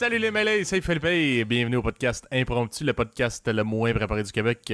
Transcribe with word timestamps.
Salut 0.00 0.16
les 0.16 0.30
mêlés, 0.30 0.64
c'est 0.64 0.80
Philippe 0.80 1.04
et 1.04 1.44
bienvenue 1.44 1.76
au 1.76 1.82
podcast 1.82 2.26
Impromptu, 2.32 2.84
le 2.84 2.94
podcast 2.94 3.46
le 3.46 3.62
moins 3.62 3.92
préparé 3.92 4.22
du 4.22 4.32
Québec. 4.32 4.72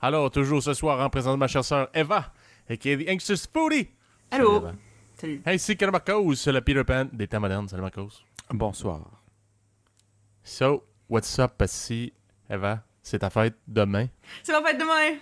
Alors, 0.00 0.30
toujours 0.30 0.62
ce 0.62 0.74
soir, 0.74 1.04
en 1.04 1.10
présence 1.10 1.32
de 1.34 1.38
ma 1.40 1.48
chère 1.48 1.64
sœur 1.64 1.88
Eva, 1.92 2.32
et 2.68 2.78
qui 2.78 2.90
est 2.90 3.04
The 3.04 3.10
Anxious 3.10 3.48
Foodie. 3.52 3.88
Allô? 4.30 4.68
Salut. 5.16 5.42
Ainsi 5.44 5.76
que 5.76 5.84
le 5.84 5.90
Marcos, 5.90 6.34
le 6.46 6.60
Peter 6.60 6.84
Pan 6.84 7.08
des 7.12 7.26
temps 7.26 7.40
modernes. 7.40 7.68
Salut 7.68 7.82
Marcos. 7.82 8.22
Bonsoir. 8.48 9.10
So, 10.44 10.84
what's 11.08 11.36
up, 11.40 11.60
si 11.66 12.12
Eva? 12.48 12.84
C'est 13.02 13.18
ta 13.18 13.30
fête 13.30 13.56
demain. 13.66 14.06
C'est 14.44 14.52
ma 14.52 14.62
fête 14.64 14.78
demain. 14.78 15.18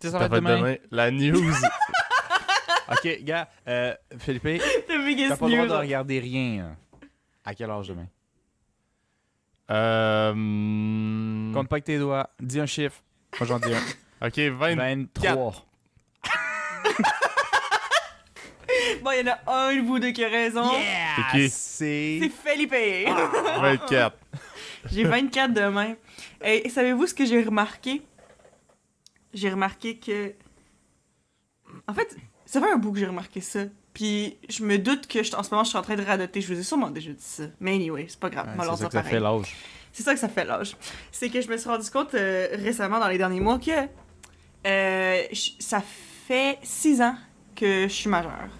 C'est 0.00 0.10
Ta 0.10 0.28
fête 0.28 0.32
demain. 0.32 0.74
La 0.90 1.12
news. 1.12 1.38
ok, 2.90 3.18
gars, 3.22 3.48
euh, 3.68 3.94
Philippe, 4.18 4.60
t'as 4.88 5.36
pas 5.36 5.48
le 5.48 5.54
droit 5.54 5.66
de 5.68 5.82
regarder 5.82 6.18
rien. 6.18 6.64
hein. 6.64 6.76
À 7.44 7.54
quel 7.54 7.70
âge 7.70 7.86
demain? 7.86 8.08
Euh. 9.70 11.52
Compte 11.52 11.68
pas 11.68 11.76
avec 11.76 11.84
tes 11.84 11.98
doigts. 11.98 12.30
Dis 12.40 12.60
un 12.60 12.66
chiffre. 12.66 13.02
Moi, 13.38 13.46
j'en 13.46 13.58
dis 13.58 13.74
un. 13.74 13.80
Ok, 14.26 14.38
20. 14.38 14.76
23. 14.76 15.66
Bon, 19.02 19.10
il 19.12 19.26
y 19.26 19.30
en 19.30 19.32
a 19.32 19.52
un 19.52 19.76
de 19.76 19.82
vous 19.82 19.98
deux 19.98 20.10
qui 20.10 20.24
a 20.24 20.28
raison. 20.28 20.64
C'est 20.64 21.22
qui? 21.38 21.50
C'est 21.50 22.20
C'est... 22.20 22.28
Felipe. 22.30 22.72
24. 23.60 24.16
J'ai 24.90 25.04
24 25.04 25.52
demain. 25.52 25.94
Et 26.44 26.68
savez-vous 26.68 27.06
ce 27.06 27.14
que 27.14 27.24
j'ai 27.24 27.42
remarqué? 27.42 28.02
J'ai 29.32 29.50
remarqué 29.50 29.98
que... 29.98 30.34
En 31.86 31.94
fait, 31.94 32.16
ça 32.46 32.60
fait 32.60 32.70
un 32.70 32.76
bout 32.76 32.92
que 32.92 32.98
j'ai 32.98 33.06
remarqué 33.06 33.40
ça. 33.40 33.60
Puis 33.96 34.36
je 34.50 34.62
me 34.62 34.76
doute 34.76 35.06
que 35.06 35.22
je- 35.22 35.34
en 35.34 35.42
ce 35.42 35.50
moment, 35.50 35.64
je 35.64 35.70
suis 35.70 35.78
en 35.78 35.82
train 35.82 35.96
de 35.96 36.02
radoter. 36.04 36.42
Je 36.42 36.52
vous 36.52 36.60
ai 36.60 36.62
sûrement 36.62 36.90
déjà 36.90 37.10
dit 37.12 37.16
ça. 37.22 37.44
Mais 37.60 37.74
anyway, 37.76 38.04
c'est 38.10 38.20
pas 38.20 38.28
grave. 38.28 38.46
Ouais, 38.58 38.64
c'est 38.76 38.82
ça 38.82 38.84
que 38.88 38.92
ça 38.92 39.02
fait 39.10 39.20
l'âge. 39.20 39.56
C'est 39.90 40.02
ça 40.02 40.12
que 40.12 40.20
ça 40.20 40.28
fait 40.28 40.44
l'âge. 40.44 40.76
C'est 41.10 41.30
que 41.30 41.40
je 41.40 41.48
me 41.48 41.56
suis 41.56 41.68
rendu 41.70 41.90
compte 41.90 42.12
euh, 42.14 42.48
récemment, 42.52 42.98
dans 43.00 43.08
les 43.08 43.16
derniers 43.16 43.40
mois, 43.40 43.58
que 43.58 43.70
euh, 44.66 45.22
je- 45.32 45.50
ça 45.60 45.80
fait 46.26 46.58
six 46.62 47.00
ans 47.00 47.14
que 47.54 47.84
je 47.88 47.92
suis 47.94 48.10
majeure. 48.10 48.50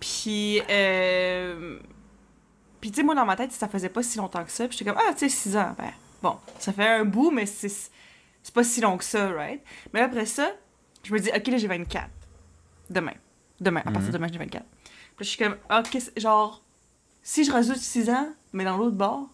Puis, 0.00 0.60
euh, 0.70 1.78
puis 2.80 2.90
tu 2.90 2.96
sais, 2.96 3.02
moi, 3.04 3.14
dans 3.14 3.26
ma 3.26 3.36
tête, 3.36 3.52
ça 3.52 3.68
faisait 3.68 3.88
pas 3.90 4.02
si 4.02 4.18
longtemps 4.18 4.44
que 4.44 4.50
ça. 4.50 4.66
Puis 4.66 4.78
j'étais 4.78 4.90
comme, 4.90 5.00
ah, 5.00 5.12
tu 5.12 5.20
sais, 5.20 5.28
six 5.28 5.56
ans, 5.56 5.74
ben, 5.78 5.92
bon, 6.22 6.36
ça 6.58 6.72
fait 6.72 6.88
un 6.88 7.04
bout, 7.04 7.30
mais 7.30 7.46
c'est 7.46 7.68
c'est 8.42 8.54
pas 8.54 8.64
si 8.64 8.80
long 8.80 8.96
que 8.96 9.04
ça, 9.04 9.28
right? 9.30 9.62
Mais 9.92 10.00
après 10.00 10.24
ça, 10.24 10.50
je 11.04 11.12
me 11.12 11.18
dis, 11.20 11.28
ok, 11.28 11.46
là, 11.48 11.56
j'ai 11.58 11.66
24. 11.68 12.08
Demain. 12.88 13.12
Demain, 13.60 13.80
à 13.80 13.90
partir 13.90 14.00
de 14.00 14.06
Mhm. 14.06 14.12
demain, 14.12 14.28
j'ai 14.32 14.38
24. 14.38 14.64
Puis 14.64 14.80
là, 14.80 15.16
je 15.20 15.24
suis 15.24 15.38
comme, 15.38 15.56
ah, 15.68 15.82
qu'est-ce- 15.90 16.18
genre, 16.18 16.62
si 17.22 17.44
je 17.44 17.52
rajoute 17.52 17.76
6 17.76 18.08
ans, 18.10 18.28
mais 18.52 18.64
dans 18.64 18.76
l'autre 18.76 18.96
bord, 18.96 19.28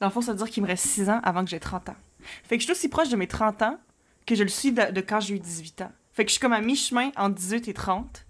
dans 0.00 0.06
le 0.08 0.12
fond, 0.12 0.20
ça 0.20 0.32
veut 0.32 0.38
dire 0.38 0.50
qu'il 0.50 0.62
me 0.62 0.68
reste 0.68 0.86
6 0.86 1.08
ans 1.08 1.20
avant 1.22 1.44
que 1.44 1.50
j'ai 1.50 1.60
30 1.60 1.88
ans. 1.88 1.96
Fait 2.44 2.56
que 2.56 2.60
je 2.62 2.64
suis 2.66 2.72
aussi 2.72 2.88
proche 2.88 3.08
de 3.08 3.16
mes 3.16 3.28
30 3.28 3.62
ans 3.62 3.78
que 4.26 4.34
je 4.34 4.42
le 4.42 4.48
suis 4.48 4.72
de, 4.72 4.90
de 4.90 5.00
quand 5.00 5.20
j'ai 5.20 5.36
eu 5.36 5.38
18 5.38 5.82
ans. 5.82 5.92
Fait 6.12 6.24
que 6.24 6.30
je 6.30 6.32
suis 6.32 6.40
comme 6.40 6.52
à 6.52 6.60
mi-chemin 6.60 7.10
entre 7.16 7.36
18 7.36 7.68
et 7.68 7.74
30. 7.74 8.24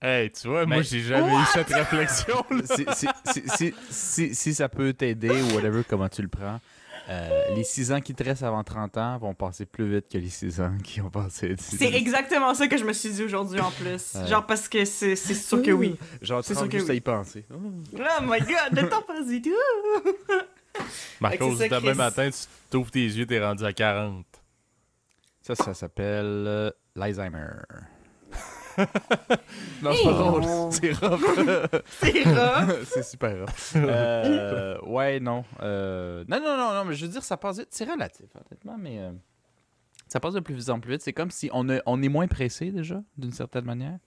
Hey, 0.00 0.30
tu 0.30 0.48
vois, 0.48 0.66
moi, 0.66 0.76
Mais- 0.78 0.82
j'ai 0.82 1.00
jamais 1.00 1.34
eu 1.34 1.44
cette 1.52 1.68
réflexion. 1.72 2.44
là. 2.50 2.62
Si, 2.64 2.84
si, 2.94 3.08
si, 3.32 3.42
si, 3.48 3.74
si- 3.90 4.34
si 4.34 4.54
ça 4.54 4.68
peut 4.68 4.92
t'aider 4.92 5.30
ou 5.30 5.54
whatever, 5.54 5.82
comment 5.88 6.08
tu 6.08 6.20
le 6.22 6.28
prends, 6.28 6.60
euh, 7.08 7.54
les 7.54 7.64
6 7.64 7.92
ans 7.92 8.00
qui 8.00 8.14
te 8.14 8.22
restent 8.24 8.42
avant 8.42 8.64
30 8.64 8.96
ans 8.96 9.18
vont 9.18 9.34
passer 9.34 9.66
plus 9.66 9.88
vite 9.94 10.06
que 10.10 10.18
les 10.18 10.28
6 10.28 10.60
ans 10.60 10.76
qui 10.82 11.00
ont 11.00 11.10
passé. 11.10 11.50
à 11.50 11.54
18. 11.54 11.76
C'est 11.78 11.92
exactement 11.94 12.54
ça 12.54 12.66
que 12.66 12.76
je 12.78 12.84
me 12.84 12.92
suis 12.92 13.10
dit 13.10 13.22
aujourd'hui 13.24 13.60
en 13.60 13.70
plus. 13.70 14.14
Ouais. 14.14 14.26
Genre 14.26 14.46
parce 14.46 14.68
que 14.68 14.84
c'est 14.84 15.16
sûr 15.16 15.62
que 15.62 15.70
oui. 15.70 15.96
Genre, 16.22 16.42
tu 16.42 16.48
C'est 16.48 16.54
sûr 16.54 16.68
que 16.68 16.78
juste 16.78 16.88
oui. 16.88 16.92
à 16.92 16.96
y 16.96 17.00
penser. 17.00 17.44
Oh 17.52 17.56
my 18.22 18.38
god, 18.40 18.72
le 18.82 18.88
temps 18.88 19.02
passe 19.02 19.30
et 19.30 19.42
tout! 19.42 19.50
Marcos, 21.20 21.56
demain 21.56 21.80
Chris. 21.80 21.94
matin, 21.94 22.30
tu 22.30 22.38
t'ouvres 22.70 22.90
tes 22.90 23.04
yeux, 23.04 23.26
t'es 23.26 23.44
rendu 23.44 23.64
à 23.64 23.72
40. 23.72 24.24
Ça, 25.42 25.54
ça 25.54 25.74
s'appelle 25.74 26.24
euh, 26.46 26.70
l'Alzheimer. 26.96 27.46
Non, 29.82 29.92
c'est 29.94 30.04
pas 30.04 30.12
drôle. 30.12 30.42
C'est 30.70 30.92
rough. 30.92 31.20
C'est 32.00 32.22
rough! 32.24 32.84
c'est 32.86 33.02
super 33.04 33.40
rough. 33.40 33.74
Euh, 33.76 34.78
ouais, 34.82 35.20
non. 35.20 35.44
Euh, 35.60 36.24
non, 36.28 36.40
non, 36.40 36.56
non, 36.56 36.74
non, 36.74 36.84
mais 36.84 36.94
je 36.94 37.06
veux 37.06 37.12
dire, 37.12 37.22
ça 37.22 37.36
passe 37.36 37.58
vite. 37.58 37.68
C'est 37.70 37.84
relatif, 37.90 38.26
honnêtement, 38.34 38.76
mais 38.78 38.98
euh, 38.98 39.12
ça 40.08 40.20
passe 40.20 40.34
de 40.34 40.40
plus 40.40 40.70
en 40.70 40.80
plus 40.80 40.92
vite. 40.92 41.02
C'est 41.02 41.12
comme 41.12 41.30
si 41.30 41.50
on, 41.52 41.68
a- 41.70 41.80
on 41.86 42.02
est 42.02 42.08
moins 42.08 42.26
pressé 42.26 42.70
déjà, 42.70 43.02
d'une 43.16 43.32
certaine 43.32 43.64
manière. 43.64 43.98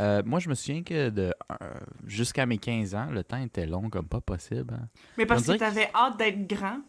Euh, 0.00 0.22
moi, 0.24 0.38
je 0.38 0.48
me 0.48 0.54
souviens 0.54 0.82
que 0.82 1.10
de 1.10 1.34
euh, 1.60 1.74
jusqu'à 2.06 2.46
mes 2.46 2.58
15 2.58 2.94
ans, 2.94 3.06
le 3.10 3.22
temps 3.24 3.36
était 3.42 3.66
long 3.66 3.90
comme 3.90 4.06
pas 4.08 4.20
possible. 4.22 4.74
hein. 4.80 4.88
Mais 5.18 5.26
parce 5.26 5.46
que 5.46 5.52
t'avais 5.52 5.90
hâte 5.94 6.16
d'être 6.18 6.46
grand. 6.48 6.80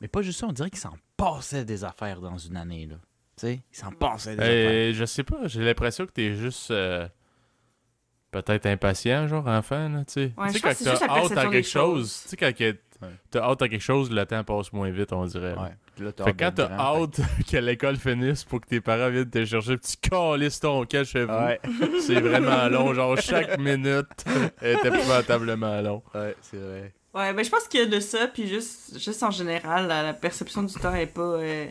Mais 0.00 0.08
pas 0.08 0.22
juste 0.22 0.40
ça, 0.40 0.46
on 0.46 0.52
dirait 0.52 0.70
qu'il 0.70 0.78
s'en 0.80 0.94
passait 1.16 1.64
des 1.64 1.84
affaires 1.84 2.20
dans 2.20 2.38
une 2.38 2.56
année. 2.56 2.86
là. 2.86 2.96
Tu 3.42 3.48
sais, 3.48 3.60
il 3.72 3.76
s'en 3.76 3.90
passait 3.90 4.36
des. 4.36 4.42
Euh, 4.44 4.92
je 4.92 5.04
sais 5.04 5.24
pas, 5.24 5.46
j'ai 5.46 5.62
l'impression 5.64 6.06
que 6.06 6.12
t'es 6.12 6.34
juste. 6.34 6.70
euh, 6.70 7.08
Peut-être 8.30 8.64
impatient, 8.64 9.28
genre 9.28 9.46
enfant, 9.46 9.88
là, 9.90 10.04
tu 10.06 10.12
sais. 10.14 10.32
Ouais, 10.38 10.46
tu 10.52 10.54
sais, 10.54 10.60
quand 10.60 10.72
t'as 10.82 11.06
hâte 11.06 11.36
à 11.36 11.46
quelque 11.50 11.68
chose, 11.68 12.20
tu 12.22 12.28
sais, 12.30 12.36
quand 12.38 12.50
t'as 13.30 13.40
hâte 13.42 13.60
à 13.62 13.68
quelque 13.68 13.82
chose, 13.82 14.10
le 14.10 14.24
temps 14.24 14.42
passe 14.42 14.72
moins 14.72 14.88
vite, 14.90 15.12
on 15.12 15.26
dirait. 15.26 15.52
Ouais. 15.54 15.74
Là, 15.98 16.12
t'as 16.12 16.24
Fait 16.24 16.32
quand 16.32 16.52
t'as 16.54 16.70
hâte 16.70 17.20
que 17.50 17.56
l'école 17.58 17.96
finisse 17.98 18.44
pour 18.44 18.62
que 18.62 18.68
tes 18.68 18.80
parents 18.80 19.10
viennent 19.10 19.28
te 19.28 19.44
chercher, 19.44 19.76
petit 19.76 19.98
calice 19.98 20.60
ton 20.60 20.86
cas 20.86 21.04
chez 21.04 21.24
vous, 21.26 21.32
Ouais, 21.34 21.60
c'est 22.00 22.20
vraiment 22.20 22.68
long. 22.68 22.94
Genre, 22.94 23.18
chaque 23.20 23.58
minute 23.58 24.06
est 24.62 24.82
épouvantablement 24.82 25.82
long. 25.82 26.02
ouais, 26.14 26.34
c'est 26.40 26.56
vrai. 26.56 26.94
Ouais, 27.12 27.34
ben 27.34 27.44
je 27.44 27.50
pense 27.50 27.68
qu'il 27.68 27.80
y 27.80 27.82
a 27.82 27.86
de 27.86 28.00
ça, 28.00 28.28
puis 28.28 28.48
juste, 28.48 28.98
juste 28.98 29.22
en 29.22 29.30
général, 29.30 29.88
la, 29.88 30.02
la 30.02 30.14
perception 30.14 30.62
du 30.62 30.72
temps 30.72 30.94
est 30.94 31.04
pas, 31.06 31.20
euh, 31.20 31.66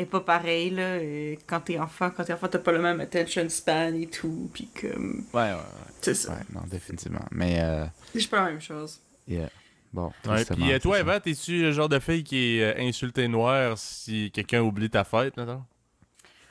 est 0.00 0.06
pas 0.06 0.20
pareille, 0.20 0.70
là. 0.70 0.96
Et 0.98 1.38
quand 1.46 1.60
t'es 1.60 1.78
enfant, 1.78 2.10
quand 2.10 2.24
t'es 2.24 2.32
enfant, 2.32 2.48
t'as 2.48 2.58
pas 2.58 2.72
le 2.72 2.80
même 2.80 3.00
attention 3.00 3.48
span 3.48 3.92
et 3.94 4.06
tout, 4.06 4.50
puis 4.52 4.68
comme... 4.80 5.24
Ouais, 5.32 5.42
ouais, 5.42 5.52
ouais. 5.52 5.60
C'est 6.00 6.14
ça. 6.14 6.32
Ouais, 6.32 6.40
non, 6.54 6.62
définitivement. 6.66 7.24
Mais, 7.30 7.58
euh, 7.60 7.84
C'est 8.14 8.28
pas 8.30 8.44
la 8.44 8.50
même 8.50 8.60
chose. 8.60 9.00
yeah. 9.28 9.48
Bon, 9.92 10.12
Ouais, 10.28 10.44
Puis 10.44 10.72
euh, 10.72 10.78
toi. 10.78 11.00
Eva, 11.00 11.18
t'es-tu 11.18 11.62
le 11.62 11.72
genre 11.72 11.88
de 11.88 11.98
fille 11.98 12.22
qui 12.22 12.58
est 12.58 12.62
euh, 12.62 12.80
insultée 12.88 13.26
noire 13.26 13.76
si 13.76 14.30
quelqu'un 14.30 14.60
oublie 14.62 14.88
ta 14.88 15.02
fête, 15.02 15.36
maintenant? 15.36 15.66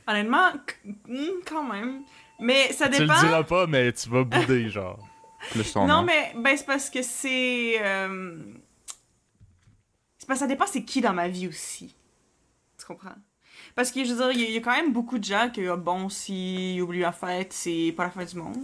Honnêtement, 0.06 0.52
hmm, 1.08 1.26
quand 1.48 1.64
même. 1.64 2.02
Mais 2.42 2.74
ça 2.74 2.90
Tu 2.90 3.00
le 3.02 3.08
dépend... 3.08 3.20
diras 3.22 3.44
pas, 3.44 3.66
mais 3.68 3.94
tu 3.94 4.10
vas 4.10 4.24
bouder, 4.26 4.70
genre. 4.70 5.00
Plus 5.52 5.74
Non, 5.78 5.88
nom. 5.88 6.04
mais 6.04 6.34
ben, 6.36 6.58
c'est 6.58 6.66
parce 6.66 6.90
que 6.90 7.02
c'est. 7.02 7.78
euh, 7.82 8.38
C'est 10.18 10.28
parce 10.28 10.40
que 10.42 10.46
ça 10.46 10.48
dépend 10.48 10.68
c'est 10.68 10.84
qui 10.84 11.00
dans 11.00 11.14
ma 11.14 11.30
vie 11.30 11.48
aussi. 11.48 11.96
Tu 12.78 12.86
comprends? 12.86 13.16
Parce 13.80 13.92
que 13.92 14.04
je 14.04 14.14
veux 14.14 14.18
dire, 14.18 14.32
il 14.34 14.42
y, 14.42 14.44
a- 14.44 14.48
il 14.50 14.54
y 14.56 14.58
a 14.58 14.60
quand 14.60 14.76
même 14.76 14.92
beaucoup 14.92 15.18
de 15.18 15.24
gens 15.24 15.50
qui, 15.54 15.66
ah, 15.66 15.78
bon, 15.78 16.10
s'ils 16.10 16.82
oublient 16.82 17.00
ma 17.00 17.14
fête, 17.14 17.54
c'est 17.54 17.94
pas 17.96 18.04
la 18.04 18.10
fin 18.10 18.26
du 18.26 18.36
monde. 18.36 18.58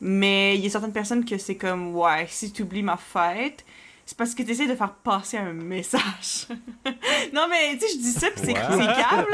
Mais 0.00 0.54
il 0.56 0.62
y 0.62 0.66
a 0.68 0.70
certaines 0.70 0.92
personnes 0.92 1.24
que 1.24 1.36
c'est 1.36 1.56
comme, 1.56 1.96
ouais, 1.96 2.26
si 2.28 2.52
tu 2.52 2.62
oublies 2.62 2.84
ma 2.84 2.96
fête, 2.96 3.64
c'est 4.04 4.16
parce 4.16 4.36
que 4.36 4.44
tu 4.44 4.52
essaies 4.52 4.68
de 4.68 4.76
faire 4.76 4.92
passer 4.94 5.36
un 5.38 5.52
message. 5.52 6.46
non, 7.34 7.48
mais 7.50 7.76
tu 7.76 7.80
sais, 7.88 7.94
je 7.94 7.98
dis 7.98 8.12
ça, 8.12 8.30
pis 8.30 8.40
c'est 8.44 8.52
câble. 8.54 9.26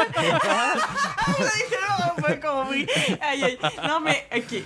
Vous 1.27 1.45
avez 1.45 1.65
tellement 1.69 2.15
pas 2.23 2.35
compris. 2.37 2.87
Aïe, 3.21 3.45
aïe. 3.45 3.59
Non, 3.87 4.01
mais, 4.03 4.25
ok. 4.35 4.63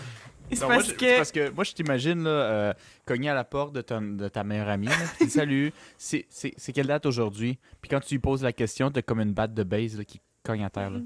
C'est 0.52 0.60
moi, 0.64 0.76
parce 0.76 0.88
je- 0.90 0.94
que. 0.94 1.16
parce 1.16 1.32
que 1.32 1.50
moi, 1.50 1.64
je 1.64 1.72
t'imagine 1.72 2.22
là, 2.22 2.30
euh, 2.30 2.72
cogner 3.04 3.30
à 3.30 3.34
la 3.34 3.42
porte 3.42 3.72
de, 3.72 3.80
ton- 3.80 4.00
de 4.14 4.28
ta 4.28 4.44
meilleure 4.44 4.68
amie. 4.68 4.86
là, 4.86 4.94
puis 5.18 5.28
Salut, 5.28 5.72
c'est 5.98 6.24
quelle 6.72 6.86
date 6.86 7.04
aujourd'hui? 7.04 7.58
Puis 7.82 7.88
quand 7.88 7.98
tu 7.98 8.14
lui 8.14 8.20
poses 8.20 8.44
la 8.44 8.52
question, 8.52 8.92
t'as 8.92 9.02
comme 9.02 9.18
une 9.20 9.32
batte 9.32 9.54
de 9.54 9.64
base 9.64 9.98
là, 9.98 10.04
qui 10.04 10.20
cogne 10.46 10.64
à 10.64 10.70
terre. 10.70 10.90
là. 10.90 11.00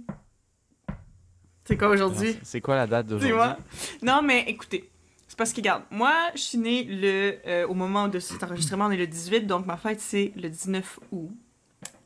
C'est 1.65 1.77
quoi 1.77 1.89
aujourd'hui? 1.89 2.37
C'est 2.43 2.61
quoi 2.61 2.77
la 2.77 2.87
date 2.87 3.07
d'aujourd'hui? 3.07 3.29
Dis-moi. 3.29 3.57
Non, 4.03 4.23
mais 4.23 4.45
écoutez, 4.49 4.91
c'est 5.29 5.39
parce 5.39 5.53
que, 5.53 5.59
regarde, 5.59 5.85
moi, 5.91 6.13
je 6.35 6.41
suis 6.41 6.59
née 6.59 6.85
le, 6.85 7.39
euh, 7.47 7.67
au 7.67 7.75
moment 7.75 8.09
de 8.09 8.19
cet 8.19 8.43
enregistrement, 8.43 8.87
on 8.87 8.91
est 8.91 8.97
le 8.97 9.07
18, 9.07 9.47
donc 9.47 9.67
ma 9.67 9.77
fête, 9.77 10.01
c'est 10.01 10.33
le 10.37 10.49
19 10.49 11.01
août 11.13 11.31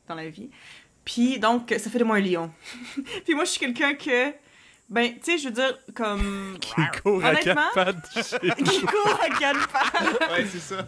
dans 0.07 0.15
la 0.15 0.29
vie. 0.29 0.49
Puis, 1.03 1.39
donc, 1.39 1.73
ça 1.77 1.89
fait 1.89 1.99
de 1.99 2.03
moi 2.03 2.17
un 2.17 2.21
lion. 2.21 2.51
Puis 3.25 3.33
moi, 3.33 3.43
je 3.43 3.51
suis 3.51 3.59
quelqu'un 3.59 3.95
que, 3.95 4.31
ben, 4.89 5.13
tu 5.15 5.19
sais, 5.23 5.37
je 5.39 5.45
veux 5.45 5.53
dire, 5.53 5.77
comme... 5.93 6.57
Qui 6.61 7.01
court 7.01 7.25
à 7.25 7.35
quatre 7.35 7.73
pattes 7.73 8.09
qui 8.63 8.81
court 8.81 9.19
à 9.21 9.29
quatre 9.29 9.67
pattes. 9.69 10.31
Ouais, 10.31 10.45
c'est 10.45 10.59
ça. 10.59 10.87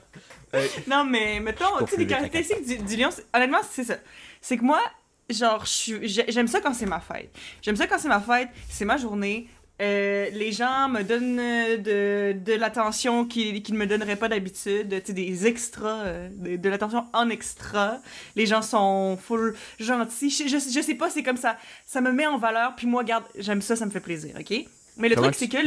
Non, 0.88 1.04
mais 1.04 1.40
mettons, 1.40 1.84
tu 1.86 1.92
sais, 1.92 1.98
les 1.98 2.08
caractéristiques 2.08 2.66
du, 2.66 2.78
du 2.78 2.96
lion, 2.96 3.10
honnêtement, 3.34 3.62
c'est 3.70 3.84
ça. 3.84 3.96
C'est 4.40 4.58
que 4.58 4.64
moi, 4.64 4.82
genre, 5.30 5.66
j'aime 5.66 6.48
ça 6.48 6.62
quand 6.62 6.74
c'est 6.74 6.86
ma 6.86 7.00
fête. 7.00 7.32
J'aime 7.62 7.76
ça 7.76 7.88
quand 7.88 8.00
c'est 8.00 8.08
ma 8.08 8.22
fête, 8.22 8.50
c'est 8.70 8.86
ma 8.86 8.98
journée. 8.98 9.48
Euh, 9.80 10.30
les 10.32 10.52
gens 10.52 10.90
me 10.90 11.04
donnent 11.04 11.40
euh, 11.40 11.78
de, 11.78 12.40
de 12.40 12.54
l'attention 12.54 13.26
qu'ils 13.26 13.62
qu'ils 13.62 13.76
ne 13.76 13.80
me 13.80 13.86
donneraient 13.86 14.16
pas 14.16 14.28
d'habitude, 14.28 14.88
des 14.88 15.46
extras, 15.46 16.00
euh, 16.06 16.30
de, 16.32 16.56
de 16.56 16.70
l'attention 16.70 17.06
en 17.14 17.30
extra. 17.30 18.00
Les 18.36 18.48
gens 18.48 18.64
sont 18.64 19.20
full 19.22 19.56
gentils. 19.80 20.32
Je, 20.32 20.48
je, 20.48 20.58
je 20.58 20.82
sais 20.82 20.96
pas, 20.96 21.12
c'est 21.12 21.22
comme 21.22 21.38
ça. 21.38 21.58
Ça 21.86 22.02
me 22.02 22.12
met 22.12 22.26
en 22.26 22.40
valeur, 22.40 22.76
puis 22.76 22.88
moi, 22.88 23.04
regarde, 23.04 23.26
j'aime 23.38 23.62
ça, 23.62 23.76
ça 23.76 23.86
me 23.86 23.92
fait 23.92 24.00
plaisir, 24.00 24.36
ok? 24.40 24.66
Mais 24.98 25.10
le 25.10 25.16
Comment 25.16 25.28
truc, 25.28 25.36
c'est 25.38 25.48
que... 25.48 25.60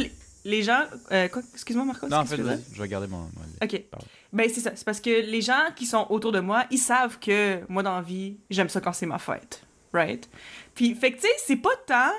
les- 0.45 0.63
gens. 0.63 0.85
euh, 1.13 1.29
quoi, 1.29 1.43
excuse-moi, 1.55 1.85
Marco. 1.85 2.07
Non, 2.09 2.19
en 2.19 2.25
fait, 2.27 2.37
vas-y, 2.37 2.63
je 2.73 2.83
vais 2.83 2.89
garder 2.89 3.07
mon. 3.07 3.19
mon- 3.19 3.31
Ok. 3.63 3.83
Pardon. 3.91 4.07
Ben, 4.33 4.49
c'est 4.53 4.61
ça. 4.61 4.73
C'est 4.77 4.85
parce 4.85 5.01
que 5.01 5.11
les 5.11 5.41
gens 5.41 5.67
qui 5.77 5.87
sont 5.87 6.07
autour 6.11 6.33
de 6.33 6.41
moi, 6.41 6.65
ils 6.71 6.79
savent 6.79 7.19
que 7.19 7.61
moi, 7.69 7.83
dans 7.83 7.97
la 7.97 8.03
vie, 8.03 8.39
j'aime 8.51 8.69
ça 8.69 8.81
quand 8.81 8.93
c'est 8.93 9.07
ma 9.07 9.19
fête. 9.19 9.63
Right? 9.93 10.29
Puis, 10.75 10.95
fait 10.95 11.11
que, 11.13 11.17
tu 11.17 11.23
sais, 11.23 11.33
c'est 11.47 11.57
pas 11.57 11.75
tant 11.87 12.13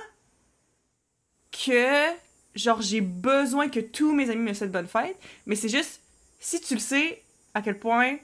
que, 1.52 2.06
genre, 2.56 2.82
j'ai 2.82 3.02
besoin 3.02 3.70
que 3.70 3.80
tous 3.80 4.14
mes 4.14 4.30
amis 4.30 4.42
me 4.50 4.54
souhaitent 4.54 4.72
bonne 4.72 4.88
fête, 4.88 5.18
mais 5.46 5.56
c'est 5.56 5.70
juste, 5.70 6.02
si 6.40 6.60
tu 6.62 6.74
le 6.76 6.80
sais 6.80 7.22
à 7.54 7.62
quel 7.62 7.78
point 7.80 8.18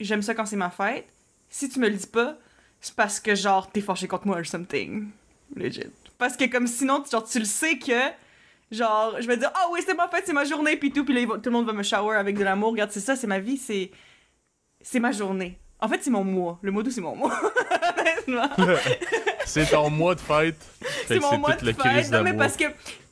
j'aime 0.00 0.22
ça 0.22 0.34
quand 0.34 0.46
c'est 0.46 0.56
ma 0.56 0.70
fête, 0.70 1.06
si 1.50 1.68
tu 1.68 1.78
me 1.80 1.88
le 1.88 1.96
dis 1.96 2.06
pas, 2.06 2.36
c'est 2.80 2.94
parce 2.94 3.20
que, 3.20 3.34
genre, 3.34 3.70
t'es 3.70 3.80
fâché 3.80 4.06
contre 4.06 4.26
moi 4.26 4.38
or 4.38 4.46
something. 4.46 5.08
Legit. 5.56 5.84
Parce 6.18 6.36
que, 6.36 6.44
comme 6.46 6.66
sinon, 6.66 7.02
genre, 7.10 7.26
tu 7.28 7.38
le 7.38 7.44
sais 7.44 7.78
que 7.78 8.08
Genre, 8.70 9.16
je 9.20 9.26
vais 9.26 9.36
dire, 9.36 9.50
ah 9.54 9.66
oui, 9.72 9.80
c'est 9.84 9.94
ma 9.94 10.08
fête, 10.08 10.24
c'est 10.26 10.32
ma 10.32 10.44
journée, 10.44 10.76
puis 10.76 10.90
tout, 10.92 11.04
puis 11.04 11.14
là, 11.14 11.26
tout 11.36 11.40
le 11.46 11.50
monde 11.50 11.66
va 11.66 11.72
me 11.72 11.82
shower 11.82 12.16
avec 12.16 12.36
de 12.36 12.44
l'amour. 12.44 12.72
Regarde, 12.72 12.90
c'est 12.90 13.00
ça, 13.00 13.16
c'est 13.16 13.26
ma 13.26 13.38
vie, 13.38 13.56
c'est. 13.56 13.90
C'est 14.80 15.00
ma 15.00 15.10
journée. 15.10 15.58
En 15.80 15.88
fait, 15.88 16.02
c'est 16.02 16.10
mon 16.10 16.24
mois. 16.24 16.58
Le 16.62 16.70
mois 16.70 16.82
d'août, 16.82 16.92
c'est 16.92 17.00
mon 17.00 17.16
mois. 17.16 17.32
Honnêtement. 17.98 18.48
C'est 19.44 19.70
ton 19.70 19.88
mois 19.88 20.14
de 20.14 20.20
fête. 20.20 20.56
C'est 21.06 21.18
mon 21.20 21.38
mois 21.38 21.54
de 21.54 21.72
fête. 21.72 22.10
Non, 22.12 22.22
mais 22.22 22.34
parce 22.34 22.54
que. 22.54 22.64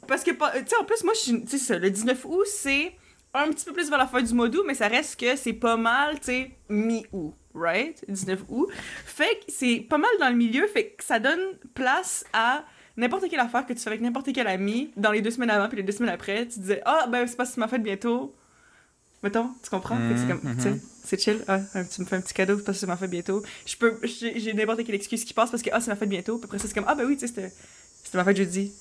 Parce 0.07 0.23
que, 0.23 0.31
tu 0.31 0.37
sais, 0.67 0.77
en 0.79 0.85
plus, 0.85 1.03
moi, 1.03 1.15
je 1.15 1.21
suis. 1.21 1.45
Tu 1.45 1.59
sais, 1.59 1.65
ça, 1.65 1.79
le 1.79 1.91
19 1.91 2.27
août, 2.27 2.45
c'est 2.47 2.95
un 3.33 3.49
petit 3.51 3.65
peu 3.65 3.73
plus 3.73 3.89
vers 3.89 3.99
la 3.99 4.07
fin 4.07 4.23
du 4.23 4.33
mois 4.35 4.49
d'août, 4.49 4.65
mais 4.67 4.75
ça 4.75 4.89
reste 4.89 5.19
que 5.19 5.37
c'est 5.37 5.53
pas 5.53 5.77
mal, 5.77 6.19
tu 6.21 6.27
sais, 6.27 6.51
mi-août, 6.69 7.35
right? 7.55 8.05
19 8.09 8.41
août. 8.49 8.69
Fait 9.05 9.41
que 9.41 9.45
c'est 9.49 9.87
pas 9.89 9.99
mal 9.99 10.11
dans 10.21 10.29
le 10.29 10.37
milieu, 10.37 10.67
fait 10.67 10.91
que 10.91 11.05
ça 11.05 11.19
donne 11.19 11.41
place 11.75 12.25
à 12.33 12.65
n'importe 12.97 13.29
quelle 13.29 13.41
affaire 13.41 13.67
que 13.67 13.73
tu 13.73 13.79
fais 13.81 13.89
avec 13.89 14.01
n'importe 14.01 14.29
quel 14.33 14.47
ami 14.47 14.91
dans 14.97 15.13
les 15.13 15.21
deux 15.23 15.31
semaines 15.31 15.51
avant 15.51 15.69
puis 15.69 15.77
les 15.79 15.83
deux 15.83 15.93
semaines 15.93 16.13
après. 16.13 16.47
Tu 16.47 16.61
disais, 16.61 16.83
ah, 16.85 17.07
ben, 17.11 17.27
c'est 17.27 17.37
que 17.37 17.45
c'est 17.45 17.59
ma 17.59 17.69
fête 17.69 17.83
bientôt. 17.83 18.35
Mettons, 19.23 19.51
tu 19.63 19.71
comprends? 19.71 19.97
Fait 19.97 20.17
c'est 20.17 20.27
comme, 20.29 20.41
Mhm, 20.43 20.57
tu 20.57 20.63
sais, 20.63 20.81
c'est 21.05 21.21
chill. 21.21 21.43
Ah, 21.49 21.59
tu 21.93 22.01
me 22.03 22.07
fais 22.07 22.17
un 22.17 22.21
petit 22.21 22.35
cadeau 22.35 22.57
parce 22.59 22.77
que 22.79 22.81
c'est 22.81 22.87
ma 22.87 22.97
fête 22.97 23.11
bientôt. 23.11 23.43
Je 23.67 23.77
peux, 23.77 23.99
j'ai 24.05 24.53
n'importe 24.55 24.85
quelle 24.85 24.95
excuse 24.95 25.25
qui 25.25 25.35
passe 25.35 25.51
parce 25.51 25.63
que, 25.63 25.71
ah, 25.73 25.81
c'est 25.81 25.91
ma 25.91 25.97
fête 25.97 26.09
bientôt. 26.09 26.37
Puis 26.39 26.45
après 26.47 26.59
ça, 26.59 26.69
c'est 26.69 26.75
comme, 26.75 26.85
ah, 26.87 26.95
ben 26.95 27.05
oui, 27.07 27.15
tu 27.17 27.21
sais, 27.21 27.29
c'était 27.29 27.53
c'était 28.05 28.19
ma 28.19 28.25
fête 28.25 28.37
jeudi. 28.37 28.73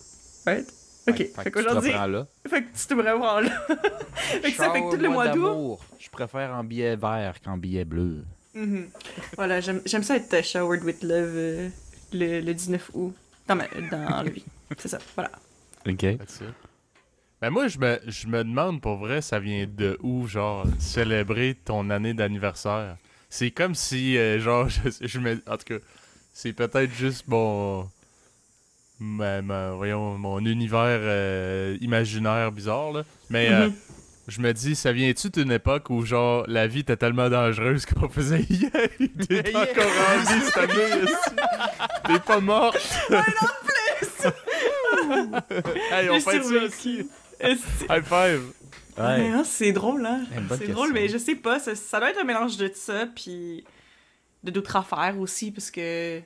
Right? 0.46 0.68
Ok. 1.08 1.18
Fait 1.18 1.28
tu 1.30 1.44
te 1.44 1.50
qu'aujourd'hui, 1.50 1.92
reprends 1.92 2.08
là. 2.08 2.28
fait 2.48 2.64
que 2.64 2.78
tu 2.78 2.88
te 2.88 2.94
vraiment 2.94 3.40
là. 3.40 3.50
fait 4.16 4.52
que 4.52 4.58
ça 4.58 4.72
fait 4.72 4.82
que 4.82 4.92
tout 4.96 5.02
le 5.02 5.10
mois 5.10 5.28
d'août. 5.30 5.78
Je 6.00 6.10
préfère 6.10 6.52
en 6.54 6.64
billet 6.64 6.96
vert 6.96 7.36
qu'en 7.44 7.58
billet 7.58 7.86
bleu. 7.86 8.24
Mhm. 8.54 8.88
Voilà, 9.36 9.60
j'aime 9.62 9.82
ça 9.86 10.16
être 10.18 10.44
showered 10.44 10.84
with 10.84 11.04
love 11.04 11.32
euh, 11.36 11.70
le, 12.14 12.42
le 12.42 12.54
19 12.54 12.92
août 12.94 13.14
dans, 13.48 13.56
ma, 13.56 13.68
dans 13.92 14.24
la 14.24 14.30
vie. 14.30 14.46
C'est 14.78 14.88
ça, 14.88 15.00
voilà. 15.16 15.32
Ok. 15.88 16.06
Ben 17.42 17.50
moi, 17.50 17.68
je 17.68 17.78
me, 17.78 18.00
je 18.08 18.28
me 18.28 18.44
demande 18.44 18.82
pour 18.82 18.98
vrai, 18.98 19.22
ça 19.22 19.40
vient 19.40 19.68
de 19.68 19.98
où, 20.02 20.26
genre, 20.28 20.66
célébrer 20.80 21.56
ton 21.66 21.90
année 21.90 22.14
d'anniversaire? 22.14 22.98
C'est 23.30 23.52
comme 23.52 23.76
si, 23.76 24.18
euh, 24.18 24.40
genre, 24.40 24.68
je, 24.70 24.90
je 25.08 25.20
me. 25.20 25.42
En 25.48 25.58
tout 25.58 25.66
cas, 25.66 25.86
c'est 26.34 26.54
peut-être 26.54 26.92
juste 26.94 27.28
mon. 27.28 27.90
ma- 29.00 29.42
ma- 29.42 29.72
voyons, 29.72 30.18
mon 30.18 30.40
univers 30.46 31.00
euh, 31.02 31.78
imaginaire 31.82 32.52
bizarre, 32.52 32.92
là. 32.94 33.04
Mais 33.30 33.50
euh, 33.52 33.68
Mhm. 33.68 33.76
je 34.30 34.42
me 34.42 34.54
dis, 34.54 34.76
ça 34.76 34.92
vient-tu 34.94 35.30
d'une 35.30 35.52
époque 35.52 35.90
où, 35.90 36.04
genre, 36.06 36.46
la 36.48 36.66
vie 36.68 36.80
était 36.80 36.98
tellement 36.98 37.30
dangereuse 37.30 37.86
qu'on 37.86 38.10
faisait 38.10 38.44
Yeah, 38.50 38.70
t'es 39.28 39.56
encore 39.56 39.86
en 39.86 40.20
vie 40.20 40.42
cette 40.46 40.58
année, 40.58 41.04
esti. 41.04 41.36
T'es 42.08 42.20
pas 42.20 42.40
morte. 42.40 42.78
hey, 45.92 46.10
on 46.10 46.20
fait 46.20 46.44
ça 46.44 46.64
aussi. 46.64 47.10
High 47.42 48.04
five. 48.04 48.52
C'est 49.46 49.72
drôle, 49.72 50.06
hein. 50.06 50.24
C'est 50.58 50.68
drôle, 50.68 50.94
mais 50.94 51.08
je 51.08 51.18
sais 51.18 51.36
pas. 51.36 51.60
Ça, 51.60 51.76
ça 51.76 52.00
doit 52.00 52.12
être 52.12 52.20
un 52.20 52.24
mélange 52.24 52.58
de 52.58 52.72
ça, 52.74 53.08
puis 53.08 53.64
de 54.44 54.52
d'autres 54.52 54.76
affaires 54.76 55.20
aussi, 55.20 55.52
parce 55.52 55.72
que. 55.72 56.22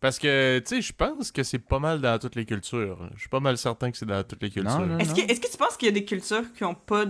Parce 0.00 0.18
que, 0.18 0.60
tu 0.66 0.76
sais, 0.76 0.82
je 0.82 0.92
pense 0.92 1.30
que 1.30 1.44
c'est 1.44 1.60
pas 1.60 1.78
mal 1.78 2.00
dans 2.00 2.18
toutes 2.18 2.34
les 2.34 2.44
cultures. 2.44 3.08
Je 3.14 3.20
suis 3.20 3.28
pas 3.28 3.38
mal 3.38 3.56
certain 3.56 3.92
que 3.92 3.96
c'est 3.96 4.06
dans 4.06 4.24
toutes 4.24 4.42
les 4.42 4.50
cultures. 4.50 4.96
Est-ce 4.98 5.14
que, 5.14 5.20
est 5.20 5.38
que 5.40 5.48
tu 5.48 5.56
penses 5.56 5.76
qu'il 5.76 5.86
y 5.86 5.90
a 5.90 5.92
des 5.92 6.04
cultures 6.04 6.52
qui 6.54 6.64
ont 6.64 6.74
pas 6.74 7.04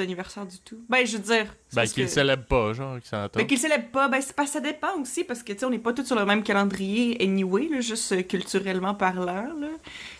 d'anniversaire 0.00 0.44
du 0.46 0.58
tout? 0.60 0.84
Ben, 0.88 1.06
je 1.06 1.16
veux 1.16 1.22
dire. 1.22 1.54
Ben, 1.72 1.86
qu'ils 1.86 2.04
que- 2.06 2.10
célèbrent 2.10 2.46
pas, 2.46 2.72
genre, 2.72 2.98
qu'ils 2.98 3.08
s'en 3.08 3.26
Ben, 3.34 3.46
qu'ils 3.46 3.58
célèbrent 3.58 3.90
pas, 3.90 4.08
ben, 4.08 4.20
c'est 4.20 4.34
pas, 4.34 4.46
ça 4.46 4.60
dépend 4.60 4.98
aussi, 5.00 5.24
parce 5.24 5.42
que, 5.42 5.52
tu 5.52 5.58
sais, 5.60 5.64
on 5.64 5.70
n'est 5.70 5.78
pas 5.78 5.92
tous 5.92 6.04
sur 6.04 6.16
le 6.16 6.24
même 6.24 6.42
calendrier, 6.42 7.16
anyway, 7.22 7.68
là, 7.68 7.80
juste 7.80 8.12
euh, 8.12 8.22
culturellement 8.22 8.94
parlant, 8.94 9.52
là. 9.58 9.68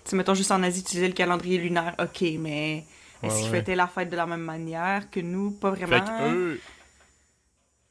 Tu 0.05 0.11
sais, 0.11 0.17
mettons, 0.17 0.35
juste 0.35 0.51
en 0.53 0.63
Asie, 0.63 0.81
utiliser 0.81 1.09
le 1.09 1.15
calendrier 1.15 1.59
lunaire, 1.59 1.95
ok, 1.99 2.21
mais 2.39 2.79
est-ce 3.23 3.35
Ouais, 3.35 3.41
qu'ils 3.43 3.51
ouais. 3.51 3.59
fêtaient 3.59 3.75
la 3.77 3.87
fête 3.89 4.09
de 4.11 4.17
la 4.17 4.27
même 4.27 4.41
manière 4.43 5.11
que 5.11 5.21
nous? 5.21 5.51
Pas 5.53 5.75
Fait 5.75 5.85
vraiment. 5.87 6.19
que 6.19 6.33
eux, 6.35 6.61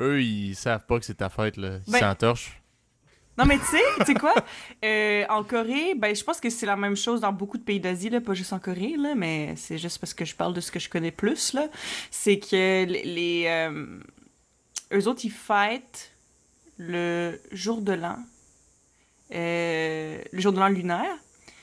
eux, 0.01 0.21
ils 0.21 0.55
savent 0.55 0.85
pas 0.85 0.99
que 0.99 1.05
c'est 1.05 1.15
ta 1.15 1.29
fête, 1.29 1.57
là. 1.57 1.79
Ils 1.87 1.91
Ben- 1.91 1.99
s'entorchent. 1.99 2.58
Non, 3.39 3.45
mais 3.45 3.57
tu 3.57 3.65
sais, 3.67 3.81
tu 3.99 4.05
sais 4.07 4.13
quoi? 4.15 4.35
Euh, 4.83 5.23
en 5.29 5.43
Corée, 5.45 5.95
ben, 5.95 6.13
je 6.13 6.21
pense 6.25 6.41
que 6.41 6.49
c'est 6.49 6.65
la 6.65 6.75
même 6.75 6.97
chose 6.97 7.21
dans 7.21 7.31
beaucoup 7.31 7.57
de 7.57 7.63
pays 7.63 7.79
d'Asie, 7.79 8.09
là, 8.09 8.19
pas 8.19 8.33
juste 8.33 8.51
en 8.51 8.59
Corée, 8.59 8.95
là, 8.97 9.15
mais 9.15 9.53
c'est 9.55 9.77
juste 9.77 9.97
parce 9.97 10.13
que 10.13 10.25
je 10.25 10.35
parle 10.35 10.53
de 10.53 10.59
ce 10.59 10.71
que 10.71 10.79
je 10.79 10.89
connais 10.89 11.11
plus, 11.11 11.53
là. 11.53 11.67
C'est 12.11 12.37
que 12.37 12.83
les. 12.83 13.03
les, 13.03 13.45
euh, 13.47 13.85
eux 14.93 15.07
autres, 15.07 15.21
ils 15.23 15.31
fêtent 15.31 16.11
le 16.77 17.39
jour 17.53 17.81
de 17.81 17.93
l'an. 17.93 18.17
euh, 19.33 20.21
le 20.31 20.41
jour 20.41 20.51
de 20.51 20.59
l'an 20.59 20.67
lunaire. 20.67 21.15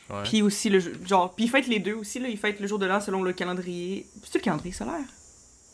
Ouais. 0.08 0.22
Puis 0.24 0.40
aussi, 0.40 0.70
le, 0.70 0.80
genre, 1.04 1.34
puis 1.34 1.46
ils 1.46 1.48
fêtent 1.50 1.66
les 1.66 1.80
deux 1.80 1.94
aussi, 1.94 2.20
là. 2.20 2.28
Ils 2.28 2.38
fêtent 2.38 2.60
le 2.60 2.66
jour 2.68 2.78
de 2.78 2.86
l'an 2.86 3.00
selon 3.00 3.22
le 3.22 3.32
calendrier. 3.32 4.06
C'est 4.22 4.36
le 4.38 4.40
calendrier 4.44 4.72
solaire? 4.72 5.04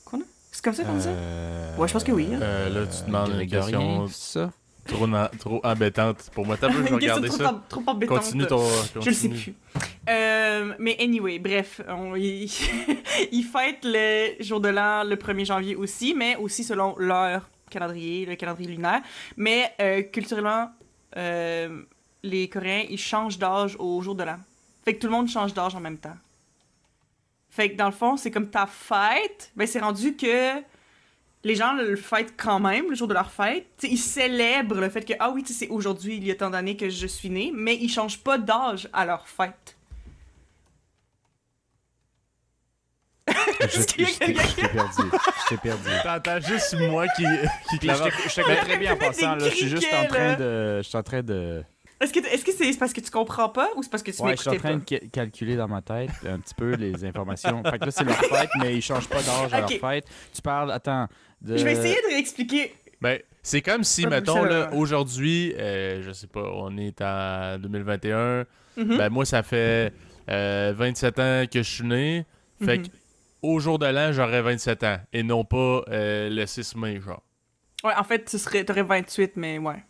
Qu'on 0.04 0.20
a? 0.20 0.24
C'est 0.50 0.64
comme 0.64 0.74
ça 0.74 0.84
qu'on 0.84 0.96
dit 0.96 1.02
ça? 1.04 1.12
Ouais, 1.78 1.86
je 1.86 1.92
pense 1.92 2.02
que 2.02 2.12
oui, 2.12 2.28
hein. 2.32 2.40
Euh, 2.42 2.68
là, 2.70 2.86
tu 2.86 3.04
demandes 3.04 3.28
une 3.40 3.46
question 3.48 4.08
ça? 4.08 4.50
Trop, 4.86 5.06
na- 5.06 5.30
trop 5.38 5.60
embêtante 5.64 6.30
pour 6.34 6.46
moi. 6.46 6.56
T'as 6.58 6.68
vu, 6.68 6.86
je 6.86 6.94
regarder 6.94 7.28
trop, 7.28 7.36
ça. 7.38 7.62
trop 7.68 7.82
embêtante. 7.86 8.18
Continue 8.18 8.46
ton. 8.46 8.62
Je 8.94 8.98
le 9.08 9.12
sais 9.14 9.28
continue. 9.28 9.42
plus. 9.42 9.54
Euh, 10.08 10.74
mais 10.78 10.96
anyway, 11.00 11.38
bref, 11.38 11.80
on, 11.88 12.14
ils, 12.16 12.50
ils 13.32 13.44
fêtent 13.44 13.84
le 13.84 14.42
jour 14.42 14.60
de 14.60 14.68
l'an 14.68 15.04
le 15.04 15.16
1er 15.16 15.44
janvier 15.46 15.76
aussi, 15.76 16.14
mais 16.16 16.36
aussi 16.36 16.64
selon 16.64 16.94
leur 16.98 17.48
calendrier, 17.70 18.26
le 18.26 18.34
calendrier 18.36 18.68
lunaire. 18.70 19.00
Mais 19.36 19.72
euh, 19.80 20.02
culturellement, 20.02 20.70
euh, 21.16 21.82
les 22.22 22.48
Coréens, 22.48 22.84
ils 22.90 22.98
changent 22.98 23.38
d'âge 23.38 23.76
au 23.78 24.00
jour 24.02 24.14
de 24.14 24.24
l'an. 24.24 24.38
Fait 24.84 24.94
que 24.94 25.00
tout 25.00 25.06
le 25.06 25.12
monde 25.12 25.28
change 25.28 25.54
d'âge 25.54 25.74
en 25.74 25.80
même 25.80 25.98
temps. 25.98 26.16
Fait 27.50 27.70
que 27.70 27.76
dans 27.76 27.86
le 27.86 27.92
fond, 27.92 28.16
c'est 28.16 28.30
comme 28.30 28.48
ta 28.48 28.66
fête, 28.66 29.50
ben 29.54 29.66
c'est 29.66 29.80
rendu 29.80 30.16
que 30.16 30.60
les 31.44 31.54
gens 31.56 31.74
le 31.74 31.96
fêtent 31.96 32.34
quand 32.36 32.60
même, 32.60 32.88
le 32.90 32.94
jour 32.94 33.08
de 33.08 33.14
leur 33.14 33.30
fête. 33.30 33.66
T'sais, 33.76 33.88
ils 33.88 33.98
célèbrent 33.98 34.80
le 34.80 34.88
fait 34.88 35.04
que, 35.04 35.14
ah 35.18 35.30
oui, 35.30 35.42
c'est 35.46 35.68
aujourd'hui, 35.68 36.16
il 36.16 36.26
y 36.26 36.30
a 36.30 36.34
tant 36.34 36.50
d'années 36.50 36.76
que 36.76 36.88
je 36.88 37.06
suis 37.06 37.30
né, 37.30 37.50
mais 37.54 37.76
ils 37.76 37.88
changent 37.88 38.18
pas 38.18 38.38
d'âge 38.38 38.88
à 38.92 39.04
leur 39.04 39.26
fête. 39.28 39.76
Je 43.28 43.34
Est-ce 43.64 43.86
qu'il 43.86 44.02
y 44.02 44.04
a 44.04 44.08
je 44.08 44.18
t'ai 44.18 44.32
quelqu'un 44.34 44.42
je 44.48 44.54
t'ai 44.56 44.68
perdu. 44.68 45.02
Je 45.44 45.48
t'ai 45.48 45.56
perdu. 45.56 45.88
T'entends 46.02 46.40
juste 46.40 46.74
moi 46.74 47.06
qui, 47.08 47.22
qui 47.70 47.76
je 47.76 47.80
clave. 47.80 48.10
te- 48.10 48.28
je 48.28 48.34
te 48.34 48.40
connais 48.42 48.56
très 48.60 48.76
bien 48.78 48.92
en 48.94 48.96
passant. 48.96 49.34
Là, 49.36 49.48
je 49.48 49.54
suis 49.54 49.68
juste 49.68 49.86
en 49.94 50.06
train 50.06 50.34
de. 50.34 50.78
Je 50.82 50.88
suis 50.88 50.98
en 50.98 51.02
train 51.02 51.22
de. 51.22 51.62
Est-ce 52.02 52.44
que 52.44 52.52
c'est 52.52 52.78
parce 52.78 52.92
que 52.92 53.00
tu 53.00 53.10
comprends 53.10 53.48
pas 53.48 53.68
ou 53.76 53.82
c'est 53.82 53.90
parce 53.90 54.02
que 54.02 54.10
tu 54.10 54.20
Ouais, 54.22 54.36
je 54.36 54.40
suis 54.42 54.50
en 54.50 54.56
train 54.56 54.78
pas? 54.78 54.84
de 54.84 54.84
ca- 54.88 55.06
calculer 55.12 55.56
dans 55.56 55.68
ma 55.68 55.82
tête 55.82 56.10
un 56.28 56.38
petit 56.40 56.54
peu 56.54 56.74
les 56.74 57.04
informations. 57.04 57.62
Fait 57.64 57.78
que 57.78 57.84
là, 57.86 57.90
c'est 57.90 58.04
leur 58.04 58.16
fête, 58.16 58.50
mais 58.60 58.74
ils 58.76 58.82
changent 58.82 59.08
pas 59.08 59.22
d'âge 59.22 59.52
à 59.54 59.60
leur 59.60 59.70
fête. 59.70 60.04
Tu 60.34 60.42
parles, 60.42 60.72
attends. 60.72 61.06
De... 61.40 61.56
Je 61.56 61.64
vais 61.64 61.72
essayer 61.72 61.94
de 61.94 62.08
réexpliquer. 62.14 62.74
Ben, 63.00 63.18
c'est 63.42 63.62
comme 63.62 63.82
si, 63.84 64.06
mettons, 64.06 64.44
là, 64.44 64.70
aujourd'hui, 64.74 65.54
euh, 65.58 66.02
je 66.02 66.12
sais 66.12 66.28
pas, 66.28 66.44
on 66.54 66.76
est 66.76 67.00
en 67.02 67.58
2021. 67.58 68.44
Mhm. 68.76 68.96
Ben, 68.98 69.08
moi, 69.08 69.24
ça 69.24 69.42
fait 69.42 69.92
euh, 70.30 70.72
27 70.76 71.18
ans 71.18 71.44
que 71.52 71.62
je 71.62 71.68
suis 71.70 71.84
né. 71.84 72.24
Fait 72.64 72.78
Mhm. 72.78 72.86
que, 72.86 72.92
au 73.42 73.58
jour 73.58 73.78
de 73.80 73.86
l'an, 73.86 74.12
j'aurais 74.12 74.40
27 74.42 74.84
ans. 74.84 74.98
Et 75.12 75.22
non 75.24 75.44
pas 75.44 75.82
euh, 75.88 76.30
le 76.30 76.46
6 76.46 76.76
mai, 76.76 77.00
genre. 77.00 77.22
Ouais, 77.84 77.92
en 77.98 78.04
fait, 78.04 78.24
tu 78.24 78.38
serais, 78.38 78.64
t'aurais 78.64 78.84
28, 78.84 79.32
mais 79.36 79.58
ouais. 79.58 79.82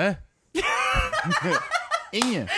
Hein? 0.00 0.16
Igne. 2.12 2.46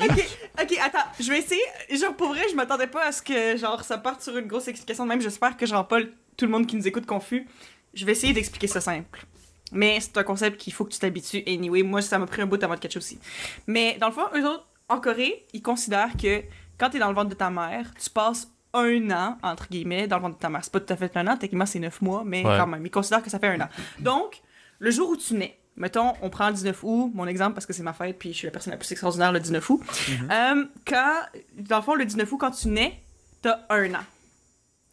Ok, 0.00 0.24
ok, 0.60 0.78
attends, 0.82 1.06
je 1.20 1.30
vais 1.30 1.38
essayer. 1.38 1.62
Genre, 1.90 2.14
pour 2.16 2.28
vrai, 2.28 2.42
je 2.50 2.56
m'attendais 2.56 2.88
pas 2.88 3.06
à 3.06 3.12
ce 3.12 3.22
que, 3.22 3.56
genre, 3.56 3.82
ça 3.84 3.96
parte 3.96 4.22
sur 4.22 4.36
une 4.36 4.46
grosse 4.48 4.66
explication. 4.68 5.06
Même, 5.06 5.20
j'espère 5.20 5.56
que, 5.56 5.64
le- 5.64 6.12
tout 6.36 6.44
le 6.46 6.50
monde 6.50 6.66
qui 6.66 6.76
nous 6.76 6.86
écoute 6.86 7.06
confus. 7.06 7.46
Je 7.94 8.04
vais 8.04 8.12
essayer 8.12 8.32
d'expliquer 8.32 8.66
ça 8.66 8.80
simple. 8.80 9.24
Mais 9.72 10.00
c'est 10.00 10.16
un 10.18 10.24
concept 10.24 10.60
qu'il 10.60 10.72
faut 10.72 10.84
que 10.84 10.92
tu 10.92 10.98
t'habitues 10.98 11.42
anyway. 11.46 11.82
Moi, 11.82 12.02
ça 12.02 12.18
m'a 12.18 12.26
pris 12.26 12.42
un 12.42 12.46
bout 12.46 12.62
avant 12.62 12.74
de 12.74 12.80
catch 12.80 12.96
aussi. 12.96 13.18
Mais 13.66 13.96
dans 14.00 14.08
le 14.08 14.12
fond, 14.12 14.24
eux 14.34 14.44
autres, 14.46 14.66
en 14.88 15.00
Corée, 15.00 15.46
ils 15.52 15.62
considèrent 15.62 16.16
que 16.20 16.42
quand 16.78 16.90
t'es 16.90 16.98
dans 16.98 17.08
le 17.08 17.14
ventre 17.14 17.30
de 17.30 17.34
ta 17.34 17.50
mère, 17.50 17.86
tu 18.02 18.10
passes 18.10 18.48
un 18.72 19.10
an, 19.12 19.38
entre 19.42 19.68
guillemets, 19.68 20.06
dans 20.08 20.16
le 20.16 20.22
ventre 20.22 20.36
de 20.36 20.40
ta 20.42 20.48
mère. 20.50 20.64
C'est 20.64 20.72
pas 20.72 20.80
tout 20.80 20.92
à 20.92 20.96
fait 20.96 21.16
un 21.16 21.26
an, 21.28 21.36
techniquement 21.36 21.66
c'est 21.66 21.78
neuf 21.78 22.00
mois, 22.02 22.24
mais 22.26 22.44
Ouais. 22.44 22.56
quand 22.58 22.66
même, 22.66 22.84
ils 22.84 22.90
considèrent 22.90 23.22
que 23.22 23.30
ça 23.30 23.38
fait 23.38 23.48
un 23.48 23.60
an. 23.60 23.68
Donc, 24.00 24.42
le 24.80 24.90
jour 24.90 25.10
où 25.10 25.16
tu 25.16 25.34
nais, 25.34 25.58
mettons, 25.76 26.12
on 26.22 26.30
prend 26.30 26.48
le 26.48 26.54
19 26.54 26.82
août, 26.82 27.12
mon 27.14 27.26
exemple, 27.26 27.54
parce 27.54 27.66
que 27.66 27.72
c'est 27.72 27.82
ma 27.82 27.92
fête, 27.92 28.18
puis 28.18 28.32
je 28.32 28.38
suis 28.38 28.46
la 28.46 28.50
personne 28.50 28.72
la 28.72 28.76
plus 28.76 28.90
extraordinaire 28.90 29.32
le 29.32 29.40
19 29.40 29.70
août. 29.70 29.82
Euh, 30.30 30.64
quand, 30.86 31.14
dans 31.58 31.76
le 31.76 31.82
fond, 31.82 31.94
le 31.94 32.04
19 32.04 32.30
août, 32.32 32.38
quand 32.38 32.50
tu 32.50 32.68
nais, 32.68 33.00
t'as 33.42 33.60
un 33.70 33.94
an. 33.94 34.04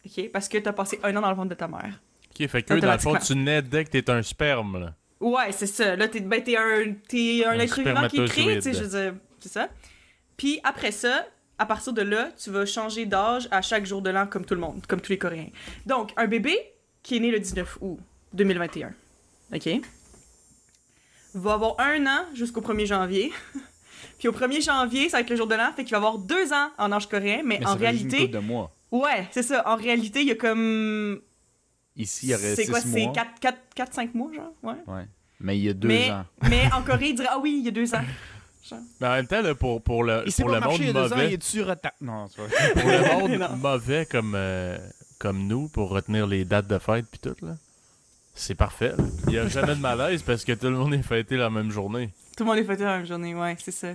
OK? 0.04 0.30
Parce 0.32 0.48
que 0.48 0.58
t'as 0.58 0.72
passé 0.72 0.98
un 1.02 1.16
an 1.16 1.20
dans 1.20 1.30
le 1.30 1.36
ventre 1.36 1.50
de 1.50 1.54
ta 1.54 1.68
mère. 1.68 2.00
Ok, 2.30 2.48
fait 2.48 2.62
que 2.62 2.74
dans 2.74 2.92
le 2.92 2.98
fond, 2.98 3.16
tu 3.16 3.36
nais 3.36 3.62
dès 3.62 3.84
que 3.84 3.90
t'es 3.90 4.10
un 4.10 4.22
sperme, 4.22 4.80
là. 4.80 4.94
Ouais, 5.20 5.52
c'est 5.52 5.66
ça. 5.66 5.94
Là, 5.94 6.08
t'es 6.08 6.20
ben, 6.20 6.42
t'es 6.42 6.56
un, 6.56 6.94
t'es 7.06 7.44
un 7.46 7.50
Un 7.50 7.58
être 7.60 7.78
vivant 7.80 8.08
qui 8.08 8.20
est 8.20 8.28
créé, 8.28 8.56
tu 8.56 8.62
sais, 8.62 8.74
je 8.74 8.82
veux 8.82 9.02
dire, 9.02 9.14
c'est 9.38 9.52
ça. 9.52 9.68
Puis 10.36 10.58
après 10.64 10.90
ça, 10.90 11.26
à 11.58 11.66
partir 11.66 11.92
de 11.92 12.02
là, 12.02 12.30
tu 12.42 12.50
vas 12.50 12.66
changer 12.66 13.06
d'âge 13.06 13.46
à 13.52 13.62
chaque 13.62 13.86
jour 13.86 14.02
de 14.02 14.10
l'an 14.10 14.26
comme 14.26 14.44
tout 14.44 14.54
le 14.54 14.60
monde, 14.60 14.84
comme 14.88 15.00
tous 15.00 15.12
les 15.12 15.18
Coréens. 15.18 15.50
Donc, 15.86 16.10
un 16.16 16.26
bébé 16.26 16.58
qui 17.04 17.16
est 17.16 17.20
né 17.20 17.30
le 17.30 17.38
19 17.38 17.78
août 17.82 18.00
2021, 18.32 18.92
OK? 19.54 19.68
Va 21.34 21.54
avoir 21.54 21.80
un 21.80 22.06
an 22.06 22.24
jusqu'au 22.34 22.60
1er 22.60 22.86
janvier. 22.86 23.32
Puis 24.18 24.28
au 24.28 24.32
1er 24.32 24.62
janvier, 24.62 25.08
ça 25.08 25.16
va 25.16 25.20
être 25.22 25.30
le 25.30 25.36
jour 25.36 25.46
de 25.46 25.54
l'an, 25.54 25.72
fait 25.74 25.84
qu'il 25.84 25.92
va 25.92 25.98
avoir 25.98 26.18
deux 26.18 26.52
ans 26.52 26.70
en 26.78 26.92
âge 26.92 27.08
coréen, 27.08 27.42
mais, 27.44 27.58
Mais 27.58 27.66
en 27.66 27.70
ça 27.70 27.74
une 27.74 27.80
réalité... 27.80 28.18
couple 28.18 28.30
de 28.30 28.38
mois. 28.38 28.72
Ouais, 28.90 29.26
c'est 29.30 29.42
ça. 29.42 29.62
En 29.66 29.76
réalité, 29.76 30.20
il 30.20 30.28
y 30.28 30.32
a 30.32 30.34
comme... 30.36 31.20
Ici, 31.96 32.26
il 32.26 32.30
y 32.30 32.34
aurait 32.34 32.54
C'est 32.54 32.66
quoi, 32.66 32.80
c'est 32.80 33.06
mois. 33.06 33.12
4-5 33.76 34.10
mois, 34.14 34.30
genre? 34.32 34.52
Ouais. 34.62 34.74
Ouais. 34.86 35.06
Mais 35.40 35.58
il 35.58 35.64
y 35.64 35.68
a 35.68 35.74
deux 35.74 35.88
mais, 35.88 36.10
ans. 36.10 36.24
mais 36.48 36.70
en 36.72 36.82
Corée, 36.86 37.08
ils 37.08 37.14
diraient 37.14 37.28
Ah 37.32 37.38
oui, 37.38 37.56
il 37.58 37.64
y 37.64 37.68
a 37.68 37.72
deux 37.72 37.94
ans. 37.94 38.04
Mais 39.00 39.06
en 39.08 39.12
même 39.12 39.26
temps, 39.26 39.42
là, 39.42 39.54
pour, 39.54 39.82
pour 39.82 40.04
le, 40.04 40.22
Il 40.26 40.32
pour 40.32 40.48
le 40.48 40.60
monde 40.60 40.76
il 40.78 40.86
y 40.86 40.90
a 40.90 40.92
deux 40.92 41.12
ans, 41.12 41.16
il 41.18 41.38
mauvais. 41.60 41.92
Non, 42.00 42.28
pour 42.28 42.44
le 42.88 43.12
monde 43.18 43.30
Non. 43.32 43.56
mauvais 43.56 44.06
comme, 44.06 44.34
euh, 44.36 44.78
comme 45.18 45.46
nous, 45.46 45.68
pour 45.68 45.90
retenir 45.90 46.26
les 46.26 46.44
dates 46.44 46.68
de 46.68 46.78
fête 46.78 47.06
puis 47.10 47.18
tout, 47.18 47.34
là, 47.44 47.56
c'est 48.34 48.54
parfait. 48.54 48.94
là. 48.96 49.04
Il 49.28 49.32
y 49.34 49.38
a 49.38 49.46
jamais 49.48 49.74
de 49.74 49.80
malaise 49.80 50.22
parce 50.22 50.44
que 50.44 50.52
tout 50.52 50.66
le 50.68 50.76
monde 50.76 50.94
est 50.94 51.02
fêté 51.02 51.36
la 51.36 51.50
même 51.50 51.70
journée. 51.70 52.10
Tout 52.36 52.44
le 52.44 52.50
monde 52.50 52.58
est 52.58 52.64
fêté 52.64 52.82
la 52.84 52.96
même 52.98 53.06
journée, 53.06 53.34
ouais, 53.34 53.56
c'est 53.62 53.70
ça. 53.72 53.88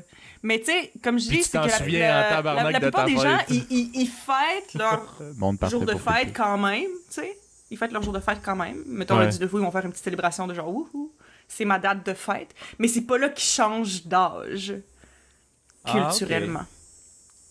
Mais 0.43 0.59
tu 0.59 0.65
sais, 0.65 0.91
comme 1.03 1.19
je 1.19 1.27
Puis 1.27 1.37
dis, 1.37 1.43
tu 1.43 1.49
c'est 1.49 1.57
t'en 1.57 1.65
que 1.65 1.71
la, 1.71 1.77
souviens 1.77 2.07
la- 2.69 2.79
plupart 2.79 3.05
des 3.05 3.15
gens, 3.17 3.37
ils, 3.49 3.65
ils- 3.71 3.91
ils 4.01 4.07
fêtent 4.07 4.73
leur 4.75 5.69
jour 5.69 5.81
de 5.85 5.95
fête 5.95 6.33
quand 6.35 6.57
même, 6.57 6.83
tu 7.09 7.21
sais. 7.21 7.37
Ils 7.71 7.77
fêtent 7.77 7.91
leur 7.91 8.03
jour 8.03 8.13
de 8.13 8.19
fête 8.19 8.39
quand 8.43 8.55
même. 8.55 8.83
Mettons, 8.85 9.17
Ouais. 9.17 9.25
le 9.25 9.31
19 9.31 9.51
août, 9.53 9.57
ils 9.59 9.63
vont 9.65 9.71
faire 9.71 9.83
une 9.85 9.91
petite 9.91 10.03
célébration 10.03 10.47
de 10.47 10.53
genre, 10.53 10.69
wouhou, 10.69 11.11
c'est 11.47 11.65
ma 11.65 11.79
date 11.79 12.05
de 12.05 12.13
fête. 12.13 12.53
Mais 12.79 12.87
c'est 12.87 13.01
pas 13.01 13.17
là 13.17 13.29
qu'ils 13.29 13.43
changent 13.49 14.05
d'âge, 14.05 14.75
Ah, 15.83 15.91
culturellement. 16.09 16.63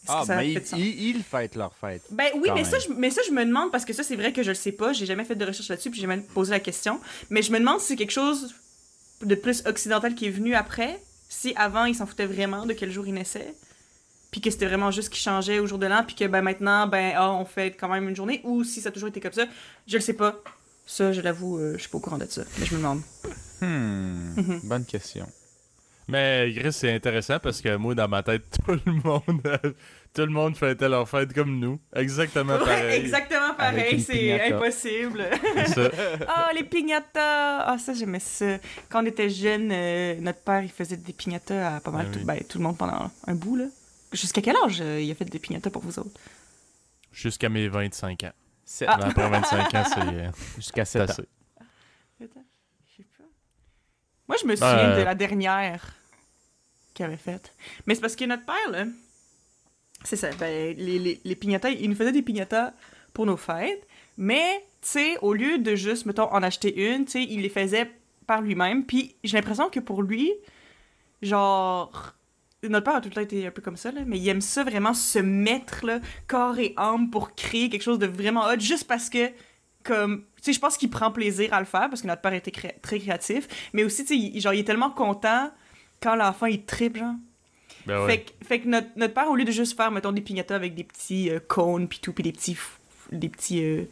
Ah, 0.09 0.21
que 0.21 0.27
ça 0.27 0.37
mais 0.37 0.53
fait 0.55 0.77
ils, 0.77 1.17
ils- 1.17 1.23
fêtent 1.23 1.57
leur 1.57 1.75
fête. 1.75 2.03
Ben 2.11 2.27
oui, 2.35 2.49
mais 2.55 2.63
même. 2.63 2.65
ça, 2.65 2.77
je, 2.87 2.93
mais 2.93 3.11
ça, 3.11 3.21
je 3.27 3.33
me 3.33 3.45
demande, 3.45 3.71
parce 3.73 3.85
que 3.85 3.93
ça, 3.93 4.03
c'est 4.03 4.17
vrai 4.17 4.33
que 4.33 4.43
je 4.43 4.49
le 4.51 4.55
sais 4.55 4.73
pas, 4.73 4.93
j'ai 4.93 5.07
jamais 5.07 5.25
fait 5.25 5.35
de 5.37 5.45
recherche 5.45 5.69
là-dessus, 5.69 5.91
puis 5.91 6.01
j'ai 6.01 6.07
jamais 6.07 6.23
posé 6.23 6.51
la 6.53 6.61
question. 6.61 7.01
Mais 7.31 7.43
je 7.43 7.51
me 7.53 7.59
demande 7.59 7.81
si 7.81 7.89
c'est 7.89 7.97
quelque 7.97 8.11
chose 8.13 8.55
de 9.23 9.35
plus 9.35 9.65
occidental 9.67 10.15
qui 10.15 10.27
est 10.27 10.31
venu 10.31 10.55
après, 10.55 11.03
si 11.29 11.53
avant, 11.57 11.85
ils 11.87 11.95
s'en 11.95 12.07
foutaient 12.07 12.27
vraiment 12.27 12.67
de 12.67 12.73
quel 12.73 12.91
jour 12.93 13.07
ils 13.07 13.15
naissaient, 13.15 13.55
puis 14.31 14.41
que 14.41 14.51
c'était 14.51 14.67
vraiment 14.67 14.91
juste 14.91 15.09
qu'ils 15.09 15.23
changeaient 15.23 15.59
au 15.59 15.67
jour 15.67 15.79
de 15.79 15.87
l'an, 15.87 16.05
puis 16.07 16.15
que 16.15 16.25
ben 16.27 16.43
maintenant, 16.43 16.87
ben, 16.87 17.13
ah, 17.17 17.33
on 17.33 17.45
fait 17.45 17.73
quand 17.73 17.89
même 17.89 18.09
une 18.09 18.17
journée, 18.17 18.41
ou 18.45 18.63
si 18.65 18.81
ça 18.81 18.91
a 18.91 18.93
toujours 18.93 19.09
été 19.09 19.21
comme 19.21 19.33
ça, 19.33 19.47
je 19.87 19.97
le 19.97 20.03
sais 20.03 20.13
pas. 20.15 20.43
Ça, 20.89 21.13
je 21.13 21.21
l'avoue, 21.21 21.59
euh, 21.59 21.73
je 21.75 21.81
suis 21.81 21.89
pas 21.89 21.99
au 21.99 22.01
courant 22.01 22.19
de 22.19 22.27
ça, 22.29 22.43
mais 22.59 22.67
je 22.67 22.75
me 22.75 22.79
demande. 22.79 23.01
Hmm, 23.61 24.35
Mhm. 24.37 24.61
bonne 24.65 24.85
question. 24.85 25.27
Mais 26.09 26.53
Chris, 26.57 26.73
c'est 26.73 26.93
intéressant 26.95 27.39
parce 27.41 27.61
que 27.61 27.75
moi, 27.77 27.95
dans 27.95 28.07
ma 28.09 28.23
tête, 28.23 28.45
tout 28.65 28.79
le 28.87 28.93
monde, 28.93 29.43
tout 30.15 30.21
le 30.23 30.27
monde 30.31 30.57
fêtait 30.57 30.89
leur 30.89 31.09
fête 31.09 31.33
comme 31.33 31.59
nous. 31.59 31.81
Exactement 31.95 32.55
Ouais, 32.55 32.65
pareil. 32.65 33.01
exactement 33.01 33.55
pareil, 33.55 34.01
c'est 34.01 34.53
impossible. 34.53 35.25
C'est 35.67 35.69
ça. 35.75 35.91
Ah, 36.29 36.51
les 36.55 36.63
piñatas! 36.63 37.61
Ah, 37.67 37.77
ça, 37.79 37.93
j'aimais 37.93 38.21
ça. 38.21 38.59
Quand 38.89 39.03
on 39.03 39.07
était 39.07 39.29
jeunes, 39.31 39.71
euh, 39.73 40.15
notre 40.21 40.41
père, 40.43 40.63
il 40.63 40.71
faisait 40.71 40.97
des 40.97 41.13
piñatas 41.13 41.77
à 41.77 41.81
pas 41.81 41.91
mal 41.91 42.07
Ah 42.09 42.13
tout, 42.13 42.19
oui. 42.21 42.25
ben, 42.25 42.39
tout 42.49 42.59
le 42.59 42.65
monde 42.65 42.79
pendant 42.79 43.11
un 43.27 43.35
bout, 43.35 43.57
là. 43.57 43.65
Jusqu'à 44.13 44.41
quel 44.41 44.55
âge 44.65 44.79
euh, 44.81 45.01
il 45.01 45.11
a 45.11 45.15
fait 45.17 45.25
des 45.25 45.41
piñatas 45.41 45.71
pour 45.71 45.83
vous 45.83 45.99
autres? 45.99 46.21
Jusqu'à 47.11 47.49
mes 47.49 47.67
25 47.69 48.23
ans. 48.25 48.33
Sept- 48.65 48.89
Ah. 48.89 48.99
Après 49.03 49.29
25 49.29 49.75
ans, 49.75 49.85
c'est 49.93 50.01
euh, 50.01 50.31
Jusqu'à 50.57 50.85
c'est 50.85 51.01
7 51.01 51.11
ans. 51.11 51.13
assez. 51.13 51.29
Attends, 52.25 52.45
je 52.85 52.97
sais 52.97 53.09
pas. 53.19 53.25
Moi, 54.29 54.37
je 54.41 54.47
me 54.47 54.55
souviens 54.57 54.91
Euh. 54.93 54.99
de 54.99 55.03
la 55.03 55.15
dernière 55.15 55.85
qu'il 56.95 57.05
avait 57.05 57.17
faite. 57.17 57.55
Mais 57.87 57.95
c'est 57.95 58.01
parce 58.01 58.17
que 58.17 58.25
notre 58.25 58.45
père, 58.45 58.71
là, 58.71 58.85
c'est 60.05 60.17
ça, 60.17 60.31
ben, 60.39 60.75
les, 60.77 60.99
les, 60.99 61.21
les 61.25 61.35
piñatas, 61.37 61.71
il 61.71 61.89
nous 61.91 61.97
faisait 61.97 62.13
des 62.13 62.23
piñatas 62.23 62.73
pour 63.13 63.27
nos 63.27 63.37
fêtes, 63.37 63.87
mais, 64.17 64.65
tu 64.83 64.89
sais, 64.89 65.19
au 65.23 65.33
lieu 65.35 65.59
de 65.59 65.75
juste, 65.75 66.07
mettons, 66.07 66.33
en 66.33 66.43
acheter 66.43 66.93
une, 66.95 67.05
tu 67.05 67.13
sais, 67.13 67.23
il 67.23 67.43
les 67.43 67.49
faisait 67.49 67.91
par 68.27 68.41
lui-même, 68.41 68.85
puis 68.85 69.15
j'ai 69.25 69.37
l'impression 69.37 69.69
que 69.71 69.81
pour 69.81 70.03
lui, 70.03 70.33
genre... 71.23 72.13
Notre 72.63 72.85
père 72.85 72.97
a 72.97 73.01
tout 73.01 73.09
le 73.11 73.15
temps 73.15 73.21
été 73.21 73.47
un 73.47 73.51
peu 73.51 73.63
comme 73.63 73.77
ça, 73.77 73.93
là, 73.93 74.01
mais 74.07 74.19
il 74.19 74.27
aime 74.29 74.41
ça 74.41 74.65
vraiment 74.65 74.95
se 74.95 75.19
mettre 75.21 75.87
là, 75.87 76.01
corps 76.27 76.59
et 76.59 76.73
âme 76.77 77.11
pour 77.11 77.35
créer 77.37 77.69
quelque 77.69 77.83
chose 77.83 77.99
de 77.99 78.07
vraiment 78.07 78.47
hot, 78.47 78.59
juste 78.59 78.89
parce 78.89 79.09
que 79.11 79.31
comme 79.85 80.25
sais 80.47 80.53
je 80.53 80.61
pense 80.61 80.77
qu'il 80.77 80.91
prend 80.91 81.11
plaisir 81.11 81.53
à 81.53 81.61
le 81.61 81.67
faire 81.67 81.89
parce 81.91 82.03
que 82.03 82.07
notre 82.07 82.23
père 82.23 82.33
était 82.33 82.51
très 82.51 82.99
créatif 82.99 83.47
mais 83.73 83.85
aussi 83.85 84.03
tu 84.05 84.09
sais 84.09 84.17
il, 84.17 84.41
genre 84.41 84.55
il 84.55 84.61
est 84.61 84.65
tellement 84.65 84.91
content 84.91 85.51
quand 86.03 86.15
l'enfant 86.17 86.47
il 86.47 86.65
tripe 86.65 86.97
genre. 86.97 87.15
Ben 87.87 88.01
ouais. 88.01 88.07
fait, 88.11 88.19
que- 88.23 88.45
fait 88.47 88.61
que 88.61 88.69
notre, 88.69 88.89
notre 88.97 89.15
père 89.15 89.31
au 89.31 89.37
lieu 89.37 89.45
de 89.45 89.53
juste 89.53 89.77
faire 89.77 89.91
mettons 89.93 90.13
des 90.13 90.21
piñatas 90.21 90.57
avec 90.57 90.75
des 90.75 90.83
petits 90.85 91.31
euh, 91.31 91.39
cônes 91.47 91.87
puis 91.89 92.01
tout 92.01 92.13
puis 92.13 92.25
des 92.25 92.33
petits 92.33 92.57
des 93.13 93.29
petits 93.29 93.63
euh, 93.63 93.85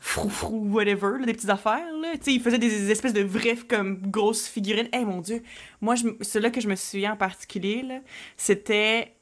froufrous 0.00 0.68
whatever 0.70 1.18
là, 1.18 1.26
des 1.26 1.32
petites 1.32 1.48
affaires 1.50 1.86
là 2.02 2.12
tu 2.14 2.24
sais 2.24 2.32
il 2.34 2.40
faisait 2.42 2.58
des 2.58 2.90
espèces 2.90 3.12
de 3.14 3.22
vraies 3.22 3.56
comme 3.68 3.98
grosses 4.02 4.46
figurines. 4.46 4.88
Eh 4.92 5.04
mon 5.04 5.20
dieu! 5.20 5.42
Moi 5.80 5.94
je, 5.94 6.08
celui-là 6.20 6.50
que 6.50 6.60
je 6.60 6.68
me 6.68 6.74
souviens 6.76 7.12
en 7.12 7.16
particulier 7.16 7.82
là 7.82 8.00
c'était 8.36 9.12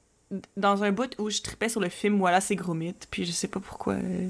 dans 0.57 0.83
un 0.85 0.93
bout 0.93 1.13
où 1.19 1.29
je 1.31 1.41
tripais 1.41 1.69
sur 1.69 1.81
le 1.81 1.89
film 1.89 2.21
Wallace 2.21 2.51
et 2.51 2.57
Gromit 2.57 2.95
puis 3.11 3.25
je 3.25 3.33
sais 3.33 3.49
pas 3.49 3.61
pourquoi 3.61 3.95
euh, 3.95 4.29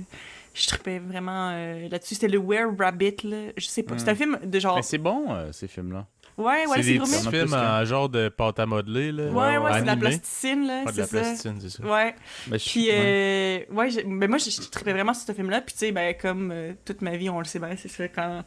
je 0.54 0.66
tripais 0.66 0.98
vraiment 0.98 1.50
euh, 1.52 1.88
là-dessus 1.88 2.14
c'était 2.14 2.28
le 2.28 2.38
Were 2.38 2.70
Rabbit 2.78 3.16
là 3.24 3.52
je 3.56 3.66
sais 3.66 3.82
pas 3.82 3.96
c'est 3.98 4.08
un 4.08 4.14
film 4.14 4.38
de 4.44 4.58
genre 4.58 4.76
Mais 4.76 4.82
c'est 4.82 4.98
bon, 4.98 5.26
euh, 5.32 5.52
ces 5.52 5.68
films-là. 5.68 6.06
ouais 6.38 6.62
c'est 6.64 6.68
Wallace 6.70 6.86
et 6.86 6.92
des 6.92 6.98
petits 6.98 7.10
On 7.12 7.14
a 7.14 7.30
films 7.30 7.42
plus 7.44 7.50
qu'un. 7.52 7.80
en 7.80 7.84
genre 7.84 8.08
de 8.08 8.28
pâte 8.28 8.58
à 8.58 8.66
modeler, 8.66 9.12
là. 9.12 9.24
ouais 9.30 9.58
ouais, 9.58 9.70
c'est 9.74 9.82
de 9.82 9.86
la 9.86 9.96
plasticine 9.96 10.66
là 10.66 10.82
Pas 10.84 10.90
de 10.90 10.94
c'est 10.96 11.00
la 11.02 11.06
ça 11.06 11.16
plasticine, 11.20 11.58
c'est 11.60 11.70
ça. 11.70 11.82
ouais 11.84 12.14
Mais 12.48 12.58
je- 12.58 12.68
Puis, 12.70 12.88
ouais. 12.88 13.66
euh, 13.70 13.74
ouais, 13.74 14.04
mais 14.06 14.26
moi, 14.28 14.38
je, 14.38 14.50
je 14.50 14.60
trippais 14.68 14.92
vraiment 14.92 15.14
sur 15.14 15.26
ce 15.26 15.32
film-là. 15.32 15.60
Puis, 15.60 15.72
tu 15.74 15.78
sais, 15.78 15.92
ben, 15.92 16.14
comme 16.20 16.50
euh, 16.52 16.72
toute 16.84 17.00
ma 17.02 17.16
vie, 17.16 17.30
on 17.30 17.38
le 17.38 17.44
sait 17.44 17.58
bien, 17.58 17.74
c'est 17.76 17.88
ça, 17.88 18.08
quand 18.08 18.42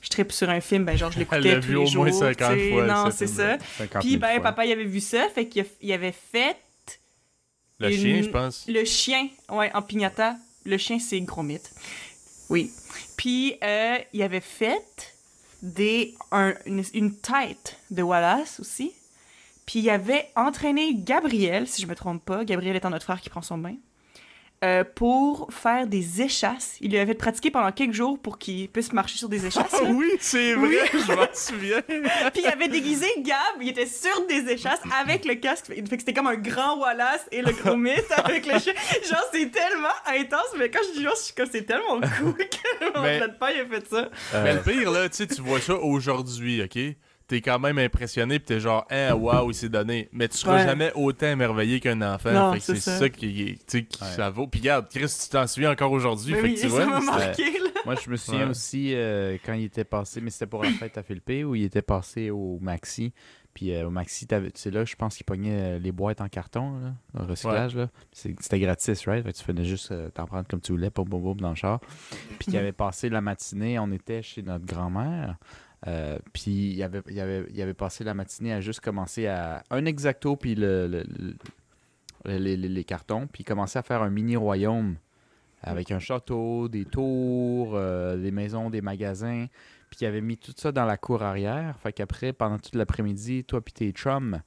je 0.00 0.08
trippe 0.10 0.30
sur 0.32 0.48
un 0.50 0.60
film, 0.60 0.84
ben, 0.84 0.96
genre, 0.96 1.10
je 1.10 1.18
l'écoutais 1.20 1.58
tous 1.60 1.66
vu 1.66 1.74
les 1.74 1.80
au 1.80 1.86
jours. 1.86 2.04
moins 2.04 2.12
50 2.12 2.52
tu 2.54 2.60
sais. 2.60 2.70
fois, 2.72 2.86
Non, 2.86 3.10
ce 3.10 3.16
c'est 3.16 3.26
ça. 3.26 3.58
50 3.78 4.00
Puis, 4.02 4.10
000 4.10 4.20
ben, 4.20 4.32
fois. 4.34 4.40
papa, 4.42 4.64
il 4.66 4.72
avait 4.72 4.84
vu 4.84 5.00
ça, 5.00 5.26
fait 5.34 5.48
qu'il 5.48 5.92
avait 5.92 6.12
fait 6.12 6.56
Le 7.80 7.90
Une- 7.92 7.96
chien, 7.98 8.22
je 8.22 8.28
pense. 8.28 8.64
le 8.68 8.84
chien, 8.84 9.28
ouais, 9.50 9.70
en 9.74 9.82
pignata. 9.82 10.36
Le 10.64 10.76
chien, 10.76 10.98
c'est 10.98 11.20
Gromit. 11.20 11.60
Oui. 12.50 12.72
Puis, 13.16 13.56
euh, 13.62 13.98
il 14.12 14.22
avait 14.22 14.40
fait 14.40 15.14
des, 15.62 16.14
un- 16.30 16.54
une, 16.66 16.84
une 16.94 17.14
tête 17.16 17.76
de 17.90 18.02
Wallace 18.02 18.60
aussi. 18.60 18.92
Puis, 19.66 19.80
il 19.80 19.90
avait 19.90 20.30
entraîné 20.36 20.94
Gabriel, 20.94 21.66
si 21.68 21.82
je 21.82 21.86
me 21.86 21.94
trompe 21.94 22.24
pas. 22.24 22.44
Gabriel 22.44 22.76
étant 22.76 22.90
notre 22.90 23.04
frère 23.04 23.20
qui 23.20 23.28
prend 23.30 23.42
son 23.42 23.58
bain. 23.58 23.74
Euh, 24.64 24.82
pour 24.82 25.48
faire 25.52 25.86
des 25.86 26.20
échasses. 26.22 26.76
Il 26.80 26.90
lui 26.90 26.98
avait 26.98 27.14
pratiqué 27.14 27.50
pendant 27.50 27.70
quelques 27.70 27.92
jours 27.92 28.18
pour 28.18 28.38
qu'il 28.38 28.68
puisse 28.68 28.92
marcher 28.92 29.16
sur 29.18 29.28
des 29.28 29.46
échasses. 29.46 29.72
là. 29.72 29.80
oui, 29.88 30.10
c'est 30.18 30.54
vrai, 30.54 30.90
je 30.92 31.12
m'en 31.12 31.26
souviens. 31.32 31.80
Puis 32.32 32.42
il 32.42 32.46
avait 32.46 32.68
déguisé 32.68 33.06
Gab, 33.18 33.38
il 33.60 33.68
était 33.68 33.86
sur 33.86 34.26
des 34.26 34.50
échasses 34.50 34.80
avec 35.00 35.24
le 35.24 35.34
casque. 35.36 35.66
Fait 35.66 35.80
que 35.82 35.88
c'était 35.98 36.12
comme 36.12 36.26
un 36.26 36.34
grand 36.36 36.76
Wallace 36.78 37.26
et 37.30 37.40
le 37.42 37.52
gros 37.52 37.76
mythe 37.76 38.10
avec 38.16 38.46
le 38.46 38.58
chien. 38.58 38.72
Genre, 39.08 39.24
c'est 39.32 39.50
tellement 39.50 39.88
intense, 40.06 40.54
mais 40.58 40.70
quand 40.70 40.80
je 40.92 40.98
dis 40.98 41.04
genre, 41.04 41.14
je 41.16 41.22
suis 41.22 41.34
comme, 41.34 41.48
c'est 41.50 41.62
tellement 41.64 42.00
cool 42.18 42.34
que 42.36 42.94
mon 42.96 43.02
Mais- 43.02 43.20
père, 43.20 43.50
il 43.54 43.60
a 43.60 43.66
fait 43.66 43.88
ça. 43.88 44.08
Euh, 44.34 44.44
Mais 44.44 44.54
le 44.54 44.60
pire, 44.60 44.90
là, 44.90 45.08
tu 45.08 45.16
sais, 45.18 45.26
tu 45.28 45.40
vois 45.40 45.60
ça 45.60 45.74
aujourd'hui, 45.76 46.62
OK? 46.62 46.78
T'es 47.28 47.42
quand 47.42 47.58
même 47.58 47.78
impressionné, 47.78 48.38
pis 48.38 48.46
t'es 48.46 48.58
genre, 48.60 48.86
hein, 48.90 49.12
waouh, 49.12 49.50
il 49.50 49.54
s'est 49.54 49.68
donné. 49.68 50.08
Mais 50.12 50.28
tu 50.28 50.38
seras 50.38 50.56
Ouais. 50.56 50.64
jamais 50.64 50.90
autant 50.94 51.26
émerveillé 51.26 51.78
qu'un 51.78 52.00
enfant. 52.00 52.32
Non, 52.32 52.52
fait 52.54 52.58
que 52.58 52.64
c'est 52.64 52.76
ça. 52.76 52.96
ça, 52.98 53.08
qui, 53.10 53.58
Ouais. 53.74 53.86
ça 54.00 54.30
vaut. 54.30 54.46
Puis 54.46 54.60
regarde, 54.60 54.88
Chris, 54.88 55.14
tu 55.22 55.28
t'en 55.28 55.46
souviens 55.46 55.70
encore 55.72 55.92
aujourd'hui. 55.92 56.32
Fait 56.34 56.42
oui, 56.42 56.54
que 56.54 56.60
tu 56.62 56.66
vois, 56.68 56.86
marqué. 57.00 57.44
Moi, 57.84 57.94
je 58.02 58.08
me 58.10 58.16
souviens 58.16 58.44
Ouais. 58.44 58.50
aussi 58.50 58.92
euh, 58.94 59.36
quand 59.44 59.52
il 59.52 59.64
était 59.64 59.84
passé, 59.84 60.22
mais 60.22 60.30
c'était 60.30 60.46
pour 60.46 60.64
la 60.64 60.70
fête 60.70 60.96
à 60.96 61.02
Philippe, 61.02 61.28
où 61.46 61.54
il 61.54 61.64
était 61.64 61.82
passé 61.82 62.30
au 62.30 62.58
Maxi. 62.62 63.12
Puis 63.52 63.74
euh, 63.74 63.88
au 63.88 63.90
Maxi, 63.90 64.26
t'avais- 64.26 64.50
c'est 64.54 64.70
là, 64.70 64.84
je 64.84 64.94
pense 64.94 65.16
qu'il 65.16 65.26
pognait 65.26 65.76
euh, 65.76 65.78
les 65.78 65.90
boîtes 65.92 66.20
en 66.20 66.28
carton, 66.28 66.78
là, 66.80 66.94
le 67.14 67.24
recyclage. 67.26 67.76
là. 67.76 67.88
C'était 68.12 68.58
gratis, 68.60 69.06
right? 69.06 69.22
Fait 69.24 69.32
que 69.32 69.38
tu 69.38 69.44
faisais 69.44 69.64
juste 69.64 69.90
euh, 69.92 70.08
t'en 70.10 70.26
prendre 70.26 70.46
comme 70.48 70.60
tu 70.60 70.72
voulais, 70.72 70.90
boum, 70.94 71.06
boum, 71.08 71.20
boum, 71.22 71.40
dans 71.40 71.50
le 71.50 71.56
char. 71.56 71.80
Puis 72.38 72.48
il 72.48 72.56
avait 72.56 72.72
passé 72.72 73.08
la 73.10 73.20
matinée, 73.20 73.78
on 73.78 73.90
était 73.92 74.22
chez 74.22 74.42
notre 74.42 74.64
grand-mère. 74.64 75.36
Euh, 75.86 76.18
puis 76.32 76.72
il 76.72 76.82
avait, 76.82 77.02
il, 77.08 77.20
avait, 77.20 77.46
il 77.52 77.62
avait 77.62 77.74
passé 77.74 78.02
la 78.04 78.14
matinée 78.14 78.52
à 78.52 78.60
juste 78.60 78.80
commencer 78.80 79.26
à 79.26 79.62
un 79.70 79.84
exacto, 79.84 80.34
puis 80.36 80.54
le, 80.54 80.86
le- 80.88 81.04
le- 82.24 82.54
les, 82.68 82.84
cartons, 82.84 83.26
puis 83.28 83.42
il 83.42 83.44
commençait 83.44 83.78
à 83.78 83.82
faire 83.82 84.02
un 84.02 84.10
mini 84.10 84.36
royaume 84.36 84.96
avec 85.62 85.90
un 85.90 85.98
château, 85.98 86.68
des 86.68 86.84
tours, 86.84 87.72
euh, 87.74 88.16
des 88.16 88.30
maisons, 88.30 88.70
des 88.70 88.80
magasins. 88.80 89.46
Puis 89.90 90.00
il 90.02 90.06
avait 90.06 90.20
mis 90.20 90.36
tout 90.36 90.52
ça 90.56 90.70
dans 90.72 90.84
la 90.84 90.96
cour 90.96 91.22
arrière. 91.22 91.76
Fait 91.80 91.92
qu'après, 91.92 92.32
pendant 92.32 92.58
tout 92.58 92.76
l'après-midi, 92.76 93.44
toi 93.44 93.60
puis 93.60 93.72
tes 93.72 93.90
chums, 93.92 94.40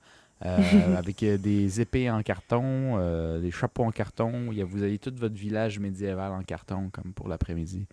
euh, 0.45 0.57
avec 0.97 1.23
des 1.23 1.81
épées 1.81 2.09
en 2.11 2.21
carton, 2.23 2.97
euh, 2.99 3.39
des 3.39 3.51
chapeaux 3.51 3.83
en 3.83 3.91
carton, 3.91 4.51
il 4.51 4.57
y 4.59 4.61
a- 4.61 4.65
vous 4.65 4.83
avez 4.83 4.97
tout 4.99 5.13
votre 5.15 5.35
village 5.35 5.79
médiéval 5.79 6.31
en 6.33 6.43
carton, 6.43 6.89
comme 6.91 7.13
pour 7.13 7.27
l'après-midi. 7.27 7.87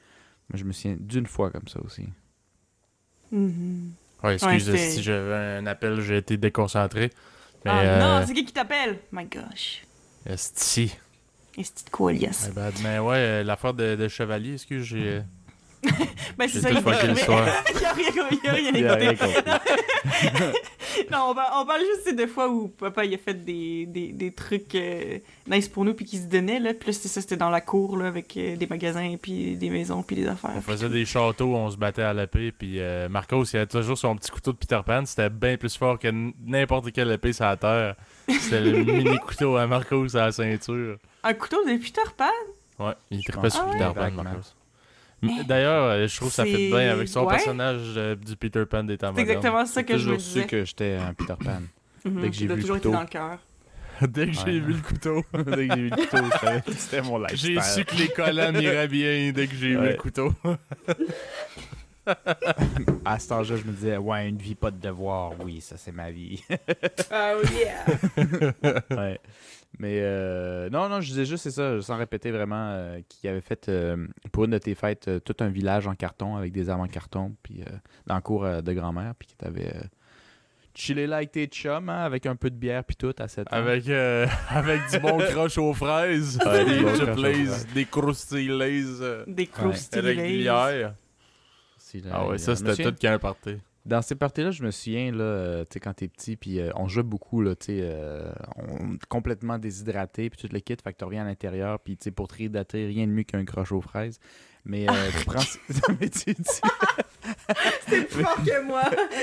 Moi, 0.51 0.57
je 0.59 0.65
me 0.65 0.73
souviens 0.73 0.97
d'une 1.01 1.27
fois 1.27 1.51
comme 1.51 1.69
ça 1.69 1.81
aussi. 1.85 2.09
Ouais, 3.33 4.35
excuse 4.35 4.53
Ouais, 4.53 4.59
c'était- 4.79 4.91
si 4.91 5.03
j'avais 5.03 5.35
un 5.35 5.67
appel, 5.67 6.01
j'ai 6.01 6.17
été 6.19 6.37
déconcentré. 6.37 7.11
Mais 7.65 7.71
Ah 7.71 7.81
euh, 7.83 8.21
non, 8.21 8.27
c'est 8.27 8.35
qui 8.35 8.45
qui 8.45 8.53
t'appelle? 8.53 8.99
My 9.13 9.25
gosh. 9.25 9.83
esti. 10.27 10.97
Et 11.57 11.65
c'est 11.65 11.91
quoi, 11.91 12.13
bad. 12.53 12.75
Mais 12.83 12.99
ouais, 12.99 13.17
euh, 13.17 13.43
l'affaire 13.45 13.75
de, 13.75 13.97
de 13.97 14.09
chevalier, 14.09 14.55
excuse, 14.55 14.85
j'ai 14.85 15.19
Ben, 15.19 15.27
j'ai 15.85 16.49
c'est 16.49 16.61
ça, 16.61 16.71
il 16.73 16.77
fucké 16.83 17.07
mais- 17.07 17.15
l'histoire. 17.15 17.49
Il 17.75 17.81
y 17.81 17.85
a 17.85 17.93
rien, 17.93 18.09
il 18.31 18.39
y 18.45 18.49
a 18.49 18.53
rien 18.53 18.71
Il 18.75 18.87
a 18.87 18.95
rien. 18.95 19.15
Non, 21.13 21.29
on, 21.31 21.35
par- 21.35 21.53
on 21.63 21.67
parle 21.67 21.81
juste 21.83 22.17
de 22.17 22.27
fois 22.27 22.49
où 22.49 22.69
papa 22.69 23.05
il 23.05 23.15
a 23.15 23.19
fait 23.19 23.35
des, 23.45 23.87
des, 23.87 24.13
des 24.13 24.33
trucs 24.33 24.75
euh, 24.75 25.19
nice 25.47 25.69
pour 25.69 25.85
nous 25.85 25.95
puis 25.95 26.05
qu'il 26.05 26.19
se 26.21 26.27
donnait 26.27 26.59
là. 26.59 26.75
Puis 26.75 26.89
là, 26.89 26.93
c'était 26.93 27.09
ça, 27.09 27.21
c'était 27.21 27.37
dans 27.37 27.51
la 27.51 27.61
cour 27.61 27.97
là 27.97 28.07
avec 28.09 28.37
euh, 28.37 28.57
des 28.57 28.67
magasins 28.67 29.15
puis 29.21 29.57
des 29.57 29.71
maisons 29.71 30.03
puis 30.03 30.17
des 30.17 30.27
affaires. 30.27 30.51
On 30.57 30.61
faisait 30.61 30.89
des 30.89 31.05
châteaux, 31.05 31.55
on 31.55 31.71
se 31.71 31.77
battait 31.77 32.03
à 32.03 32.13
l'épée, 32.13 32.53
puis 32.53 32.81
euh, 32.81 33.09
Marcos, 33.09 33.45
il 33.45 33.57
avait 33.57 33.67
toujours 33.67 33.97
son 33.97 34.17
petit 34.17 34.31
couteau 34.31 34.53
de 34.53 34.57
Peter 34.59 34.81
Pan, 34.85 35.05
c'était 35.07 35.31
bien 35.31 35.57
plus 35.57 35.77
fort 35.77 35.99
que 35.99 36.09
n'importe 36.45 36.91
quelle 36.93 37.11
épée 37.13 37.33
sur 37.33 37.45
la 37.45 37.57
terre. 37.57 37.95
C'était 38.29 38.61
le 38.61 38.73
mini 38.85 39.19
couteau 39.19 39.57
à 39.57 39.67
Marcos 39.67 40.17
à 40.17 40.27
la 40.27 40.33
ceinture. 40.33 40.97
Un 41.23 41.35
couteau 41.35 41.65
de 41.65 41.77
Peter 41.77 42.01
Pan? 42.17 42.25
Ouais, 42.85 42.95
il 43.11 43.23
pense 43.25 43.55
sur 43.55 43.67
Peter. 43.71 43.91
Pan. 43.95 44.11
Marcos. 44.11 44.55
M- 45.23 45.31
D'ailleurs, 45.47 45.85
euh, 45.85 46.07
je 46.07 46.17
trouve 46.17 46.29
que 46.29 46.35
ça 46.35 46.45
fait 46.45 46.69
bien 46.71 46.91
avec 46.93 47.09
son 47.09 47.25
ouais. 47.25 47.35
personnage 47.37 47.81
euh, 47.97 48.15
du 48.15 48.37
Peter 48.37 48.65
Pan 48.67 48.85
des 48.85 48.97
temps 48.99 49.13
C'est 49.15 49.23
exactement 49.23 49.67
ça 49.67 49.81
J'ai 49.81 49.87
que 49.87 49.99
je 49.99 50.11
me 50.11 50.15
toujours 50.17 50.21
su 50.21 50.35
disais. 50.35 50.47
que 50.47 50.65
j'étais 50.65 50.95
un 50.97 51.13
Peter 51.15 51.35
Pan. 51.45 51.61
Mhm, 52.05 52.21
dès 52.23 52.31
que 52.31 52.37
j'ai 52.37 52.47
vu 52.47 52.55
le 52.55 52.61
toujours 52.61 52.77
été 52.77 52.83
couteau. 52.89 52.93
dans 52.97 53.01
le 53.03 53.07
cœur. 53.09 53.39
Dès 54.09 54.27
que 54.29 54.33
j'ai 54.33 54.61
vu 54.61 54.75
le 54.75 54.81
couteau, 54.81 55.25
Dès 55.35 55.67
que 55.67 55.75
j'ai 55.75 55.81
vu 55.83 55.91
le 55.91 55.97
couteau, 55.97 56.73
c'était 56.79 57.03
mon 57.03 57.19
lifestyle. 57.19 57.61
j'ai 57.61 57.61
su 57.81 57.85
que 57.85 57.97
les 57.97 58.07
collants 58.07 58.53
m'iraient 58.57 58.87
bien 58.87 59.33
dès 59.33 59.49
que 59.49 59.57
j'ai 59.57 59.71
vu 59.75 59.89
le 59.89 59.95
couteau. 59.97 60.33
À 63.05 63.19
cet 63.19 63.33
âge-là, 63.33 63.57
je 63.57 63.65
me 63.65 63.73
disais, 63.73 63.97
ouais, 63.97 64.29
une 64.29 64.39
vie, 64.39 64.55
pas 64.55 64.71
de 64.71 64.79
devoir. 64.81 65.33
Oui, 65.45 65.61
ça, 65.61 65.77
c'est 65.77 65.93
ma 65.93 66.11
vie. 66.13 66.43
Oh 66.49 67.41
yeah! 67.53 68.55
ouais. 68.97 69.21
Mais 69.79 70.01
euh, 70.03 70.71
non, 70.71 70.89
non, 70.89 71.01
je 71.01 71.09
disais 71.09 71.25
juste, 71.25 71.45
c'est 71.45 71.51
ça, 71.51 71.81
sans 71.83 71.97
répéter 71.99 72.31
vraiment, 72.31 72.71
euh, 72.73 73.01
qu'il 73.09 73.29
avait 73.31 73.41
fait 73.41 73.69
euh, 73.69 74.07
pour 74.33 74.45
une 74.45 74.53
de 74.53 74.59
tes 74.59 74.75
fêtes 74.75 75.09
euh, 75.09 75.21
tout 75.21 75.37
un 75.41 75.49
village 75.49 75.87
en 75.87 75.95
carton 75.95 76.37
avec 76.37 76.53
des 76.53 76.69
armes 76.69 76.81
en 76.81 76.89
carton, 76.89 77.37
puis 77.43 77.61
euh, 77.61 77.71
dans 78.07 78.17
le 78.17 78.21
cours 78.23 78.45
euh, 78.45 78.61
de 78.61 78.73
grand-mère, 78.73 79.13
puis 79.17 79.29
que 79.29 79.35
t'avais 79.37 79.67
euh, 79.77 79.81
chillé 80.75 81.07
là 81.07 81.17
avec 81.17 81.33
tes 81.33 81.47
chums, 81.47 81.89
hein, 81.91 82.01
avec 82.05 82.27
un 82.27 82.35
peu 82.35 82.51
de 82.51 82.57
bière, 82.57 82.83
puis 82.83 82.97
tout, 82.97 83.15
à 83.19 83.29
7 83.29 83.47
ans. 83.47 83.57
Avec, 83.57 83.89
euh, 83.89 84.27
avec 84.49 84.81
du 84.91 84.99
bon 84.99 85.19
croche 85.31 85.59
aux 85.59 85.75
fraises, 85.75 86.39
Ouais, 86.45 86.65
des 86.65 86.81
bon 86.81 86.93
des 87.75 87.85
croustilles 87.85 88.51
euh, 88.51 89.25
Des 89.27 89.47
croustilles. 89.47 90.01
régulières. 90.01 90.95
Ah 92.11 92.27
ouais, 92.27 92.39
ça 92.39 92.57
c'était 92.57 92.83
tout 92.83 92.95
qu'un 92.95 93.19
party. 93.19 93.59
Dans 93.89 94.03
ces 94.03 94.15
parties-là, 94.17 94.51
je 94.51 94.63
me 94.63 94.71
souviens, 94.71 95.11
là, 95.13 95.25
euh, 95.25 95.65
tu 95.65 95.75
sais, 95.75 95.81
quand 95.81 95.95
t'es 95.95 96.09
petit, 96.09 96.37
puis 96.37 96.61
euh, 96.61 96.71
on 96.77 96.89
jouait 96.89 97.03
beaucoup, 97.03 97.41
là, 97.41 97.57
tu 97.57 97.67
sais, 97.67 97.79
euh, 97.83 98.31
on- 98.57 98.99
complètement 99.09 99.59
déshydraté, 99.59 100.29
puis 100.29 100.39
tout 100.47 100.53
le 100.53 100.61
kit, 100.61 100.77
fait 100.83 100.93
que 100.93 100.99
tu 100.99 101.05
reviens 101.05 101.23
à 101.23 101.27
l'intérieur, 101.27 101.81
puis 101.81 101.97
tu 101.97 102.05
sais, 102.05 102.11
pour 102.11 102.29
te 102.29 102.35
réhydrater, 102.37 102.87
rien 102.87 103.07
de 103.07 103.13
mieux 103.13 103.23
qu'un 103.23 103.45
croche 103.47 103.73
aux 103.73 103.81
fraises. 103.81 104.21
Mais 104.67 104.85
tu 105.19 105.25
prends... 105.25 105.43
Mais 106.01 106.11
tu- 106.11 106.35
tu- 106.35 106.43
C'est 107.89 108.05
plus 108.05 108.23
fort 108.23 108.37
que 108.45 108.63
moi! 108.67 108.83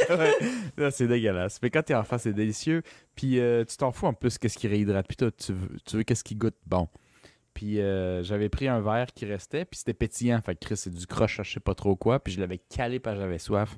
ouais, 0.79 0.91
c'est 0.91 1.07
dégueulasse. 1.07 1.59
Mais 1.61 1.69
quand 1.69 1.83
t'es 1.83 1.93
enfant, 1.93 2.17
c'est 2.17 2.33
délicieux, 2.33 2.81
puis 3.15 3.39
tu 3.67 3.77
t'en 3.77 3.91
fous 3.91 4.07
en 4.07 4.13
plus 4.13 4.37
qu'est-ce 4.39 4.57
qui 4.57 4.67
réhydrate, 4.67 5.05
puis 5.07 5.17
toi, 5.17 5.29
tu 5.31 5.53
veux, 5.53 5.77
tu 5.85 5.97
veux 5.97 6.03
qu'est-ce 6.03 6.23
qui 6.23 6.35
goûte 6.35 6.57
bon. 6.65 6.87
Puis 7.53 7.79
euh, 7.79 8.23
j'avais 8.23 8.49
pris 8.49 8.67
un 8.67 8.81
verre 8.81 9.07
qui 9.13 9.25
restait, 9.25 9.63
puis 9.65 9.77
c'était 9.77 9.93
pétillant, 9.93 10.41
fait 10.41 10.55
que 10.55 10.65
Chris, 10.65 10.77
c'est 10.77 10.93
du 10.93 11.05
croche, 11.07 11.39
je 11.43 11.53
sais 11.53 11.59
pas 11.59 11.75
trop 11.75 11.95
quoi, 11.95 12.19
puis 12.19 12.33
je 12.33 12.39
l'avais 12.41 12.57
calé 12.57 12.99
parce 12.99 13.15
que 13.17 13.21
j'avais 13.21 13.37
soif. 13.39 13.77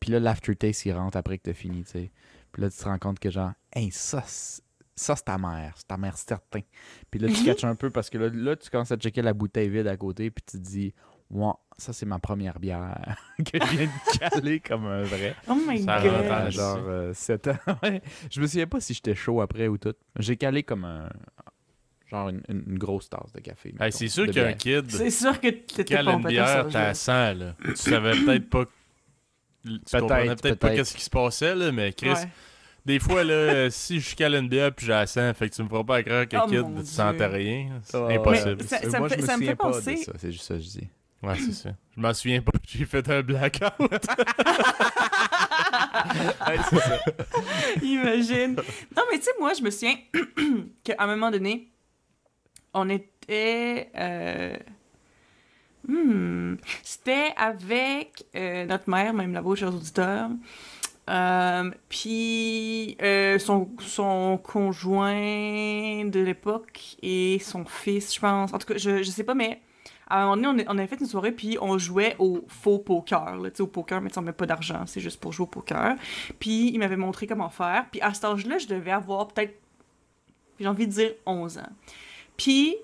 Puis 0.00 0.10
là, 0.10 0.18
l'aftertaste, 0.20 0.86
il 0.86 0.92
rentre 0.92 1.16
après 1.16 1.38
que 1.38 1.44
t'as 1.44 1.52
fini, 1.54 1.84
tu 1.84 1.90
sais. 1.90 2.10
Puis 2.52 2.62
là, 2.62 2.70
tu 2.70 2.76
te 2.78 2.84
rends 2.84 2.98
compte 2.98 3.18
que 3.18 3.30
genre, 3.30 3.52
hey, 3.72 3.90
ça, 3.92 4.22
c'est- 4.26 4.62
ça, 4.96 5.14
c'est 5.16 5.24
ta 5.24 5.38
mère. 5.38 5.74
C'est 5.76 5.86
ta 5.86 5.96
mère 5.96 6.16
certain. 6.16 6.60
Puis 7.10 7.20
là, 7.20 7.28
tu 7.28 7.44
catches 7.44 7.64
un 7.64 7.74
peu 7.74 7.90
parce 7.90 8.10
que 8.10 8.18
là, 8.18 8.28
là, 8.32 8.56
tu 8.56 8.68
commences 8.70 8.90
à 8.92 8.96
checker 8.96 9.22
la 9.22 9.32
bouteille 9.32 9.68
vide 9.68 9.86
à 9.86 9.96
côté, 9.96 10.30
puis 10.30 10.42
tu 10.46 10.58
te 10.58 10.62
dis, 10.62 10.92
ouais, 11.30 11.52
ça, 11.78 11.92
c'est 11.92 12.04
ma 12.06 12.18
première 12.18 12.58
bière 12.58 13.16
que 13.38 13.58
je 13.58 13.76
viens 13.76 13.86
de 13.86 14.18
caler 14.18 14.60
comme 14.60 14.86
un 14.86 15.02
vrai. 15.02 15.34
Oh 15.48 15.54
my 15.66 15.82
Ça 15.82 16.02
god! 16.02 16.24
À 16.30 16.50
genre 16.50 17.14
7 17.14 17.48
ans. 17.48 17.56
Ouais. 17.82 18.02
Je 18.30 18.40
me 18.40 18.46
souviens 18.46 18.66
pas 18.66 18.80
si 18.80 18.92
j'étais 18.94 19.14
chaud 19.14 19.40
après 19.40 19.68
ou 19.68 19.78
tout. 19.78 19.94
J'ai 20.18 20.36
calé 20.36 20.62
comme 20.62 20.84
un. 20.84 21.08
Genre 22.10 22.30
une, 22.30 22.76
grosse 22.76 23.08
tasse 23.08 23.32
de 23.32 23.40
café. 23.40 23.72
Hey, 23.78 23.92
c'est 23.92 24.08
sûr 24.08 24.26
qu'un 24.26 24.32
bière. 24.32 24.56
kid, 24.56 24.90
C'est 24.90 25.10
sûr 25.10 25.40
que 25.40 25.48
t'étais 25.48 26.02
pas 26.02 26.12
une 26.14 26.24
bière, 26.26 26.66
t'as 26.68 26.88
là. 26.88 26.94
100, 26.94 27.12
là. 27.34 27.54
Tu 27.64 27.76
savais 27.76 28.10
peut-être 28.10 28.50
pas... 28.50 28.64
Tu 29.64 29.98
comprenais 30.00 30.36
peut-être 30.36 30.58
pas 30.58 30.70
qu'est-ce 30.70 30.94
qui 30.96 31.04
se 31.04 31.10
passait, 31.10 31.54
là, 31.54 31.70
mais 31.72 31.92
Chris, 31.92 32.10
Ouais. 32.10 32.28
des 32.86 32.98
fois, 32.98 33.24
là, 33.24 33.70
si 33.74 34.00
je 34.00 34.14
cale 34.16 34.34
une 34.34 34.48
bière 34.48 34.72
puis 34.74 34.86
j'ai 34.86 34.92
la 34.92 35.06
100, 35.06 35.34
fait 35.34 35.48
que 35.50 35.54
tu 35.54 35.62
me 35.62 35.68
feras 35.68 35.84
pas 35.84 36.02
croire 36.02 36.26
que 36.28 36.36
Oh 36.36 36.46
kid, 36.48 36.64
tu 36.80 36.86
sentais 36.86 37.26
rien. 37.26 37.80
C'est 37.84 37.96
Ah, 37.96 38.06
impossible. 38.08 38.56
Mais 38.60 38.66
ça- 38.66 38.80
Euh, 38.84 38.90
ça 38.90 38.98
Moi, 38.98 39.08
me 39.08 39.14
je 39.14 39.20
fait- 39.20 39.26
ça 39.26 39.36
me 39.36 39.44
fait 39.44 39.54
pas 39.56 39.68
de 39.68 39.72
penser- 39.74 39.96
ça, 39.98 40.12
C'est 40.18 40.32
juste 40.32 40.44
ça 40.44 40.54
que 40.54 40.60
je 40.60 40.68
dis. 40.68 40.88
Ouais, 41.22 41.36
c'est 41.36 41.52
ça. 41.52 41.70
Je 41.94 42.00
m'en 42.00 42.14
souviens 42.14 42.40
pas, 42.40 42.52
j'ai 42.66 42.86
fait 42.86 43.06
un 43.10 43.20
blackout. 43.22 43.74
Imagine. 47.82 48.56
Non, 48.96 49.02
mais 49.10 49.18
tu 49.18 49.24
sais, 49.24 49.30
moi, 49.38 49.52
je 49.54 49.62
me 49.62 49.70
souviens 49.70 49.96
qu'à 50.84 50.94
un 50.98 51.06
moment 51.06 51.30
donné, 51.30 51.68
on 52.74 52.88
était. 52.88 53.90
euh, 53.96 54.56
hmm, 55.86 56.56
C'était 56.82 57.32
avec 57.36 58.24
euh, 58.34 58.64
notre 58.66 58.88
mère, 58.88 59.12
même 59.14 59.32
là-bas, 59.32 59.54
chers 59.54 59.74
auditeurs. 59.74 60.30
Euh, 61.08 61.70
puis 61.88 62.96
euh, 63.02 63.38
son, 63.40 63.68
son 63.80 64.38
conjoint 64.40 66.04
de 66.04 66.20
l'époque 66.20 66.96
et 67.02 67.38
son 67.40 67.64
fils, 67.64 68.14
je 68.14 68.20
pense. 68.20 68.52
En 68.54 68.58
tout 68.58 68.68
cas, 68.68 68.78
je, 68.78 69.02
je 69.02 69.10
sais 69.10 69.24
pas, 69.24 69.34
mais 69.34 69.60
à 70.08 70.22
un 70.22 70.36
moment 70.36 70.52
donné, 70.52 70.64
on, 70.68 70.74
on 70.74 70.78
avait 70.78 70.86
fait 70.86 71.00
une 71.00 71.06
soirée, 71.06 71.32
puis 71.32 71.58
on 71.60 71.78
jouait 71.78 72.14
au 72.20 72.44
faux 72.46 72.78
poker. 72.78 73.36
là. 73.36 73.48
Au 73.58 73.66
poker, 73.66 74.00
mais 74.00 74.16
on 74.16 74.22
met 74.22 74.32
pas 74.32 74.46
d'argent, 74.46 74.84
c'est 74.86 75.00
juste 75.00 75.20
pour 75.20 75.32
jouer 75.32 75.44
au 75.44 75.48
poker. 75.48 75.96
Puis 76.38 76.70
il 76.72 76.78
m'avait 76.78 76.96
montré 76.96 77.26
comment 77.26 77.50
faire. 77.50 77.86
Puis 77.90 78.00
à 78.00 78.14
cet 78.14 78.24
âge-là, 78.24 78.58
je 78.58 78.68
devais 78.68 78.92
avoir 78.92 79.28
peut-être, 79.28 79.54
j'ai 80.60 80.68
envie 80.68 80.86
de 80.86 80.92
dire 80.92 81.12
11 81.26 81.58
ans. 81.58 81.72
Puis, 82.36 82.76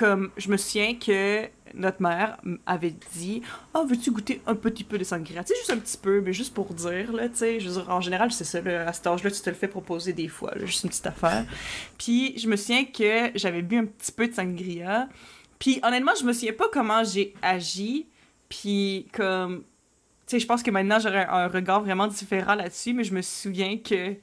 comme 0.00 0.30
je 0.38 0.48
me 0.48 0.56
souviens 0.56 0.94
que 0.94 1.46
notre 1.74 2.00
mère 2.00 2.38
avait 2.64 2.94
dit 3.12 3.42
Ah, 3.74 3.82
veux-tu 3.86 4.10
goûter 4.10 4.40
un 4.46 4.54
petit 4.54 4.82
peu 4.82 4.96
de 4.96 5.04
sangria 5.04 5.44
Tu 5.44 5.52
sais, 5.52 5.58
juste 5.58 5.70
un 5.70 5.76
petit 5.76 5.98
peu, 5.98 6.22
mais 6.22 6.32
juste 6.32 6.54
pour 6.54 6.72
dire, 6.72 7.12
là, 7.12 7.28
tu 7.28 7.36
sais. 7.36 7.58
En 7.86 8.00
général, 8.00 8.32
c'est 8.32 8.44
ça, 8.44 8.62
là, 8.62 8.88
à 8.88 8.94
cet 8.94 9.06
âge-là, 9.06 9.30
tu 9.30 9.42
te 9.42 9.50
le 9.50 9.56
fais 9.56 9.68
proposer 9.68 10.14
des 10.14 10.28
fois, 10.28 10.54
là, 10.56 10.64
juste 10.64 10.84
une 10.84 10.88
petite 10.88 11.06
affaire. 11.06 11.44
Puis, 11.98 12.38
je 12.38 12.48
me 12.48 12.56
souviens 12.56 12.86
que 12.86 13.30
j'avais 13.34 13.60
bu 13.60 13.76
un 13.76 13.84
petit 13.84 14.10
peu 14.10 14.26
de 14.26 14.32
sangria. 14.32 15.06
Puis, 15.58 15.80
honnêtement, 15.82 16.12
je 16.18 16.24
me 16.24 16.32
souviens 16.32 16.54
pas 16.54 16.68
comment 16.72 17.04
j'ai 17.04 17.34
agi. 17.42 18.06
Puis, 18.48 19.06
comme. 19.12 19.64
Tu 20.26 20.36
sais, 20.36 20.38
je 20.38 20.46
pense 20.46 20.62
que 20.62 20.70
maintenant, 20.70 20.98
j'aurais 20.98 21.26
un 21.26 21.48
regard 21.48 21.82
vraiment 21.82 22.06
différent 22.06 22.54
là-dessus, 22.54 22.94
mais 22.94 23.04
je 23.04 23.12
me 23.12 23.20
souviens 23.20 23.76
que. 23.76 24.16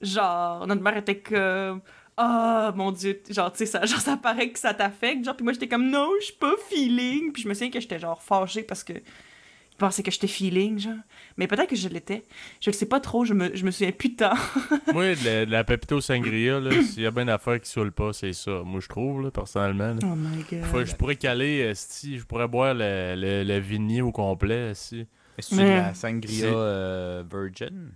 Genre, 0.00 0.66
notre 0.66 0.82
mère 0.82 0.96
était 0.96 1.20
comme. 1.20 1.82
Ah, 2.20 2.72
mon 2.74 2.90
Dieu, 2.90 3.22
genre, 3.30 3.52
tu 3.52 3.58
sais, 3.58 3.66
ça, 3.66 3.84
genre, 3.86 4.00
ça 4.00 4.16
paraît 4.16 4.50
que 4.50 4.58
ça 4.58 4.74
t'affecte. 4.74 5.24
Genre, 5.24 5.36
puis 5.36 5.44
moi, 5.44 5.52
j'étais 5.52 5.68
comme, 5.68 5.88
non, 5.88 6.10
je 6.20 6.24
suis 6.26 6.34
pas 6.34 6.54
feeling. 6.68 7.32
Puis 7.32 7.42
je 7.44 7.48
me 7.48 7.54
souviens 7.54 7.70
que 7.70 7.80
j'étais, 7.80 7.98
genre, 7.98 8.20
fâchée 8.22 8.62
parce 8.64 8.82
que 8.82 8.92
je 8.94 9.76
pensais 9.86 10.02
que 10.02 10.10
j'étais 10.10 10.26
feeling, 10.26 10.78
genre. 10.80 10.94
Mais 11.36 11.46
peut-être 11.46 11.70
que 11.70 11.76
je 11.76 11.88
l'étais. 11.88 12.24
Je 12.60 12.70
le 12.70 12.74
sais 12.74 12.86
pas 12.86 12.98
trop, 12.98 13.24
je 13.24 13.32
me, 13.34 13.54
je 13.54 13.64
me 13.64 13.70
souviens 13.70 13.92
plus. 13.92 14.16
Moi, 14.92 15.14
de 15.14 15.24
la, 15.24 15.46
de 15.46 15.50
la 15.52 15.62
Pepito 15.62 16.00
Sangria, 16.00 16.58
là, 16.58 16.82
s'il 16.82 17.04
y 17.04 17.06
a 17.06 17.12
bien 17.12 17.26
d'affaires 17.26 17.60
qui 17.60 17.70
saoulent 17.70 17.92
pas, 17.92 18.12
c'est 18.12 18.32
ça. 18.32 18.62
Moi, 18.64 18.80
je 18.80 18.88
trouve, 18.88 19.22
là, 19.22 19.30
personnellement. 19.30 19.94
là. 19.94 19.98
Oh 20.02 20.16
my 20.16 20.42
god. 20.50 20.64
Faut- 20.64 20.84
je 20.84 20.96
pourrais 20.96 21.14
caler, 21.14 21.62
euh, 21.62 21.72
si 21.76 22.18
je 22.18 22.24
pourrais 22.24 22.48
boire 22.48 22.74
le, 22.74 23.14
le, 23.16 23.44
le 23.44 23.58
vignier 23.60 24.02
au 24.02 24.10
complet, 24.10 24.72
si. 24.74 25.06
Est-ce 25.38 25.50
que 25.50 25.54
Mais- 25.54 25.70
de 25.70 25.76
la 25.76 25.94
sangria 25.94 26.46
euh, 26.46 27.22
virgin? 27.30 27.92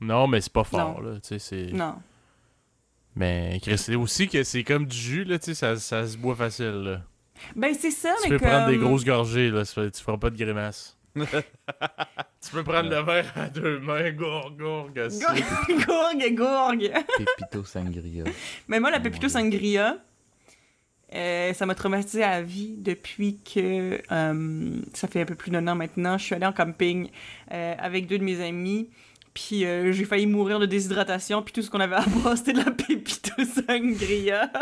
Non, 0.00 0.26
mais 0.26 0.40
c'est 0.40 0.52
pas 0.52 0.64
fort, 0.64 1.02
là, 1.02 1.14
tu 1.16 1.20
sais, 1.22 1.38
c'est... 1.38 1.72
Non. 1.72 1.96
Mais 3.18 3.58
Chris, 3.60 3.78
c'est 3.78 3.96
aussi 3.96 4.28
que 4.28 4.44
c'est 4.44 4.62
comme 4.62 4.86
du 4.86 4.96
jus, 4.96 5.24
là, 5.24 5.38
tu 5.40 5.46
sais, 5.46 5.54
ça, 5.54 5.76
ça 5.76 6.06
se 6.06 6.16
boit 6.16 6.36
facile, 6.36 6.82
là. 6.84 7.00
Ben, 7.56 7.74
c'est 7.78 7.90
ça, 7.90 8.14
Tu 8.22 8.30
mais 8.30 8.38
peux 8.38 8.46
prendre 8.46 8.68
des 8.68 8.76
grosses 8.78 9.04
gorgées, 9.04 9.50
là, 9.50 9.64
tu 9.64 10.02
feras 10.02 10.16
pas 10.18 10.30
de 10.30 10.36
grimaces. 10.36 10.96
tu 11.16 12.50
peux 12.52 12.62
prendre 12.62 12.88
le 12.88 13.02
verre 13.02 13.32
à 13.34 13.48
deux 13.48 13.80
mains, 13.80 14.12
gourg, 14.12 14.52
gourg, 14.56 14.90
aussi. 15.04 15.20
gourgue, 15.68 16.34
gourgue. 16.36 16.92
Pépito 17.36 17.64
sangria. 17.64 18.24
Mais 18.68 18.78
moi, 18.78 18.90
la 18.92 18.98
Oh, 19.04 19.08
Dieu. 19.08 19.28
Sangria, 19.28 19.96
Euh, 21.14 21.54
ça 21.54 21.64
m'a 21.66 21.74
traumatisé 21.74 22.22
à 22.22 22.42
vie 22.42 22.76
depuis 22.76 23.38
que 23.42 24.00
euh, 24.12 24.80
ça 24.92 25.08
fait 25.08 25.22
un 25.22 25.24
peu 25.24 25.34
plus 25.34 25.50
d'un 25.50 25.66
an 25.66 25.74
maintenant. 25.74 26.18
Je 26.18 26.24
suis 26.24 26.34
allée 26.34 26.46
en 26.46 26.52
camping 26.52 27.08
euh, 27.50 27.74
avec 27.78 28.06
deux 28.06 28.18
de 28.18 28.24
mes 28.24 28.40
amis. 28.46 28.90
Puis 29.38 29.64
euh, 29.64 29.92
j'ai 29.92 30.04
failli 30.04 30.26
mourir 30.26 30.58
de 30.58 30.66
déshydratation. 30.66 31.42
Puis 31.42 31.52
tout 31.52 31.62
ce 31.62 31.70
qu'on 31.70 31.78
avait 31.78 31.94
à 31.94 32.04
boire, 32.06 32.36
c'était 32.36 32.54
de 32.54 32.58
la 32.58 32.72
pépito 32.72 33.32
sangria. 33.44 34.50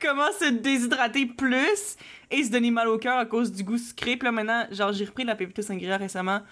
Comment 0.00 0.30
se 0.38 0.50
déshydrater 0.50 1.26
plus 1.26 1.96
et 2.30 2.44
se 2.44 2.50
donner 2.50 2.70
mal 2.70 2.86
au 2.86 2.98
cœur 2.98 3.18
à 3.18 3.26
cause 3.26 3.50
du 3.50 3.64
goût 3.64 3.76
sucré? 3.76 4.16
Là, 4.22 4.30
maintenant, 4.30 4.66
genre, 4.70 4.92
j'ai 4.92 5.04
repris 5.04 5.24
la 5.24 5.34
pépito 5.34 5.62
sangria 5.62 5.96
récemment. 5.96 6.42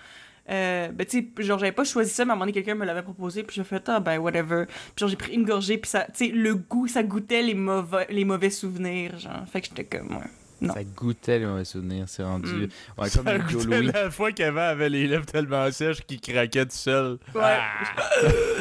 Euh, 0.50 0.88
ben, 0.88 1.06
tu 1.06 1.20
sais, 1.36 1.44
genre, 1.44 1.60
j'avais 1.60 1.70
pas 1.70 1.84
choisi 1.84 2.10
ça, 2.10 2.24
mais 2.24 2.30
à 2.30 2.32
un 2.32 2.36
moment 2.36 2.46
donné, 2.46 2.52
quelqu'un 2.52 2.74
me 2.74 2.84
l'avait 2.84 3.02
proposé, 3.02 3.44
puis 3.44 3.54
j'ai 3.54 3.62
fait, 3.62 3.88
ah, 3.88 4.00
ben, 4.00 4.18
whatever. 4.18 4.64
Puis 4.66 4.74
genre, 4.96 5.08
j'ai 5.08 5.16
pris 5.16 5.34
une 5.34 5.44
gorgée, 5.44 5.78
puis 5.78 5.88
ça, 5.88 6.04
tu 6.12 6.26
sais, 6.26 6.32
le 6.32 6.56
goût, 6.56 6.88
ça 6.88 7.04
goûtait 7.04 7.42
les 7.42 7.54
mauvais, 7.54 8.08
les 8.10 8.24
mauvais 8.24 8.50
souvenirs, 8.50 9.16
genre. 9.20 9.46
Fait 9.46 9.60
que 9.60 9.68
j'étais 9.68 9.84
comme, 9.84 10.16
ouais. 10.16 10.39
Non. 10.60 10.74
Ça 10.74 10.84
goûtait 10.84 11.38
les 11.38 11.46
mauvais 11.46 11.64
souvenirs, 11.64 12.04
c'est 12.06 12.22
rendu. 12.22 12.52
Mm. 12.52 12.68
Ouais, 12.98 13.08
Ça 13.08 13.22
comme 13.22 13.38
goûtait 13.38 13.82
la 13.82 14.10
fois 14.10 14.30
qu'avant 14.32 14.60
avait 14.60 14.90
les 14.90 15.06
lèvres 15.06 15.24
tellement 15.24 15.70
sèches 15.72 16.02
qu'il 16.02 16.20
craquait 16.20 16.66
tout 16.66 16.72
seul. 16.72 17.18
Ouais. 17.34 17.40
Ah! 17.42 17.84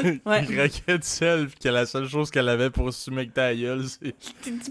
Ouais. 0.26 0.46
Il 0.48 0.56
craquait 0.56 0.98
tout 0.98 1.04
seul, 1.06 1.48
puis 1.48 1.60
que 1.60 1.68
la 1.70 1.86
seule 1.86 2.08
chose 2.08 2.32
qu'elle 2.32 2.48
avait 2.48 2.70
pour 2.70 2.94
se 2.94 3.12
mettre 3.12 3.34
ta 3.34 3.54
gueule, 3.54 3.84
c'est. 3.86 4.16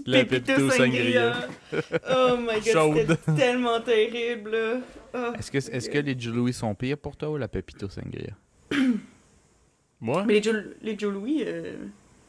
La 0.07 0.25
pépito 0.25 0.69
sangria. 0.71 1.47
Oh 1.71 2.37
my 2.39 2.59
god, 2.61 2.73
Chaude. 2.73 2.97
c'était 2.97 3.33
tellement 3.37 3.79
terrible. 3.79 4.81
Oh. 5.13 5.33
Est-ce 5.37 5.51
que, 5.51 5.57
est 5.57 5.89
que 5.91 5.97
les 5.99 6.19
Joe 6.19 6.33
Louis 6.33 6.53
sont 6.53 6.73
pires 6.73 6.97
pour 6.97 7.15
toi 7.15 7.29
ou 7.29 7.37
la 7.37 7.47
Pepito 7.47 7.89
Sangria? 7.89 8.33
Moi? 10.01 10.23
Mais 10.25 10.33
les 10.35 10.43
Joe, 10.43 10.55
les 10.81 10.97
Joe 10.97 11.13
Louis, 11.13 11.43
euh, 11.45 11.75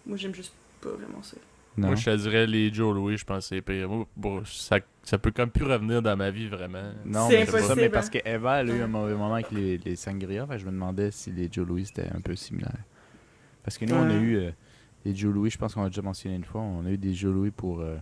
moi, 0.06 0.16
j'aime 0.16 0.34
juste 0.34 0.52
pas 0.80 0.90
vraiment 0.90 1.22
ça. 1.22 1.36
Non. 1.80 1.88
Moi, 1.88 1.96
je 1.96 2.04
te 2.04 2.16
dirais 2.16 2.46
les 2.46 2.72
Joe 2.72 2.94
Louis, 2.94 3.16
je 3.16 3.24
pense 3.24 3.48
que 3.48 3.56
c'est 3.56 3.62
pire. 3.62 3.88
Moi, 3.88 4.06
bon, 4.16 4.42
ça, 4.44 4.80
ça 5.02 5.18
peut 5.18 5.30
comme 5.30 5.50
plus 5.50 5.64
revenir 5.64 6.02
dans 6.02 6.16
ma 6.16 6.30
vie, 6.30 6.46
vraiment. 6.46 6.92
Non, 7.04 7.28
C'est 7.28 7.38
mais 7.38 7.46
c'est 7.46 7.62
ça, 7.62 7.74
mais 7.74 7.86
hein. 7.86 7.90
parce 7.92 8.10
que 8.10 8.18
Eva, 8.24 8.60
elle 8.60 8.70
a 8.70 8.74
eu 8.76 8.82
un 8.82 8.86
mauvais 8.86 9.14
moment 9.14 9.34
avec 9.34 9.50
les, 9.50 9.78
les 9.78 9.96
sangria, 9.96 10.46
fait 10.46 10.58
je 10.58 10.66
me 10.66 10.70
demandais 10.72 11.10
si 11.10 11.30
les 11.32 11.48
Joe 11.50 11.66
Louis 11.66 11.86
c'était 11.86 12.08
un 12.14 12.20
peu 12.20 12.36
similaire. 12.36 12.84
Parce 13.62 13.78
que 13.78 13.86
nous, 13.86 13.94
on 13.94 14.10
a 14.10 14.14
eu 14.14 14.36
euh, 14.36 14.50
les 15.04 15.14
Joe 15.14 15.32
Louis, 15.32 15.50
je 15.50 15.58
pense 15.58 15.74
qu'on 15.74 15.84
a 15.84 15.88
déjà 15.88 16.02
mentionné 16.02 16.36
une 16.36 16.44
fois, 16.44 16.60
on 16.60 16.84
a 16.84 16.90
eu 16.90 16.98
des 16.98 17.14
Joe 17.14 17.32
Louis 17.32 17.50
pour 17.50 17.80
euh, 17.80 17.96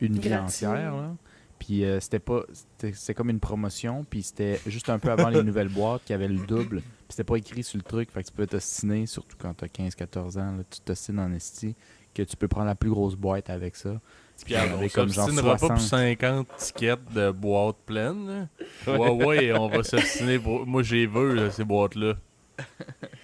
une 0.00 0.18
vie 0.18 0.34
entière, 0.34 0.94
là. 0.94 1.14
Puis 1.58 1.84
euh, 1.84 2.00
c'était 2.00 2.18
pas, 2.18 2.42
c'était 2.52 2.92
c'était 2.92 3.14
comme 3.14 3.30
une 3.30 3.40
promotion, 3.40 4.04
puis 4.04 4.22
c'était 4.22 4.60
juste 4.66 4.90
un 4.90 4.98
peu 4.98 5.10
avant 5.10 5.30
les 5.30 5.42
nouvelles 5.42 5.70
boîtes 5.70 6.04
qui 6.04 6.12
avaient 6.12 6.28
le 6.28 6.46
double. 6.46 6.80
Puis 6.80 7.06
c'était 7.08 7.24
pas 7.24 7.36
écrit 7.36 7.62
sur 7.62 7.78
le 7.78 7.82
truc, 7.82 8.10
fait 8.10 8.22
que 8.22 8.28
tu 8.28 8.34
peux 8.34 8.46
t'ostiner, 8.46 9.06
surtout 9.06 9.36
quand 9.38 9.54
t'as 9.54 9.66
15-14 9.66 10.38
ans, 10.38 10.56
là, 10.58 10.62
tu 10.68 10.80
t'ostines 10.80 11.18
en 11.18 11.32
esti, 11.32 11.74
que 12.16 12.22
tu 12.22 12.36
peux 12.36 12.48
prendre 12.48 12.66
la 12.66 12.74
plus 12.74 12.90
grosse 12.90 13.14
boîte 13.14 13.50
avec 13.50 13.76
ça. 13.76 14.00
Puis 14.44 14.54
comme 14.94 15.08
genre 15.08 15.24
s'obstinera 15.26 15.52
pas 15.56 15.58
pour 15.68 15.68
60. 15.78 15.80
50 15.80 16.46
tickets 16.58 17.12
de 17.14 17.30
boîtes 17.30 17.76
pleines. 17.86 18.48
là. 18.86 18.92
Ouais, 18.98 19.10
ouais, 19.24 19.52
on 19.52 19.68
va 19.68 19.82
s'obstiner 19.82 20.38
pour. 20.38 20.66
Moi, 20.66 20.82
j'ai 20.82 21.06
veux, 21.06 21.34
là, 21.34 21.50
ces 21.50 21.64
boîtes-là. 21.64 22.14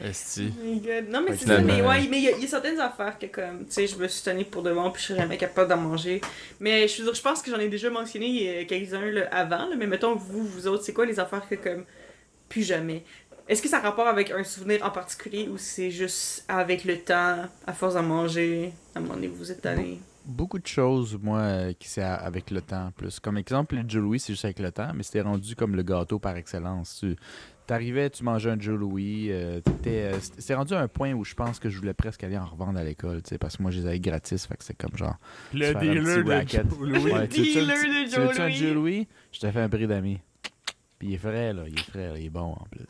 Esti. 0.01 0.53
Oh. 0.59 0.89
Non, 1.11 1.23
mais 1.27 1.37
c'est 1.37 1.47
ça, 1.47 1.61
mais 1.61 1.81
ouais, 1.83 2.07
mais 2.11 2.19
il 2.19 2.25
y, 2.25 2.29
a- 2.29 2.33
il 2.37 2.43
y 2.43 2.45
a 2.45 2.49
certaines 2.49 2.81
affaires 2.81 3.19
que, 3.19 3.27
comme, 3.27 3.61
tu 3.67 3.73
sais, 3.73 3.87
je 3.87 3.97
me 3.97 4.09
suis 4.09 4.23
tannée 4.23 4.45
pour 4.45 4.63
de 4.63 4.73
bon, 4.73 4.91
puis 4.91 5.01
je 5.03 5.09
serais 5.09 5.21
jamais 5.21 5.39
capable 5.39 5.69
d'en 5.69 5.77
manger. 5.77 6.21
Mais 6.61 6.89
je 6.89 6.99
veux 6.99 7.05
dire, 7.05 7.15
je 7.15 7.23
pense 7.23 7.41
que 7.43 7.51
j'en 7.51 7.59
ai 7.59 7.69
déjà 7.69 7.89
mentionné 7.91 8.63
euh, 8.63 8.65
quelques-uns 8.67 9.11
là, 9.11 9.29
avant, 9.31 9.69
là, 9.69 9.77
mais 9.77 9.87
mettons, 9.87 10.15
vous, 10.17 10.45
vous 10.45 10.67
autres, 10.67 10.85
c'est 10.85 10.93
quoi 10.93 11.07
les 11.07 11.19
affaires 11.21 11.49
que, 11.49 11.55
comme, 11.55 11.85
plus 12.49 12.63
jamais? 12.63 13.05
Est-ce 13.53 13.61
que 13.61 13.69
ça 13.69 13.77
a 13.77 13.81
rapport 13.81 14.09
avec 14.09 14.31
un 14.31 14.45
souvenir 14.45 14.83
en 14.83 14.89
particulier 14.91 15.47
ou 15.47 15.59
c'est 15.59 15.91
juste 15.91 16.43
avec 16.49 16.87
le 16.87 16.97
temps, 16.99 17.37
à 17.67 17.73
force 17.75 17.93
d'en 17.93 18.03
manger, 18.03 18.73
à 18.95 18.99
un 18.99 19.03
moment 19.03 19.15
donné, 19.15 19.27
vous 19.29 19.53
êtes 19.53 19.61
tanné 19.61 20.01
beaucoup 20.25 20.59
de 20.59 20.67
choses, 20.67 21.19
moi, 21.21 21.41
euh, 21.41 21.73
qui 21.79 21.87
c'est 21.89 22.01
avec 22.01 22.51
le 22.51 22.63
temps 22.63 22.93
plus. 22.97 23.21
Comme 23.21 23.37
exemple, 23.37 23.75
le 23.75 23.83
Joe 23.87 24.01
Louis, 24.03 24.21
c'est 24.21 24.33
juste 24.33 24.47
avec 24.47 24.59
le 24.61 24.71
temps, 24.73 24.93
mais 24.95 25.03
c'était 25.03 25.21
rendu 25.21 25.55
comme 25.55 25.77
le 25.77 25.83
gâteau 25.83 26.19
par 26.19 26.35
excellence. 26.37 26.99
Tu 27.01 27.15
t'arrivais, 27.67 28.09
tu 28.09 28.25
mangeais 28.25 28.51
un 28.51 28.59
Joe 28.59 28.79
Louis, 28.79 29.27
euh, 29.33 29.61
t'étais, 29.61 30.15
euh, 30.15 30.19
c'est- 30.39 30.55
rendu 30.55 30.73
à 30.73 30.81
un 30.81 30.89
point 30.89 31.13
où 31.13 31.23
je 31.25 31.35
pense 31.35 31.59
que 31.59 31.69
je 31.69 31.77
voulais 31.77 31.93
presque 31.93 32.25
aller 32.25 32.39
en 32.39 32.47
revendre 32.47 32.79
à 32.79 32.85
l'école, 32.85 33.21
tu 33.23 33.31
sais, 33.31 33.39
parce 33.39 33.59
que 33.59 33.63
moi, 33.63 33.71
je 33.71 33.81
les 33.81 33.87
avais 33.87 34.01
gratis, 34.01 34.47
fait 34.47 34.57
que 34.57 34.65
c'est 34.65 34.79
comme 34.79 34.97
genre... 34.97 35.19
Le 35.53 35.75
dealer 35.75 36.25
de. 36.25 36.49
Joe 36.49 36.65
Louis. 36.79 36.93
Le 36.93 37.01
Ouais, 37.13 37.29
tu 37.29 37.41
dealer 37.43 38.07
de. 38.07 38.51
Joe 38.55 38.73
Louis? 38.75 39.09
Je 39.33 39.41
te 39.41 39.51
fais 39.51 39.61
un 39.61 39.69
prix 39.69 39.87
d'amis. 39.87 40.21
Puis 40.99 41.09
il 41.09 41.15
est 41.15 41.19
frais, 41.19 41.53
là, 41.53 41.65
il 41.67 41.75
est 41.77 41.83
frais, 41.83 42.09
là, 42.13 42.15
il 42.17 42.27
est 42.27 42.31
bon 42.31 42.53
en 42.53 42.67
plus. 42.71 42.87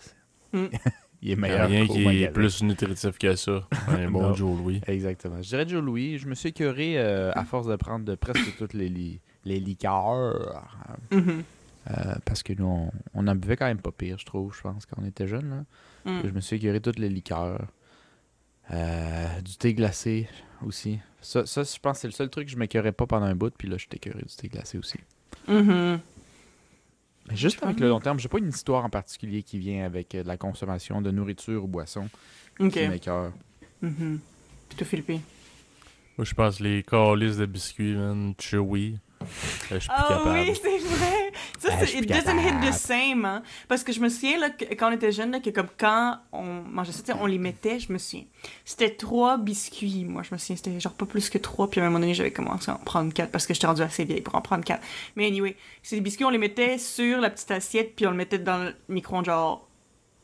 Mm. 0.52 0.66
il 0.66 0.68
est 0.68 0.80
Il 1.22 1.28
y 1.30 1.32
a 1.32 1.36
meilleur 1.36 1.68
rien 1.68 1.86
qui 1.86 2.02
est 2.22 2.28
plus 2.30 2.62
nutritif 2.62 3.18
que 3.18 3.34
ça. 3.36 3.66
Un 3.88 4.10
bon 4.10 4.22
Non. 4.28 4.34
Joe 4.34 4.58
Louis. 4.58 4.80
Exactement. 4.86 5.40
Je 5.42 5.48
dirais 5.48 5.68
Joe 5.68 5.82
Louis. 5.82 6.18
Je 6.18 6.26
me 6.26 6.34
suis 6.34 6.48
écœuré 6.50 6.94
euh, 6.98 7.30
à 7.34 7.44
force 7.44 7.66
de 7.66 7.76
prendre 7.76 8.04
de 8.04 8.14
presque 8.14 8.56
toutes 8.58 8.74
les, 8.74 8.88
li- 8.88 9.20
les 9.44 9.60
liqueurs. 9.60 10.64
Mhm. 11.10 11.42
euh, 11.90 12.14
parce 12.24 12.42
que 12.42 12.52
nous, 12.54 12.66
on, 12.66 12.90
on 13.14 13.26
en 13.28 13.34
buvait 13.36 13.56
quand 13.56 13.66
même 13.66 13.80
pas 13.80 13.92
pire, 13.92 14.18
je 14.18 14.24
trouve, 14.26 14.54
je 14.54 14.60
pense, 14.62 14.84
quand 14.86 14.96
on 15.02 15.06
était 15.06 15.26
jeunes. 15.28 15.64
là. 16.04 16.12
Mm. 16.12 16.26
Je 16.26 16.30
me 16.30 16.40
suis 16.40 16.56
écœuré 16.56 16.80
toutes 16.80 16.98
les 16.98 17.08
liqueurs. 17.08 17.66
Euh, 18.72 19.40
du 19.40 19.56
thé 19.56 19.74
glacé 19.74 20.28
aussi. 20.64 20.98
Ça, 21.20 21.44
ça, 21.46 21.62
je 21.62 21.78
pense 21.78 21.96
que 21.96 22.00
c'est 22.02 22.08
le 22.08 22.12
seul 22.12 22.30
truc 22.30 22.46
que 22.46 22.52
je 22.52 22.56
m'écœurais 22.56 22.92
pas 22.92 23.06
pendant 23.06 23.26
un 23.26 23.34
bout, 23.34 23.52
puis 23.56 23.68
là, 23.68 23.76
je 23.76 23.82
suis 23.82 23.88
écœuré 23.92 24.20
du 24.22 24.34
thé 24.34 24.48
glacé 24.48 24.78
aussi. 24.78 24.98
Mhm. 25.48 25.98
Mais 27.28 27.36
juste 27.36 27.62
avec 27.62 27.78
le 27.80 27.88
long 27.88 28.00
terme, 28.00 28.18
j'ai 28.18 28.28
pas 28.28 28.38
une 28.38 28.48
histoire 28.48 28.84
en 28.84 28.90
particulier 28.90 29.42
qui 29.42 29.58
vient 29.58 29.84
avec 29.84 30.14
euh, 30.14 30.22
de 30.22 30.28
la 30.28 30.36
consommation 30.36 31.00
de 31.00 31.10
nourriture 31.10 31.64
ou 31.64 31.68
boisson 31.68 32.08
Ok. 32.58 32.72
qui 32.72 32.88
m'écœure. 32.88 33.32
Mhm. 33.80 34.18
Puis 34.68 34.78
toi, 34.78 34.86
Philippe. 34.86 35.10
Moi, 36.18 36.24
je 36.24 36.34
pense 36.34 36.60
les 36.60 36.82
calices 36.82 37.36
de 37.36 37.46
biscuits, 37.46 37.94
man. 37.94 38.34
Chewy. 38.38 38.98
Euh, 39.22 39.74
Je 39.74 39.78
suis 39.78 39.88
plus 39.88 39.96
Ah 39.98 40.06
capable. 40.08 40.30
oui, 40.30 40.52
c'est 40.62 40.78
vrai. 40.78 41.32
Ça, 41.58 41.68
Ah, 41.72 41.76
c'est 41.80 41.86
je 41.86 41.90
suis 41.90 41.98
it 42.00 42.08
doesn't 42.08 42.38
hit 42.38 42.70
the 42.70 42.72
same, 42.72 43.24
hein. 43.24 43.42
Parce 43.68 43.82
que 43.84 43.92
je 43.92 44.00
me 44.00 44.08
souviens, 44.08 44.38
là, 44.38 44.50
que, 44.50 44.64
quand 44.74 44.88
on 44.90 44.92
était 44.92 45.12
jeune, 45.12 45.30
là, 45.30 45.40
que 45.40 45.50
comme 45.50 45.68
quand 45.78 46.18
on 46.32 46.42
mangeait 46.62 46.92
ça, 46.92 47.16
on 47.20 47.26
les 47.26 47.38
mettait, 47.38 47.78
je 47.80 47.92
me 47.92 47.98
souviens. 47.98 48.24
C'était 48.64 48.90
trois 48.94 49.36
biscuits, 49.38 50.04
moi, 50.04 50.22
je 50.22 50.34
me 50.34 50.38
souviens. 50.38 50.56
C'était 50.56 50.78
genre 50.80 50.92
pas 50.94 51.06
plus 51.06 51.30
que 51.30 51.38
trois, 51.38 51.68
puis 51.70 51.80
à 51.80 51.84
un 51.84 51.86
moment 51.86 52.00
donné, 52.00 52.14
j'avais 52.14 52.32
commencé 52.32 52.70
à 52.70 52.74
en 52.74 52.78
prendre 52.78 53.12
quatre 53.12 53.30
parce 53.30 53.46
que 53.46 53.54
j'étais 53.54 53.66
rendue 53.66 53.82
assez 53.82 54.04
vieille 54.04 54.20
pour 54.22 54.34
en 54.34 54.40
prendre 54.42 54.64
quatre. 54.64 54.82
Mais 55.16 55.26
anyway, 55.26 55.56
ces 55.82 56.00
biscuits, 56.00 56.24
on 56.24 56.30
les 56.30 56.38
mettait 56.38 56.78
sur 56.78 57.20
la 57.20 57.30
petite 57.30 57.50
assiette, 57.50 57.94
puis 57.96 58.06
on 58.06 58.10
le 58.10 58.16
mettait 58.16 58.38
dans 58.38 58.58
le 58.64 58.74
micro-ondes, 58.88 59.24
genre 59.26 59.68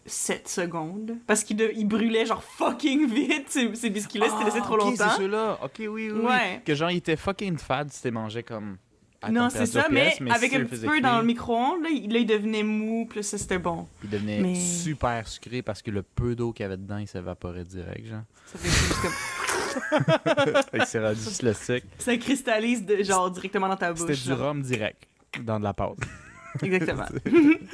7 0.06 0.48
secondes. 0.48 1.16
Parce 1.26 1.44
qu'ils 1.44 1.56
de- 1.58 1.70
ils 1.76 1.86
brûlaient, 1.86 2.24
genre 2.24 2.42
fucking 2.42 3.06
vite, 3.12 3.44
ces, 3.50 3.74
ces 3.74 3.90
biscuits-là, 3.90 4.28
c'était 4.30 4.44
laissé 4.44 4.60
trop 4.60 4.74
Ah, 4.80 4.84
ok, 4.84 4.90
longtemps. 4.90 5.10
c'est 5.10 5.16
ceux-là. 5.22 5.58
Ok, 5.62 5.72
oui, 5.80 5.86
oui. 5.88 6.10
Ouais. 6.10 6.62
Que 6.64 6.74
genre, 6.74 6.90
il 6.90 6.96
était 6.96 7.16
fucking 7.16 7.58
fade 7.58 7.92
si 7.92 8.00
t'es 8.02 8.10
mangé 8.10 8.42
comme. 8.42 8.78
À 9.20 9.30
Non, 9.32 9.50
c'est 9.50 9.66
ça, 9.66 9.86
mais, 9.90 10.16
avec 10.30 10.50
si 10.50 10.56
un 10.56 10.64
petit 10.64 10.86
peu 10.86 11.00
dans 11.00 11.18
le 11.18 11.24
micro-ondes, 11.24 11.82
là, 11.82 11.88
il, 11.90 12.12
il 12.14 12.26
devenait 12.26 12.62
mou, 12.62 13.06
puis 13.08 13.18
là, 13.18 13.22
ça, 13.22 13.36
c'était 13.38 13.58
bon. 13.58 13.86
Il 14.04 14.10
devenait 14.10 14.40
Mais- 14.40 14.54
super 14.54 15.26
sucré 15.26 15.60
parce 15.62 15.82
que 15.82 15.90
le 15.90 16.02
peu 16.02 16.36
d'eau 16.36 16.52
qu'il 16.52 16.62
y 16.62 16.66
avait 16.66 16.76
dedans, 16.76 16.98
il 16.98 17.08
s'évaporait 17.08 17.64
direct, 17.64 18.06
genre. 18.06 18.22
Ça 18.46 18.58
fait 18.58 18.68
juste 18.68 19.02
comme... 19.02 19.12
Que 20.72 20.84
c'est 20.86 20.98
rendu 21.00 21.20
juste 21.20 21.42
le 21.42 21.52
sec. 21.52 21.84
Ça 21.98 22.16
cristallise 22.16 22.84
de, 22.86 23.02
genre 23.02 23.30
directement 23.30 23.68
dans 23.68 23.76
ta 23.76 23.92
bouche. 23.92 24.00
C'était 24.08 24.14
du 24.14 24.32
rhum 24.32 24.62
direct 24.62 25.06
dans 25.42 25.58
de 25.58 25.64
la 25.64 25.74
pâte. 25.74 25.98
Exactement. 26.62 27.04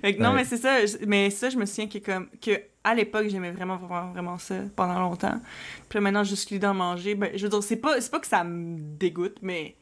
Fait 0.00 0.14
que 0.14 0.22
non, 0.22 0.30
Ouais. 0.30 0.36
mais 0.36 0.44
c'est 0.44 0.56
ça. 0.56 0.78
Mais 1.06 1.30
ça, 1.30 1.50
je 1.50 1.56
me 1.56 1.66
souviens 1.66 1.88
que, 1.88 1.98
comme, 1.98 2.28
que 2.40 2.52
à 2.84 2.94
l'époque, 2.94 3.26
j'aimais 3.28 3.50
vraiment, 3.50 3.76
vraiment, 3.76 4.12
vraiment 4.12 4.38
ça 4.38 4.54
pendant 4.76 4.98
longtemps. 5.00 5.40
Puis 5.88 5.96
là, 5.98 6.00
maintenant, 6.00 6.24
juste 6.24 6.50
l'idée 6.50 6.66
d'en 6.66 6.74
manger, 6.74 7.14
ben, 7.14 7.30
je 7.34 7.42
veux 7.42 7.48
dire, 7.50 7.62
c'est 7.62 7.76
pas, 7.76 8.00
c'est 8.00 8.10
pas 8.10 8.20
que 8.20 8.26
ça 8.26 8.44
me 8.44 8.78
dégoûte, 8.98 9.36
mais 9.42 9.74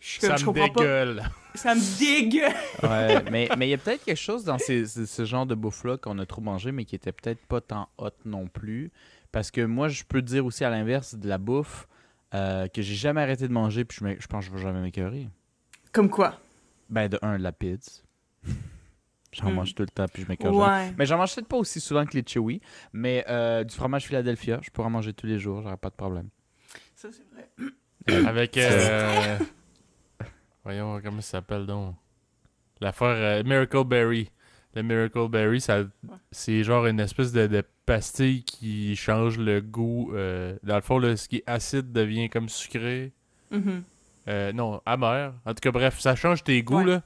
je, 0.00 0.08
suis 0.08 0.20
comme, 0.20 0.30
Ça 0.30 0.36
je 0.36 0.46
me 0.46 0.52
pas. 0.52 0.68
dégueule. 0.68 1.22
Ça 1.54 1.74
me 1.74 1.98
dégueule. 1.98 2.52
Ouais, 2.82 3.22
mais 3.30 3.48
mais 3.58 3.66
il 3.68 3.70
y 3.70 3.74
a 3.74 3.78
peut-être 3.78 4.04
quelque 4.04 4.16
chose 4.16 4.44
dans 4.44 4.58
ces- 4.58 4.86
ces- 4.86 5.06
ce 5.06 5.24
genre 5.24 5.46
de 5.46 5.54
bouffe-là 5.54 5.96
qu'on 5.98 6.18
a 6.18 6.26
trop 6.26 6.40
mangé, 6.40 6.72
mais 6.72 6.84
qui 6.84 6.94
était 6.96 7.12
peut-être 7.12 7.44
pas 7.46 7.60
tant 7.60 7.88
hot 7.98 8.10
non 8.24 8.46
plus. 8.48 8.90
Parce 9.32 9.50
que 9.50 9.60
moi, 9.60 9.88
je 9.88 10.02
peux 10.04 10.20
te 10.22 10.26
dire 10.26 10.44
aussi 10.46 10.64
à 10.64 10.70
l'inverse 10.70 11.14
de 11.14 11.28
la 11.28 11.38
bouffe 11.38 11.86
euh, 12.34 12.66
que 12.68 12.80
j'ai 12.82 12.94
jamais 12.94 13.20
arrêté 13.20 13.46
de 13.48 13.52
manger, 13.52 13.84
puis 13.84 13.98
je, 14.00 14.04
me- 14.04 14.20
je 14.20 14.26
pense 14.26 14.44
que 14.46 14.50
je 14.52 14.56
vais 14.56 14.62
jamais 14.62 14.80
m'écœurer. 14.80 15.28
Comme 15.92 16.08
quoi? 16.08 16.38
Ben, 16.88 17.08
de 17.08 17.18
un, 17.22 17.38
de 17.38 17.42
la 17.42 17.52
pizza. 17.52 18.02
J'en 19.32 19.50
Mm. 19.50 19.54
mange 19.54 19.74
tout 19.76 19.82
le 19.84 19.88
temps, 19.88 20.06
puis 20.12 20.22
je 20.24 20.28
m'écœure. 20.28 20.52
Ouais. 20.54 20.92
Mais 20.98 21.06
j'en 21.06 21.16
mange 21.16 21.32
peut-être 21.34 21.46
pas 21.46 21.56
aussi 21.56 21.80
souvent 21.80 22.04
que 22.04 22.16
les 22.16 22.24
chewy, 22.26 22.60
mais 22.92 23.24
euh, 23.28 23.62
du 23.62 23.72
fromage 23.74 24.06
Philadelphia, 24.06 24.58
je 24.62 24.70
pourrais 24.70 24.88
en 24.88 24.90
manger 24.90 25.12
tous 25.12 25.26
les 25.28 25.38
jours, 25.38 25.62
j'aurais 25.62 25.76
pas 25.76 25.90
de 25.90 25.94
problème. 25.94 26.28
Ça, 26.96 27.08
c'est 27.12 27.24
vrai. 27.32 28.26
Avec. 28.26 28.56
euh, 28.58 29.38
Voyons, 30.64 31.00
comment 31.02 31.20
ça 31.20 31.38
s'appelle 31.38 31.66
donc? 31.66 31.94
L'affaire 32.80 33.08
euh, 33.16 33.42
Miracle 33.44 33.84
Berry. 33.84 34.30
Le 34.74 34.82
Miracle 34.82 35.28
Berry, 35.28 35.60
ça, 35.60 35.80
c'est 36.30 36.62
genre 36.62 36.86
une 36.86 37.00
espèce 37.00 37.32
de, 37.32 37.46
de 37.46 37.62
pastille 37.86 38.44
qui 38.44 38.94
change 38.96 39.38
le 39.38 39.60
goût. 39.60 40.12
euh, 40.14 40.56
dans 40.62 40.76
le 40.76 40.80
fond, 40.82 40.98
là, 40.98 41.16
ce 41.16 41.28
qui 41.28 41.36
est 41.38 41.44
acide 41.46 41.92
devient 41.92 42.28
comme 42.30 42.48
sucré. 42.48 43.12
Mhm. 43.50 43.82
Euh, 44.28 44.52
non, 44.52 44.80
amer. 44.86 45.32
En 45.44 45.50
tout 45.54 45.60
cas, 45.60 45.70
bref, 45.72 45.98
ça 45.98 46.14
change 46.14 46.44
tes 46.44 46.62
goûts, 46.62 46.78
Ouais. 46.78 46.84
là. 46.84 47.02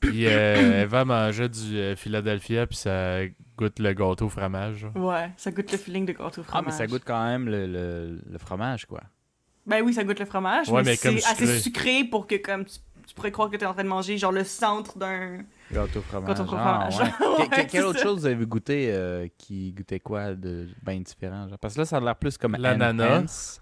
Puis 0.00 0.26
euh, 0.26 0.82
elle 0.82 0.86
va 0.88 1.04
manger 1.04 1.48
du 1.48 1.76
euh, 1.76 1.94
Philadelphia, 1.96 2.66
puis 2.66 2.76
ça 2.76 3.18
goûte 3.56 3.78
le 3.80 3.92
gâteau 3.92 4.26
au 4.26 4.28
fromage. 4.30 4.76
genre. 4.78 4.96
Ouais, 4.96 5.30
ça 5.36 5.50
goûte 5.50 5.70
le 5.72 5.78
feeling 5.78 6.06
de 6.06 6.12
gâteau 6.12 6.40
au 6.40 6.44
Ah, 6.48 6.62
mais 6.62 6.70
fromage. 6.70 6.72
ça 6.72 6.86
goûte 6.86 7.02
quand 7.04 7.22
même 7.24 7.48
le, 7.48 7.66
le- 7.66 8.20
le 8.30 8.38
fromage, 8.38 8.86
quoi. 8.86 9.02
Ben 9.66 9.82
oui, 9.82 9.94
ça 9.94 10.04
goûte 10.04 10.18
le 10.20 10.26
fromage, 10.26 10.68
Ouais, 10.68 10.82
mais, 10.82 10.96
c'est 10.96 11.16
assez 11.24 11.58
sucré. 11.60 12.04
pour 12.04 12.26
que 12.26 12.34
comme 12.36 12.64
tu, 12.66 12.74
tu 13.06 13.14
pourrais 13.14 13.30
croire 13.32 13.50
que 13.50 13.56
t'es 13.56 13.64
en 13.66 13.72
train 13.72 13.84
de 13.84 13.88
manger 13.88 14.18
genre 14.18 14.32
le 14.32 14.44
centre 14.44 14.98
d'un. 14.98 15.38
Gâteau 15.72 16.02
fromage. 16.02 16.28
Gâteau 16.28 16.42
Ah, 16.56 16.90
fromage. 16.90 16.98
ouais. 17.00 17.10
Que- 17.18 17.50
que- 17.50 17.56
Ouais, 17.60 17.66
quelle 17.66 17.84
autre 17.84 17.98
ça. 17.98 18.04
chose 18.04 18.20
vous 18.20 18.26
avez 18.26 18.46
goûté 18.46 18.88
euh, 18.92 19.26
qui 19.38 19.72
goûtait 19.72 20.00
quoi 20.00 20.34
de 20.34 20.68
bien 20.82 21.00
différent? 21.00 21.48
genre? 21.48 21.58
Parce 21.58 21.74
que 21.74 21.80
là, 21.80 21.84
ça 21.86 21.96
a 21.96 22.00
l'air 22.00 22.16
plus 22.16 22.36
comme 22.36 22.56
L'ananas. 22.58 22.88
Ananas. 23.06 23.60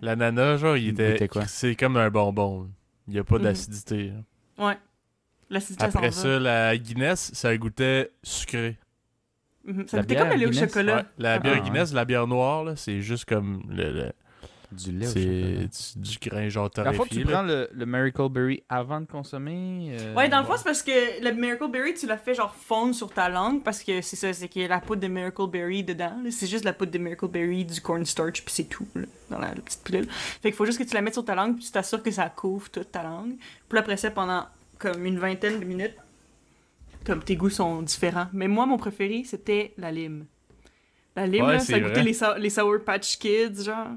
L'ananas, 0.00 0.56
genre, 0.58 0.76
il 0.76 0.88
était. 0.88 1.28
C'est 1.46 1.74
comme 1.76 1.96
un 1.96 2.08
bonbon. 2.10 2.70
Il 3.08 3.14
y 3.14 3.18
a 3.18 3.24
pas 3.24 3.36
Mhm. 3.36 3.42
d'acidité. 3.42 4.12
là. 4.56 4.66
Ouais. 4.68 4.78
L'acidité, 5.50 5.84
Après 5.84 6.10
s'en 6.12 6.22
ça, 6.22 6.28
va. 6.28 6.38
la 6.38 6.76
Guinness, 6.78 7.30
ça 7.34 7.54
goûtait 7.58 8.10
sucré. 8.22 8.78
Mhm. 9.64 9.86
Ça 9.86 9.96
La 9.98 10.02
goûtait 10.02 10.14
bière 10.14 10.24
comme 10.24 10.32
le 10.34 10.38
lait 10.40 10.46
au 10.46 10.50
Guinness, 10.50 10.68
chocolat. 10.70 10.96
Ouais, 10.96 11.04
la 11.18 11.38
bière 11.38 11.54
Ah, 11.58 11.60
Guinness, 11.60 11.92
la 11.92 12.04
bière 12.06 12.26
noire, 12.26 12.64
là, 12.64 12.76
c'est 12.76 13.00
juste 13.02 13.26
comme 13.26 13.62
le, 13.68 13.92
le- 13.92 14.12
Du 14.72 14.92
lait 14.92 15.06
c'est 15.06 15.98
du, 15.98 16.08
du 16.10 16.18
grain 16.28 16.48
genre 16.48 16.70
La 16.76 16.92
fois 16.92 17.04
que 17.04 17.10
torréfié. 17.10 17.22
tu 17.24 17.24
là. 17.30 17.32
prends 17.38 17.42
le, 17.42 17.68
le 17.72 17.86
Miracle 17.86 18.28
Berry 18.30 18.62
avant 18.68 19.00
de 19.00 19.06
consommer. 19.06 19.96
euh, 20.00 20.14
Ouais, 20.14 20.28
dans 20.28 20.40
le 20.40 20.46
fond, 20.46 20.54
c'est 20.56 20.64
parce 20.64 20.82
que 20.82 21.22
le 21.22 21.32
Miracle 21.32 21.70
Berry, 21.70 21.94
tu 21.94 22.06
l'as 22.06 22.16
fait 22.16 22.34
genre 22.34 22.54
fondre 22.54 22.94
sur 22.94 23.12
ta 23.12 23.28
langue 23.28 23.62
parce 23.62 23.82
que 23.82 24.00
c'est 24.00 24.16
ça, 24.16 24.32
c'est 24.32 24.48
qu'il 24.48 24.62
y 24.62 24.64
a 24.64 24.68
la 24.68 24.80
poudre 24.80 25.02
de 25.02 25.08
Miracle 25.08 25.46
Berry 25.48 25.84
dedans. 25.84 26.16
C'est 26.30 26.46
juste 26.46 26.64
la 26.64 26.72
poudre 26.72 26.90
de 26.92 26.98
Miracle 26.98 27.28
Berry, 27.28 27.64
du 27.64 27.80
cornstarch, 27.80 28.44
puis 28.44 28.54
c'est 28.54 28.64
tout, 28.68 28.86
là, 28.94 29.02
dans 29.30 29.38
la, 29.38 29.48
la 29.48 29.60
petite 29.60 29.82
pilule. 29.84 30.06
Fait 30.10 30.50
qu'il 30.50 30.54
faut 30.54 30.66
juste 30.66 30.78
que 30.78 30.84
tu 30.84 30.94
la 30.94 31.02
mettes 31.02 31.14
sur 31.14 31.24
ta 31.24 31.34
langue, 31.34 31.56
puis 31.56 31.64
tu 31.64 31.70
t'assures 31.72 32.02
que 32.02 32.10
ça 32.10 32.28
couvre 32.28 32.70
toute 32.70 32.90
ta 32.90 33.02
langue. 33.02 33.34
Puis 33.68 33.78
après 33.78 33.96
ça, 33.96 34.10
pendant 34.10 34.46
comme 34.78 35.04
une 35.06 35.18
vingtaine 35.18 35.60
de 35.60 35.64
minutes, 35.64 35.96
comme 37.04 37.22
tes 37.22 37.36
goûts 37.36 37.50
sont 37.50 37.82
différents. 37.82 38.28
Mais 38.32 38.48
moi, 38.48 38.64
mon 38.66 38.76
préféré, 38.78 39.22
c'était 39.24 39.74
la 39.76 39.90
lime. 39.92 40.26
La 41.14 41.26
lime, 41.26 41.44
Ouais, 41.44 41.52
là, 41.54 41.58
c'est 41.58 41.72
ça 41.72 41.80
goûtait 41.80 42.02
les, 42.02 42.16
les 42.38 42.50
Sour 42.50 42.78
Patch 42.84 43.18
Kids, 43.18 43.64
genre. 43.64 43.88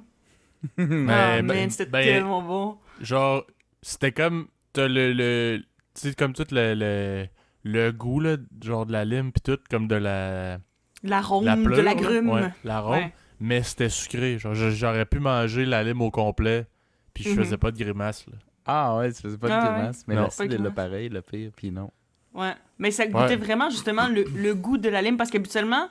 Mais- 0.78 1.42
ben- 1.42 1.46
man, 1.46 1.70
c'était 1.70 1.86
ben, 1.90 2.04
tellement 2.06 2.42
bon. 2.42 2.78
Genre, 3.02 3.46
c'était 3.82 4.12
comme. 4.12 4.48
T'as 4.74 4.88
le. 4.88 5.14
le 5.14 5.60
tu 5.94 6.10
sais, 6.10 6.14
comme 6.16 6.34
tout 6.34 6.46
le, 6.52 6.74
le, 6.76 7.28
le 7.64 7.92
goût, 7.92 8.20
là, 8.20 8.36
genre 8.64 8.86
de 8.86 8.92
la 8.92 9.06
lime, 9.06 9.32
pis 9.32 9.42
tout, 9.42 9.58
comme 9.70 9.88
de 9.88 9.96
la. 9.96 10.58
L'arôme 11.04 11.46
la 11.46 11.56
de 11.56 11.82
l'agrume. 11.82 12.28
là. 12.28 12.34
Ouais, 12.34 12.50
l'arôme. 12.64 12.94
Ouais. 12.96 13.14
Mais 13.40 13.64
c'était 13.64 13.90
sucré. 13.90 14.38
Genre, 14.40 14.54
j'aurais 14.56 15.06
pu 15.06 15.20
manger 15.20 15.66
la 15.66 15.84
lime 15.84 16.02
au 16.02 16.10
complet, 16.12 16.66
puis 17.14 17.24
je 17.24 17.30
Mhm. 17.30 17.36
faisais 17.38 17.58
pas 17.58 17.72
de 17.72 17.78
grimace, 17.78 18.26
là. 18.28 18.34
Ah 18.66 18.98
ouais, 18.98 19.12
tu 19.14 19.22
faisais 19.22 19.38
pas 19.38 19.48
de 19.48 19.54
Ah 19.54 19.60
ouais. 19.64 19.74
grimace. 19.78 20.04
Mais 20.08 20.16
Non. 20.16 20.28
est 20.28 20.40
là 20.40 20.48
grimace. 20.48 20.74
pareil, 20.74 21.10
le 21.10 21.22
pire, 21.22 21.52
puis 21.56 21.70
non. 21.72 21.92
Ouais, 22.34 22.54
mais 22.80 22.92
ça 22.92 23.06
goûtait 23.08 23.18
Ouais. 23.26 23.36
vraiment 23.36 23.70
justement 23.70 24.08
le, 24.10 24.24
le 24.36 24.56
goût 24.56 24.78
de 24.78 24.90
la 24.90 25.02
lime 25.02 25.16
parce 25.16 25.30
qu'habituellement, 25.30 25.88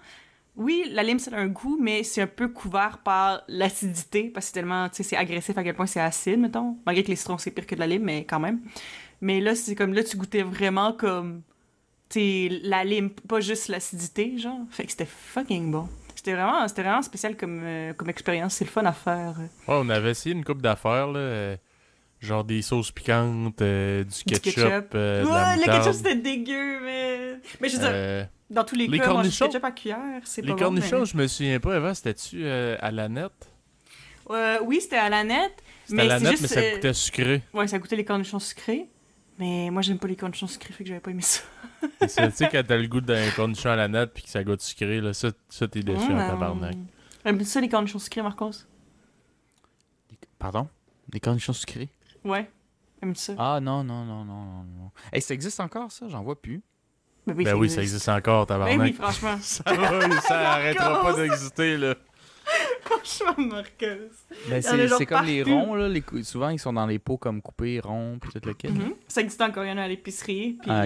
oui, 0.56 0.84
la 0.92 1.02
lime, 1.02 1.18
ça 1.18 1.30
a 1.34 1.38
un 1.40 1.48
goût, 1.48 1.78
mais 1.80 2.02
c'est 2.04 2.22
un 2.22 2.26
peu 2.26 2.48
couvert 2.48 2.98
par 3.04 3.42
l'acidité 3.48 4.24
parce 4.32 4.46
que 4.46 4.48
c'est 4.48 4.60
tellement, 4.60 4.88
tu 4.88 4.96
sais, 4.96 5.02
c'est 5.02 5.16
agressif 5.16 5.56
à 5.58 5.64
quel 5.64 5.74
point 5.74 5.86
c'est 5.86 6.00
acide, 6.00 6.38
mettons. 6.38 6.76
Malgré 6.86 7.02
que 7.02 7.08
les 7.08 7.16
citrons, 7.16 7.38
c'est 7.38 7.50
pire 7.50 7.66
que 7.66 7.74
de 7.74 7.80
la 7.80 7.86
lime, 7.86 8.04
mais 8.04 8.24
quand 8.24 8.40
même. 8.40 8.60
Mais 9.20 9.40
là, 9.40 9.54
c'est 9.54 9.74
comme, 9.74 9.92
là, 9.94 10.04
tu 10.04 10.16
goûtais 10.16 10.42
vraiment 10.42 10.92
comme, 10.92 11.42
tu 12.08 12.20
sais, 12.20 12.60
la 12.62 12.84
lime, 12.84 13.10
pas 13.10 13.40
juste 13.40 13.68
l'acidité, 13.68 14.38
genre. 14.38 14.60
Fait 14.70 14.84
que 14.84 14.90
c'était 14.90 15.06
fucking 15.08 15.70
bon. 15.70 15.88
C'était 16.14 16.34
vraiment, 16.34 16.66
c'était 16.68 16.82
vraiment 16.82 17.02
spécial 17.02 17.36
comme, 17.36 17.60
euh, 17.64 17.92
comme 17.92 18.08
expérience. 18.08 18.54
C'est 18.54 18.64
le 18.64 18.70
fun 18.70 18.84
à 18.84 18.92
faire. 18.92 19.34
Ouais, 19.38 19.48
on 19.68 19.88
avait 19.88 20.10
essayé 20.12 20.34
une 20.34 20.44
coupe 20.44 20.62
d'affaires, 20.62 21.08
là. 21.08 21.18
euh, 21.18 21.56
genre 22.20 22.44
des 22.44 22.62
sauces 22.62 22.90
piquantes, 22.90 23.60
euh, 23.60 24.04
du 24.04 24.10
Du 24.10 24.40
ketchup, 24.40 24.54
ketchup. 24.54 24.94
euh, 24.94 25.24
ouais, 25.24 25.56
le 25.56 25.64
ketchup, 25.70 25.92
c'était 25.92 26.16
dégueu, 26.16 26.80
mais... 26.82 27.40
Mais 27.60 27.68
je 27.68 27.76
veux 27.76 27.82
dire, 27.82 28.28
dans 28.50 28.64
tous 28.64 28.74
les, 28.76 28.86
les 28.86 28.98
cas, 28.98 29.06
du 29.08 29.12
cornichons- 29.12 29.46
ketchup 29.46 29.64
à 29.64 29.70
cuillère, 29.72 30.20
c'est 30.24 30.42
pas 30.42 30.48
les 30.48 30.52
bon, 30.54 30.58
cornichons, 30.58 31.00
mais- 31.00 31.06
je 31.06 31.16
me 31.16 31.26
souviens 31.26 31.60
pas 31.60 31.76
avant, 31.76 31.94
c'était-tu 31.94 32.44
euh, 32.44 32.76
à 32.80 32.90
la 32.90 33.08
nette? 33.08 33.50
Euh, 34.30 34.58
oui, 34.64 34.80
c'était 34.80 34.96
à 34.96 35.08
la 35.08 35.22
nette. 35.24 35.62
C'était 35.86 36.00
à 36.00 36.04
Mais 36.04 36.08
la 36.08 36.18
c'est 36.18 36.24
nette, 36.24 36.30
juste, 36.38 36.42
mais 36.42 36.48
ça 36.48 36.60
euh, 36.60 36.74
coûtait 36.74 36.94
sucré. 36.94 37.42
Ouais, 37.52 37.68
ça 37.68 37.78
goûtait 37.78 37.96
les 37.96 38.04
cornichons 38.04 38.38
sucrés. 38.38 38.88
Mais 39.38 39.68
moi, 39.70 39.82
j'aime 39.82 39.98
pas 39.98 40.06
les 40.06 40.16
cornichons 40.16 40.46
sucrés, 40.46 40.72
fait 40.72 40.84
que 40.84 40.88
j'avais 40.88 41.00
pas 41.00 41.10
aimé 41.10 41.20
ça. 41.22 41.40
Tu 42.00 42.08
sais, 42.08 42.48
quand 42.52 42.62
t'as 42.66 42.76
le 42.76 42.86
goût 42.86 43.00
d'un 43.00 43.28
cornichon 43.32 43.68
à 43.70 43.76
la 43.76 43.88
nette 43.88 44.12
puis 44.14 44.22
que 44.22 44.28
ça 44.30 44.42
goûte 44.44 44.60
sucré, 44.62 45.00
là, 45.00 45.12
ça, 45.12 45.30
ça 45.48 45.66
t'es 45.68 45.80
déçu 45.82 46.12
en 46.12 46.16
tabarnak. 46.18 46.76
J'aime 47.24 47.42
ça, 47.44 47.60
les 47.60 47.68
cornichons 47.68 47.98
sucrés, 47.98 48.22
Marcos? 48.22 48.52
Pardon? 50.38 50.68
Des 51.08 51.20
cornichons 51.20 51.52
sucrés? 51.52 51.88
Ouais. 52.24 52.50
J'aime 53.02 53.14
ça? 53.16 53.34
Ah 53.38 53.58
non, 53.60 53.82
non, 53.84 54.04
non, 54.04 54.24
non, 54.24 54.44
non. 54.44 54.64
non. 54.64 54.90
Hey, 55.12 55.20
ça 55.20 55.34
existe 55.34 55.60
encore, 55.60 55.90
ça? 55.92 56.08
J'en 56.08 56.22
vois 56.22 56.40
plus. 56.40 56.62
Ben 57.26 57.34
Ben 57.34 57.54
oui, 57.54 57.70
ça 57.70 57.80
existe 57.82 58.08
encore, 58.08 58.46
Ben 58.46 58.54
tabarnak. 58.54 58.80
oui, 58.80 58.92
franchement. 58.92 59.36
Ça, 59.40 59.62
va, 59.66 60.20
ça 60.20 60.52
arrêtera 60.52 61.02
pas 61.02 61.12
d'exister, 61.14 61.76
là. 61.78 61.94
franchement, 62.84 63.34
Marcos. 63.38 64.12
Ben, 64.48 64.60
c'est 64.62 65.06
comme 65.06 65.24
les 65.24 65.42
ronds, 65.42 65.74
là. 65.74 65.88
les 65.88 66.02
souvent, 66.22 66.50
ils 66.50 66.58
sont 66.58 66.72
dans 66.74 66.86
les 66.86 66.98
pots 66.98 67.16
comme 67.16 67.40
coupés, 67.40 67.80
ronds, 67.82 68.18
puis 68.20 68.30
tout 68.30 68.46
le 68.46 68.52
kit. 68.54 68.68
Mhm. 68.68 68.94
Ça 69.08 69.22
existe 69.22 69.40
encore, 69.40 69.64
il 69.64 69.70
y 69.70 69.72
en 69.72 69.78
a 69.78 69.82
à 69.84 69.88
l'épicerie. 69.88 70.58
Puis... 70.60 70.70
Ah. 70.70 70.84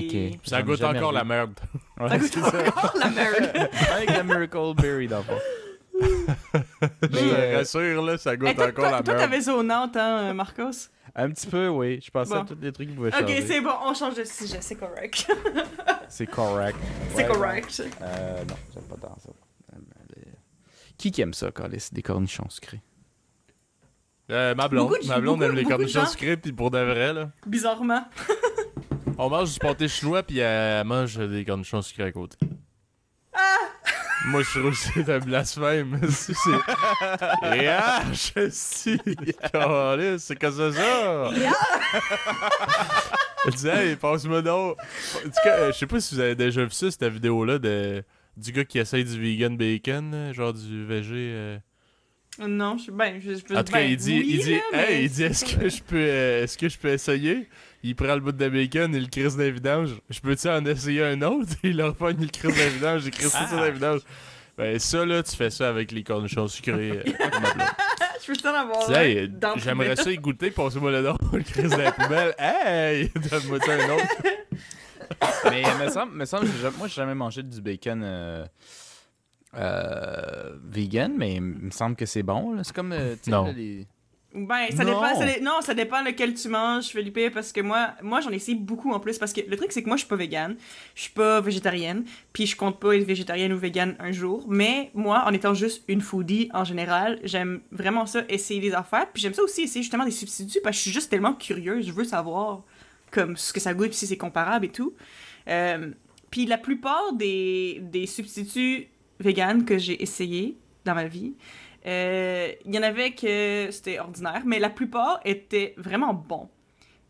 Ça 0.49 0.63
goûte 0.63 0.83
encore 0.83 1.11
vu. 1.11 1.17
la 1.17 1.25
merde. 1.25 1.59
Ouais, 1.99 2.09
Ça 2.09 2.19
goûte 2.19 2.31
c'est 2.33 2.41
ça. 2.41 2.69
encore 2.69 2.95
la 2.99 3.11
merde. 3.11 3.69
Avec 3.97 4.11
la 4.11 4.23
Miracle 4.23 4.75
Berry, 4.77 5.09
d'abord. 5.09 5.41
Je 7.03 7.07
te 7.09 7.57
rassure, 7.57 8.03
là, 8.03 8.19
ça 8.19 8.37
goûte 8.37 8.49
Hey, 8.49 8.55
toi, 8.55 8.65
encore 8.67 8.75
toi, 8.85 8.91
la 8.91 9.03
toi, 9.03 9.15
merde. 9.15 9.31
t'avais 9.31 9.41
ça 9.43 9.55
au 9.55 9.63
Nantes, 9.63 9.97
hein, 9.97 10.33
Marcos? 10.35 10.71
Un 11.15 11.31
petit 11.31 11.47
peu, 11.47 11.69
oui. 11.69 12.01
Je 12.05 12.11
pensais 12.11 12.35
à 12.35 12.45
tous 12.45 12.57
les 12.61 12.73
trucs 12.73 12.89
qui 12.91 12.95
pouvaient 12.95 13.09
Ok, 13.15 13.21
changer. 13.21 13.47
c'est 13.47 13.61
bon, 13.61 13.73
on 13.85 13.95
change 13.95 14.15
de 14.15 14.25
sujet, 14.25 14.59
c'est 14.61 14.77
correct. 14.77 15.27
C'est 16.11 16.27
correct. 16.27 16.79
c'est 17.15 17.27
correct. 17.27 17.79
non. 17.81 18.07
Euh, 18.07 18.45
non, 18.49 18.55
j'aime 18.73 18.83
pas 18.85 18.97
tant 18.97 19.17
ça. 19.23 19.29
Euh, 19.75 19.79
les- 20.17 20.23
Qui 20.97 21.11
qui 21.11 21.21
aime 21.21 21.35
ça, 21.35 21.51
Carlis? 21.51 21.89
Des 21.93 22.01
cornichons 22.03 22.49
sucrés? 22.49 22.81
Euh, 24.31 24.55
ma 24.55 24.69
blonde, 24.69 24.95
de- 25.03 25.07
ma 25.07 25.21
blonde 25.21 25.41
beaucoup- 25.41 25.51
aime 25.51 25.57
les 25.57 25.65
cornichons 25.65 26.01
gens. 26.01 26.07
sucrés, 26.07 26.39
puis 26.39 26.53
pour 26.53 26.71
de 26.71 26.79
vrai, 26.79 27.13
là. 27.13 27.31
Bizarrement. 27.47 28.05
On 29.19 29.29
mange 29.29 29.53
du 29.53 29.59
pâté 29.59 29.87
chinois, 29.87 30.23
puis 30.23 30.39
elle 30.39 30.87
mange 30.87 31.17
des 31.19 31.45
cornichons 31.45 31.83
sucrés 31.83 32.05
à 32.05 32.13
côté. 32.13 32.39
Moi, 34.27 34.43
je 34.43 34.59
trouve 34.59 34.71
que 34.73 34.77
c'est 34.77 35.09
un 35.13 35.19
blasphème. 35.21 36.01
Si 36.11 36.35
c'est. 36.35 37.57
Et 37.57 37.69
ah, 37.69 38.03
je 38.13 38.49
suis. 38.51 39.01
C'est 40.19 40.39
comme 40.39 40.53
ça, 40.53 40.73
ça. 40.73 41.31
Elle 43.47 43.53
dit, 43.55 43.69
hey, 43.69 43.97
passe-moi 43.97 44.43
donc. 44.43 44.77
En 45.19 45.23
tout 45.23 45.31
cas, 45.45 45.57
euh, 45.59 45.73
je 45.73 45.79
sais 45.79 45.87
pas 45.87 46.01
si 46.01 46.15
vous 46.15 46.21
avez 46.21 46.35
déjà 46.35 46.65
vu 46.65 46.71
ça, 46.71 46.91
cette 46.91 47.05
vidéo-là 47.05 47.59
de. 47.59 48.03
Du 48.37 48.53
gars 48.53 48.65
qui 48.65 48.79
essaye 48.79 49.05
du 49.05 49.21
vegan 49.21 49.57
bacon, 49.57 50.33
genre 50.33 50.53
du 50.53 50.85
VG. 50.85 51.13
euh. 51.15 51.59
Non, 52.47 52.77
je 52.77 52.85
suis 52.85 52.93
ben, 52.93 53.21
je, 53.21 53.35
je 53.35 53.43
peux 53.43 53.57
En 53.57 53.65
tout 53.65 53.73
cas, 53.73 53.81
ben, 53.81 53.91
il 53.91 53.97
dit, 53.97 54.19
oui, 54.21 54.27
il 54.29 54.41
dit, 54.45 54.55
là, 54.55 54.61
mais 54.73 54.93
hey, 54.95 55.05
il 55.07 55.11
dit, 55.11 55.25
est-ce 55.25 55.45
que 55.45 55.69
je 55.69 55.83
peux, 55.83 55.97
euh, 55.97 56.45
est-ce 56.45 56.57
que 56.57 56.69
je 56.69 56.79
peux 56.79 56.89
essayer? 56.89 57.49
Il 57.85 57.95
prend 57.95 58.15
le 58.15 58.21
bout 58.21 58.33
de 58.33 58.49
bacon, 58.49 58.93
il 58.95 59.03
le 59.03 59.09
crisse 59.09 59.37
dans 59.37 59.43
les 59.45 59.53
vidanges. 59.53 59.95
Je 60.11 60.21
peux-tu 60.21 60.49
en 60.49 60.65
essayer 60.67 61.05
un 61.05 61.23
autre? 61.23 61.53
Il 61.63 61.77
leur 61.77 61.95
pogne, 61.95 62.17
il 62.19 62.25
le 62.25 62.31
crisse 62.31 62.53
dans 62.57 62.65
les 62.65 62.71
vidanges, 62.71 63.05
il 63.05 63.11
crisse 63.13 63.31
tout 63.31 63.39
ça 63.49 63.57
dans 63.57 63.65
les 63.65 63.71
vidanges. 63.73 64.01
Ben, 64.57 64.77
ça, 64.81 65.07
là, 65.07 65.23
tu 65.23 65.37
fais 65.37 65.51
ça 65.51 65.69
avec 65.69 65.93
les 65.93 66.03
cornichons 66.03 66.49
sucrés. 66.49 66.91
euh, 66.91 67.03
je 68.21 68.27
peux 68.27 68.37
t'en 68.37 68.53
avoir 68.55 68.91
hey, 68.91 69.31
j'aimerais 69.59 69.95
ça 69.95 70.11
y 70.11 70.17
goûter, 70.17 70.51
passe-moi 70.51 70.91
le 70.91 71.03
don, 71.05 71.17
le 71.33 71.43
crisse 71.45 71.71
dans 71.71 71.77
la 71.79 71.93
poubelle. 71.93 72.35
Hey! 72.39 73.11
Donne-moi 73.15 73.59
ça 73.61 73.73
un 73.75 73.91
autre. 73.95 74.17
Mais 75.51 75.63
il 75.63 75.85
me 75.85 75.89
semble, 75.91 76.17
me 76.17 76.25
semble 76.25 76.49
moi, 76.77 76.89
j'ai 76.89 76.95
jamais 76.95 77.15
mangé 77.15 77.45
du 77.45 77.61
bacon 77.63 78.03
euh, 78.05 78.45
euh, 79.57 80.57
vegan, 80.69 81.15
mais 81.17 81.35
il 81.37 81.41
me 81.43 81.71
semble 81.71 81.97
que 81.97 82.07
c'est 82.07 82.23
bon. 82.23 82.55
là. 82.55 82.65
C'est 82.65 82.75
comme. 82.75 82.93
euh, 82.93 83.15
tu 83.15 83.25
sais, 83.25 83.31
Non. 83.31 83.45
là, 83.47 83.53
les... 83.53 83.87
Ben, 84.35 84.67
ça 84.77 84.85
Non. 84.85 84.91
dépend, 85.01 85.15
ça 85.19 85.41
non, 85.41 85.61
ça 85.63 85.73
dépend 85.75 86.03
lequel 86.03 86.35
tu 86.35 86.49
manges, 86.49 86.89
Felipe, 86.89 87.33
parce 87.33 87.51
que 87.51 87.63
moi, 87.63 87.95
moi 88.03 88.21
j'en 88.21 88.31
ai 88.31 88.37
essayé 88.37 88.57
beaucoup 88.59 88.93
en 88.93 89.01
plus, 89.01 89.19
parce 89.19 89.33
que 89.33 89.41
le 89.41 89.57
truc, 89.57 89.73
c'est 89.73 89.83
que 89.83 89.87
moi, 89.89 89.97
je 89.97 90.01
suis 90.01 90.09
pas 90.09 90.17
végane, 90.17 90.57
je 90.95 91.03
suis 91.03 91.13
pas 91.13 91.41
végétarienne, 91.41 92.05
puis 92.35 92.45
je 92.47 92.55
compte 92.55 92.79
pas 92.79 92.95
être 92.95 93.05
végétarienne 93.05 93.53
ou 93.55 93.59
végane 93.59 93.97
un 93.99 94.13
jour, 94.13 94.45
mais 94.47 94.91
moi, 94.93 95.25
en 95.27 95.33
étant 95.33 95.55
juste 95.55 95.83
une 95.89 96.03
foodie 96.03 96.51
en 96.53 96.65
général, 96.65 97.19
j'aime 97.25 97.61
vraiment 97.73 98.05
ça, 98.05 98.23
essayer 98.29 98.61
des 98.61 98.75
affaires, 98.75 99.11
puis 99.11 99.23
j'aime 99.23 99.33
ça 99.33 99.43
aussi 99.43 99.63
essayer 99.63 99.83
justement 99.83 100.05
des 100.05 100.11
substituts, 100.11 100.61
parce 100.63 100.77
que 100.77 100.79
je 100.79 100.83
suis 100.83 100.93
juste 100.93 101.11
tellement 101.11 101.33
curieuse, 101.33 101.87
je 101.87 101.93
veux 101.93 102.05
savoir, 102.05 102.65
comme, 103.11 103.35
ce 103.37 103.53
que 103.55 103.61
ça 103.61 103.73
goûte, 103.73 103.89
puis 103.89 103.97
si 103.97 104.07
c'est 104.07 104.19
comparable 104.19 104.67
et 104.67 104.71
tout. 104.71 104.93
Euh, 105.49 105.91
puis 106.31 106.45
la 106.45 106.59
plupart 106.59 107.15
des, 107.15 107.79
des 107.81 108.07
substituts 108.07 108.89
véganes 109.21 109.65
que 109.65 109.79
j'ai 109.79 110.03
essayé 110.03 110.59
dans 110.85 110.95
ma 110.95 111.07
vie, 111.07 111.33
il 111.85 112.75
y 112.75 112.79
en 112.79 112.83
avait 112.83 113.13
que 113.13 113.69
c'était 113.71 113.99
ordinaire, 113.99 114.43
mais 114.45 114.59
la 114.59 114.71
plupart 114.71 115.21
étaient 115.25 115.75
vraiment 115.77 116.13
bons. 116.15 116.49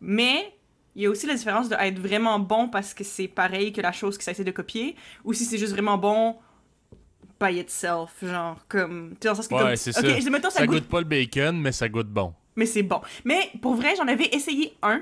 Mais 0.01 0.53
il 0.95 1.03
y 1.03 1.05
a 1.05 1.09
aussi 1.09 1.27
la 1.27 1.35
différence 1.35 1.69
de 1.69 1.75
être 1.75 1.99
vraiment 1.99 2.39
bon 2.39 2.67
parce 2.69 2.93
que 2.93 3.03
c'est 3.03 3.27
pareil 3.27 3.71
que 3.73 3.81
la 3.81 3.91
chose 3.91 4.17
que 4.17 4.23
ça 4.23 4.31
essaie 4.31 4.43
de 4.43 4.51
copier, 4.51 4.95
ou 5.23 5.33
si 5.33 5.45
c'est 5.45 5.57
juste 5.57 5.73
vraiment 5.73 5.97
bon 5.97 6.37
by 7.39 7.57
itself, 7.59 8.11
genre 8.21 8.57
comme... 8.67 9.11
Tu 9.11 9.15
sais, 9.21 9.27
dans 9.27 9.31
le 9.31 9.35
sens 9.37 9.47
que 9.47 9.53
Ouais, 9.55 9.75
c'est 9.77 9.97
Ok, 9.97 10.21
ça. 10.21 10.29
mettons, 10.29 10.49
ça, 10.49 10.59
Ça 10.59 10.65
goûte, 10.67 10.79
goûte 10.81 10.89
pas 10.89 10.99
le 10.99 11.05
bacon, 11.05 11.57
mais 11.59 11.71
ça 11.71 11.87
goûte 11.87 12.07
bon. 12.09 12.33
mais 12.55 12.65
c'est 12.65 12.83
bon. 12.83 13.01
Mais 13.23 13.49
pour 13.61 13.75
vrai, 13.75 13.95
j'en 13.95 14.07
avais 14.07 14.27
essayé 14.33 14.73
un 14.81 15.01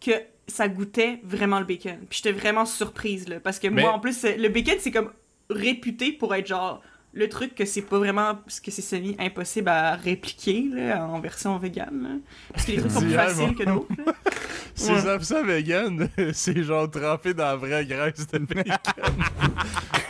que 0.00 0.10
ça 0.46 0.68
goûtait 0.68 1.20
vraiment 1.24 1.58
le 1.58 1.64
bacon. 1.64 1.96
Puis 2.10 2.20
j'étais 2.22 2.32
vraiment 2.38 2.66
surprise, 2.66 3.26
là, 3.28 3.40
parce 3.40 3.58
que 3.58 3.68
Mais- 3.68 3.82
moi, 3.82 3.92
en 3.92 3.98
plus, 4.00 4.22
le 4.24 4.48
bacon, 4.48 4.74
c'est 4.78 4.90
comme 4.90 5.12
réputé 5.48 6.12
pour 6.12 6.34
être 6.34 6.46
genre 6.46 6.82
le 7.16 7.28
truc 7.30 7.54
que 7.54 7.64
c'est 7.64 7.80
pas 7.82 7.98
vraiment 7.98 8.34
parce 8.36 8.60
que 8.60 8.70
c'est 8.70 8.82
semi 8.82 9.16
impossible 9.18 9.68
à 9.70 9.96
répliquer 9.96 10.66
là, 10.72 11.04
en 11.06 11.18
version 11.18 11.56
vegan 11.58 11.88
là. 12.02 12.08
parce 12.52 12.66
que 12.66 12.72
les 12.72 12.78
trucs 12.78 12.92
sont 12.92 13.00
plus 13.00 13.10
faciles 13.14 13.46
bon. 13.48 13.54
que 13.54 13.64
d'autres. 13.64 13.88
Si 14.74 14.90
Ouais. 14.92 15.00
ça 15.00 15.20
ça 15.20 15.42
vegan, 15.42 16.08
c'est 16.34 16.62
genre 16.62 16.90
trempé 16.90 17.32
dans 17.32 17.44
la 17.46 17.56
vraie 17.56 17.86
graisse 17.86 18.26
de 18.28 18.38
bacon. 18.38 18.64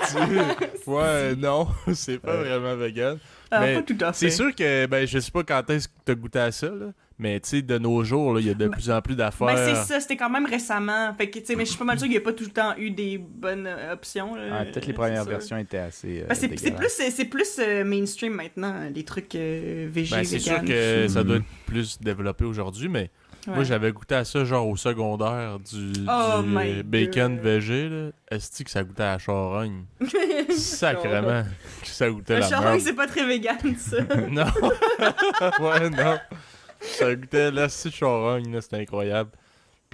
Tu- 0.09 0.91
ouais, 0.91 1.35
non, 1.37 1.69
c'est 1.95 2.19
pas 2.19 2.37
Ouais. 2.37 2.45
vraiment 2.45 2.77
vegan. 2.77 3.19
Ah, 3.51 3.61
Mais 3.61 3.75
pas 3.75 3.83
tout 3.83 3.97
à 4.01 4.13
fait 4.13 4.29
C'est 4.29 4.37
sûr 4.37 4.55
que, 4.55 4.87
ben, 4.87 5.07
je 5.07 5.19
sais 5.19 5.31
pas 5.31 5.45
quand 5.45 5.69
est-ce 5.71 5.87
que 5.89 5.93
t'as 6.05 6.15
goûté 6.15 6.39
à 6.41 6.51
ça, 6.51 6.67
là, 6.67 6.87
mais 7.19 7.39
tu 7.41 7.49
sais, 7.51 7.63
de 7.63 7.79
nos 7.79 8.03
jours, 8.05 8.39
il 8.41 8.47
y 8.47 8.51
a 8.51 8.55
de 8.55 8.67
plus 8.69 8.91
en 8.91 9.01
plus 9.01 9.15
d'affaires. 9.15 9.47
Ben, 9.47 9.57
c'est 9.75 9.85
ça, 9.93 10.01
c'était 10.01 10.17
quand 10.17 10.29
même 10.29 10.47
récemment. 10.47 11.15
Fait 11.17 11.31
que, 11.31 11.39
mais 11.57 11.65
je 11.65 11.71
suis 11.71 11.79
pas 11.79 11.85
mal 11.85 11.97
sûr 11.99 12.07
qu'il 12.09 12.13
n'y 12.17 12.17
a 12.19 12.21
pas 12.23 12.33
tout 12.33 12.45
le 12.45 12.51
temps 12.51 12.75
eu 12.77 12.91
des 12.91 13.19
bonnes 13.19 13.67
euh, 13.67 13.93
options. 13.93 14.35
Ah, 14.53 14.65
Peut-être 14.65 14.87
les 14.87 14.93
premières 14.93 15.25
versions 15.25 15.57
étaient 15.59 15.79
assez. 15.79 16.23
euh, 16.23 16.27
Ben, 16.29 16.35
c'est 16.35 16.49
plus, 16.49 17.11
c'est 17.11 17.25
plus 17.25 17.57
euh, 17.61 17.85
mainstream 17.85 18.33
maintenant, 18.35 18.75
les 18.95 19.05
trucs 19.05 19.35
euh, 19.37 19.87
végé, 19.91 20.17
Ben, 20.17 20.25
c'est 20.25 20.39
sûr 20.41 20.63
que 20.65 21.07
ça 21.09 21.23
doit 21.23 21.37
Mhm. 21.37 21.43
être 21.43 21.67
plus 21.67 22.01
développé 22.01 22.45
aujourd'hui, 22.45 22.89
mais 22.89 23.11
Ouais. 23.47 23.55
moi, 23.55 23.65
j'avais 23.65 23.93
goûté 23.93 24.15
à 24.17 24.25
ça, 24.25 24.45
genre, 24.45 24.69
au 24.69 24.77
secondaire, 24.77 25.59
du, 25.61 25.93
Oh 26.09 26.43
du, 26.43 26.83
bacon 26.83 27.39
végé, 27.39 27.89
là. 27.89 28.11
Est-ce 28.31 28.65
que 28.65 28.71
ça 28.71 28.83
goûtait 28.83 29.03
à 29.05 29.13
la 29.13 29.19
charogne? 29.19 29.85
Sacrément 30.51 31.45
que 31.81 31.87
ça 31.89 32.11
goûtait 32.11 32.35
Le 32.35 32.41
la 32.41 32.49
charogne, 32.49 32.81
c'est 32.81 32.93
pas 32.95 33.07
très 33.07 33.27
vegan, 33.27 33.57
ça. 33.79 33.99
Non. 34.31 34.45
ouais, 35.65 35.91
non. 35.91 36.19
Ça 36.81 37.15
goûtait 37.15 37.51
la 37.51 37.69
charogne, 37.69 38.53
là, 38.53 38.61
c'était 38.61 38.77
incroyable. 38.77 39.31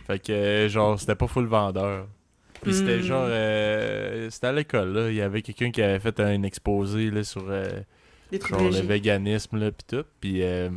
Fait 0.07 0.19
que, 0.19 0.67
genre, 0.69 0.99
c'était 0.99 1.15
pas 1.15 1.27
full 1.27 1.47
vendeur. 1.47 2.07
Puis 2.63 2.75
c'était 2.75 2.99
Hmm. 2.99 3.03
genre, 3.03 3.27
euh, 3.29 4.31
c'était 4.31 4.47
à 4.47 4.53
l'école, 4.53 4.93
là. 4.93 5.09
Il 5.11 5.17
y 5.17 5.21
avait 5.21 5.43
quelqu'un 5.43 5.71
qui 5.71 5.83
avait 5.83 5.99
fait 6.01 6.19
un 6.21 6.43
exposé, 6.45 7.11
là, 7.11 7.23
sur, 7.25 7.45
euh, 7.49 7.69
genre, 8.49 8.63
le 8.63 8.81
véganisme, 8.81 9.59
là, 9.59 9.71
pis 9.73 9.85
tout. 9.85 10.05
Puis 10.21 10.43
euh, 10.43 10.71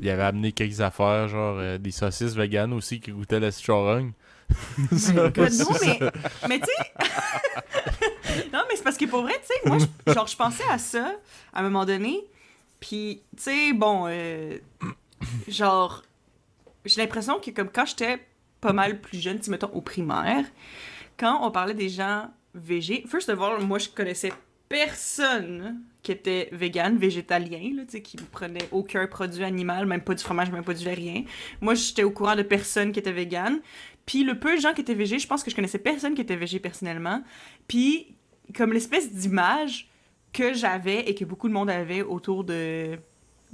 il 0.00 0.08
avait 0.10 0.22
amené 0.22 0.52
quelques 0.52 0.80
affaires, 0.80 1.28
genre, 1.28 1.56
euh, 1.58 1.78
des 1.78 1.90
saucisses 1.90 2.34
véganes 2.34 2.72
aussi 2.72 3.00
qui 3.00 3.10
goûtaient 3.12 3.40
la 3.40 3.50
charogne. 3.50 4.12
Ben 4.90 5.50
non, 5.58 5.66
mais, 5.82 5.98
mais 6.48 6.60
tu 6.60 6.66
sais. 6.66 8.48
non, 8.52 8.60
mais 8.68 8.76
c'est 8.76 8.82
parce 8.82 8.96
que 8.96 9.04
pour 9.04 9.22
vrai, 9.22 9.34
tu 9.34 9.46
sais, 9.48 9.54
moi, 9.68 9.76
je- 9.78 10.12
genre, 10.12 10.26
je 10.26 10.36
pensais 10.36 10.64
à 10.70 10.78
ça 10.78 11.12
à 11.52 11.60
un 11.60 11.62
moment 11.62 11.84
donné. 11.84 12.24
Puis, 12.80 13.22
tu 13.36 13.42
sais, 13.42 13.72
bon, 13.74 14.06
euh, 14.08 14.56
genre, 15.48 16.02
j'ai 16.84 17.00
l'impression 17.00 17.40
que, 17.40 17.50
comme 17.50 17.68
quand 17.68 17.84
j'étais 17.86 18.20
pas 18.60 18.72
mal 18.72 19.00
plus 19.00 19.20
jeune, 19.20 19.38
tu 19.38 19.44
sais, 19.44 19.50
mettons 19.50 19.70
au 19.72 19.80
primaire, 19.82 20.44
quand 21.18 21.46
on 21.46 21.50
parlait 21.50 21.74
des 21.74 21.88
gens 21.88 22.30
végés, 22.54 23.04
first 23.08 23.28
of 23.28 23.40
all, 23.42 23.60
moi, 23.64 23.78
je 23.78 23.88
connaissais 23.90 24.32
personne 24.68 25.80
qui 26.02 26.12
était 26.12 26.48
vegan, 26.52 26.96
végétalien, 26.96 27.74
là, 27.74 28.00
qui 28.00 28.16
prenait 28.16 28.68
aucun 28.70 29.06
produit 29.06 29.44
animal, 29.44 29.86
même 29.86 30.00
pas 30.00 30.14
du 30.14 30.22
fromage, 30.22 30.50
même 30.50 30.64
pas 30.64 30.74
du 30.74 30.84
lait. 30.84 31.24
Moi, 31.60 31.74
j'étais 31.74 32.04
au 32.04 32.10
courant 32.10 32.36
de 32.36 32.42
personne 32.42 32.92
qui 32.92 32.98
était 32.98 33.12
vegan. 33.12 33.60
Puis 34.06 34.24
le 34.24 34.38
peu 34.38 34.56
de 34.56 34.60
gens 34.60 34.72
qui 34.72 34.80
étaient 34.80 34.94
végés, 34.94 35.18
je 35.18 35.26
pense 35.26 35.42
que 35.42 35.50
je 35.50 35.56
connaissais 35.56 35.78
personne 35.78 36.14
qui 36.14 36.22
était 36.22 36.36
végé 36.36 36.60
personnellement. 36.60 37.22
Puis 37.66 38.14
comme 38.56 38.72
l'espèce 38.72 39.12
d'image 39.12 39.88
que 40.32 40.54
j'avais 40.54 41.08
et 41.08 41.14
que 41.14 41.24
beaucoup 41.24 41.48
de 41.48 41.52
monde 41.52 41.70
avait 41.70 42.02
autour 42.02 42.44
de 42.44 42.98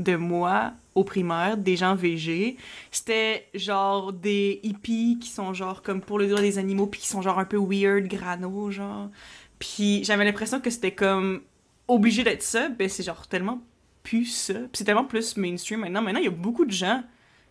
de 0.00 0.16
moi 0.16 0.72
au 0.96 1.04
primaire, 1.04 1.56
des 1.56 1.76
gens 1.76 1.94
végés, 1.94 2.56
c'était 2.90 3.48
genre 3.54 4.12
des 4.12 4.58
hippies 4.64 5.18
qui 5.20 5.28
sont 5.28 5.54
genre 5.54 5.82
comme 5.82 6.00
pour 6.00 6.18
le 6.18 6.26
droit 6.26 6.40
des 6.40 6.58
animaux 6.58 6.86
puis 6.86 7.00
qui 7.00 7.06
sont 7.06 7.22
genre 7.22 7.38
un 7.38 7.44
peu 7.44 7.58
weird, 7.58 8.06
grano 8.08 8.70
genre. 8.70 9.10
Puis 9.58 10.04
j'avais 10.04 10.24
l'impression 10.24 10.60
que 10.60 10.70
c'était 10.70 10.94
comme 10.94 11.42
obligé 11.88 12.24
d'être 12.24 12.42
ça, 12.42 12.68
ben 12.68 12.88
c'est 12.88 13.02
genre 13.02 13.26
tellement 13.28 13.62
plus 14.02 14.26
ça. 14.26 14.54
Puis 14.54 14.68
c'est 14.74 14.84
tellement 14.84 15.04
plus 15.04 15.36
mainstream 15.36 15.80
maintenant. 15.80 16.02
Maintenant, 16.02 16.20
il 16.20 16.24
y 16.24 16.28
a 16.28 16.32
beaucoup 16.32 16.64
de 16.64 16.70
gens 16.72 17.02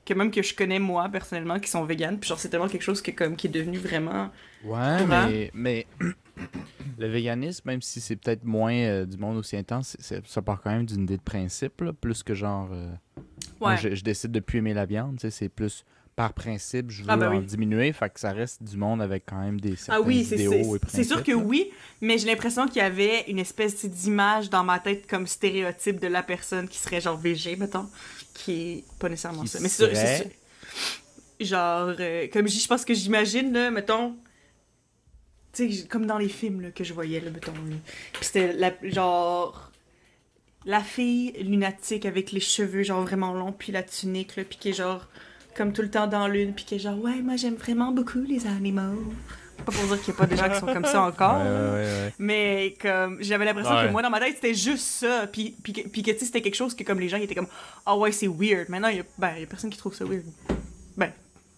que 0.05 0.13
même 0.13 0.31
que 0.31 0.41
je 0.41 0.53
connais 0.53 0.79
moi 0.79 1.07
personnellement 1.09 1.59
qui 1.59 1.69
sont 1.69 1.85
véganes 1.85 2.19
puis 2.19 2.27
genre 2.27 2.37
c'est 2.37 2.49
tellement 2.49 2.67
quelque 2.67 2.81
chose 2.81 3.01
que 3.01 3.11
comme 3.11 3.37
qui 3.37 3.47
est 3.47 3.49
devenu 3.49 3.77
vraiment 3.77 4.29
Ouais, 4.65 4.97
Courant. 4.99 5.27
mais, 5.29 5.49
mais 5.53 5.87
le 6.97 7.07
véganisme, 7.07 7.61
même 7.69 7.81
si 7.81 8.01
c'est 8.01 8.15
peut-être 8.17 8.43
moins 8.43 8.73
euh, 8.73 9.05
du 9.05 9.17
monde 9.17 9.37
aussi 9.37 9.55
intense, 9.57 9.95
ça 10.25 10.41
part 10.41 10.61
quand 10.61 10.71
même 10.71 10.85
d'une 10.85 11.03
idée 11.03 11.17
de 11.17 11.21
principe, 11.21 11.81
là, 11.81 11.93
plus 11.93 12.21
que 12.23 12.33
genre. 12.33 12.69
euh, 12.71 12.89
moi, 13.59 13.71
ouais 13.71 13.77
je, 13.77 13.95
je 13.95 14.03
décide 14.03 14.31
de 14.31 14.39
plus 14.39 14.59
aimer 14.59 14.73
la 14.73 14.85
viande, 14.85 15.15
tu 15.17 15.21
sais, 15.21 15.31
c'est 15.31 15.49
plus 15.49 15.85
par 16.15 16.33
principe, 16.33 16.91
je 16.91 17.01
veux 17.03 17.09
Ah, 17.09 17.17
ben 17.17 17.31
en 17.31 17.41
diminuer, 17.41 17.91
fait 17.93 18.09
que 18.09 18.19
ça 18.19 18.31
reste 18.31 18.61
du 18.63 18.77
monde 18.77 19.01
avec 19.01 19.23
quand 19.25 19.39
même 19.39 19.59
des 19.59 19.75
certains 19.75 20.01
Ah 20.03 20.05
oui, 20.05 20.23
c'est- 20.23 20.35
et 20.35 20.63
c'est 20.87 21.03
sûr 21.03 21.23
que 21.23 21.31
oui, 21.31 21.71
mais 22.01 22.17
j'ai 22.17 22.27
l'impression 22.27 22.67
qu'il 22.67 22.77
y 22.77 22.81
avait 22.81 23.21
une 23.27 23.39
espèce 23.39 23.83
d'image 23.85 24.49
dans 24.49 24.63
ma 24.63 24.79
tête 24.79 25.07
comme 25.07 25.25
stéréotype 25.25 25.99
de 25.99 26.07
la 26.07 26.21
personne 26.21 26.67
qui 26.67 26.77
serait 26.77 27.01
genre 27.01 27.17
végé, 27.17 27.55
mettons, 27.55 27.89
qui 28.33 28.51
est 28.51 28.83
pas 28.99 29.09
nécessairement 29.09 29.41
Qui 29.41 29.47
ça. 29.47 29.59
Mais 29.59 29.69
c'est 29.69 29.85
sûr, 29.87 29.95
serait? 29.95 30.17
sûr. 30.17 31.47
Genre, 31.47 31.95
euh, 31.99 32.27
comme 32.31 32.47
je 32.47 32.59
je 32.59 32.67
pense 32.67 32.85
que 32.85 32.93
j'imagine, 32.93 33.51
là, 33.51 33.71
mettons, 33.71 34.15
tu 35.51 35.71
sais, 35.73 35.87
comme 35.87 36.05
dans 36.05 36.17
les 36.17 36.29
films 36.29 36.61
là, 36.61 36.71
que 36.71 36.83
je 36.83 36.93
voyais, 36.93 37.19
là, 37.19 37.31
mettons. 37.31 37.53
Puis 38.13 38.23
c'était 38.25 38.55
genre, 38.83 39.71
la 40.65 40.81
fille 40.81 41.31
lunatique 41.43 42.05
avec 42.05 42.31
les 42.31 42.39
cheveux, 42.39 42.83
genre, 42.83 43.01
vraiment 43.01 43.33
longs, 43.33 43.51
puis 43.51 43.71
la 43.71 43.83
tunique, 43.83 44.35
là, 44.35 44.43
puis 44.43 44.57
qui 44.57 44.69
est 44.69 44.73
genre, 44.73 45.07
comme 45.55 45.73
tout 45.73 45.81
le 45.81 45.89
temps 45.89 46.07
dans 46.07 46.27
l'une, 46.27 46.53
puis 46.53 46.65
qui 46.65 46.75
est 46.75 46.79
genre, 46.79 46.97
ouais, 46.99 47.21
moi 47.21 47.35
j'aime 47.35 47.55
vraiment 47.55 47.91
beaucoup 47.91 48.19
les 48.21 48.47
animaux. 48.47 49.03
Pas 49.65 49.71
pour 49.71 49.83
dire 49.85 50.01
qu'il 50.01 50.13
y 50.13 50.17
a 50.17 50.19
pas 50.19 50.25
des 50.25 50.35
gens 50.35 50.49
qui 50.49 50.59
sont 50.59 50.65
comme 50.65 50.83
ça 50.83 51.03
encore. 51.07 51.37
Ouais, 51.37 51.43
là. 51.45 51.51
ouais, 51.73 51.75
ouais, 51.75 51.83
ouais. 51.83 52.13
Mais 52.19 52.75
comme 52.81 53.17
j'avais 53.21 53.45
l'impression 53.45 53.71
que 53.71 53.91
moi 53.91 54.01
dans 54.01 54.09
ma 54.09 54.19
tête 54.19 54.35
c'était 54.35 54.53
juste 54.53 54.83
ça 54.85 55.27
puis 55.31 55.55
puis 55.63 55.71
que, 55.73 55.87
puis 55.87 56.01
que, 56.03 56.11
tu 56.11 56.19
sais 56.19 56.25
c'était 56.25 56.41
quelque 56.41 56.55
chose 56.55 56.75
que 56.75 56.83
comme 56.83 56.99
les 56.99 57.07
gens 57.07 57.17
ils 57.17 57.23
étaient 57.23 57.35
comme 57.35 57.47
ah 57.85 57.95
ouais 57.95 58.11
c'est 58.11 58.27
weird 58.27 58.67
maintenant 58.69 58.89
il 58.89 58.97
y 58.97 58.99
a 58.99 59.03
ben 59.17 59.31
il 59.37 59.41
y 59.41 59.43
a 59.43 59.47
personne 59.47 59.69
qui 59.69 59.77
trouve 59.77 59.93
ça 59.95 60.03
weird 60.05 60.23
ben 60.97 61.11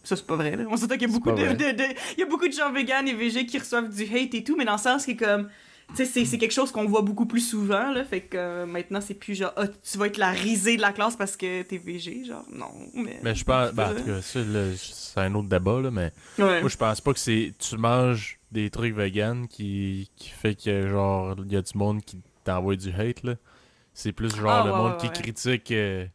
ça 0.04 0.16
c'est 0.16 0.28
pas 0.28 0.36
vrai 0.36 0.56
là. 0.56 0.66
on 0.70 0.78
s'entend 0.78 0.98
qu'il 0.98 1.10
y 1.10 1.12
de, 1.12 1.20
de- 1.20 1.72
de- 1.78 1.96
il 2.16 2.20
y 2.20 2.24
a 2.24 2.26
beaucoup 2.28 2.48
de 2.48 2.54
gens 2.54 2.72
véganes 2.72 3.08
et 3.08 3.14
végés 3.14 3.46
qui 3.48 3.58
reçoivent 3.58 3.90
du 3.90 4.04
hate 4.04 4.36
et 4.36 4.44
tout 4.44 4.56
mais 4.56 4.66
dans 4.66 4.74
le 4.74 4.78
sens 4.78 5.04
que 5.06 5.14
comme 5.14 5.46
tu 5.46 5.50
sais 5.50 5.54
c'est 5.94 6.06
c'est 6.26 6.38
quelque 6.38 6.52
chose 6.54 6.72
qu'on 6.72 6.86
voit 6.86 7.02
beaucoup 7.04 7.26
plus 7.26 7.40
souvent 7.42 7.92
là 7.92 8.04
fait 8.04 8.22
que 8.22 8.38
euh, 8.38 8.66
maintenant 8.66 9.00
c'est 9.02 9.14
plus 9.14 9.36
genre 9.36 9.54
ah, 9.56 9.68
tu 9.68 9.98
vas 9.98 10.08
être 10.08 10.18
la 10.18 10.32
risée 10.32 10.76
de 10.78 10.82
la 10.82 10.92
classe 10.92 11.16
parce 11.16 11.38
que 11.38 11.62
t'es 11.62 11.78
végé 11.78 12.26
genre 12.26 12.44
non 12.52 12.72
mais, 12.96 13.20
Mais 13.24 13.36
je 13.36 13.44
pense, 13.46 13.72
ben, 13.72 13.92
en 13.92 13.96
tout 13.96 14.04
cas, 14.04 14.22
ça, 14.22 14.40
là, 14.44 14.72
c'est 14.76 15.20
un 15.20 15.34
autre 15.36 15.48
débat, 15.48 15.80
là, 15.82 15.92
mais 15.92 16.12
ouais. 16.40 16.60
moi, 16.62 16.70
je 16.70 16.76
pense 16.78 17.00
pas 17.02 17.14
que 17.14 17.20
c'est 17.20 17.54
tu 17.60 17.78
manges 17.78 18.40
des 18.52 18.70
trucs 18.70 18.96
vegan 18.96 19.48
qui, 19.48 20.10
qui 20.16 20.30
fait 20.30 20.56
que, 20.56 20.88
genre, 20.90 21.36
il 21.46 21.52
y 21.54 21.58
a 21.58 21.62
du 21.62 21.78
monde 21.78 22.02
qui 22.04 22.20
t'envoie 22.44 22.76
du 22.76 22.90
hate, 22.92 23.24
là. 23.24 23.36
C'est 23.94 24.12
plus, 24.12 24.36
genre, 24.36 24.50
Ah, 24.64 24.66
le 24.66 24.72
ouais, 24.72 24.78
monde 24.78 24.92
ouais, 24.94 25.10
qui 25.10 25.22
critique, 25.22 25.72
euh, 25.72 26.06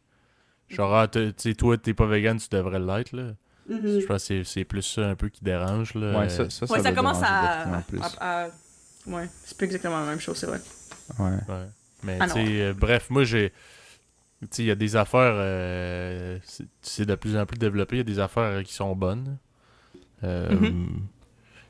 genre, 0.69 0.93
ah, 0.95 1.07
tu 1.07 1.31
sais, 1.37 1.53
toi, 1.55 1.77
t'es 1.77 1.93
pas 1.93 2.05
vegan, 2.05 2.37
tu 2.37 2.47
devrais 2.51 2.79
l'être, 2.79 3.13
là. 3.13 3.33
Mhm. 3.69 3.99
Je 4.01 4.05
pense 4.05 4.21
que 4.27 4.43
c'est- 4.43 4.43
c'est 4.43 4.63
plus 4.65 4.81
ça 4.81 5.07
un 5.09 5.15
peu 5.15 5.29
qui 5.29 5.43
dérange, 5.43 5.93
là. 5.95 6.19
Ouais, 6.19 6.29
ça, 6.29 6.49
ça, 6.49 6.65
ouais 6.65 6.77
ça 6.79 6.89
va 6.89 6.93
commence 6.93 7.21
à- 7.23 7.83
ouais 9.07 9.27
c'est 9.43 9.57
pas 9.57 9.65
exactement 9.65 9.99
la 9.99 10.05
même 10.07 10.19
chose 10.19 10.37
c'est 10.37 10.47
vrai 10.47 10.59
Ouais. 11.19 11.29
Ouais. 11.49 11.67
Mais 12.03 12.17
Ah 12.19 12.27
tu 12.27 12.33
sais, 12.33 12.61
euh, 12.61 12.73
bref, 12.73 13.09
moi 13.09 13.23
j'ai. 13.25 13.51
Tu 14.41 14.47
sais, 14.51 14.63
il 14.63 14.67
y 14.67 14.71
a 14.71 14.75
des 14.75 14.95
affaires. 14.95 15.33
euh, 15.35 16.39
c'est- 16.43 16.65
c'est 16.81 17.05
de 17.05 17.13
plus 17.15 17.35
en 17.37 17.45
plus 17.45 17.57
développé. 17.59 17.97
Il 17.97 17.99
y 17.99 18.01
a 18.01 18.05
des 18.05 18.19
affaires 18.19 18.43
euh, 18.43 18.63
qui 18.63 18.73
sont 18.73 18.95
bonnes. 18.95 19.37
Euh, 20.23 20.49
Mhm. 20.51 21.01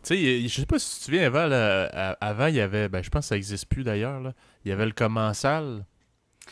Tu 0.03 0.15
sais, 0.15 0.47
je 0.47 0.61
sais 0.61 0.65
pas 0.65 0.79
si 0.79 0.93
tu 0.93 0.99
te 0.99 1.05
souviens, 1.05 1.25
avant, 1.27 1.47
là, 1.47 2.15
avant, 2.21 2.47
il 2.47 2.55
y 2.55 2.59
avait. 2.61 2.87
Ben, 2.87 3.03
je 3.03 3.09
pense 3.09 3.25
que 3.25 3.29
ça 3.29 3.35
existe 3.37 3.65
plus 3.67 3.83
d'ailleurs. 3.83 4.19
là. 4.21 4.33
Il 4.63 4.69
y 4.69 4.71
avait 4.71 4.85
le 4.85 4.91
Commensal. 4.93 5.85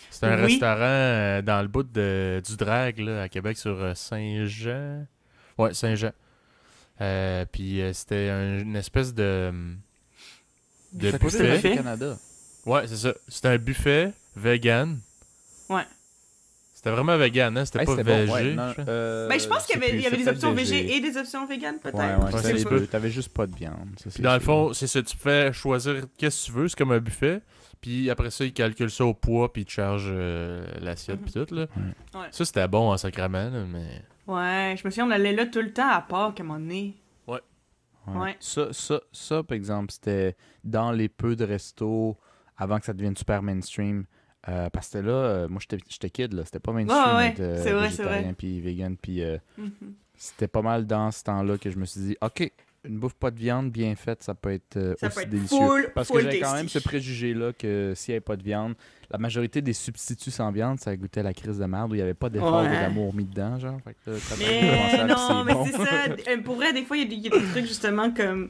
C'était 0.10 0.28
un 0.28 0.36
Oui. 0.38 0.51
restaurant 0.54 0.78
euh, 0.82 1.41
dans 1.41 1.62
le 1.62 1.68
bout 1.68 1.84
de, 1.84 2.41
du 2.45 2.58
Drag, 2.58 2.99
là, 2.99 3.24
à 3.24 3.30
Québec, 3.30 3.58
sur 3.58 3.80
euh, 3.82 3.93
Saint-Jean. 3.95 5.06
Ouais, 5.58 5.74
Saint-Jean. 5.74 6.12
Euh, 7.01 7.45
Puis 7.51 7.82
euh, 7.82 7.93
c'était 7.93 8.30
un- 8.30 8.60
une 8.60 8.76
espèce 8.76 9.14
de. 9.14 9.51
De 10.94 11.12
buffet. 11.12 11.52
buffet? 11.56 11.72
au 11.74 11.76
Canada. 11.76 12.18
Ouais, 12.66 12.88
c'est 12.88 12.98
ça. 12.98 13.14
C'était 13.28 13.48
un 13.50 13.58
buffet 13.58 14.12
vegan. 14.36 15.00
Ouais. 15.70 15.84
C'était 16.74 16.92
vraiment 16.92 17.18
vegan, 17.18 17.58
hein? 17.58 17.66
C'était 17.66 17.80
Hey, 17.80 17.86
pas 17.86 17.96
bon, 17.96 18.04
végé. 18.04 18.32
ouais, 18.32 18.54
non, 18.54 18.74
sais. 18.74 18.84
euh, 18.88 19.28
Ben, 19.28 19.38
je 19.40 19.48
pense 19.48 19.66
qu'il 19.66 19.76
y 19.76 19.78
avait, 19.78 19.90
plus, 19.90 19.98
il 19.98 20.04
y 20.04 20.08
avait 20.08 20.18
des 20.18 20.28
options 20.30 20.54
végé 20.54 20.96
et 20.96 21.02
des 21.02 21.18
options 21.18 21.46
véganes, 21.46 21.78
peut-être. 21.80 21.98
Ouais, 21.98 22.16
ouais, 22.34 22.64
deux. 22.64 22.88
T'avais 22.88 23.10
juste 23.12 23.34
pas 23.34 23.46
de 23.48 23.56
viande. 23.56 23.90
ça, 24.02 24.10
Puis 24.14 24.24
dans 24.24 24.34
le 24.34 24.40
fond, 24.40 24.72
c'est 24.74 24.88
ça. 24.88 25.02
Tu 25.04 25.18
fais 25.18 25.52
choisir 25.52 26.04
qu'est-ce 26.18 26.46
que 26.48 26.52
tu 26.54 26.58
veux. 26.58 26.68
C'est 26.70 26.78
comme 26.78 26.92
un 26.94 27.00
buffet. 27.00 27.42
Puis 27.82 28.10
après 28.10 28.30
ça, 28.32 28.46
ils 28.46 28.54
calculent 28.54 28.90
ça 28.92 29.06
au 29.06 29.14
poids. 29.14 29.52
Puis 29.52 29.64
ils 29.64 29.66
te 29.66 29.72
chargent 29.72 30.08
euh, 30.10 30.66
l'assiette. 30.80 31.20
Puis 31.22 31.34
tout, 31.34 31.54
là. 31.54 31.66
Ouais. 32.14 32.28
Ça, 32.32 32.46
c'était 32.46 32.68
bon 32.70 32.92
en 32.92 32.98
sacrament, 32.98 33.50
là, 33.50 33.64
mais. 33.70 34.02
Ouais, 34.28 34.76
je 34.78 34.86
me 34.86 34.90
souviens, 34.92 35.08
on 35.08 35.12
allait 35.12 35.34
là 35.34 35.48
tout 35.48 35.62
le 35.62 35.74
temps 35.74 35.90
à 35.90 36.02
Pâques 36.02 36.40
à 36.40 36.44
un 36.44 36.46
moment 36.46 36.60
donné. 36.60 36.94
Ouais. 38.16 38.20
Ouais. 38.22 38.36
Ça, 38.39 38.72
ça, 38.74 39.01
ça, 39.12 39.43
par 39.43 39.55
exemple, 39.55 39.91
c'était 39.91 40.36
dans 40.64 40.91
les 40.91 41.10
peu 41.10 41.36
de 41.36 41.43
restos 41.45 42.18
avant 42.57 42.80
que 42.80 42.86
ça 42.86 42.93
devienne 42.93 43.16
super 43.16 43.41
mainstream. 43.43 44.05
Euh, 44.47 44.70
parce 44.70 44.89
que 44.89 44.99
là, 44.99 45.12
euh, 45.12 45.47
moi 45.49 45.60
j'étais 45.60 46.10
kid, 46.10 46.34
là, 46.34 46.45
c'était 46.45 46.60
pas 46.60 46.72
mainstream 46.72 47.16
Ouais, 47.18 47.30
d'être, 47.32 47.39
euh, 47.41 47.55
c'est 47.64 47.74
vrai, 47.74 47.89
c'est 47.91 47.97
végétarien 47.97 48.22
vrai. 48.24 48.34
puis 48.38 48.62
vegan, 48.62 48.95
puis 48.97 49.22
euh, 49.22 49.38
Mhm. 49.57 49.93
c'était 50.16 50.47
pas 50.47 50.62
mal 50.62 50.88
dans 50.88 51.12
ce 51.12 51.24
temps-là 51.26 51.57
que 51.57 51.70
je 51.70 51.78
me 51.78 51.84
suis 51.86 52.01
dit, 52.01 52.18
ok, 52.22 52.49
une 52.86 52.98
bouffe 53.00 53.14
pas 53.16 53.30
de 53.32 53.38
viande 53.40 53.72
bien 53.72 53.96
faite, 53.96 54.24
ça 54.24 54.34
peut 54.34 54.52
être 54.52 54.78
euh, 54.78 54.94
Ça 54.98 55.08
aussi 55.08 55.16
peut 55.16 55.22
être 55.24 55.30
délicieux. 55.30 55.58
full, 55.58 55.92
Parce 55.94 56.08
full 56.08 56.24
que 56.24 56.32
j'ai 56.32 56.40
quand 56.40 56.54
même 56.54 56.70
ce 56.70 56.80
préjugé-là 56.80 57.54
que 57.54 57.94
s'il 57.96 58.12
n'y 58.14 58.16
avait 58.16 58.22
pas 58.22 58.38
de 58.38 58.44
viande, 58.44 58.76
la 59.12 59.18
majorité 59.18 59.62
des 59.62 59.74
substituts 59.74 60.32
sans 60.32 60.52
viande, 60.52 60.80
ça 60.80 60.96
goûtait 60.96 61.24
la 61.24 61.34
crise 61.34 61.58
de 61.58 61.66
merde 61.66 61.92
où 61.92 61.96
il 61.96 61.98
n'y 61.98 62.04
avait 62.04 62.14
pas 62.14 62.30
d'effort 62.30 62.62
Ouais. 62.64 62.70
ou 62.70 62.72
d'amour 62.72 63.14
mis 63.14 63.26
dedans, 63.26 63.60
genre. 63.60 63.80
Fait 63.84 63.96
que 64.06 64.12
là, 64.12 64.18
quand 64.30 64.36
Mais 64.40 65.04
non, 65.08 65.44
mais 65.44 65.54
bon. 65.54 65.66
c'est 65.66 65.72
ça. 65.74 65.86
Euh, 66.30 66.42
Pour 66.42 66.56
vrai, 66.56 66.72
des 66.74 66.84
fois, 66.86 66.96
il 66.98 67.04
y, 67.04 67.06
a 67.06 67.10
des- 67.10 67.16
il 67.16 67.24
y 67.24 67.28
a 67.28 67.40
des 67.40 67.46
trucs 67.52 67.66
justement 67.66 68.12
comme 68.14 68.50